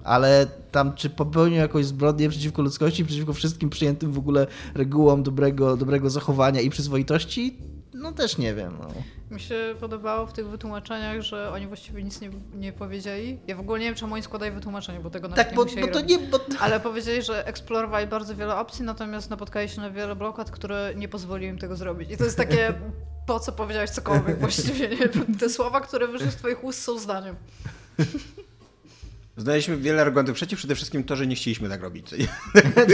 Ale 0.08 0.48
tam, 0.72 0.96
czy 0.96 1.10
popełnił 1.10 1.58
jakąś 1.58 1.86
zbrodnię 1.86 2.30
przeciwko 2.30 2.62
ludzkości, 2.62 3.06
przeciwko 3.06 3.34
wszystkim 3.34 3.70
przyjętym 3.70 4.12
w 4.12 4.18
ogóle 4.18 4.48
regułom 4.76 5.24
dobrego, 5.24 5.78
dobrego 5.78 6.10
zachowania 6.10 6.62
i 6.62 6.70
przyzwoitości, 6.70 7.58
no 7.98 8.12
też 8.12 8.38
nie 8.38 8.56
wiem. 8.56 8.78
No. 8.80 8.88
Mi 9.32 9.40
się 9.40 9.76
podobało 9.80 10.28
w 10.28 10.34
tych 10.34 10.48
wytłumaczeniach, 10.48 11.22
że 11.22 11.52
oni 11.52 11.68
właściwie 11.68 12.04
nic 12.04 12.22
nie, 12.22 12.30
nie 12.56 12.74
powiedzieli. 12.74 13.40
Ja 13.48 13.56
w 13.56 13.60
ogóle 13.60 13.80
nie 13.80 13.86
wiem, 13.86 13.96
czemu 13.96 14.14
oni 14.14 14.24
składają 14.24 14.54
wytłumaczenie, 14.54 15.00
bo 15.00 15.10
tego 15.10 15.28
nawet 15.28 15.46
Tak, 15.46 15.58
nie 15.76 15.82
bo, 15.82 15.88
bo 15.88 15.94
to 15.94 16.02
nie... 16.02 16.20
Bo... 16.20 16.40
Ale 16.60 16.80
powiedzieli, 16.80 17.22
że 17.22 17.48
eksplorowali 17.48 18.08
bardzo 18.08 18.36
wiele 18.36 18.56
opcji, 18.56 18.86
natomiast 18.86 19.30
napotkali 19.30 19.70
się 19.70 19.82
na 19.82 19.92
wiele 19.92 20.16
blokad, 20.16 20.52
które 20.52 20.94
nie 20.96 21.08
pozwoliły 21.08 21.52
im 21.52 21.60
tego 21.60 21.76
zrobić. 21.76 22.12
I 22.12 22.18
to 22.18 22.24
jest 22.24 22.38
takie, 22.38 22.74
po 23.26 23.40
co 23.40 23.52
powiedziałeś 23.52 23.90
cokolwiek 23.90 24.40
właściwie, 24.48 24.90
nie? 24.90 25.10
Te 25.40 25.50
słowa, 25.50 25.82
które 25.82 26.08
wyszły 26.08 26.32
z 26.32 26.36
twoich 26.36 26.64
ust 26.64 26.82
są 26.82 27.00
zdaniem. 27.00 27.36
Znaleźliśmy 29.38 29.78
wiele 29.78 30.02
argumentów 30.02 30.36
przeciw, 30.36 30.60
przede 30.60 30.76
wszystkim 30.76 31.04
to, 31.04 31.16
że 31.16 31.28
nie 31.28 31.36
chcieliśmy 31.36 31.70
tak 31.70 31.82
robić. 31.82 32.08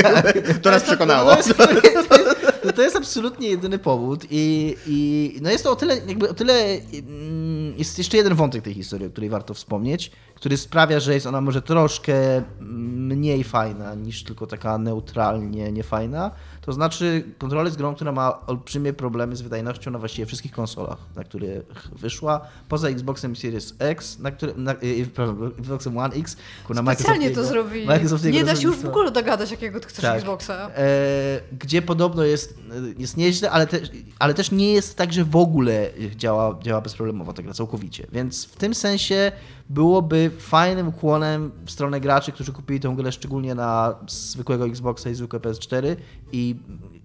Tak. 0.03 0.37
to 0.61 0.71
nas 0.71 0.83
przekonało. 0.83 1.31
To, 1.31 1.37
jest, 1.37 2.75
to 2.75 2.81
jest 2.81 2.95
absolutnie 2.95 3.49
jedyny 3.49 3.79
powód 3.79 4.25
i, 4.31 4.75
i 4.87 5.37
no 5.41 5.51
jest 5.51 5.63
to 5.63 5.71
o 5.71 5.75
tyle, 5.75 5.97
jakby 6.07 6.29
o 6.29 6.33
tyle 6.33 6.53
mm, 6.63 7.62
jest 7.77 7.97
jeszcze 7.97 8.17
jeden 8.17 8.35
wątek 8.35 8.63
tej 8.63 8.73
historii, 8.73 9.07
o 9.07 9.09
której 9.09 9.29
warto 9.29 9.53
wspomnieć, 9.53 10.11
który 10.35 10.57
sprawia, 10.57 10.99
że 10.99 11.13
jest 11.13 11.25
ona 11.25 11.41
może 11.41 11.61
troszkę 11.61 12.13
mniej 12.59 13.43
fajna 13.43 13.95
niż 13.95 14.23
tylko 14.23 14.47
taka 14.47 14.77
neutralnie 14.77 15.71
niefajna. 15.71 16.31
To 16.61 16.73
znaczy 16.73 17.23
kontrolę 17.37 17.71
z 17.71 17.75
grą, 17.75 17.95
która 17.95 18.11
ma 18.11 18.45
olbrzymie 18.47 18.93
problemy 18.93 19.35
z 19.35 19.41
wydajnością 19.41 19.91
na 19.91 19.99
właściwie 19.99 20.25
wszystkich 20.25 20.51
konsolach, 20.51 20.97
na 21.15 21.23
których 21.23 21.89
wyszła, 21.91 22.41
poza 22.69 22.87
Xboxem 22.89 23.35
Series 23.35 23.75
X, 23.79 24.19
na 24.19 24.31
które, 24.31 24.53
na, 24.55 24.71
yy, 24.71 25.05
przepraszam, 25.05 25.51
Xboxem 25.59 25.97
One 25.97 26.15
X, 26.15 26.37
na 26.69 26.93
Specjalnie 26.93 27.31
to 27.31 27.43
zrobili. 27.43 27.87
Nie 28.31 28.43
da 28.43 28.55
się 28.55 28.67
już 28.67 28.77
w 28.77 28.85
ogóle 28.85 29.11
dogadać, 29.11 29.51
jakiego 29.51 29.79
chcesz 29.79 30.01
tak. 30.01 30.17
Xboxa. 30.17 30.69
E, 30.75 31.39
gdzie 31.59 31.81
podobno 31.81 32.23
jest, 32.23 32.57
jest 32.97 33.17
nieźle, 33.17 33.51
ale, 33.51 33.67
te, 33.67 33.79
ale 34.19 34.33
też 34.33 34.51
nie 34.51 34.73
jest 34.73 34.97
tak, 34.97 35.13
że 35.13 35.23
w 35.25 35.35
ogóle 35.35 35.89
działa, 36.15 36.59
działa 36.63 36.81
bezproblemowo 36.81 37.33
ta 37.33 37.43
gra 37.43 37.53
całkowicie. 37.63 38.07
Więc 38.11 38.45
w 38.45 38.55
tym 38.55 38.73
sensie 38.73 39.31
byłoby 39.69 40.31
fajnym 40.37 40.91
kłonem 40.91 41.51
w 41.65 41.71
stronę 41.71 41.99
graczy, 42.01 42.31
którzy 42.31 42.51
kupili 42.51 42.79
tę 42.79 42.93
grę 42.97 43.11
szczególnie 43.11 43.55
na 43.55 43.95
zwykłego 44.07 44.65
Xboxa 44.65 45.09
i 45.09 45.15
zwykłe 45.15 45.39
PS4 45.39 45.95
i 46.31 46.55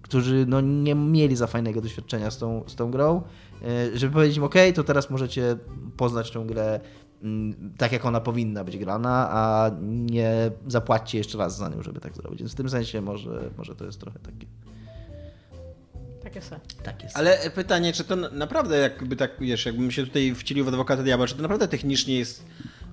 którzy 0.01 0.45
no, 0.47 0.61
nie 0.61 0.95
mieli 0.95 1.35
za 1.35 1.47
fajnego 1.47 1.81
doświadczenia 1.81 2.31
z 2.31 2.37
tą, 2.37 2.63
z 2.67 2.75
tą 2.75 2.91
grą, 2.91 3.21
e, 3.61 3.97
żeby 3.97 4.13
powiedzieć 4.13 4.37
im, 4.37 4.43
ok, 4.43 4.55
to 4.75 4.83
teraz 4.83 5.09
możecie 5.09 5.57
poznać 5.97 6.31
tą 6.31 6.47
grę 6.47 6.79
mm, 7.23 7.73
tak, 7.77 7.91
jak 7.91 8.05
ona 8.05 8.21
powinna 8.21 8.63
być 8.63 8.77
grana, 8.77 9.29
a 9.31 9.71
nie 9.81 10.51
zapłaćcie 10.67 11.17
jeszcze 11.17 11.37
raz 11.37 11.57
za 11.57 11.69
nią, 11.69 11.83
żeby 11.83 11.99
tak 11.99 12.15
zrobić. 12.15 12.39
Więc 12.39 12.51
w 12.51 12.55
tym 12.55 12.69
sensie 12.69 13.01
może, 13.01 13.49
może 13.57 13.75
to 13.75 13.85
jest 13.85 13.99
trochę 13.99 14.19
takie... 14.19 14.47
Takie 16.29 16.41
se. 16.41 16.59
Tak 16.83 17.03
jest. 17.03 17.17
Ale 17.17 17.37
pytanie, 17.55 17.93
czy 17.93 18.03
to 18.03 18.15
naprawdę 18.15 18.77
jakby 18.77 19.15
tak, 19.15 19.31
wiesz, 19.39 19.65
jakbym 19.65 19.91
się 19.91 20.05
tutaj 20.05 20.35
wcielił 20.35 20.65
w 20.65 20.67
adwokata 20.67 21.03
diabła, 21.03 21.27
czy 21.27 21.35
to 21.35 21.41
naprawdę 21.41 21.67
technicznie 21.67 22.17
jest 22.17 22.45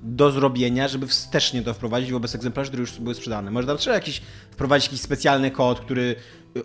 do 0.03 0.31
zrobienia, 0.31 0.89
żeby 0.89 1.07
wstecznie 1.07 1.63
to 1.63 1.75
wprowadzić 1.75 2.13
wobec 2.13 2.35
egzemplarzy, 2.35 2.71
które 2.71 2.81
już 2.81 2.99
były 2.99 3.15
sprzedane. 3.15 3.51
Może 3.51 3.67
tam 3.67 3.77
trzeba 3.77 3.97
jakiś, 3.97 4.23
wprowadzić 4.51 4.87
jakiś 4.87 5.01
specjalny 5.01 5.51
kod, 5.51 5.81
który 5.81 6.17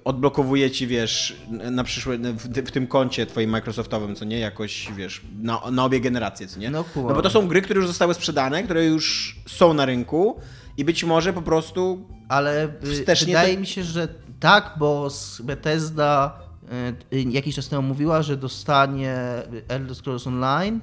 odblokowuje 0.05 0.71
ci, 0.71 0.87
wiesz, 0.87 1.35
na 1.49 1.83
przyszłe, 1.83 2.17
w, 2.17 2.47
w, 2.47 2.71
tym 2.71 2.87
koncie 2.87 3.25
twoim 3.25 3.49
Microsoftowym, 3.49 4.15
co 4.15 4.25
nie, 4.25 4.39
jakoś, 4.39 4.91
wiesz, 4.95 5.21
na, 5.41 5.61
na 5.71 5.85
obie 5.85 5.99
generacje, 5.99 6.47
co 6.47 6.59
nie? 6.59 6.69
No, 6.69 6.85
no 6.95 7.13
bo 7.13 7.21
to 7.21 7.29
są 7.29 7.47
gry, 7.47 7.61
które 7.61 7.79
już 7.79 7.87
zostały 7.87 8.13
sprzedane, 8.13 8.63
które 8.63 8.85
już 8.85 9.35
są 9.47 9.73
na 9.73 9.85
rynku 9.85 10.39
i 10.77 10.85
być 10.85 11.03
może 11.03 11.33
po 11.33 11.41
prostu 11.41 12.07
Ale 12.29 12.67
wydaje 13.25 13.57
mi 13.57 13.67
się, 13.67 13.83
że 13.83 14.07
tak, 14.41 14.73
bo 14.79 15.09
Bethesda 15.39 16.39
y, 16.39 16.40
jakiś 17.11 17.55
czas 17.55 17.69
temu 17.69 17.81
mówiła, 17.81 18.21
że 18.21 18.37
dostanie 18.37 19.17
Elder 19.67 19.95
Scrolls 19.95 20.27
Online 20.27 20.79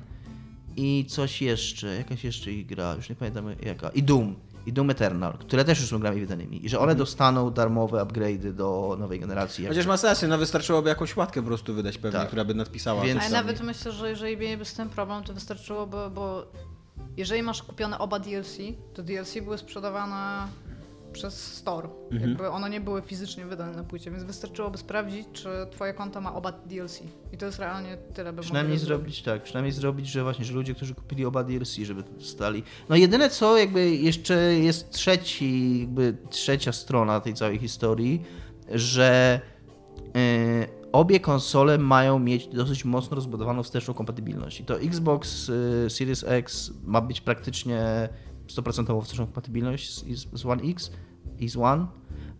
i 0.76 1.06
coś 1.08 1.42
jeszcze, 1.42 1.86
jakaś 1.86 2.24
jeszcze 2.24 2.52
ich 2.52 2.66
gra, 2.66 2.94
już 2.94 3.08
nie 3.08 3.16
pamiętam 3.16 3.46
jaka, 3.62 3.88
i 3.88 4.02
Doom, 4.02 4.34
i 4.66 4.72
Doom 4.72 4.90
Eternal, 4.90 5.32
które 5.32 5.64
też 5.64 5.80
już 5.80 5.88
są 5.88 5.98
grami 5.98 6.20
wydanymi 6.20 6.66
i 6.66 6.68
że 6.68 6.78
one 6.78 6.84
mhm. 6.84 6.98
dostaną 6.98 7.50
darmowe 7.50 7.98
upgrade'y 7.98 8.52
do 8.52 8.96
nowej 9.00 9.20
generacji. 9.20 9.66
Chociaż 9.66 9.86
ma 9.86 9.96
sens, 9.96 10.24
no 10.28 10.38
wystarczyłoby 10.38 10.88
jakąś 10.88 11.16
łatkę 11.16 11.40
po 11.40 11.46
prostu 11.46 11.74
wydać 11.74 11.98
pewnie, 11.98 12.18
tak. 12.18 12.28
która 12.28 12.44
by 12.44 12.54
nadpisała. 12.54 13.04
Więc... 13.04 13.20
Ale 13.20 13.30
nawet 13.30 13.60
myślę, 13.60 13.92
że 13.92 14.10
jeżeli 14.10 14.36
mieliby 14.36 14.64
z 14.64 14.74
tym 14.74 14.88
problem, 14.88 15.24
to 15.24 15.34
wystarczyłoby, 15.34 15.96
bo 16.14 16.46
jeżeli 17.16 17.42
masz 17.42 17.62
kupione 17.62 17.98
oba 17.98 18.18
DLC, 18.18 18.58
to 18.94 19.02
DLC 19.02 19.34
były 19.44 19.58
sprzedawane 19.58 20.48
przez 21.18 21.54
store. 21.54 21.88
Mhm. 22.10 22.30
Jakby 22.30 22.50
one 22.50 22.70
nie 22.70 22.80
były 22.80 23.02
fizycznie 23.02 23.46
wydane 23.46 23.76
na 23.76 23.84
płycie, 23.84 24.10
więc 24.10 24.24
wystarczyłoby 24.24 24.78
sprawdzić, 24.78 25.26
czy 25.32 25.48
twoje 25.70 25.94
konto 25.94 26.20
ma 26.20 26.34
oba 26.34 26.52
DLC. 26.52 27.02
I 27.32 27.36
to 27.38 27.46
jest 27.46 27.58
realnie 27.58 27.96
tyle, 28.14 28.32
by 28.32 28.42
Przynajmniej 28.42 28.78
zrobić 28.78 29.22
tak, 29.22 29.42
przynajmniej 29.42 29.72
zrobić, 29.72 30.06
że 30.06 30.22
właśnie, 30.22 30.44
że 30.44 30.54
ludzie, 30.54 30.74
którzy 30.74 30.94
kupili 30.94 31.24
oba 31.24 31.44
DLC, 31.44 31.76
żeby 31.76 32.02
stali. 32.20 32.62
No 32.88 32.96
jedyne 32.96 33.30
co, 33.30 33.58
jakby 33.58 33.90
jeszcze 33.90 34.34
jest 34.54 34.90
trzeci, 34.90 35.80
jakby 35.80 36.16
trzecia 36.30 36.72
strona 36.72 37.20
tej 37.20 37.34
całej 37.34 37.58
historii, 37.58 38.22
że 38.72 39.40
yy, 40.14 40.78
obie 40.92 41.20
konsole 41.20 41.78
mają 41.78 42.18
mieć 42.18 42.46
dosyć 42.46 42.84
mocno 42.84 43.14
rozbudowaną 43.14 43.62
wsteczną 43.62 43.94
kompatybilność. 43.94 44.60
I 44.60 44.64
to 44.64 44.80
Xbox 44.80 45.48
yy, 45.48 45.90
Series 45.90 46.24
X 46.28 46.72
ma 46.84 47.00
być 47.00 47.20
praktycznie 47.20 48.08
100% 48.48 49.02
wsteczną 49.02 49.26
kompatybilność 49.26 49.94
z, 49.94 50.28
z 50.40 50.46
One 50.46 50.62
X 50.62 50.90
i 51.40 51.48
z 51.48 51.56
One, 51.56 51.86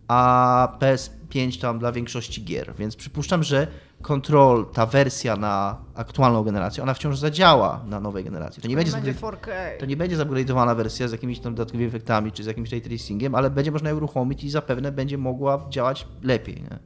a 0.07 0.77
PS5 0.79 1.61
tam 1.61 1.79
dla 1.79 1.91
większości 1.91 2.43
gier, 2.43 2.73
więc 2.75 2.95
przypuszczam, 2.95 3.43
że 3.43 3.67
Control, 4.01 4.65
ta 4.73 4.85
wersja 4.85 5.35
na 5.35 5.77
aktualną 5.95 6.43
generację, 6.43 6.83
ona 6.83 6.93
wciąż 6.93 7.17
zadziała 7.17 7.83
na 7.87 7.99
nowej 7.99 8.23
generacji. 8.23 8.61
To 8.61 8.67
nie, 8.67 8.75
będzie, 8.75 8.91
będzie 8.91 9.13
4K. 9.13 9.51
to 9.79 9.85
nie 9.85 9.97
będzie 9.97 10.17
zupgrade'owana 10.17 10.75
wersja 10.75 11.07
z 11.07 11.11
jakimiś 11.11 11.39
tam 11.39 11.55
dodatkowymi 11.55 11.87
efektami, 11.87 12.31
czy 12.31 12.43
z 12.43 12.45
jakimś 12.45 12.71
ray 12.71 12.81
tracingiem, 12.81 13.35
ale 13.35 13.49
będzie 13.49 13.71
można 13.71 13.89
ją 13.89 13.95
uruchomić 13.95 14.43
i 14.43 14.49
zapewne 14.49 14.91
będzie 14.91 15.17
mogła 15.17 15.65
działać 15.69 16.07
lepiej. 16.23 16.55
Nie? 16.55 16.79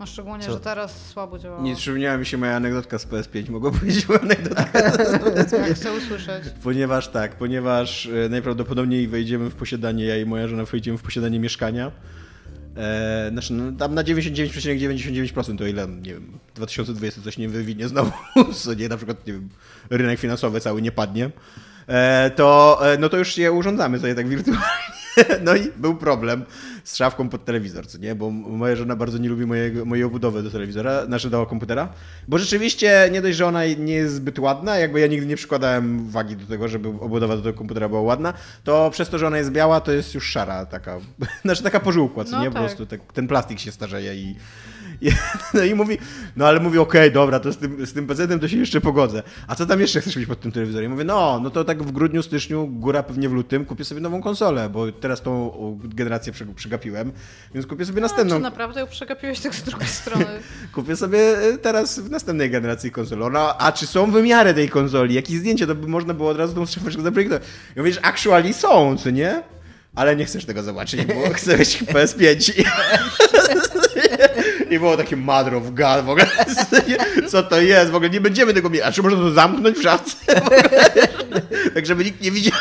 No 0.00 0.06
szczególnie, 0.06 0.44
Co? 0.44 0.52
że 0.52 0.60
teraz 0.60 1.06
słabo 1.06 1.38
działa. 1.38 1.62
Nie 1.62 1.76
przypomniała 1.76 2.18
mi 2.18 2.26
się 2.26 2.36
moja 2.36 2.56
anegdotka 2.56 2.98
z 2.98 3.06
PS5. 3.06 3.50
Mogę 3.50 3.70
powiedzieć 3.78 4.08
moją 4.08 4.20
anegdotkę? 4.20 4.82
chcę 5.74 5.92
usłyszeć. 5.92 6.44
Ponieważ 6.62 7.08
tak, 7.08 7.34
ponieważ 7.34 8.06
e, 8.06 8.28
najprawdopodobniej 8.28 9.08
wejdziemy 9.08 9.50
w 9.50 9.54
posiadanie, 9.54 10.04
ja 10.04 10.16
i 10.16 10.26
moja 10.26 10.48
żona 10.48 10.64
wejdziemy 10.64 10.98
w 10.98 11.02
posiadanie 11.02 11.40
mieszkania. 11.40 11.92
E, 12.76 13.28
znaczy, 13.32 13.52
no, 13.52 13.72
tam 13.72 13.94
na 13.94 14.02
99,99% 14.02 15.32
,99 15.32 15.58
to 15.58 15.66
ile, 15.66 15.88
nie 15.88 16.14
wiem, 16.14 16.38
2020 16.54 17.22
coś 17.22 17.38
nie 17.38 17.48
wywinie 17.48 17.88
znowu, 17.88 18.12
co 18.54 18.74
nie, 18.74 18.88
na 18.88 18.96
przykład, 18.96 19.26
nie 19.26 19.32
wiem, 19.32 19.48
rynek 19.90 20.20
finansowy 20.20 20.60
cały 20.60 20.82
nie 20.82 20.92
padnie, 20.92 21.30
e, 21.86 22.30
to, 22.36 22.78
e, 22.92 22.98
no 22.98 23.08
to 23.08 23.16
już 23.16 23.38
je 23.38 23.52
urządzamy 23.52 23.98
sobie 23.98 24.14
tak 24.14 24.28
wirtualnie. 24.28 24.87
No 25.44 25.56
i 25.56 25.70
był 25.76 25.96
problem 25.96 26.44
z 26.84 26.96
szafką 26.96 27.28
pod 27.28 27.44
telewizor, 27.44 27.86
co 27.86 27.98
nie? 27.98 28.14
Bo 28.14 28.30
moja 28.30 28.76
żona 28.76 28.96
bardzo 28.96 29.18
nie 29.18 29.28
lubi 29.28 29.46
mojego, 29.46 29.84
mojej 29.84 30.04
obudowy 30.04 30.42
do 30.42 30.50
telewizora, 30.50 31.06
znaczy 31.06 31.30
do 31.30 31.46
komputera. 31.46 31.88
Bo 32.28 32.38
rzeczywiście 32.38 33.08
nie 33.12 33.22
dość, 33.22 33.36
że 33.36 33.46
ona 33.46 33.66
nie 33.66 33.94
jest 33.94 34.14
zbyt 34.14 34.38
ładna, 34.38 34.76
jakby 34.76 35.00
ja 35.00 35.06
nigdy 35.06 35.26
nie 35.26 35.36
przykładałem 35.36 36.10
wagi 36.10 36.36
do 36.36 36.46
tego, 36.46 36.68
żeby 36.68 36.88
obudowa 36.88 37.36
do 37.36 37.42
tego 37.42 37.58
komputera 37.58 37.88
była 37.88 38.00
ładna, 38.00 38.34
to 38.64 38.90
przez 38.90 39.08
to, 39.08 39.18
że 39.18 39.26
ona 39.26 39.38
jest 39.38 39.50
biała, 39.50 39.80
to 39.80 39.92
jest 39.92 40.14
już 40.14 40.30
szara 40.30 40.66
taka, 40.66 40.98
znaczy 41.44 41.62
taka 41.62 41.80
pożółkła, 41.80 42.24
co 42.24 42.30
no 42.30 42.38
nie? 42.38 42.44
Tak. 42.44 42.54
Po 42.54 42.60
prostu 42.60 42.86
tak, 42.86 43.00
ten 43.12 43.28
plastik 43.28 43.60
się 43.60 43.72
starzeje 43.72 44.14
i, 44.14 44.36
no 45.54 45.64
i 45.64 45.74
mówi, 45.74 45.98
no 46.36 46.46
ale 46.46 46.60
mówi, 46.60 46.78
okej, 46.78 47.00
okay, 47.00 47.10
dobra, 47.10 47.40
to 47.40 47.52
z 47.52 47.56
tym, 47.56 47.86
z 47.86 47.92
tym 47.92 48.06
pc 48.06 48.38
to 48.38 48.48
się 48.48 48.56
jeszcze 48.56 48.80
pogodzę. 48.80 49.22
A 49.46 49.54
co 49.54 49.66
tam 49.66 49.80
jeszcze 49.80 50.00
chcesz 50.00 50.16
mieć 50.16 50.26
pod 50.26 50.40
tym 50.40 50.52
telewizorem? 50.52 50.86
I 50.86 50.92
mówię, 50.92 51.04
no, 51.04 51.40
no 51.42 51.50
to 51.50 51.64
tak 51.64 51.82
w 51.82 51.92
grudniu, 51.92 52.22
styczniu, 52.22 52.66
góra 52.66 53.02
pewnie 53.02 53.28
w 53.28 53.32
lutym, 53.32 53.64
kupię 53.64 53.84
sobie 53.84 54.00
nową 54.00 54.22
konsolę, 54.22 54.70
bo 54.70 54.92
teraz 54.92 55.22
tą 55.22 55.52
generację 55.84 56.32
przegapiłem, 56.54 57.12
więc 57.54 57.66
kupię 57.66 57.84
sobie 57.84 58.00
no, 58.00 58.06
następną. 58.06 58.36
Czy 58.36 58.42
naprawdę 58.42 58.80
ją 58.80 58.86
przegapiłeś 58.86 59.40
tak 59.40 59.54
z 59.54 59.62
drugiej 59.62 59.88
strony? 60.00 60.26
kupię 60.72 60.96
sobie 60.96 61.18
e, 61.18 61.58
teraz 61.58 61.98
w 61.98 62.10
następnej 62.10 62.50
generacji 62.50 62.90
konsolę. 62.90 63.30
No, 63.32 63.58
a 63.58 63.72
czy 63.72 63.86
są 63.86 64.10
wymiary 64.10 64.54
tej 64.54 64.68
konsoli? 64.68 65.14
Jakie 65.14 65.38
zdjęcia? 65.38 65.66
To 65.66 65.74
by 65.74 65.88
można 65.88 66.14
było 66.14 66.30
od 66.30 66.38
razu 66.38 66.54
tą 66.54 66.66
strzefeczkę 66.66 67.02
zaprojektować. 67.02 67.42
Ja 67.76 67.82
mówię, 67.82 67.92
że 67.92 68.04
actually 68.04 68.52
są, 68.52 68.96
co 68.96 69.10
nie? 69.10 69.42
ale 69.98 70.16
nie 70.16 70.24
chcesz 70.24 70.44
tego 70.44 70.62
zobaczyć, 70.62 71.04
bo 71.04 71.14
chcę 71.34 71.58
mieć 71.58 71.82
PS5. 71.82 72.64
I 74.70 74.78
było 74.78 74.96
takie 74.96 75.16
mother 75.16 75.54
of 75.54 75.70
God 75.70 76.04
w 76.04 76.08
ogóle. 76.08 76.26
Co 77.30 77.42
to 77.42 77.60
jest? 77.60 77.90
W 77.90 77.94
ogóle 77.94 78.10
nie 78.10 78.20
będziemy 78.20 78.54
tego 78.54 78.70
mieć. 78.70 78.82
A 78.82 78.92
czy 78.92 79.02
można 79.02 79.18
to 79.18 79.30
zamknąć 79.30 79.78
w 79.78 79.82
szafce? 79.82 80.16
tak 81.74 81.86
żeby 81.86 82.04
nikt 82.04 82.20
nie 82.20 82.30
widział. 82.30 82.58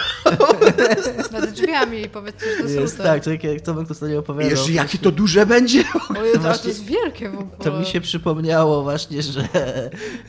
Nad 1.31 1.51
drzwiami 1.51 2.01
i 2.01 2.09
powiedzcie, 2.09 2.45
że 2.57 2.63
to 2.63 2.81
jest, 2.81 2.97
tak, 2.97 3.23
to 3.23 3.31
jak, 3.31 3.43
jak 3.43 3.61
Tomek 3.61 3.87
to 3.87 3.91
ostatnio 3.91 4.19
opowiadał. 4.19 4.49
Jeszcze 4.51 4.71
jakie 4.71 4.97
to 4.97 5.11
duże 5.11 5.45
będzie? 5.45 5.83
Ojej, 6.19 6.33
to, 6.33 6.39
a 6.39 6.41
to 6.41 6.47
właśnie- 6.47 6.69
jest 6.69 6.85
wielkie 6.85 7.29
w 7.29 7.33
ogóle. 7.33 7.57
To 7.63 7.79
mi 7.79 7.85
się 7.85 8.01
przypomniało 8.01 8.83
właśnie, 8.83 9.21
że, 9.21 9.47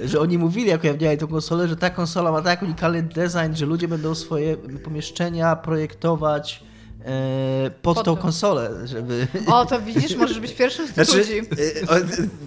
że 0.00 0.20
oni 0.20 0.38
mówili, 0.38 0.68
jak 0.68 0.84
ujawniali 0.84 1.18
tę 1.18 1.26
konsolę, 1.26 1.68
że 1.68 1.76
ta 1.76 1.90
konsola 1.90 2.32
ma 2.32 2.42
tak 2.42 2.62
unikalny 2.62 3.02
design, 3.02 3.54
że 3.54 3.66
ludzie 3.66 3.88
będą 3.88 4.14
swoje 4.14 4.56
pomieszczenia 4.56 5.56
projektować 5.56 6.67
pod, 7.82 7.94
Pod 7.96 8.04
tą 8.06 8.16
to. 8.16 8.22
konsolę, 8.22 8.70
żeby... 8.84 9.26
O, 9.46 9.66
to 9.66 9.80
widzisz, 9.80 10.16
możesz 10.16 10.40
być 10.40 10.54
pierwszym 10.54 10.86
z 10.86 10.92
tych 10.92 11.04
Znaczy, 11.04 11.18
ludzi. 11.18 11.40
o, 11.88 11.94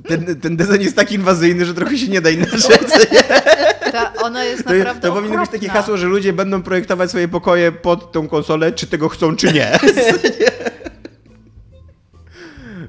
ten, 0.08 0.40
ten 0.42 0.58
design 0.58 0.82
jest 0.82 0.96
tak 0.96 1.12
inwazyjny, 1.12 1.66
że 1.66 1.74
trochę 1.74 1.98
się 1.98 2.08
nie 2.08 2.22
da 2.22 2.30
inaczej. 2.30 2.60
Ta, 3.92 4.14
ona 4.14 4.44
jest 4.44 4.64
To, 4.64 4.74
naprawdę 4.74 5.08
to 5.08 5.14
powinno 5.14 5.42
być 5.42 5.50
takie 5.52 5.70
hasło, 5.70 5.98
że 5.98 6.08
ludzie 6.08 6.34
będą 6.34 6.64
projektować 6.64 7.10
swoje 7.10 7.28
pokoje 7.28 7.72
pod 7.72 8.12
tą 8.12 8.28
konsolę, 8.28 8.72
czy 8.72 8.88
tego 8.88 9.10
chcą, 9.10 9.36
czy 9.36 9.54
nie. 9.54 9.80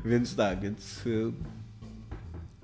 więc 0.04 0.36
tak, 0.36 0.60
więc... 0.60 1.06
y, 1.06 1.32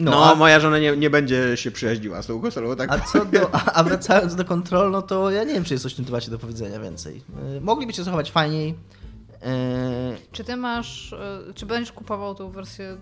No, 0.01 0.11
No, 0.11 0.33
a, 0.33 0.35
moja 0.35 0.61
żona 0.61 0.79
nie, 0.79 0.97
nie 0.97 1.11
będzie 1.11 1.57
się 1.57 1.71
przyjaźniła 1.71 2.23
z 2.23 2.27
tą 2.27 2.41
konsolą, 2.41 2.77
tak? 2.77 2.91
a 2.93 2.99
co 3.01 3.25
do, 3.25 3.55
a, 3.55 3.83
wracając 3.89 4.35
do 4.35 4.45
kontrol, 4.45 4.91
no 4.91 5.03
to 5.03 5.31
ja 5.31 5.45
nie 5.45 5.55
wiem, 5.55 5.65
czy 5.65 5.75
jest 5.75 5.83
coś 5.83 5.93
w 5.93 5.97
tym 5.97 6.05
temacie 6.05 6.31
do 6.31 6.39
powiedzenia 6.39 6.81
więcej. 6.81 7.23
E, 7.57 7.61
mogliby 7.61 7.93
się 7.93 8.05
zachować 8.05 8.31
fajniej. 8.31 8.75
E, 9.43 10.17
Czy 10.33 10.45
ty 10.45 10.57
masz, 10.57 11.13
e, 11.13 11.55
czy 11.55 11.67
będziesz 11.67 11.93
kupował 11.93 12.35
tą 12.35 12.51
wersję 12.51 12.97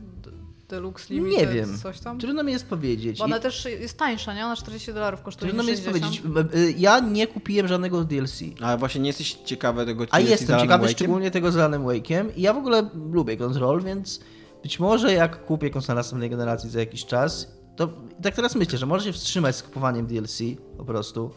Deluxe 0.68 1.14
nie 1.14 1.20
Limited, 1.20 1.50
wiem. 1.50 1.78
coś 1.78 2.00
tam? 2.00 2.18
Trudno 2.18 2.42
mi 2.42 2.52
jest 2.52 2.66
powiedzieć. 2.66 3.18
Bo 3.18 3.24
ona 3.24 3.38
też 3.38 3.64
jest 3.64 3.98
tańsza, 3.98 4.34
nie? 4.34 4.46
Ona 4.46 4.56
40 4.56 4.92
dolarów 4.94 5.22
kosztuje 5.22 5.48
Trudno 5.50 5.62
mi 5.64 5.70
jest 5.70 5.84
60. 5.84 6.22
powiedzieć. 6.34 6.54
E, 6.54 6.70
Ja 6.80 7.00
nie 7.00 7.26
kupiłem 7.26 7.68
żadnego 7.68 8.04
DLC. 8.04 8.40
Ale 8.62 8.78
właśnie 8.78 9.00
nie 9.00 9.06
jesteś 9.06 9.32
ciekawy 9.32 9.86
tego, 9.86 10.04
A 10.10 10.20
jest 10.20 10.30
jestem 10.30 10.60
ciekawy 10.60 10.88
szczególnie 10.88 11.30
tego 11.30 11.52
z 11.52 11.56
Alan 11.56 11.82
Wake'iem 11.84 12.26
i 12.36 12.42
ja 12.42 12.52
w 12.52 12.56
ogóle 12.56 12.90
lubię 13.12 13.36
kontrol, 13.36 13.82
więc 13.82 14.20
być 14.62 14.80
może 14.80 15.12
jak 15.12 15.44
kupię 15.46 15.70
konsolę 15.70 15.96
następnej 15.96 16.30
generacji 16.30 16.70
za 16.70 16.80
jakiś 16.80 17.04
czas, 17.06 17.48
to 17.76 17.88
tak 18.22 18.34
teraz 18.34 18.54
myślę, 18.54 18.78
że 18.78 18.86
może 18.86 19.04
się 19.04 19.12
wstrzymać 19.12 19.56
z 19.56 19.62
kupowaniem 19.62 20.06
DLC 20.06 20.38
po 20.76 20.84
prostu 20.84 21.30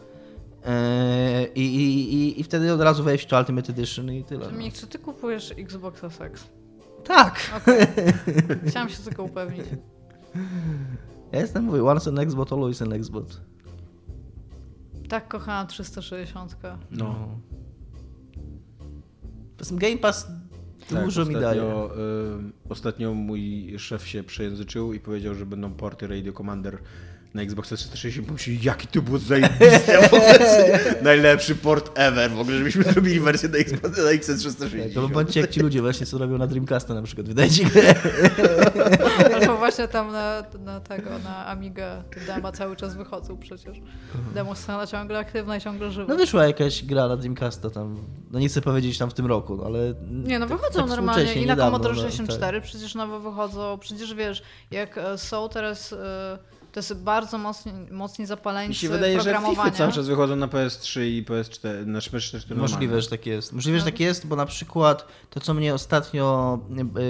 i, 1.54 1.60
i, 1.60 2.14
i, 2.14 2.40
i 2.40 2.44
wtedy 2.44 2.72
od 2.72 2.80
razu 2.80 3.04
wejść 3.04 3.24
w 3.24 3.28
to 3.28 3.38
Ultimate 3.38 3.72
Edition 3.72 4.12
i 4.12 4.24
tyle. 4.24 4.44
No. 4.44 4.50
Dominik, 4.50 4.74
czy 4.74 4.86
ty 4.86 4.98
kupujesz 4.98 5.54
Xbox 5.58 6.20
X? 6.20 6.46
Tak! 7.04 7.50
Okej. 7.56 7.86
Chciałam 8.68 8.88
się 8.88 9.02
tylko 9.02 9.22
upewnić. 9.22 9.66
Ja 11.32 11.40
jestem, 11.40 11.64
mówię, 11.64 11.84
once 11.84 12.10
an 12.10 12.18
Xbox, 12.18 12.52
always 12.52 12.82
an 12.82 12.92
Xbox. 12.92 13.40
Tak 15.08 15.28
kochałam 15.28 15.66
360. 15.66 16.56
No. 16.90 17.28
Poza 19.56 19.74
Game 19.76 19.98
Pass 19.98 20.26
Tak, 20.88 21.04
dużo 21.04 21.24
mi 21.24 21.34
daje. 21.34 21.62
ostatnio, 21.62 21.96
y, 21.96 22.68
ostatnio 22.68 23.14
mój 23.14 23.74
szef 23.78 24.06
się 24.08 24.22
przejęzyczył 24.22 24.92
i 24.92 25.00
powiedział, 25.00 25.34
że 25.34 25.46
będą 25.46 25.72
porty 25.72 26.06
Radio 26.06 26.32
Commander 26.32 26.78
na 27.34 27.42
Xboxa 27.42 27.76
360. 27.76 28.26
Pomyśleli, 28.26 28.58
jaki 28.62 28.86
to 28.86 29.02
było 29.02 29.18
zajebiste. 29.18 30.08
Najlepszy 31.02 31.54
port 31.54 31.90
ever. 31.94 32.30
W 32.30 32.40
ogóle, 32.40 32.58
żebyśmy 32.58 32.84
zrobili 32.84 33.20
wersję 33.20 33.48
na, 33.48 33.58
Xbox, 33.58 33.98
na 33.98 34.04
X360. 34.04 34.94
To 34.94 35.08
bądźcie 35.08 35.40
jak 35.40 35.50
ci 35.50 35.60
ludzie 35.60 35.80
właśnie, 35.80 36.06
co 36.06 36.18
robią 36.18 36.38
na 36.38 36.46
Dreamcasta 36.46 36.94
na 36.94 37.02
przykład. 37.02 37.26
Wydajcie 37.26 37.64
grę. 37.64 37.94
Albo 39.34 39.56
właśnie 39.56 39.88
tam 39.88 40.12
na, 40.12 40.42
na 40.58 40.80
tego, 40.80 41.10
na 41.18 41.46
Amiga 41.46 42.04
te 42.14 42.20
dema 42.20 42.52
cały 42.52 42.76
czas 42.76 42.96
wychodzą 42.96 43.38
przecież. 43.38 43.78
Demo 44.34 44.54
scena 44.54 44.86
ciągle 44.86 45.18
aktywna 45.18 45.56
i 45.56 45.60
ciągle 45.60 45.90
żywa. 45.90 46.08
No 46.08 46.16
wyszła 46.16 46.46
jakaś 46.46 46.84
gra 46.84 47.08
na 47.08 47.16
Dreamcasta 47.16 47.70
tam, 47.70 47.96
no 48.30 48.38
nie 48.38 48.48
chcę 48.48 48.60
powiedzieć 48.60 48.98
tam 48.98 49.10
w 49.10 49.14
tym 49.14 49.26
roku, 49.26 49.56
no 49.56 49.64
ale... 49.64 49.94
Nie, 50.10 50.38
no 50.38 50.46
tak- 50.46 50.58
wychodzą 50.58 50.80
tak 50.80 50.88
normalnie 50.88 51.34
i 51.34 51.46
na 51.46 51.56
Commodore 51.56 51.94
no, 51.94 52.00
64 52.00 52.60
przecież 52.60 52.94
nowo 52.94 53.20
wychodzą. 53.20 53.78
Przecież 53.78 54.14
wiesz, 54.14 54.42
jak 54.70 54.98
e, 54.98 55.18
są 55.18 55.48
teraz, 55.48 55.92
e, 55.92 56.38
to 56.72 56.80
jest 56.80 56.94
bardzo 56.94 57.38
mocni, 57.38 57.72
mocni 57.90 58.26
zapaleńcy 58.26 58.68
Mi 58.68 58.74
się 58.74 58.88
wydaje, 58.88 59.12
że 59.20 59.24
programowania. 59.24 59.64
FIFA 59.70 59.76
cały 59.78 59.92
czas 59.92 60.06
wychodzą 60.08 60.36
na 60.36 60.48
PS3 60.48 61.00
i 61.04 61.24
PS4, 61.24 61.86
na 61.86 61.98
PS4 61.98 62.48
Tak. 62.48 62.58
Możliwe, 62.58 63.02
że 63.02 63.08
tak 63.08 63.26
jest. 63.26 63.52
Możliwe, 63.52 63.78
że 63.78 63.84
No. 63.84 63.90
tak 63.90 64.00
jest, 64.00 64.26
bo 64.26 64.36
na 64.36 64.46
przykład 64.46 65.06
to, 65.30 65.40
co 65.40 65.54
mnie 65.54 65.74
ostatnio 65.74 66.58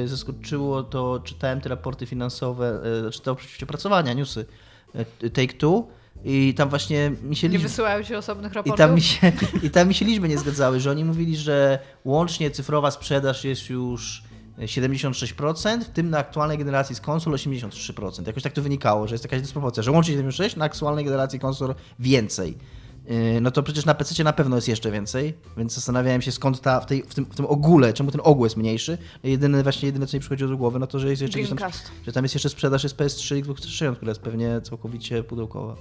e, 0.04 0.08
zaskoczyło, 0.08 0.82
to 0.82 1.20
czytałem 1.24 1.60
te 1.60 1.68
raporty 1.68 2.06
finansowe, 2.06 2.80
e, 2.98 3.00
znaczy 3.00 3.20
te 3.20 3.34
opracowania, 3.64 4.12
newsy 4.12 4.46
e, 4.94 5.04
Take-Two 5.30 5.82
i 6.24 6.54
tam 6.56 6.68
właśnie 6.68 7.12
mi 7.22 7.36
się 7.36 7.48
Nie 7.48 7.58
wysyłają 7.58 8.02
się 8.02 8.18
osobnych 8.18 8.52
I 8.52 8.54
raportów. 8.54 8.78
tam, 8.78 8.94
mi 8.94 9.02
się, 9.02 9.32
I 9.62 9.70
tam 9.70 9.88
mi 9.88 9.94
się 9.94 10.04
liczby 10.04 10.28
nie 10.28 10.38
zgadzały, 10.38 10.80
że 10.80 10.90
oni 10.90 11.04
mówili, 11.04 11.36
że 11.36 11.78
łącznie 12.04 12.50
cyfrowa 12.50 12.90
sprzedaż 12.90 13.44
jest 13.44 13.70
już 13.70 14.22
76%, 14.66 15.80
w 15.80 15.88
tym 15.88 16.10
na 16.10 16.18
aktualnej 16.18 16.58
generacji 16.58 16.96
z 16.96 17.00
konsol 17.00 17.32
83%. 17.32 18.26
Jakoś 18.26 18.42
tak 18.42 18.52
to 18.52 18.62
wynikało, 18.62 19.08
że 19.08 19.14
jest 19.14 19.24
jakaś 19.24 19.40
dysproporcja, 19.40 19.82
że 19.82 19.90
łącznie 19.90 20.16
76%, 20.16 20.56
na 20.56 20.64
aktualnej 20.64 21.04
generacji 21.04 21.38
konsol 21.38 21.74
więcej. 21.98 22.58
Yy, 23.06 23.40
No 23.40 23.50
to 23.50 23.62
przecież 23.62 23.84
na 23.84 23.94
PC 23.94 24.24
na 24.24 24.32
pewno 24.32 24.56
jest 24.56 24.68
jeszcze 24.68 24.90
więcej, 24.90 25.34
więc 25.56 25.74
zastanawiałem 25.74 26.22
się 26.22 26.32
skąd 26.32 26.60
ta, 26.60 26.80
w, 26.80 26.86
tej, 26.86 27.02
w, 27.02 27.14
tym, 27.14 27.24
w 27.24 27.36
tym 27.36 27.46
ogóle, 27.46 27.92
czemu 27.92 28.10
ten 28.10 28.20
ogół 28.24 28.46
jest 28.46 28.56
mniejszy. 28.56 28.98
Jedyne, 29.22 29.62
właśnie 29.62 29.86
jedyne 29.86 30.06
co 30.06 30.16
mi 30.16 30.20
przychodziło 30.20 30.50
do 30.50 30.56
głowy, 30.56 30.78
no 30.78 30.86
to 30.86 30.98
że 30.98 31.10
jest 31.10 31.22
jeszcze 31.22 31.38
gdzieś 31.38 31.58
tam, 31.58 31.70
że 32.06 32.12
tam 32.12 32.24
jest 32.24 32.34
jeszcze 32.34 32.48
sprzedaż 32.48 32.82
jest 32.82 32.96
PS3 32.96 33.36
i 33.36 33.38
Xbox 33.38 33.60
360, 33.60 33.96
która 33.96 34.10
jest 34.10 34.20
pewnie 34.20 34.60
całkowicie 34.60 35.22
pudełkowa. 35.22 35.76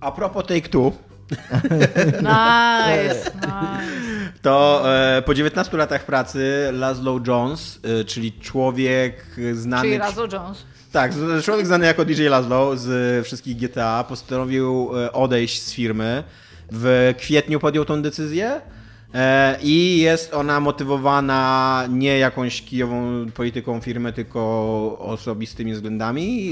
A 0.00 0.12
propos 0.12 0.44
Take-Two, 0.44 0.92
Nice, 2.22 3.30
nice. 3.34 4.32
to 4.42 4.82
e, 5.16 5.22
po 5.22 5.34
19 5.34 5.76
latach 5.76 6.06
pracy 6.06 6.68
Laszlo 6.72 7.20
Jones, 7.26 7.80
e, 8.00 8.04
czyli 8.04 8.32
człowiek 8.32 9.26
znany... 9.52 9.82
Czyli 9.82 9.98
Razo 9.98 10.26
Jones. 10.32 10.64
Tak, 10.92 11.12
człowiek 11.42 11.66
znany 11.66 11.86
jako 11.86 12.04
DJ 12.04 12.26
Laszlo 12.26 12.76
z 12.76 13.24
wszystkich 13.26 13.56
GTA 13.56 14.04
postanowił 14.04 14.90
e, 14.96 15.12
odejść 15.12 15.62
z 15.62 15.72
firmy. 15.72 16.24
W 16.72 17.14
kwietniu 17.18 17.60
podjął 17.60 17.84
tą 17.84 18.02
decyzję 18.02 18.60
e, 19.14 19.58
i 19.62 19.98
jest 19.98 20.34
ona 20.34 20.60
motywowana 20.60 21.84
nie 21.90 22.18
jakąś 22.18 22.62
kijową 22.62 23.26
polityką 23.34 23.80
firmy, 23.80 24.12
tylko 24.12 24.40
osobistymi 24.98 25.72
względami. 25.72 26.44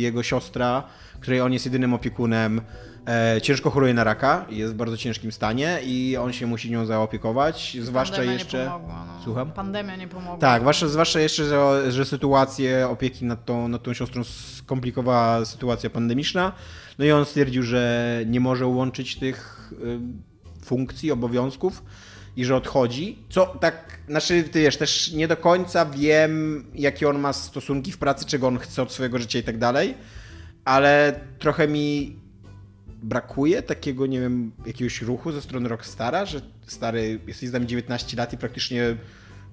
Jego 0.00 0.22
siostra, 0.22 0.82
której 1.20 1.40
on 1.40 1.52
jest 1.52 1.64
jedynym 1.64 1.94
opiekunem, 1.94 2.60
e, 3.06 3.40
ciężko 3.40 3.70
choruje 3.70 3.94
na 3.94 4.04
raka, 4.04 4.46
jest 4.50 4.72
w 4.72 4.76
bardzo 4.76 4.96
ciężkim 4.96 5.32
stanie 5.32 5.78
i 5.84 6.16
on 6.16 6.32
się 6.32 6.46
musi 6.46 6.70
nią 6.70 6.86
zaopiekować, 6.86 7.76
zwłaszcza 7.80 8.16
Pandemia 8.16 8.38
jeszcze... 8.38 8.58
Nie 8.58 8.70
pomogła, 8.70 9.04
no. 9.06 9.24
Słucham? 9.24 9.52
Pandemia 9.52 9.96
nie 9.96 10.08
pomogła. 10.08 10.38
Tak, 10.38 10.60
zwłaszcza, 10.60 10.88
zwłaszcza 10.88 11.20
jeszcze, 11.20 11.44
że, 11.44 11.92
że 11.92 12.04
sytuację 12.04 12.88
opieki 12.88 13.24
nad 13.24 13.44
tą, 13.44 13.68
nad 13.68 13.82
tą 13.82 13.94
siostrą 13.94 14.24
skomplikowała 14.24 15.44
sytuacja 15.44 15.90
pandemiczna. 15.90 16.52
No 16.98 17.04
i 17.04 17.10
on 17.10 17.24
stwierdził, 17.24 17.62
że 17.62 18.22
nie 18.26 18.40
może 18.40 18.66
łączyć 18.66 19.16
tych 19.16 19.70
y, 19.72 20.64
funkcji, 20.64 21.10
obowiązków 21.10 21.82
i 22.36 22.44
że 22.44 22.56
odchodzi. 22.56 23.18
Co 23.30 23.46
tak, 23.46 23.98
znaczy, 24.08 24.44
ty 24.44 24.60
wiesz, 24.60 24.76
też 24.76 25.12
nie 25.12 25.28
do 25.28 25.36
końca 25.36 25.86
wiem, 25.86 26.64
jakie 26.74 27.08
on 27.08 27.18
ma 27.18 27.32
stosunki 27.32 27.92
w 27.92 27.98
pracy, 27.98 28.24
czego 28.24 28.46
on 28.48 28.58
chce 28.58 28.82
od 28.82 28.92
swojego 28.92 29.18
życia 29.18 29.38
i 29.38 29.42
tak 29.42 29.58
dalej, 29.58 29.94
ale 30.64 31.20
trochę 31.38 31.68
mi 31.68 32.19
brakuje 33.02 33.62
takiego, 33.62 34.06
nie 34.06 34.20
wiem, 34.20 34.52
jakiegoś 34.66 35.02
ruchu 35.02 35.32
ze 35.32 35.42
strony 35.42 35.68
Rockstara, 35.68 36.26
że 36.26 36.40
stary, 36.66 37.20
jesteś 37.26 37.48
z 37.48 37.52
nami 37.52 37.66
19 37.66 38.16
lat 38.16 38.32
i 38.32 38.38
praktycznie 38.38 38.96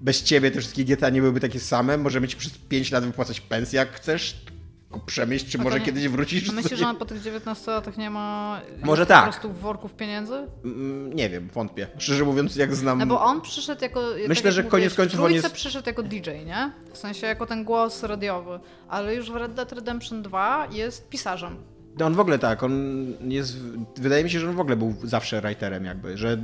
bez 0.01 0.23
ciebie 0.23 0.51
te 0.51 0.59
wszystkie 0.59 0.85
GTA 0.85 1.09
nie 1.09 1.21
byłyby 1.21 1.39
takie 1.39 1.59
same. 1.59 1.97
Możemy 1.97 2.27
ci 2.27 2.37
przez 2.37 2.57
5 2.57 2.91
lat 2.91 3.05
wypłacać 3.05 3.41
pensję, 3.41 3.77
jak 3.77 3.91
chcesz. 3.93 4.41
Tylko 4.89 5.05
przemyśl, 5.05 5.45
czy 5.49 5.57
może 5.57 5.79
nie- 5.79 5.85
kiedyś 5.85 6.07
wrócisz. 6.07 6.51
Myślisz, 6.51 6.79
że 6.79 6.87
on 6.87 6.95
po 6.95 7.05
tych 7.05 7.21
19 7.21 7.71
latach 7.71 7.97
nie 7.97 8.09
ma 8.09 8.61
Może 8.83 9.01
po 9.01 9.07
tak. 9.07 9.23
prostu 9.23 9.53
worków 9.53 9.93
pieniędzy? 9.93 10.33
Mm, 10.65 11.13
Nie 11.13 11.29
wiem, 11.29 11.49
wątpię. 11.53 11.87
Szczerze 11.97 12.23
mówiąc, 12.25 12.55
jak 12.55 12.75
znam... 12.75 12.99
No 12.99 13.05
bo 13.05 13.21
on 13.21 13.41
przyszedł 13.41 13.81
jako. 13.81 14.01
Myślę, 14.27 14.43
jak 14.45 14.53
że 14.53 14.63
koniec 14.63 14.93
końców 14.93 15.19
w 15.19 15.23
on 15.23 15.33
jest- 15.33 15.51
przyszedł 15.51 15.87
jako 15.87 16.03
DJ, 16.03 16.29
nie? 16.45 16.71
W 16.93 16.97
sensie 16.97 17.27
jako 17.27 17.45
ten 17.45 17.63
głos 17.63 18.03
radiowy. 18.03 18.59
Ale 18.89 19.15
już 19.15 19.31
w 19.31 19.35
Red 19.35 19.53
Dead 19.53 19.71
Redemption 19.71 20.21
2 20.21 20.67
jest 20.71 21.09
pisarzem. 21.09 21.57
No 21.99 22.05
on 22.05 22.13
w 22.13 22.19
ogóle 22.19 22.39
tak, 22.39 22.63
on 22.63 23.05
jest... 23.21 23.57
Wydaje 23.97 24.23
mi 24.23 24.29
się, 24.29 24.39
że 24.39 24.49
on 24.49 24.55
w 24.55 24.59
ogóle 24.59 24.75
był 24.75 24.95
zawsze 25.03 25.41
writerem 25.41 25.85
jakby, 25.85 26.17
że... 26.17 26.37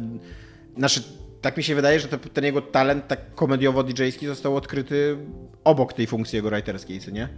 Znaczy, 0.78 1.04
tak 1.42 1.58
mi 1.58 1.64
się 1.64 1.76
wydaje, 1.76 2.00
że 2.00 2.08
to, 2.08 2.18
ten 2.18 2.44
jego 2.44 2.62
talent 2.62 3.08
tak 3.08 3.36
komediowo-DJ-ski 3.36 4.28
został 4.28 4.56
odkryty 4.56 5.18
obok 5.64 5.94
tej 5.94 6.08
funkcji 6.08 6.36
jego 6.36 6.50
writerskiej, 6.50 7.00
co 7.00 7.12
nie? 7.12 7.30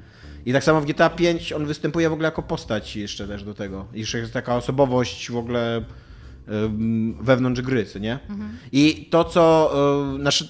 I 0.46 0.54
tak 0.54 0.64
samo 0.64 0.82
w 0.82 0.86
GTA 0.86 1.10
5 1.10 1.54
on 1.54 1.66
występuje 1.66 2.10
w 2.10 2.14
ogóle 2.14 2.28
jako 2.28 2.44
postać 2.44 2.96
jeszcze 2.96 3.28
też 3.28 3.44
do 3.44 3.54
tego. 3.54 3.88
Jeszcze 3.94 4.18
jest 4.18 4.34
taka 4.34 4.56
osobowość 4.56 5.32
w 5.32 5.38
ogóle 5.38 5.86
wewnątrz 7.22 7.62
gry, 7.62 7.86
co 7.86 8.00
nie? 8.00 8.20
I 8.72 9.08
to, 9.12 9.24
co... 9.24 9.72
Yy, 10.14 10.22
znaczy, 10.22 10.50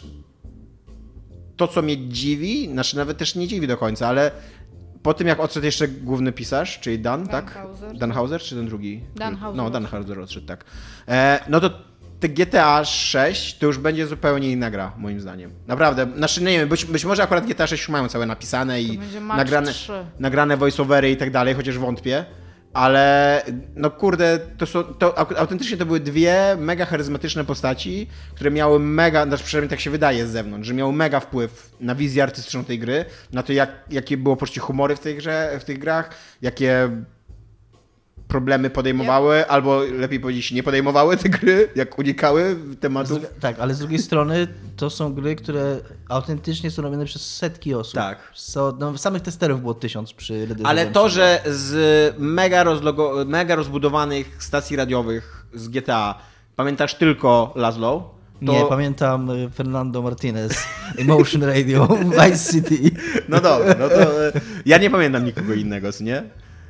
to, 1.55 1.67
co 1.67 1.81
mnie 1.81 2.09
dziwi, 2.09 2.69
znaczy 2.71 2.97
nawet 2.97 3.17
też 3.17 3.35
nie 3.35 3.47
dziwi 3.47 3.67
do 3.67 3.77
końca, 3.77 4.07
ale 4.07 4.31
po 5.05 5.13
tym 5.13 5.27
jak 5.27 5.39
odszedł 5.39 5.65
jeszcze 5.65 5.87
główny 5.87 6.31
pisarz, 6.31 6.79
czyli 6.79 6.99
Dan, 6.99 7.27
tak? 7.27 7.45
Danhauser. 7.53 7.97
Danhauser 7.97 8.41
czy 8.41 8.55
ten 8.55 8.65
drugi? 8.65 9.03
Danhauser 9.15 9.57
No, 9.57 9.65
odszedł. 9.65 9.83
Danhauser 9.83 10.19
odszedł, 10.19 10.47
tak. 10.47 10.65
E, 11.07 11.39
no 11.49 11.59
to 11.59 11.69
te 12.19 12.29
GTA 12.29 12.85
6 12.85 13.57
to 13.57 13.65
już 13.65 13.77
będzie 13.77 14.07
zupełnie 14.07 14.51
inna 14.51 14.71
gra, 14.71 14.93
moim 14.97 15.19
zdaniem. 15.21 15.51
Naprawdę. 15.67 16.07
Znaczy, 16.17 16.43
nie 16.43 16.59
wiem, 16.59 16.69
być, 16.69 16.85
być 16.85 17.05
może 17.05 17.23
akurat 17.23 17.45
GTA 17.45 17.67
6 17.67 17.83
już 17.83 17.89
mają 17.89 18.07
całe 18.07 18.25
napisane 18.25 18.81
i 18.81 18.99
nagrane, 19.37 19.71
3. 19.71 19.93
nagrane 20.19 20.57
voiceovery 20.57 21.11
i 21.11 21.17
tak 21.17 21.31
dalej, 21.31 21.53
chociaż 21.55 21.77
wątpię. 21.77 22.25
Ale 22.75 23.41
no 23.75 23.91
kurde, 23.91 24.39
to, 24.57 24.65
są, 24.65 24.83
to 24.83 25.17
au- 25.17 25.37
autentycznie 25.37 25.77
to 25.77 25.85
były 25.85 25.99
dwie 25.99 26.55
mega 26.59 26.85
charyzmatyczne 26.85 27.45
postaci, 27.45 28.07
które 28.33 28.51
miały 28.51 28.79
mega, 28.79 29.25
znaczy 29.25 29.43
przynajmniej 29.43 29.69
tak 29.69 29.79
się 29.79 29.89
wydaje 29.89 30.27
z 30.27 30.31
zewnątrz, 30.31 30.67
że 30.67 30.73
miały 30.73 30.93
mega 30.93 31.19
wpływ 31.19 31.71
na 31.79 31.95
wizję 31.95 32.23
artystyczną 32.23 32.63
tej 32.63 32.79
gry, 32.79 33.05
na 33.33 33.43
to 33.43 33.53
jak, 33.53 33.69
jakie 33.89 34.17
było 34.17 34.35
poczucie 34.35 34.61
humory 34.61 34.95
w 34.95 34.99
tej 34.99 35.15
grze, 35.15 35.57
w 35.59 35.63
tych 35.63 35.79
grach, 35.79 36.09
jakie 36.41 36.89
problemy 38.27 38.69
podejmowały, 38.69 39.47
albo 39.47 39.79
lepiej 39.83 40.19
powiedzieć 40.19 40.51
nie 40.51 40.63
podejmowały 40.63 41.17
te 41.17 41.29
gry, 41.29 41.69
jak 41.75 41.99
unikały 41.99 42.55
Z 42.71 42.79
tematów. 42.79 43.09
drugi- 43.21 43.39
tak, 43.39 43.59
ale 43.59 43.73
z 43.73 43.79
drugiej 43.79 43.99
strony 43.99 44.47
to 44.77 44.89
są 44.89 45.13
gry, 45.13 45.35
które 45.35 45.77
autentycznie 46.09 46.71
są 46.71 46.81
robione 46.81 47.05
przez 47.05 47.35
setki 47.35 47.73
osób. 47.73 47.93
Tak. 47.95 48.17
So, 48.33 48.77
no, 48.79 48.97
samych 48.97 49.21
testerów 49.21 49.61
było 49.61 49.73
tysiąc 49.73 50.13
przy 50.13 50.45
Red 50.45 50.57
Ale 50.63 50.85
to, 50.85 51.09
że 51.09 51.41
z 51.45 52.15
mega, 52.19 52.63
rozlogo, 52.63 53.25
mega 53.27 53.55
rozbudowanych 53.55 54.35
stacji 54.39 54.75
radiowych 54.75 55.45
z 55.53 55.67
GTA 55.67 56.15
pamiętasz 56.55 56.95
tylko 56.95 57.53
Laszlo, 57.55 58.15
to... 58.45 58.51
Nie, 58.53 58.65
pamiętam 58.69 59.29
y, 59.29 59.49
Fernando 59.49 60.01
Martinez, 60.01 60.63
Emotion 60.97 61.43
Radio, 61.43 61.87
Vice 62.25 62.51
City. 62.53 62.91
No 63.29 63.41
dobra, 63.41 63.75
no 63.79 63.89
to 63.89 64.27
e, 64.27 64.31
ja 64.65 64.77
nie 64.77 64.89
pamiętam 64.89 65.25
nikogo 65.25 65.53
innego, 65.53 65.89
nie? 66.01 66.23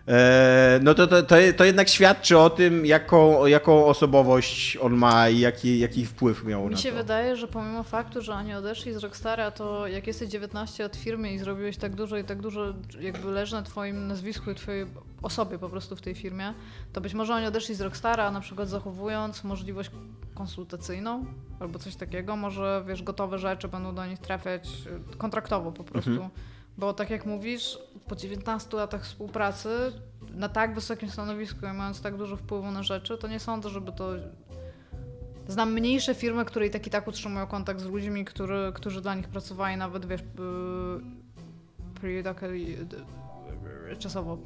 E, 0.08 0.80
no 0.84 0.94
to, 0.94 1.08
to, 1.08 1.24
to, 1.24 1.36
to 1.58 1.66
jednak 1.66 1.90
świadczy 1.90 2.38
o 2.40 2.50
tym, 2.50 2.86
jaką, 2.86 3.46
jaką 3.46 3.86
osobowość 3.86 4.78
on 4.78 4.94
ma 4.94 5.30
i 5.30 5.40
jaki, 5.40 5.80
jaki 5.80 6.06
wpływ 6.06 6.44
miał 6.44 6.66
Mi 6.66 6.72
na 6.72 6.78
się 6.78 6.90
to. 6.92 6.96
wydaje, 6.96 7.36
że 7.36 7.48
pomimo 7.48 7.84
faktu, 7.84 8.22
że 8.22 8.34
oni 8.34 8.54
odeszli 8.54 8.94
z 8.94 8.98
Rockstara, 8.98 9.52
to 9.52 9.88
jak 9.88 10.08
jesteś 10.08 10.30
19 10.30 10.84
lat 10.84 10.98
w 10.98 11.00
firmie 11.00 11.34
i 11.34 11.40
zrobiłeś 11.40 11.78
tak 11.78 11.96
dużo 11.96 12.18
i 12.18 12.24
tak 12.24 12.42
dużo 12.42 12.74
jakby 13.00 13.32
leży 13.32 13.56
na 13.56 13.62
twoim 13.62 14.08
nazwisku 14.08 14.52
i 14.52 14.56
twojej 14.56 14.86
osobie 15.22 15.60
po 15.60 15.70
prostu 15.70 15.96
w 15.96 16.02
tej 16.02 16.16
firmie, 16.16 16.54
to 16.94 17.02
być 17.02 17.14
może 17.14 17.36
oni 17.36 17.46
odeszli 17.46 17.76
z 17.76 17.82
Rockstara, 17.82 18.32
na 18.32 18.40
przykład 18.40 18.70
zachowując 18.70 19.44
możliwość 19.44 19.92
konsultacyjną 20.36 21.26
albo 21.60 21.80
coś 21.80 21.96
takiego, 21.96 22.36
może 22.36 22.84
wiesz, 22.88 23.04
gotowe 23.04 23.40
rzeczy 23.40 23.68
będą 23.68 23.96
do 23.96 24.06
nich 24.06 24.20
trafiać 24.20 24.68
y, 25.14 25.18
kontraktowo 25.18 25.72
po 25.72 25.84
prostu. 25.84 26.12
Mhm. 26.12 26.30
Bo 26.78 26.94
tak 26.94 27.10
jak 27.10 27.26
mówisz, 27.26 27.78
po 28.08 28.16
19 28.16 28.78
latach 28.78 29.04
współpracy 29.04 29.70
na 30.34 30.50
tak 30.50 30.76
wysokim 30.76 31.10
stanowisku 31.10 31.66
i 31.66 31.74
mając 31.74 32.02
tak 32.02 32.18
dużo 32.18 32.38
wpływu 32.38 32.72
na 32.72 32.84
rzeczy, 32.84 33.18
to 33.18 33.28
nie 33.28 33.40
sądzę, 33.40 33.70
żeby 33.70 33.92
to 33.92 34.14
Znam 35.48 35.74
mniejsze 35.74 36.16
firmy, 36.16 36.46
które 36.46 36.68
i 36.68 36.70
tak 36.70 36.88
i 36.88 36.90
tak 36.90 37.08
utrzymują 37.08 37.48
kontakt 37.48 37.80
z 37.80 37.86
ludźmi, 37.86 38.26
który, 38.26 38.72
którzy 38.74 39.02
dla 39.02 39.16
nich 39.16 39.28
pracowali 39.28 39.78
nawet, 39.78 40.06
wiesz, 40.06 40.22
periodically, 42.02 42.60
yy, 42.60 43.96
czasowo. 44.00 44.38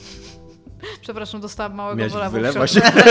Przepraszam, 1.02 1.40
dostałam 1.40 1.74
małego 1.74 2.08
wylewu. 2.08 2.30
w 2.30 2.32
wylew 2.32 2.54
środku. 2.54 2.80
właśnie? 2.80 3.02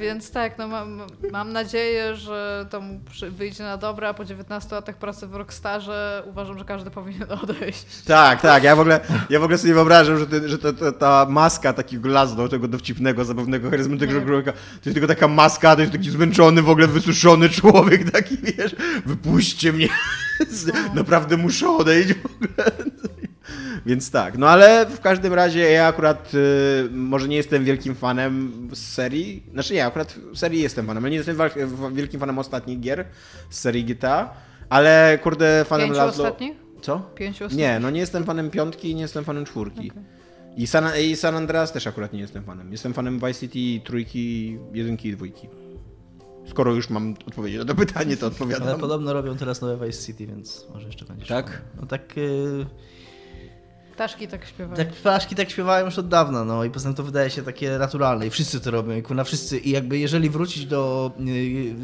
Więc 0.00 0.30
tak, 0.30 0.58
no 0.58 0.68
mam, 0.68 1.00
mam 1.32 1.52
nadzieję, 1.52 2.16
że 2.16 2.66
to 2.70 2.80
mu 2.80 3.00
wyjdzie 3.30 3.64
na 3.64 3.76
dobre, 3.76 4.08
a 4.08 4.14
po 4.14 4.24
19 4.24 4.74
latach 4.74 4.96
pracy 4.96 5.26
w 5.26 5.34
Rockstarze 5.34 6.22
uważam, 6.26 6.58
że 6.58 6.64
każdy 6.64 6.90
powinien 6.90 7.26
odejść. 7.42 7.84
Tak, 8.06 8.40
tak. 8.40 8.62
Ja 8.62 8.76
w 8.76 8.80
ogóle, 8.80 9.00
ja 9.30 9.40
w 9.40 9.42
ogóle 9.42 9.58
sobie 9.58 9.74
wyobrażam, 9.74 10.18
że, 10.18 10.26
ty, 10.26 10.48
że 10.48 10.58
to, 10.58 10.72
to, 10.72 10.92
ta 10.92 11.26
maska 11.30 11.72
takiego 11.72 12.08
Laszlo, 12.08 12.48
tego 12.48 12.68
dowcipnego, 12.68 13.24
zabawnego, 13.24 13.70
charyzmatycznego 13.70 14.26
człowieka, 14.26 14.52
to 14.52 14.58
jest 14.84 14.94
tylko 14.94 15.08
taka 15.08 15.28
maska, 15.28 15.74
to 15.74 15.80
jest 15.80 15.92
taki 15.92 16.10
zmęczony, 16.10 16.62
w 16.62 16.70
ogóle 16.70 16.86
wysuszony 16.86 17.48
człowiek, 17.48 18.10
taki 18.10 18.36
wiesz, 18.36 18.76
wypuśćcie 19.06 19.72
mnie, 19.72 19.88
naprawdę 20.94 21.36
muszę 21.36 21.70
odejść 21.70 22.14
w 22.14 22.26
ogóle. 22.26 22.72
Więc 23.86 24.10
tak, 24.10 24.38
no 24.38 24.48
ale 24.48 24.86
w 24.86 25.00
każdym 25.00 25.34
razie 25.34 25.60
ja 25.60 25.86
akurat 25.86 26.34
y, 26.34 26.88
może 26.90 27.28
nie 27.28 27.36
jestem 27.36 27.64
wielkim 27.64 27.94
fanem 27.94 28.52
z 28.72 28.92
serii, 28.94 29.42
znaczy 29.52 29.74
nie, 29.74 29.86
akurat 29.86 30.14
serii 30.34 30.62
jestem 30.62 30.86
fanem, 30.86 31.04
ale 31.04 31.10
nie 31.10 31.16
jestem 31.16 31.38
wielkim 31.92 32.20
fanem 32.20 32.38
ostatnich 32.38 32.80
gier 32.80 33.04
z 33.50 33.58
serii 33.58 33.84
GTA, 33.84 34.34
ale 34.68 35.18
kurde 35.22 35.64
fanem 35.64 35.86
Pięciu 35.86 36.00
Laszlo... 36.00 36.24
ostatnich? 36.24 36.56
Co? 36.82 36.98
Pięciu 37.14 37.44
ostatnich? 37.44 37.66
Nie, 37.66 37.80
no 37.80 37.90
nie 37.90 38.00
jestem 38.00 38.24
fanem 38.24 38.50
piątki 38.50 38.90
i 38.90 38.94
nie 38.94 39.02
jestem 39.02 39.24
fanem 39.24 39.44
czwórki. 39.44 39.92
I, 40.56 40.66
San, 40.66 40.84
I 41.00 41.16
San 41.16 41.36
Andreas 41.36 41.72
też 41.72 41.86
akurat 41.86 42.12
nie 42.12 42.20
jestem 42.20 42.44
fanem. 42.44 42.72
Jestem 42.72 42.94
fanem 42.94 43.18
Vice 43.18 43.34
City, 43.34 43.86
trójki, 43.86 44.58
jedynki 44.72 45.08
i 45.08 45.16
dwójki. 45.16 45.48
Skoro 46.48 46.74
już 46.74 46.90
mam 46.90 47.14
odpowiedzi 47.26 47.58
na 47.58 47.64
to 47.64 47.74
pytanie, 47.74 48.16
to 48.16 48.26
odpowiadam. 48.26 48.68
Ale 48.68 48.78
podobno 48.78 49.12
robią 49.12 49.36
teraz 49.36 49.60
nowe 49.60 49.86
Vice 49.86 50.06
City, 50.06 50.26
więc 50.26 50.66
może 50.74 50.86
jeszcze 50.86 51.04
będzie. 51.04 51.26
Tak? 51.26 51.46
szło. 51.46 51.80
No 51.80 51.86
tak... 51.86 52.18
Y, 52.18 52.66
Ptaszki 53.96 54.28
tak 54.28 54.46
śpiewają. 54.46 54.76
tak 54.76 54.92
ptaszki 54.92 55.34
tak 55.34 55.50
śpiewają 55.50 55.84
już 55.84 55.98
od 55.98 56.08
dawna, 56.08 56.44
no 56.44 56.64
i 56.64 56.70
poza 56.70 56.88
tym 56.88 56.94
to 56.94 57.02
wydaje 57.02 57.30
się 57.30 57.42
takie 57.42 57.78
naturalne 57.78 58.26
i 58.26 58.30
wszyscy 58.30 58.60
to 58.60 58.70
robią, 58.70 58.96
i 58.96 59.02
kurna 59.02 59.24
wszyscy 59.24 59.58
i 59.58 59.70
jakby 59.70 59.98
jeżeli 59.98 60.30
wrócić 60.30 60.66
do, 60.66 61.12
y, 61.20 61.74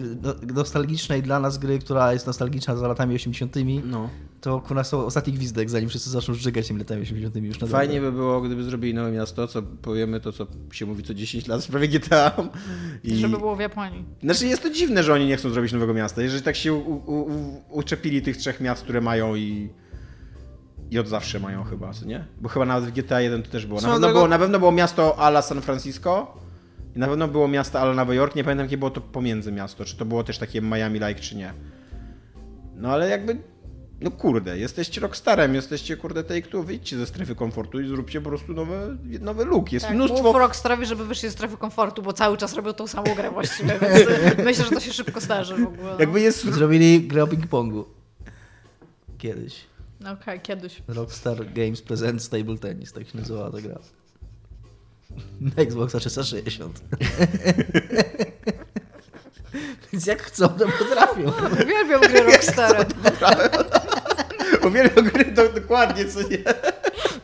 do 0.47 0.53
nostalgicznej 0.55 1.23
dla 1.23 1.41
nas 1.41 1.59
gry, 1.59 1.79
która 1.79 2.13
jest 2.13 2.27
nostalgiczna 2.27 2.77
za 2.77 2.89
latami 2.89 3.15
80 3.15 3.57
No. 3.85 4.11
to 4.41 4.61
kurna 4.61 4.85
są 4.85 5.05
ostatni 5.05 5.33
gwizdek, 5.33 5.71
zanim 5.71 5.89
wszyscy 5.89 6.11
zaczną 6.11 6.35
żygać 6.35 6.69
tymi 6.69 6.79
latami 6.79 7.03
80 7.03 7.37
już 7.37 7.61
na 7.61 7.67
Fajnie 7.67 8.01
by 8.01 8.13
było, 8.13 8.41
gdyby 8.41 8.65
zrobili 8.65 8.95
nowe 8.95 9.13
miasto, 9.13 9.49
co 9.49 9.63
powiemy 9.63 10.21
to, 10.21 10.33
co 10.33 10.47
się 10.73 10.87
mówi 10.87 11.03
co 11.03 11.15
10 11.15 11.47
lat 11.47 11.61
w 11.61 11.65
sprawie 11.65 11.89
GTA. 11.89 12.33
I... 13.05 13.17
Żeby 13.17 13.39
było 13.39 13.57
w 13.57 13.61
Japonii. 13.61 14.05
Znaczy 14.23 14.47
jest 14.47 14.63
to 14.63 14.71
dziwne, 14.71 15.03
że 15.03 15.15
oni 15.15 15.27
nie 15.27 15.37
chcą 15.37 15.51
zrobić 15.51 15.73
nowego 15.73 15.95
miasta. 15.95 16.23
Jeżeli 16.23 16.43
tak 16.43 16.57
się 16.57 16.73
u, 16.73 16.93
u, 16.93 17.21
u, 17.21 17.63
uczepili 17.71 18.23
tych 18.23 18.37
trzech 18.37 18.61
miast, 18.61 18.83
które 18.83 19.01
mają 19.01 19.35
i, 19.37 19.71
i 20.93 20.99
od 20.99 21.09
zawsze 21.09 21.41
mają 21.41 21.65
chyba, 21.65 21.93
co 21.93 22.05
nie? 22.07 22.25
Bo 22.41 22.49
chyba 22.49 22.65
nawet 22.65 22.91
w 22.91 22.93
GTA 22.93 23.21
1 23.21 23.43
to 23.43 23.51
też 23.51 23.67
było. 23.67 23.81
Na 23.81 23.89
pewno, 23.89 24.09
drogą- 24.09 24.13
było. 24.13 24.29
na 24.29 24.39
pewno 24.39 24.59
było 24.59 24.73
miasto 24.73 25.19
ala 25.19 25.43
San 25.43 25.63
Francisco 25.63 26.37
i 26.97 26.99
na 26.99 27.07
pewno 27.07 27.29
było 27.29 27.49
miasto 27.49 27.81
ala 27.81 27.95
Nowy 27.95 28.15
Jork. 28.15 28.35
Nie 28.35 28.45
pamiętam, 28.45 28.67
jakie 28.67 28.79
było 28.79 28.91
to 28.91 29.01
pomiędzy 29.01 29.53
miasto. 29.53 29.85
Czy 29.85 29.97
to 29.97 30.05
było 30.05 30.25
też 30.25 30.39
takie 30.39 30.63
Miami-like, 30.63 31.21
czy 31.21 31.37
nie. 31.37 31.53
No 32.77 32.89
ale 32.89 33.09
jakby... 33.09 33.37
No 34.01 34.11
kurde, 34.11 34.59
jesteście 34.59 35.01
Rockstarem, 35.01 35.55
jesteście 35.55 35.97
kurde 35.97 36.23
Take-Two, 36.23 36.65
wyjdźcie 36.65 36.97
ze 36.99 37.07
strefy 37.07 37.35
komfortu 37.35 37.81
i 37.81 37.89
zróbcie 37.89 38.21
po 38.21 38.29
prostu 38.29 38.53
nowy, 38.53 38.99
nowy 39.21 39.45
look. 39.45 39.73
Jest 39.73 39.87
Tak, 39.87 39.95
mnóstwo... 39.95 40.23
mów 40.23 40.37
Rockstarowi, 40.37 40.87
żeby 40.87 41.07
wyszli 41.07 41.29
z 41.29 41.33
strefy 41.33 41.57
komfortu, 41.57 42.03
bo 42.03 42.13
cały 42.13 42.37
czas 42.37 42.55
robią 42.55 42.73
tą 42.73 42.87
samą 42.87 43.15
grę 43.17 43.31
właściwie, 43.31 43.79
więc 43.81 44.07
myślę, 44.45 44.65
że 44.65 44.71
to 44.71 44.81
się 44.81 44.93
szybko 44.93 45.21
starzy 45.21 45.55
w 45.57 45.67
ogóle. 45.67 45.93
No. 45.93 45.99
Jakby 45.99 46.21
jest... 46.21 46.45
Zrobili 46.45 47.01
grę 47.01 47.23
o 47.23 47.27
ping-pongu. 47.27 47.85
Kiedyś. 49.19 49.72
Okej, 50.07 50.41
kiedyś. 50.41 50.83
Rockstar 50.89 51.53
Games 51.53 51.83
Presents 51.83 52.29
Table 52.29 52.59
Tennis, 52.59 52.93
tak 52.93 53.09
się 53.09 53.19
nazywała 53.19 53.51
ta 53.51 53.61
gra. 53.61 53.79
Na 55.41 55.63
Xboxa 55.63 55.99
360. 56.01 56.81
Więc 59.93 60.07
jak 60.07 60.23
chcą, 60.23 60.49
to 60.49 60.67
potrafią. 60.79 61.33
Uwielbiam 61.63 62.01
gry 62.01 62.23
Rockstara. 62.33 62.85
Uwielbiam 64.67 65.05
gry 65.05 65.25
do, 65.25 65.49
dokładnie, 65.49 66.05
co 66.05 66.21
nie? 66.21 66.39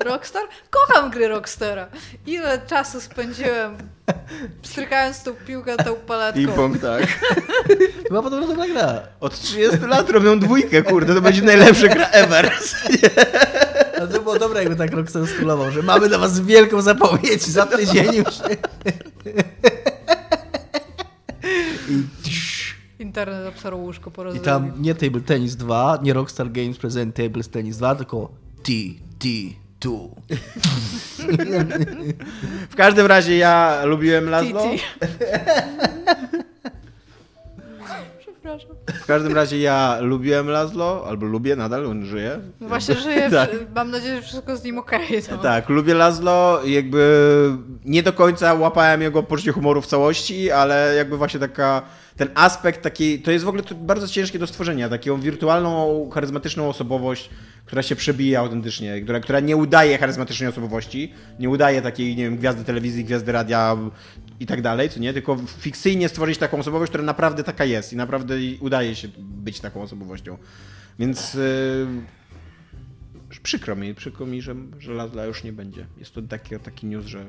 Rockstar? 0.05 0.43
Kocham 0.70 1.10
gry 1.10 1.28
Rockstara. 1.28 1.89
Ile 2.27 2.60
czasu 2.66 3.01
spędziłem 3.01 3.77
strykając 4.62 5.23
tą 5.23 5.35
piłkę 5.35 5.77
tą 5.77 5.94
paletką. 5.94 6.40
Ping-pong, 6.40 6.78
tak. 6.78 7.06
Chyba 8.09 8.23
podobno 8.23 8.47
dobra 8.47 8.66
gra. 8.69 9.02
Od 9.20 9.40
30 9.40 9.78
lat 9.86 10.10
robią 10.10 10.39
dwójkę, 10.39 10.82
kurde, 10.82 11.15
to 11.15 11.20
będzie 11.20 11.43
najlepsza 11.43 11.89
gra 11.89 12.09
ever. 12.09 12.51
Ale 13.98 14.09
to 14.09 14.20
było 14.23 14.39
dobre, 14.39 14.60
jakby 14.60 14.77
tak 14.77 14.93
Rockstar 14.93 15.27
stylował, 15.27 15.70
że 15.70 15.82
mamy 15.82 16.09
dla 16.09 16.19
was 16.19 16.40
wielką 16.40 16.82
zapowiedź 16.82 17.43
za 17.43 17.66
tydzień 17.66 18.15
już. 18.15 18.35
Internet 23.19 23.47
obsarł 23.49 23.81
łóżko 23.81 24.11
po 24.11 24.32
I 24.32 24.40
tam 24.40 24.73
nie 24.82 24.95
Table 24.95 25.20
Tennis 25.20 25.57
2, 25.57 25.99
nie 26.03 26.12
Rockstar 26.12 26.53
Games 26.53 26.78
Present 26.78 27.15
Table 27.15 27.45
Tennis 27.45 27.77
2, 27.77 27.95
tylko 27.95 28.31
TT2. 28.62 30.09
W 32.70 32.77
każdym 32.77 33.07
razie 33.07 33.36
ja 33.36 33.85
lubiłem 33.85 34.31
Laszlo. 34.31 34.62
Przepraszam. 38.40 38.77
W 39.02 39.06
każdym 39.06 39.32
razie 39.35 39.59
ja 39.59 39.98
lubiłem 40.01 40.48
Laszlo, 40.48 41.05
albo 41.09 41.27
lubię 41.27 41.56
nadal, 41.56 41.86
on 41.86 42.05
żyje. 42.05 42.40
No 42.60 42.69
Właśnie 42.69 42.94
żyję, 42.94 43.31
Tak. 43.32 43.51
mam 43.74 43.90
nadzieję, 43.90 44.16
że 44.16 44.23
wszystko 44.23 44.56
z 44.56 44.65
nim 44.65 44.78
okej. 44.78 45.23
no. 45.31 45.39
Tak, 45.39 45.69
lubię 45.69 45.94
Laszlo 45.94 46.60
i 46.65 46.73
jakby 46.73 47.51
nie 47.85 48.02
do 48.02 48.12
końca 48.12 48.55
łapałem 48.55 49.02
jego 49.02 49.23
poczucie 49.23 49.52
humoru 49.52 49.81
w 49.82 49.86
całości, 49.86 50.51
ale 50.51 50.94
jakby 50.97 51.16
właśnie 51.16 51.40
taka, 51.40 51.82
ten 52.16 52.28
aspekt 52.35 52.82
taki, 52.82 53.19
to 53.23 53.31
jest 53.31 53.44
w 53.44 53.48
ogóle 53.48 53.62
bardzo 53.77 54.09
ciężkie 54.09 54.39
do 54.39 54.47
stworzenia, 54.47 54.89
taką 54.89 55.20
wirtualną, 55.20 56.10
charyzmatyczną 56.15 56.69
osobowość, 56.69 57.31
która 57.65 57.82
się 57.82 57.97
przebija 57.97 58.40
autentycznie, 58.40 59.01
która, 59.01 59.20
która 59.20 59.40
nie 59.40 59.56
udaje 59.56 59.98
charyzmatycznej 59.98 60.48
osobowości, 60.48 61.12
nie 61.39 61.48
udaje 61.51 61.82
takiej, 61.82 62.16
nie 62.16 62.24
wiem, 62.24 62.36
gwiazdy 62.36 62.65
telewizji, 62.65 63.05
gwiazdy 63.05 63.32
radia 63.32 63.77
i 64.40 64.47
tak 64.47 64.62
dalej, 64.62 64.90
co 64.90 65.01
nie, 65.01 65.12
tylko 65.12 65.36
fikcyjnie 65.59 66.09
stworzyć 66.09 66.39
taką 66.39 66.59
osobowość, 66.59 66.90
która 66.90 67.05
naprawdę 67.05 67.44
taka 67.44 67.65
jest 67.65 67.93
i 67.93 67.97
naprawdę 67.97 68.35
udaje 68.60 68.97
się 68.97 69.09
być 69.19 69.60
taką 69.60 69.82
osobowością. 69.82 70.39
Więc 70.98 71.35
yy, 71.35 71.86
przykro 73.43 73.77
mi, 73.77 73.94
przykro 73.94 74.27
mi, 74.27 74.43
że, 74.43 74.55
że 74.78 74.93
Lazla 74.93 75.24
już 75.24 75.44
nie 75.44 75.52
będzie. 75.52 75.86
Jest 75.98 76.15
to 76.15 76.23
taki, 76.23 76.59
taki 76.59 76.86
news, 76.86 77.06
że 77.06 77.27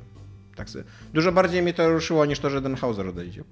tak 0.55 0.69
sobie. 0.69 0.83
Dużo 1.13 1.31
bardziej 1.31 1.61
mnie 1.61 1.73
to 1.73 1.89
ruszyło 1.89 2.25
niż 2.25 2.39
to, 2.39 2.49
że 2.49 2.61
Den 2.61 2.75
Hauser 2.75 3.07
odejdzie. 3.07 3.43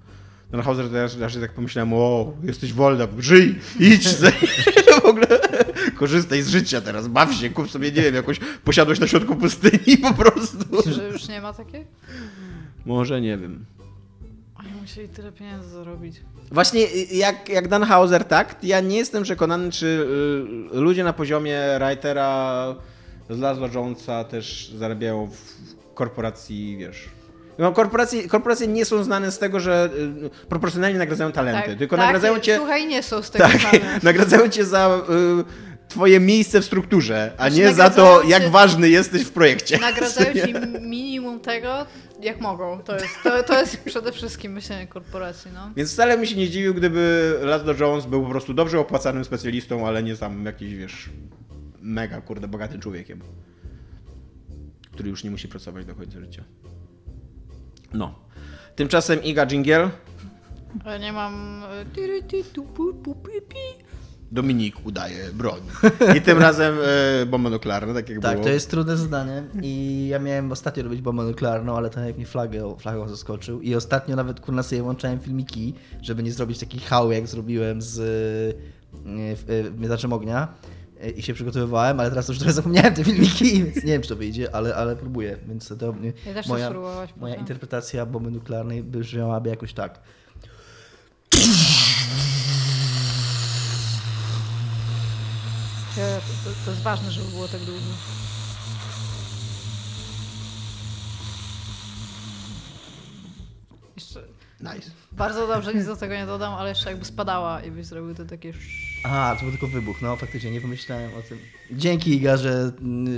Den 0.50 0.62
Hauser 0.62 0.92
ja 0.92 1.20
raczej 1.20 1.42
tak 1.42 1.52
pomyślałem, 1.52 1.92
o, 1.92 2.32
jesteś 2.42 2.72
wolna, 2.72 3.08
żyj, 3.18 3.58
idź, 3.80 4.08
w 5.02 5.04
ogóle 5.04 5.26
korzystaj 5.96 6.42
z 6.42 6.48
życia 6.48 6.80
teraz, 6.80 7.08
baw 7.08 7.34
się, 7.34 7.50
kup 7.50 7.70
sobie, 7.70 7.92
nie 7.92 8.02
wiem, 8.02 8.14
jakąś 8.14 8.40
posiadłość 8.64 9.00
na 9.00 9.06
środku 9.06 9.36
pustyni 9.36 9.98
po 10.02 10.14
prostu. 10.14 10.92
Że 10.92 11.08
już 11.08 11.28
nie 11.28 11.40
ma 11.40 11.52
takiej? 11.52 11.84
Może, 12.86 13.20
nie 13.20 13.38
wiem. 13.38 13.64
Oni 14.60 14.68
musieli 14.80 15.08
tyle 15.08 15.32
pieniędzy 15.32 15.68
zarobić. 15.68 16.16
Właśnie 16.52 16.80
jak, 17.12 17.48
jak 17.48 17.68
Dan 17.68 17.84
Hauser 17.84 18.24
tak, 18.24 18.56
ja 18.62 18.80
nie 18.80 18.96
jestem 18.96 19.22
przekonany, 19.22 19.70
czy 19.70 19.86
y, 20.74 20.80
ludzie 20.80 21.04
na 21.04 21.12
poziomie 21.12 21.60
writera 21.80 22.74
z 23.30 23.38
Laszlo 23.38 23.68
Jonesa 23.74 24.24
też 24.24 24.72
zarabiają 24.76 25.30
w 25.30 25.94
korporacji, 25.94 26.76
wiesz... 26.76 27.08
No, 27.58 27.72
korporacje, 27.72 28.28
korporacje 28.28 28.66
nie 28.66 28.84
są 28.84 29.04
znane 29.04 29.32
z 29.32 29.38
tego, 29.38 29.60
że 29.60 29.90
y, 30.44 30.46
proporcjonalnie 30.48 30.98
nagradzają 30.98 31.32
talenty, 31.32 31.68
Tak, 31.68 31.78
tylko 31.78 31.96
tak, 31.96 32.04
nagradzają 32.04 32.40
cię... 32.40 32.56
Słuchaj, 32.56 32.86
nie 32.86 33.02
są 33.02 33.22
z 33.22 33.30
tego 33.30 33.44
Tak, 33.44 33.60
znane. 33.60 34.00
nagradzają 34.02 34.48
cię 34.48 34.64
za 34.64 35.00
y, 35.40 35.88
twoje 35.88 36.20
miejsce 36.20 36.60
w 36.60 36.64
strukturze, 36.64 37.32
a 37.36 37.50
Znaczy, 37.50 37.56
nie 37.56 37.74
za 37.74 37.90
to, 37.90 38.22
jak 38.22 38.48
ważny 38.48 38.88
jesteś 38.88 39.22
w 39.22 39.30
projekcie. 39.30 39.78
Nagradzają 39.78 40.34
ci 40.46 40.54
minimum 40.80 41.40
tego, 41.40 41.86
jak 42.20 42.40
mogą. 42.40 42.82
To 42.82 42.94
jest, 42.94 43.22
to, 43.22 43.42
to 43.42 43.60
jest 43.60 43.84
przede 43.84 44.12
wszystkim 44.12 44.52
myślenie 44.52 44.86
korporacji, 44.86 45.50
no. 45.54 45.70
Więc 45.76 45.92
wcale 45.92 46.18
mi 46.18 46.26
się 46.26 46.36
nie 46.36 46.50
dziwił, 46.50 46.74
gdyby 46.74 47.34
Laszlo 47.42 47.74
Jones 47.80 48.06
był 48.06 48.22
po 48.22 48.30
prostu 48.30 48.54
dobrze 48.54 48.80
opłacanym 48.80 49.24
specjalistą, 49.24 49.86
ale 49.86 50.02
nie 50.02 50.16
tam 50.16 50.44
jakiś, 50.44 50.74
wiesz, 50.74 51.10
mega, 51.80 52.20
kurde, 52.20 52.48
bogatym 52.48 52.80
człowiekiem. 52.80 53.20
Który 54.92 55.10
już 55.10 55.24
nie 55.24 55.30
musi 55.30 55.48
pracować 55.48 55.86
do 55.86 55.94
końca 55.94 56.20
życia. 56.20 56.44
No. 57.92 58.14
Tymczasem 58.76 59.22
Iga 59.22 59.46
Jingiel, 59.46 59.90
Ale 60.84 60.98
nie 60.98 61.12
mam... 61.12 61.62
Dominik 64.32 64.86
udaje 64.86 65.32
broń. 65.32 65.60
I 66.18 66.20
tym 66.20 66.38
razem 66.38 66.74
e, 67.22 67.26
bomba 67.26 67.50
nuklearna, 67.50 67.94
tak 67.94 68.08
jak 68.08 68.20
Tak, 68.22 68.32
było. 68.32 68.44
to 68.44 68.50
jest 68.50 68.70
trudne 68.70 68.96
zadanie 68.96 69.44
i 69.62 70.06
ja 70.10 70.18
miałem 70.18 70.52
ostatnio 70.52 70.82
robić 70.82 71.00
bombę 71.02 71.22
nuklearną, 71.22 71.76
ale 71.76 71.90
ten 71.90 72.06
jak 72.06 72.16
mnie 72.16 72.26
flagą, 72.26 72.76
flagą 72.76 73.08
zaskoczył 73.08 73.60
i 73.60 73.74
ostatnio 73.74 74.16
nawet 74.16 74.40
kurna 74.40 74.62
sobie 74.62 74.82
włączałem 74.82 75.20
filmiki, 75.20 75.74
żeby 76.02 76.22
nie 76.22 76.32
zrobić 76.32 76.58
taki 76.58 76.80
hał 76.80 77.12
jak 77.12 77.26
zrobiłem 77.26 77.82
z 77.82 78.00
Mierzaczem 79.78 80.12
Ognia 80.12 80.48
i 81.16 81.22
się 81.22 81.34
przygotowywałem, 81.34 82.00
ale 82.00 82.08
teraz 82.08 82.28
już 82.28 82.38
trochę 82.38 82.52
zapomniałem 82.52 82.94
te 82.94 83.04
filmiki, 83.04 83.44
więc 83.64 83.76
nie 83.76 83.92
wiem 83.92 84.02
czy 84.02 84.08
to 84.08 84.16
wyjdzie, 84.16 84.54
ale, 84.54 84.74
ale 84.74 84.96
próbuję, 84.96 85.36
więc 85.48 85.68
to 85.68 85.94
Ja 86.26 86.34
też 86.34 86.44
chcę 86.46 86.52
moja, 86.54 86.72
moja 87.16 87.34
interpretacja 87.34 88.06
bomby 88.06 88.30
nuklearnej 88.30 88.82
brzmiałaby 88.82 89.50
jakoś 89.50 89.72
tak. 89.72 90.00
To, 95.98 96.50
to 96.64 96.70
jest 96.70 96.82
ważne, 96.82 97.10
żeby 97.10 97.30
było 97.30 97.48
tak 97.48 97.60
długo. 97.60 97.80
Jeszcze 103.96 104.22
Nice. 104.60 104.90
bardzo 105.12 105.46
dobrze, 105.46 105.74
nic 105.74 105.86
do 105.86 105.96
tego 105.96 106.14
nie 106.14 106.26
dodam, 106.26 106.54
ale 106.54 106.68
jeszcze 106.68 106.90
jakby 106.90 107.04
spadała 107.04 107.62
i 107.62 107.70
byś 107.70 107.86
zrobił 107.86 108.14
to 108.14 108.24
takie... 108.24 108.52
Aha, 109.04 109.36
to 109.36 109.42
był 109.42 109.50
tylko 109.50 109.66
wybuch, 109.66 110.02
no 110.02 110.16
faktycznie 110.16 110.50
nie 110.50 110.60
pomyślałem 110.60 111.10
o 111.18 111.22
tym. 111.22 111.38
Dzięki 111.70 112.14
Iga, 112.14 112.36
że, 112.36 112.70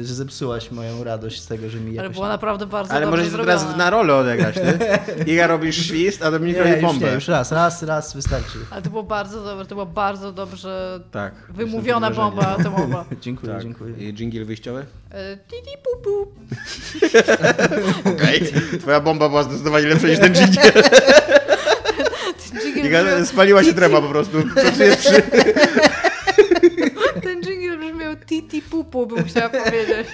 że 0.03 0.15
zepsułaś 0.15 0.71
moją 0.71 1.05
radość 1.05 1.43
z 1.43 1.47
tego, 1.47 1.71
że 1.71 1.81
mi 1.81 1.95
jakoś... 1.95 2.07
Ale 2.07 2.11
było 2.15 2.29
naprawdę 2.29 2.67
bardzo 2.67 2.93
Ale 2.95 3.07
dobrze 3.07 3.17
możesz 3.19 3.33
zrobione. 3.33 3.59
teraz 3.59 3.77
na 3.77 3.91
rolę 3.91 4.15
odegrać, 4.15 4.55
ty? 4.55 4.79
Iga 5.33 5.47
robisz 5.47 5.77
świst, 5.87 6.23
a 6.23 6.31
Dominik 6.31 6.59
robi 6.59 6.71
już 6.71 6.81
bombę. 6.81 7.07
nie, 7.07 7.13
już 7.15 7.29
raz, 7.29 7.53
raz, 7.53 7.83
raz 7.83 8.15
wystarczy. 8.15 8.59
Ale 8.71 8.83
to 8.83 8.91
było 8.91 9.03
bardzo 9.03 9.45
dobre, 9.45 9.65
to 9.67 9.75
była 9.75 9.87
bardzo 9.87 10.33
dobrze 10.33 11.01
Tak. 11.11 11.35
wymówiona 11.49 12.11
bomba 12.11 12.47
atomowa. 12.59 13.05
Dziękuję, 13.21 13.53
Tak. 13.53 13.63
dziękuję. 13.63 13.95
I 13.99 14.15
jingle 14.15 14.45
wyjściowy? 14.45 14.87
E, 15.11 15.37
Ti, 15.37 15.57
ti, 15.63 15.77
pu, 15.83 16.03
pu. 16.03 16.33
Okej. 18.11 18.41
Twoja 18.81 19.01
bomba 19.01 19.29
była 19.29 19.43
zdecydowanie 19.43 19.87
lepsza 19.87 20.09
niż 20.09 20.19
ten 20.19 20.35
jingle. 20.35 20.73
Dżingiel 22.83 23.05
brzmiał- 23.07 23.27
spaliła 23.27 23.65
się 23.65 23.75
trema 23.75 24.01
po 24.01 24.09
prostu. 24.09 24.43
Pracujesz 24.55 24.97
przy... 24.97 25.23
Ten 27.23 27.43
dżingiel 27.43 27.79
brzmiał 27.79 28.17
titi 28.27 28.63
pupu, 28.63 29.07
bym 29.07 29.25
chciała 29.25 29.49
powiedzieć. 29.49 30.07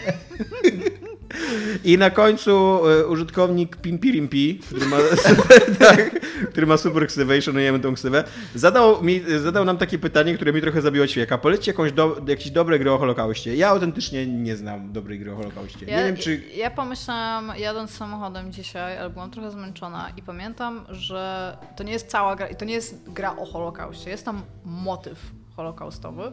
I 1.84 1.98
na 1.98 2.10
końcu 2.10 2.80
e, 2.88 3.06
użytkownik 3.06 3.76
Pimpirimpi, 3.76 4.60
który 4.66 4.86
ma, 4.86 4.96
super, 5.16 5.76
tak, 5.86 6.20
który 6.50 6.66
ma 6.66 6.76
super 6.76 7.06
ksywę 7.06 7.38
i 7.38 7.42
szanujemy 7.42 7.80
tą 7.80 7.94
ksywę, 7.94 8.24
zadał, 8.54 9.02
mi, 9.02 9.22
zadał 9.42 9.64
nam 9.64 9.78
takie 9.78 9.98
pytanie, 9.98 10.34
które 10.34 10.52
mi 10.52 10.60
trochę 10.60 10.82
zabiło 10.82 11.06
ćwieka. 11.06 11.38
Polećcie 11.38 11.70
jakąś 11.70 11.92
do, 11.92 12.16
jakieś 12.28 12.50
dobre 12.50 12.78
gry 12.78 12.92
o 12.92 12.98
Holokauście. 12.98 13.56
Ja 13.56 13.68
autentycznie 13.68 14.26
nie 14.26 14.56
znam 14.56 14.92
dobrej 14.92 15.18
gry 15.18 15.32
o 15.32 15.36
Holokauście. 15.36 15.86
Ja, 15.86 15.98
nie 15.98 16.04
wiem, 16.04 16.16
czy... 16.16 16.42
ja 16.56 16.70
pomyślałam, 16.70 17.52
jadąc 17.58 17.90
samochodem 17.90 18.52
dzisiaj, 18.52 18.98
ale 18.98 19.10
byłam 19.10 19.30
trochę 19.30 19.50
zmęczona 19.50 20.12
i 20.16 20.22
pamiętam, 20.22 20.86
że 20.90 21.56
to 21.76 21.84
nie 21.84 21.92
jest 21.92 22.08
cała 22.08 22.36
gra, 22.36 22.54
to 22.54 22.64
nie 22.64 22.74
jest 22.74 23.10
gra 23.12 23.36
o 23.36 23.46
Holokauście, 23.46 24.10
jest 24.10 24.24
tam 24.24 24.42
motyw 24.64 25.18
holokaustowy. 25.56 26.32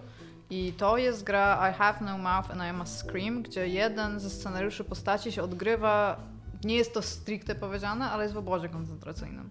I 0.53 0.73
to 0.77 0.97
jest 0.97 1.23
gra 1.23 1.69
I 1.69 1.73
Have 1.73 1.97
No 2.01 2.17
Mouth 2.17 2.51
and 2.51 2.61
I 2.69 2.73
Must 2.77 2.97
Scream, 2.99 3.41
gdzie 3.43 3.67
jeden 3.67 4.19
ze 4.19 4.29
scenariuszy 4.29 4.83
postaci 4.83 5.31
się 5.31 5.43
odgrywa, 5.43 6.17
nie 6.63 6.75
jest 6.75 6.93
to 6.93 7.01
stricte 7.01 7.55
powiedziane, 7.55 8.11
ale 8.11 8.23
jest 8.23 8.35
w 8.35 8.37
obozie 8.37 8.69
koncentracyjnym. 8.69 9.49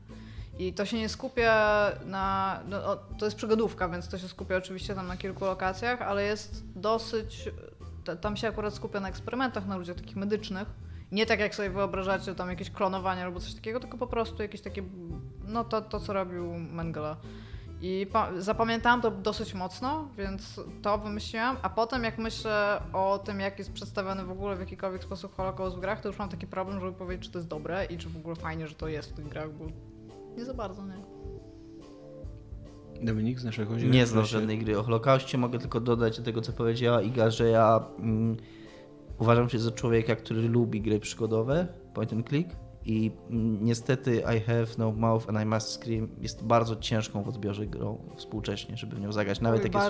I 0.58 0.72
to 0.72 0.84
się 0.86 0.98
nie 0.98 1.08
skupia 1.08 1.86
na. 2.06 2.60
No, 2.68 2.96
to 3.18 3.24
jest 3.24 3.36
przygodówka, 3.36 3.88
więc 3.88 4.08
to 4.08 4.18
się 4.18 4.28
skupia 4.28 4.56
oczywiście 4.56 4.94
tam 4.94 5.06
na 5.06 5.16
kilku 5.16 5.44
lokacjach, 5.44 6.02
ale 6.02 6.22
jest 6.22 6.64
dosyć. 6.76 7.48
ta- 8.04 8.16
Tam 8.16 8.36
się 8.36 8.48
akurat 8.48 8.74
skupia 8.74 9.00
na 9.00 9.08
eksperymentach 9.08 9.66
na 9.66 9.76
ludziach 9.76 9.96
takich 9.96 10.16
medycznych. 10.16 10.68
Nie 11.12 11.26
tak 11.26 11.40
jak 11.40 11.54
sobie 11.54 11.70
wyobrażacie, 11.70 12.34
tam 12.34 12.48
jakieś 12.48 12.70
klonowanie 12.70 13.24
albo 13.24 13.40
coś 13.40 13.54
takiego, 13.54 13.80
tylko 13.80 13.98
po 13.98 14.06
prostu 14.06 14.42
jakieś 14.42 14.60
takie. 14.60 14.82
No 15.48 15.64
to, 15.64 15.82
to 15.82 16.00
co 16.00 16.12
robił 16.12 16.54
Mengele. 16.54 17.16
I 17.82 18.06
pa- 18.12 18.30
zapamiętałam 18.38 19.00
to 19.00 19.10
dosyć 19.10 19.54
mocno, 19.54 20.08
więc 20.18 20.60
to 20.82 20.98
wymyśliłam. 20.98 21.56
A 21.62 21.68
potem, 21.70 22.04
jak 22.04 22.18
myślę 22.18 22.82
o 22.92 23.18
tym, 23.24 23.40
jak 23.40 23.58
jest 23.58 23.72
przedstawiony 23.72 24.24
w 24.24 24.30
ogóle 24.30 24.56
w 24.56 24.60
jakikolwiek 24.60 25.04
sposób 25.04 25.34
Holokaust 25.34 25.76
w 25.76 25.80
grach, 25.80 26.00
to 26.00 26.08
już 26.08 26.18
mam 26.18 26.28
taki 26.28 26.46
problem, 26.46 26.80
żeby 26.80 26.92
powiedzieć, 26.92 27.26
czy 27.26 27.32
to 27.32 27.38
jest 27.38 27.48
dobre 27.48 27.84
i 27.84 27.98
czy 27.98 28.08
w 28.08 28.16
ogóle 28.16 28.36
fajnie, 28.36 28.68
że 28.68 28.74
to 28.74 28.88
jest 28.88 29.10
w 29.10 29.12
tych 29.12 29.28
grach, 29.28 29.52
bo 29.52 29.64
nie 30.36 30.44
za 30.44 30.54
bardzo, 30.54 30.82
nie. 30.86 31.02
Dominik 33.02 33.40
z 33.40 33.44
naszego 33.44 33.76
Nie 33.76 34.06
znam 34.06 34.24
żadnej 34.24 34.58
gry 34.58 34.78
o 34.78 34.82
Holokauście. 34.82 35.38
Mogę 35.38 35.58
tylko 35.58 35.80
dodać 35.80 36.18
do 36.18 36.24
tego, 36.24 36.40
co 36.40 36.52
powiedziała 36.52 37.02
Iga, 37.02 37.30
że 37.30 37.48
ja 37.48 37.84
mm, 37.98 38.36
uważam 39.18 39.48
się 39.48 39.58
za 39.58 39.70
człowieka, 39.70 40.16
który 40.16 40.48
lubi 40.48 40.80
gry 40.80 41.00
przygodowe, 41.00 41.66
point 41.94 42.12
and 42.12 42.28
click. 42.28 42.61
I 42.86 43.10
niestety 43.60 44.16
I 44.36 44.40
Have 44.40 44.66
No 44.78 44.92
Mouth 44.92 45.28
and 45.28 45.40
I 45.42 45.46
Must 45.46 45.68
Scream 45.68 46.08
jest 46.20 46.44
bardzo 46.44 46.76
ciężką 46.76 47.22
w 47.22 47.28
odbiorze 47.28 47.66
grą 47.66 47.98
współcześnie, 48.16 48.76
żeby 48.76 48.96
w 48.96 49.00
nią 49.00 49.12
zagrać. 49.12 49.40
Nawet 49.40 49.64
jak 49.64 49.74
jest. 49.74 49.86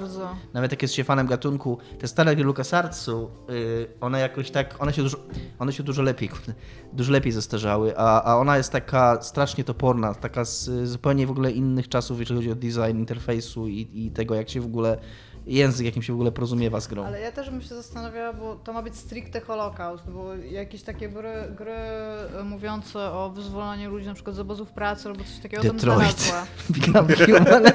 Nawet 0.52 0.70
jak 0.70 0.82
jest 0.82 0.94
się 0.94 1.04
fanem 1.04 1.26
gatunku, 1.26 1.78
te 1.98 2.08
stare 2.08 2.36
gry 2.36 2.44
LucasArtsu, 2.44 3.30
yy, 3.48 3.88
one 4.00 4.20
jakoś 4.20 4.50
tak, 4.50 4.82
one 4.82 4.92
się 4.92 5.02
dużo, 5.02 5.18
one 5.58 5.72
się 5.72 5.82
dużo 5.82 6.02
lepiej, 6.02 6.30
dużo 6.92 7.12
lepiej 7.12 7.32
zestarzały, 7.32 7.98
a, 7.98 8.22
a 8.22 8.36
ona 8.36 8.56
jest 8.56 8.72
taka 8.72 9.22
strasznie 9.22 9.64
toporna, 9.64 10.14
taka 10.14 10.44
z 10.44 10.88
zupełnie 10.88 11.26
w 11.26 11.30
ogóle 11.30 11.50
innych 11.50 11.88
czasów, 11.88 12.20
jeżeli 12.20 12.36
chodzi 12.36 12.50
o 12.50 12.54
design 12.54 12.98
interfejsu 12.98 13.68
i, 13.68 13.88
i 13.94 14.10
tego, 14.10 14.34
jak 14.34 14.50
się 14.50 14.60
w 14.60 14.66
ogóle, 14.66 14.98
język, 15.46 15.86
jakim 15.86 16.02
się 16.02 16.12
w 16.12 16.16
ogóle 16.16 16.32
porozumiewa 16.32 16.80
z 16.80 16.88
grą. 16.88 17.04
Ale 17.04 17.20
ja 17.20 17.32
też 17.32 17.50
bym 17.50 17.62
się 17.62 17.74
zastanawiała, 17.74 18.32
bo 18.32 18.54
to 18.56 18.72
ma 18.72 18.82
być 18.82 18.96
stricte 18.96 19.40
Holokaust, 19.40 20.10
bo 20.10 20.34
jakieś 20.34 20.82
takie 20.82 21.08
gry, 21.08 21.32
gry 21.56 21.72
e, 21.72 22.44
mówiące 22.44 22.98
o 23.12 23.30
wyzwoleniu 23.30 23.90
ludzi 23.90 24.06
na 24.06 24.14
przykład 24.14 24.36
z 24.36 24.38
obozów 24.38 24.70
pracy 24.70 25.08
albo 25.08 25.24
coś 25.24 25.38
takiego, 25.38 25.62
to 25.62 25.68
bym 25.68 25.76
Detroit. 25.76 26.18
znalazła. 26.18 26.46
Become 26.70 27.14
human. 27.16 27.62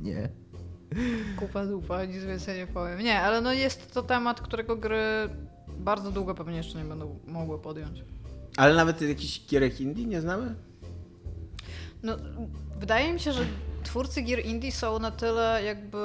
Nie. 0.00 0.28
Kupa 1.36 1.66
dupa, 1.66 2.04
nic 2.04 2.24
więcej 2.24 2.58
nie 2.58 2.66
powiem. 2.66 3.00
Nie, 3.00 3.20
ale 3.20 3.40
no 3.40 3.52
jest 3.52 3.92
to 3.94 4.02
temat, 4.02 4.40
którego 4.40 4.76
gry 4.76 5.28
bardzo 5.78 6.10
długo 6.12 6.34
pewnie 6.34 6.56
jeszcze 6.56 6.78
nie 6.78 6.84
będą 6.84 7.18
mogły 7.26 7.58
podjąć. 7.58 8.04
Ale 8.56 8.74
nawet 8.74 9.00
jakichś 9.02 9.46
gierek 9.46 9.80
indie 9.80 10.04
nie 10.04 10.20
znamy? 10.20 10.54
No, 12.02 12.16
wydaje 12.78 13.12
mi 13.12 13.20
się, 13.20 13.32
że 13.32 13.44
twórcy 13.84 14.22
gier 14.22 14.46
indie 14.46 14.72
są 14.72 14.98
na 14.98 15.10
tyle 15.10 15.60
jakby 15.64 15.98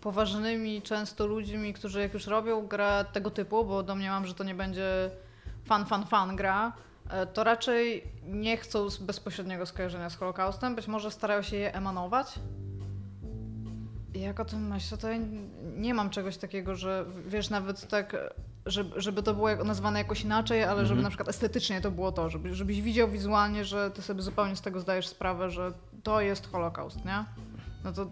poważnymi 0.00 0.82
często 0.82 1.26
ludźmi, 1.26 1.72
którzy 1.72 2.00
jak 2.00 2.14
już 2.14 2.26
robią 2.26 2.66
grę 2.66 3.04
tego 3.12 3.30
typu, 3.30 3.64
bo 3.64 3.82
domniemam, 3.82 4.26
że 4.26 4.34
to 4.34 4.44
nie 4.44 4.54
będzie 4.54 5.10
fan, 5.64 5.86
fan, 5.86 6.06
fan 6.06 6.36
gra, 6.36 6.72
e, 7.10 7.26
to 7.26 7.44
raczej 7.44 8.04
nie 8.24 8.56
chcą 8.56 8.86
bezpośredniego 9.00 9.66
skojarzenia 9.66 10.10
z 10.10 10.16
Holokaustem, 10.16 10.74
być 10.74 10.88
może 10.88 11.10
starają 11.10 11.42
się 11.42 11.56
je 11.56 11.74
emanować. 11.74 12.34
Jak 14.14 14.40
o 14.40 14.44
tym 14.44 14.68
myślę, 14.68 14.98
to 14.98 15.08
ja 15.08 15.18
nie 15.76 15.94
mam 15.94 16.10
czegoś 16.10 16.36
takiego, 16.36 16.74
że 16.74 17.06
wiesz, 17.26 17.50
nawet 17.50 17.88
tak, 17.88 18.16
żeby, 18.70 19.00
żeby 19.00 19.22
to 19.22 19.34
było 19.34 19.56
nazwane 19.64 19.98
jakoś 19.98 20.22
inaczej, 20.22 20.64
ale 20.64 20.86
żeby 20.86 21.02
na 21.02 21.08
przykład 21.08 21.28
estetycznie 21.28 21.80
to 21.80 21.90
było 21.90 22.12
to, 22.12 22.30
żeby, 22.30 22.54
żebyś 22.54 22.82
widział 22.82 23.10
wizualnie, 23.10 23.64
że 23.64 23.90
ty 23.90 24.02
sobie 24.02 24.22
zupełnie 24.22 24.56
z 24.56 24.60
tego 24.60 24.80
zdajesz 24.80 25.08
sprawę, 25.08 25.50
że 25.50 25.72
to 26.02 26.20
jest 26.20 26.52
Holokaust, 26.52 27.04
nie? 27.04 27.24
No 27.84 27.92
to 27.92 28.10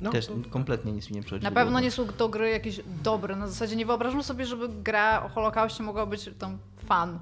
No, 0.00 0.10
Też 0.10 0.26
to- 0.26 0.34
kompletnie 0.50 0.92
nic 0.92 1.10
mi 1.10 1.16
nie 1.16 1.22
przychodzi 1.22 1.44
na 1.44 1.50
pewno 1.50 1.80
nie 1.80 1.90
są 1.90 2.06
to 2.06 2.28
gry 2.28 2.50
jakieś 2.50 2.80
dobre. 3.02 3.36
Na 3.36 3.48
zasadzie 3.48 3.76
nie 3.76 3.86
wyobrażam 3.86 4.22
sobie, 4.22 4.46
żeby 4.46 4.68
gra 4.68 5.22
o 5.22 5.28
Holokauście 5.28 5.82
mogła 5.82 6.06
być 6.06 6.30
tam 6.38 6.58
fan. 6.86 7.18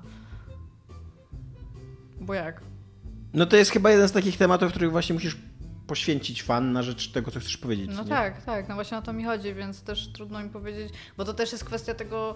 Bo 2.21 2.35
jak? 2.35 2.61
no 3.35 3.47
to 3.47 3.57
jest 3.57 3.71
chyba 3.71 3.91
jeden 3.91 4.09
z 4.09 4.13
takich 4.13 4.37
tematów, 4.37 4.69
w 4.69 4.73
których 4.73 4.91
właśnie 4.91 5.15
musisz 5.15 5.37
poświęcić 5.89 6.43
fan 6.43 6.73
na 6.73 6.83
rzecz 6.83 7.13
tego, 7.13 7.31
co 7.31 7.41
chcesz 7.41 7.57
powiedzieć. 7.57 7.91
No 7.95 8.03
nie? 8.03 8.09
tak, 8.09 8.45
tak, 8.45 8.69
no 8.69 8.75
właśnie 8.75 8.99
o 8.99 9.03
to 9.03 9.13
mi 9.13 9.25
chodzi, 9.25 9.55
więc 9.55 9.83
też 9.83 10.09
trudno 10.13 10.43
mi 10.43 10.51
powiedzieć, 10.51 10.93
bo 11.17 11.25
to 11.25 11.35
też 11.35 11.53
jest 11.53 11.65
kwestia 11.65 11.95
tego, 11.95 12.35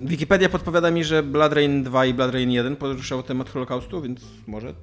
Wikipedia 0.00 0.48
podpowiada 0.48 0.90
mi, 0.90 1.04
że 1.04 1.22
Blood 1.22 1.52
Rain 1.52 1.82
2 1.82 2.06
i 2.06 2.14
Blood 2.14 2.32
Rain 2.32 2.50
1 2.50 2.76
poruszały 2.76 3.22
temat 3.22 3.50
Holokaustu, 3.50 4.02
więc 4.02 4.20
może 4.46 4.74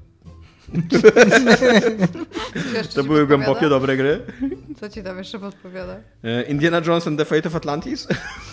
to 2.96 3.04
były 3.04 3.28
głębokie, 3.28 3.70
dobre 3.70 3.98
gry. 3.98 4.22
Co 4.80 4.90
ci 4.90 5.04
tam 5.04 5.18
jeszcze 5.18 5.40
podpowiada? 5.40 5.96
E, 6.24 6.44
Indiana 6.44 6.82
Jones 6.88 7.08
and 7.08 7.20
the 7.20 7.26
Fate 7.26 7.50
of 7.50 7.56
Atlantis? 7.56 8.08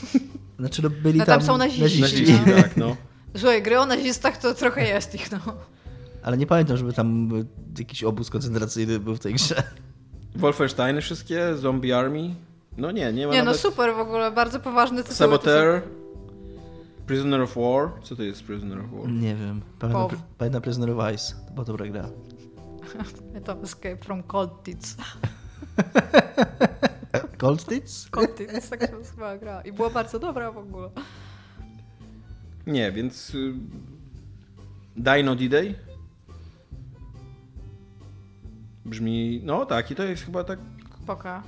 Znaczy, 0.60 0.82
no 0.82 0.90
byli 0.90 1.18
No 1.18 1.26
tam 1.26 1.38
tam, 1.38 1.46
są 1.46 1.58
naziści, 1.58 2.00
Naziści, 2.00 2.38
no. 2.46 2.56
tak, 2.56 2.76
no. 2.76 2.96
Słuchaj, 3.36 3.62
gry 3.62 3.80
o 3.80 3.86
nazistach 3.86 4.36
to 4.36 4.54
trochę 4.54 4.88
jest 4.88 5.14
ich, 5.14 5.32
no. 5.32 5.38
Ale 6.26 6.36
nie 6.36 6.46
pamiętam, 6.46 6.76
żeby 6.76 6.92
tam 6.92 7.28
jakiś 7.78 8.04
obóz 8.04 8.30
koncentracyjny 8.30 8.98
był 8.98 9.16
w 9.16 9.18
tej 9.18 9.34
grze. 9.34 9.62
Wolfensteiny 10.34 11.00
wszystkie, 11.00 11.56
Zombie 11.56 11.92
Army. 11.92 12.34
No 12.76 12.90
nie, 12.90 13.12
nie 13.12 13.26
ma 13.26 13.32
Nie, 13.32 13.42
no 13.42 13.54
super 13.54 13.94
w 13.94 13.98
ogóle, 13.98 14.30
bardzo 14.30 14.60
poważny 14.60 15.02
tytuł. 15.02 15.16
Saboteur, 15.16 15.82
Prisoner 17.06 17.40
of 17.40 17.56
War. 17.56 17.90
Co 18.02 18.16
to 18.16 18.22
jest 18.22 18.42
Prisoner 18.42 18.78
of 18.78 18.86
War? 18.92 19.08
Nie 19.08 19.34
wiem. 19.34 19.60
Pamiętam, 20.38 20.62
Prisoner 20.62 20.90
of 20.90 21.14
Ice. 21.14 21.34
To 21.46 21.52
była 21.52 21.64
dobra 21.64 21.86
gra. 21.86 22.08
To 23.44 23.62
Escape 23.62 23.96
from 23.96 24.22
Cold 24.22 24.62
Tits. 24.62 24.96
Cold 27.38 27.66
Tits? 27.66 28.08
Cold 28.10 28.36
Tits, 28.36 28.70
tak 28.70 28.80
się 28.80 28.92
nazywała 28.92 29.38
gra. 29.38 29.60
I 29.60 29.72
była 29.72 29.90
bardzo 29.90 30.18
dobra 30.18 30.52
w 30.52 30.58
ogóle. 30.58 30.90
Nie, 32.66 32.92
więc... 32.92 33.34
y, 33.34 33.54
Dino 34.96 35.36
D-Day? 35.36 35.85
Brzmi... 38.86 39.40
No 39.44 39.66
tak, 39.66 39.90
i 39.90 39.94
to 39.94 40.02
jest 40.02 40.24
chyba 40.24 40.44
tak... 40.44 40.58
Poka. 41.06 41.42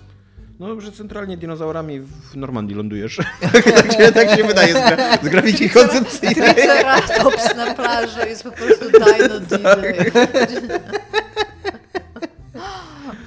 No, 0.59 0.81
że 0.81 0.93
centralnie 0.93 1.37
dinozaurami 1.37 2.01
w 2.01 2.37
Normandii 2.37 2.77
lądujesz. 2.77 3.17
tak, 3.75 3.93
się, 3.93 4.13
tak 4.13 4.31
się 4.31 4.45
wydaje 4.45 4.73
z, 4.73 4.89
gra, 4.89 5.17
z 5.17 5.29
grafiki 5.29 5.71
koncepcyjnej. 5.71 6.55
Triceratops 6.55 7.57
na 7.57 7.75
plaży 7.75 8.29
jest 8.29 8.43
po 8.43 8.51
prostu 8.51 8.85
Dino 8.91 9.41
DJ. 9.41 9.55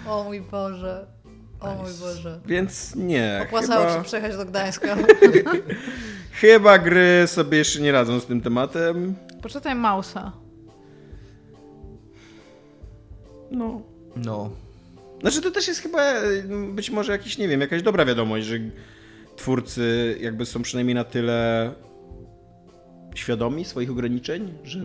O 0.07 0.23
mój 0.23 0.41
Boże. 0.41 1.07
O 1.59 1.75
mój 1.75 1.91
Boże. 1.99 2.39
Więc 2.45 2.95
nie, 2.95 3.45
Opłacało 3.47 3.85
chyba, 3.85 3.97
się 3.97 4.03
przejechać 4.03 4.37
do 4.37 4.45
Gdańska. 4.45 4.95
chyba 6.41 6.77
gry 6.77 7.23
sobie 7.27 7.57
jeszcze 7.57 7.81
nie 7.81 7.91
radzą 7.91 8.19
z 8.19 8.25
tym 8.25 8.41
tematem. 8.41 9.15
Poczytaj 9.41 9.75
Mausa. 9.75 10.31
No. 13.51 13.90
No. 14.15 14.49
Znaczy 15.21 15.41
to 15.41 15.51
też 15.51 15.67
jest 15.67 15.79
chyba 15.79 16.13
y, 16.23 16.43
być 16.73 16.89
może 16.89 17.11
jakiś, 17.11 17.37
nie 17.37 17.47
wiem, 17.47 17.61
jakaś 17.61 17.81
dobra 17.81 18.05
wiadomość, 18.05 18.45
że 18.45 18.55
twórcy 19.35 20.17
jakby 20.21 20.45
są 20.45 20.61
przynajmniej 20.61 20.95
na 20.95 21.03
tyle 21.03 21.71
świadomi 23.15 23.65
swoich 23.65 23.91
ograniczeń, 23.91 24.53
że 24.63 24.79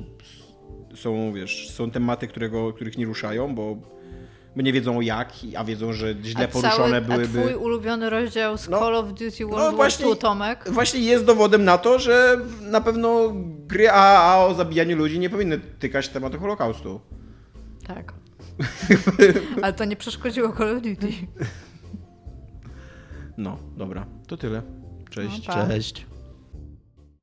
są, 0.95 1.33
wiesz, 1.33 1.71
są 1.71 1.91
tematy, 1.91 2.29
którego, 2.29 2.73
których 2.73 2.99
nie 2.99 3.07
ruszają, 3.07 3.55
bo, 3.55 3.77
nie 4.57 4.73
wiedzą 4.73 5.01
jak, 5.01 5.33
a 5.57 5.65
wiedzą, 5.65 5.93
że 5.93 6.15
źle 6.25 6.45
A 6.45 6.49
poruszone 6.49 6.97
A 6.97 7.01
byłyby. 7.01 7.41
twój 7.41 7.55
ulubiony 7.55 8.11
rozdział 8.11 8.59
z 8.59 8.69
No. 8.69 8.79
Call 8.79 8.95
of 8.97 9.09
Duty 9.09 9.45
World 9.45 9.51
No 9.59 9.65
War 9.65 9.75
właśnie- 9.75 10.07
II, 10.07 10.17
Tomek? 10.17 10.65
Właśnie 10.71 11.01
jest 11.01 11.25
dowodem 11.25 11.65
na 11.65 11.79
to, 11.79 11.99
że 11.99 12.41
na 12.61 12.81
pewno 12.81 13.33
gry 13.67 13.91
AAA 13.91 14.47
o 14.47 14.55
zabijaniu 14.55 14.97
ludzi 14.97 15.19
nie 15.19 15.31
powinny 15.31 15.59
tykać 15.79 16.09
tematu 16.09 16.39
Holokaustu. 16.39 17.01
Tak. 17.87 18.13
Ale 19.63 19.73
to 19.73 19.85
nie 19.85 19.97
przeszkodziło 19.97 20.53
Call 20.53 20.77
of 20.77 20.83
Duty. 20.83 21.09
No, 23.37 23.59
dobra, 23.77 24.07
to 24.27 24.37
tyle. 24.37 24.63
Cześć. 25.11 25.49
No, 25.49 25.55
pa. 25.55 25.67
Cześć. 25.67 26.07